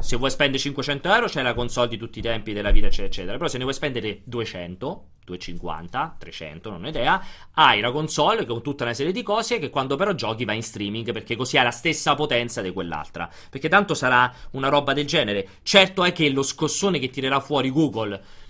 se 0.00 0.16
vuoi 0.16 0.30
spendere 0.30 0.58
500 0.58 1.14
euro 1.14 1.26
c'è 1.28 1.40
la 1.40 1.54
console 1.54 1.88
di 1.88 1.96
tutti 1.96 2.18
i 2.18 2.22
tempi 2.22 2.52
della 2.52 2.72
vita, 2.72 2.88
eccetera, 2.88 3.06
eccetera. 3.06 3.36
Però 3.38 3.48
se 3.48 3.56
ne 3.56 3.62
vuoi 3.62 3.74
spendere 3.74 4.20
200, 4.24 5.04
250, 5.24 6.16
300, 6.18 6.70
non 6.70 6.84
ho 6.84 6.88
idea, 6.88 7.24
hai 7.52 7.80
la 7.80 7.90
console 7.90 8.44
con 8.44 8.60
tutta 8.60 8.84
una 8.84 8.92
serie 8.92 9.12
di 9.12 9.22
cose 9.22 9.58
che 9.58 9.70
quando 9.70 9.96
però 9.96 10.12
giochi 10.12 10.44
va 10.44 10.52
in 10.52 10.62
streaming 10.62 11.10
perché 11.12 11.36
così 11.36 11.56
ha 11.56 11.62
la 11.62 11.70
stessa 11.70 12.14
potenza 12.14 12.60
di 12.60 12.70
quell'altra. 12.70 13.30
Perché 13.48 13.70
tanto 13.70 13.94
sarà 13.94 14.30
una 14.50 14.68
roba 14.68 14.92
del 14.92 15.06
genere. 15.06 15.48
Certo 15.62 16.04
è 16.04 16.12
che 16.12 16.28
lo 16.28 16.42
scossone 16.42 16.98
che 16.98 17.08
tirerà 17.08 17.40
fuori 17.40 17.70
Google 17.70 18.42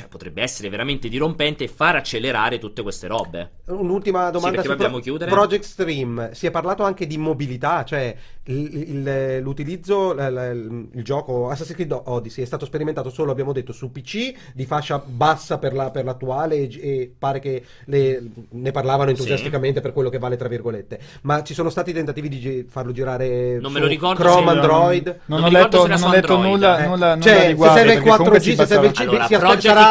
cioè, 0.00 0.08
potrebbe 0.08 0.40
essere 0.40 0.70
veramente 0.70 1.08
dirompente 1.08 1.64
e 1.64 1.68
far 1.68 1.96
accelerare 1.96 2.58
tutte 2.58 2.82
queste 2.82 3.06
robe. 3.06 3.50
Un'ultima 3.66 4.30
domanda 4.30 4.62
sì, 4.62 4.68
su 4.68 4.76
pro- 4.76 4.98
chiudere. 4.98 5.30
Project 5.30 5.64
Stream. 5.64 6.32
Si 6.32 6.46
è 6.46 6.50
parlato 6.50 6.84
anche 6.84 7.06
di 7.06 7.18
mobilità, 7.18 7.84
cioè 7.84 8.16
il, 8.44 8.74
il, 8.74 9.38
l'utilizzo, 9.42 10.12
il, 10.12 10.88
il, 10.94 11.04
gioco 11.04 11.50
Assassin's 11.50 11.76
Creed 11.76 12.00
Odyssey 12.04 12.42
è 12.42 12.46
stato 12.46 12.64
sperimentato 12.64 13.10
solo, 13.10 13.30
abbiamo 13.30 13.52
detto, 13.52 13.72
su 13.72 13.92
PC 13.92 14.32
di 14.54 14.64
fascia 14.64 15.02
bassa 15.04 15.58
per, 15.58 15.74
la, 15.74 15.90
per 15.90 16.04
l'attuale 16.04 16.56
e, 16.56 16.78
e, 16.80 17.14
pare 17.16 17.38
che 17.38 17.64
le, 17.84 18.22
ne 18.48 18.70
parlavano 18.70 19.10
entusiasticamente 19.10 19.76
sì. 19.76 19.82
per 19.82 19.92
quello 19.92 20.08
che 20.08 20.18
vale, 20.18 20.36
tra 20.36 20.48
virgolette. 20.48 20.98
Ma 21.22 21.42
ci 21.42 21.52
sono 21.52 21.68
stati 21.68 21.92
tentativi 21.92 22.28
di 22.28 22.66
farlo 22.68 22.92
girare 22.92 23.58
non 23.60 23.72
me 23.72 23.80
lo 23.80 23.86
ricordo 23.86 24.22
Chrome, 24.22 24.50
Android? 24.50 25.06
Non, 25.26 25.40
non, 25.40 25.52
non 25.52 25.60
ho 25.60 25.62
letto, 25.62 25.86
non 25.86 26.02
ho 26.02 26.10
letto 26.10 26.36
nulla, 26.36 26.78
eh. 26.78 26.86
nulla, 26.86 27.14
nulla 27.14 27.20
cioè, 27.20 27.54
se 27.56 27.68
serve 27.68 27.92
il 27.94 28.00
4G, 28.00 28.54
se 28.54 28.66
serve 28.66 28.86
il 28.86 28.92
CP, 28.92 29.00
allora, 29.00 29.26
si 29.26 29.36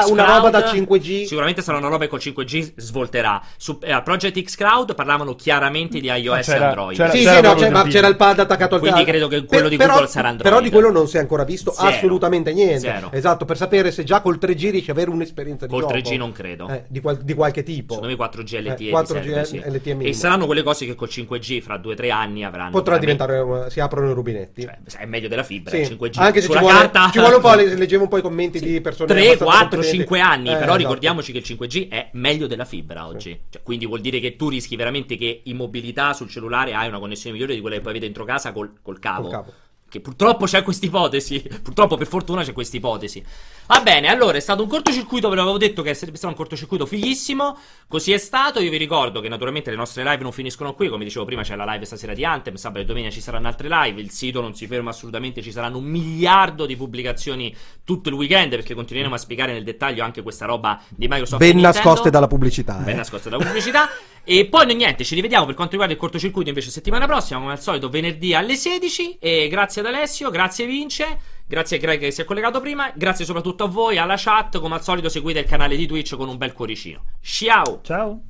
una 0.07 0.25
roba 0.25 0.49
da 0.49 0.59
5G. 0.59 1.25
Sicuramente 1.25 1.61
sarà 1.61 1.77
una 1.77 1.87
roba 1.87 2.05
che 2.05 2.09
col 2.09 2.19
5G 2.19 2.73
svolterà. 2.75 3.41
Su 3.57 3.77
eh, 3.81 4.01
Project 4.03 4.41
X 4.41 4.55
Cloud 4.55 4.95
parlavano 4.95 5.35
chiaramente 5.35 5.99
di 5.99 6.07
iOS 6.07 6.47
e 6.49 6.55
Android. 6.55 6.97
C'era, 6.97 7.09
sì, 7.11 7.23
c'era 7.23 7.57
sì, 7.57 7.63
no, 7.63 7.71
ma 7.71 7.83
c'era 7.83 8.07
il 8.07 8.15
pad 8.15 8.39
attaccato 8.39 8.75
al 8.75 8.81
Quindi 8.81 9.03
credo 9.03 9.27
che 9.27 9.45
quello 9.45 9.67
per, 9.67 9.71
di 9.71 9.77
Google 9.77 9.95
però, 9.95 10.07
sarà 10.07 10.29
Android. 10.29 10.49
Però 10.49 10.61
di 10.63 10.69
quello 10.69 10.91
non 10.91 11.07
si 11.07 11.17
è 11.17 11.19
ancora 11.19 11.43
visto 11.43 11.71
Zero. 11.71 11.87
assolutamente 11.87 12.53
niente. 12.53 12.79
Zero. 12.79 13.11
Esatto, 13.11 13.45
per 13.45 13.57
sapere 13.57 13.91
se 13.91 14.03
già 14.03 14.21
col 14.21 14.37
3G 14.39 14.71
riesci 14.71 14.91
ad 14.91 14.97
avere 14.97 15.11
un'esperienza 15.11 15.65
di 15.65 15.71
col 15.71 15.81
gioco. 15.81 15.93
Col 15.93 16.01
3G 16.01 16.17
non 16.17 16.31
credo. 16.31 16.67
Eh, 16.67 16.85
di, 16.87 16.99
qual- 16.99 17.17
di, 17.17 17.33
qualche 17.33 17.63
tipo. 17.63 17.95
Secondo 17.95 18.15
me 18.15 18.29
4G 18.29 18.61
LTE. 18.61 18.87
Eh, 18.87 18.91
4G 18.91 19.05
serve, 19.05 19.45
sì. 19.45 19.61
LTE 19.65 19.97
e 19.99 20.13
saranno 20.13 20.45
quelle 20.45 20.63
cose 20.63 20.85
che 20.85 20.95
col 20.95 21.09
5G 21.11 21.61
fra 21.61 21.75
2-3 21.75 22.11
anni 22.11 22.43
avranno. 22.43 22.71
Potrà 22.71 22.97
diventare. 22.97 23.67
Si 23.69 23.79
aprono 23.79 24.09
i 24.09 24.13
rubinetti. 24.13 24.61
Cioè, 24.61 24.99
è 24.99 25.05
meglio 25.05 25.27
della 25.27 25.43
fibra. 25.43 25.71
Sì. 25.71 25.95
5G. 25.95 26.19
Anche 26.19 26.41
se 26.41 26.49
ci 26.49 26.57
vuole, 26.57 26.91
ci 27.11 27.19
vuole 27.19 27.35
un 27.35 27.41
po'. 27.41 27.53
Leggevo 27.79 28.03
un 28.03 28.09
po' 28.09 28.17
i 28.17 28.21
commenti 28.21 28.59
di 28.59 28.81
persone. 28.81 29.13
3, 29.13 29.37
4, 29.37 29.78
5 29.83 30.19
anni. 30.19 30.49
Però 30.49 30.75
ricordiamo 30.75 31.19
ricordiamoci 31.19 31.31
che 31.31 31.37
il 31.39 31.43
5G 31.45 31.89
è 31.89 32.09
meglio 32.13 32.47
della 32.47 32.65
fibra 32.65 33.07
oggi. 33.07 33.31
Sì. 33.31 33.39
Cioè, 33.49 33.63
quindi 33.63 33.85
vuol 33.85 34.01
dire 34.01 34.19
che 34.19 34.35
tu 34.35 34.49
rischi 34.49 34.75
veramente 34.75 35.15
che 35.15 35.41
in 35.43 35.55
mobilità 35.55 36.13
sul 36.13 36.29
cellulare 36.29 36.73
hai 36.73 36.87
una 36.87 36.99
connessione 36.99 37.33
migliore 37.33 37.55
di 37.55 37.61
quella 37.61 37.75
che 37.75 37.81
puoi 37.81 37.93
avere 37.93 38.07
dentro 38.07 38.25
casa 38.25 38.51
col, 38.51 38.73
col 38.81 38.99
cavo. 38.99 39.21
Col 39.23 39.31
cavo. 39.31 39.53
Che 39.89 40.01
purtroppo 40.01 40.45
c'è 40.45 40.61
questa 40.61 40.85
ipotesi. 40.85 41.41
Purtroppo, 41.63 41.97
per 41.97 42.05
fortuna, 42.05 42.43
c'è 42.43 42.53
questa 42.53 42.77
ipotesi. 42.77 43.25
Va 43.69 43.81
bene, 43.81 44.07
allora 44.07 44.35
è 44.35 44.39
stato 44.39 44.63
un 44.63 44.67
cortocircuito. 44.67 45.29
Ve 45.29 45.35
l'avevo 45.35 45.59
detto 45.59 45.83
che 45.83 45.93
sarebbe 45.93 46.17
stato 46.17 46.33
un 46.33 46.39
cortocircuito 46.39 46.87
fighissimo. 46.87 47.55
Così 47.87 48.11
è 48.11 48.17
stato. 48.17 48.59
Io 48.59 48.71
vi 48.71 48.77
ricordo 48.77 49.21
che 49.21 49.29
naturalmente 49.29 49.69
le 49.69 49.75
nostre 49.75 50.03
live 50.03 50.23
non 50.23 50.31
finiscono 50.31 50.73
qui. 50.73 50.89
Come 50.89 51.03
dicevo 51.03 51.23
prima, 51.23 51.43
c'è 51.43 51.55
la 51.55 51.71
live 51.71 51.85
stasera 51.85 52.15
di 52.15 52.25
Anthem. 52.25 52.55
Sabato 52.55 52.81
e 52.81 52.85
domenica 52.85 53.11
ci 53.11 53.21
saranno 53.21 53.47
altre 53.47 53.67
live. 53.69 54.01
Il 54.01 54.09
sito 54.09 54.41
non 54.41 54.55
si 54.55 54.65
ferma 54.65 54.89
assolutamente. 54.89 55.43
Ci 55.43 55.51
saranno 55.51 55.77
un 55.77 55.83
miliardo 55.83 56.65
di 56.65 56.75
pubblicazioni 56.75 57.55
tutto 57.83 58.09
il 58.09 58.15
weekend. 58.15 58.49
Perché 58.49 58.73
continueremo 58.73 59.13
a 59.13 59.19
spiegare 59.19 59.53
nel 59.53 59.63
dettaglio 59.63 60.03
anche 60.03 60.23
questa 60.23 60.47
roba 60.47 60.81
di 60.89 61.07
Microsoft. 61.07 61.39
Ben 61.39 61.59
nascoste 61.59 62.09
dalla 62.09 62.25
pubblicità. 62.25 62.73
Ben 62.73 62.95
eh. 62.95 62.97
nascoste 62.97 63.29
dalla 63.29 63.43
pubblicità. 63.43 63.87
E 64.23 64.45
poi 64.45 64.75
niente, 64.75 65.03
ci 65.03 65.15
rivediamo 65.15 65.45
per 65.45 65.55
quanto 65.55 65.71
riguarda 65.71 65.93
il 65.93 65.99
cortocircuito 65.99 66.49
invece 66.49 66.69
settimana 66.69 67.07
prossima, 67.07 67.39
come 67.39 67.51
al 67.51 67.61
solito 67.61 67.89
venerdì 67.89 68.33
alle 68.33 68.55
16. 68.55 69.17
E 69.19 69.47
grazie 69.47 69.81
ad 69.81 69.87
Alessio, 69.87 70.29
grazie 70.29 70.65
Vince, 70.65 71.19
grazie 71.49 71.79
Greg 71.79 71.99
che 71.99 72.11
si 72.11 72.21
è 72.21 72.25
collegato 72.25 72.61
prima, 72.61 72.93
grazie 72.95 73.25
soprattutto 73.25 73.63
a 73.63 73.67
voi, 73.67 73.97
alla 73.97 74.15
chat, 74.15 74.59
come 74.59 74.75
al 74.75 74.83
solito 74.83 75.09
seguite 75.09 75.39
il 75.39 75.45
canale 75.45 75.75
di 75.75 75.87
Twitch 75.87 76.15
con 76.15 76.29
un 76.29 76.37
bel 76.37 76.53
cuoricino. 76.53 77.03
Ciao! 77.21 77.81
Ciao! 77.81 78.28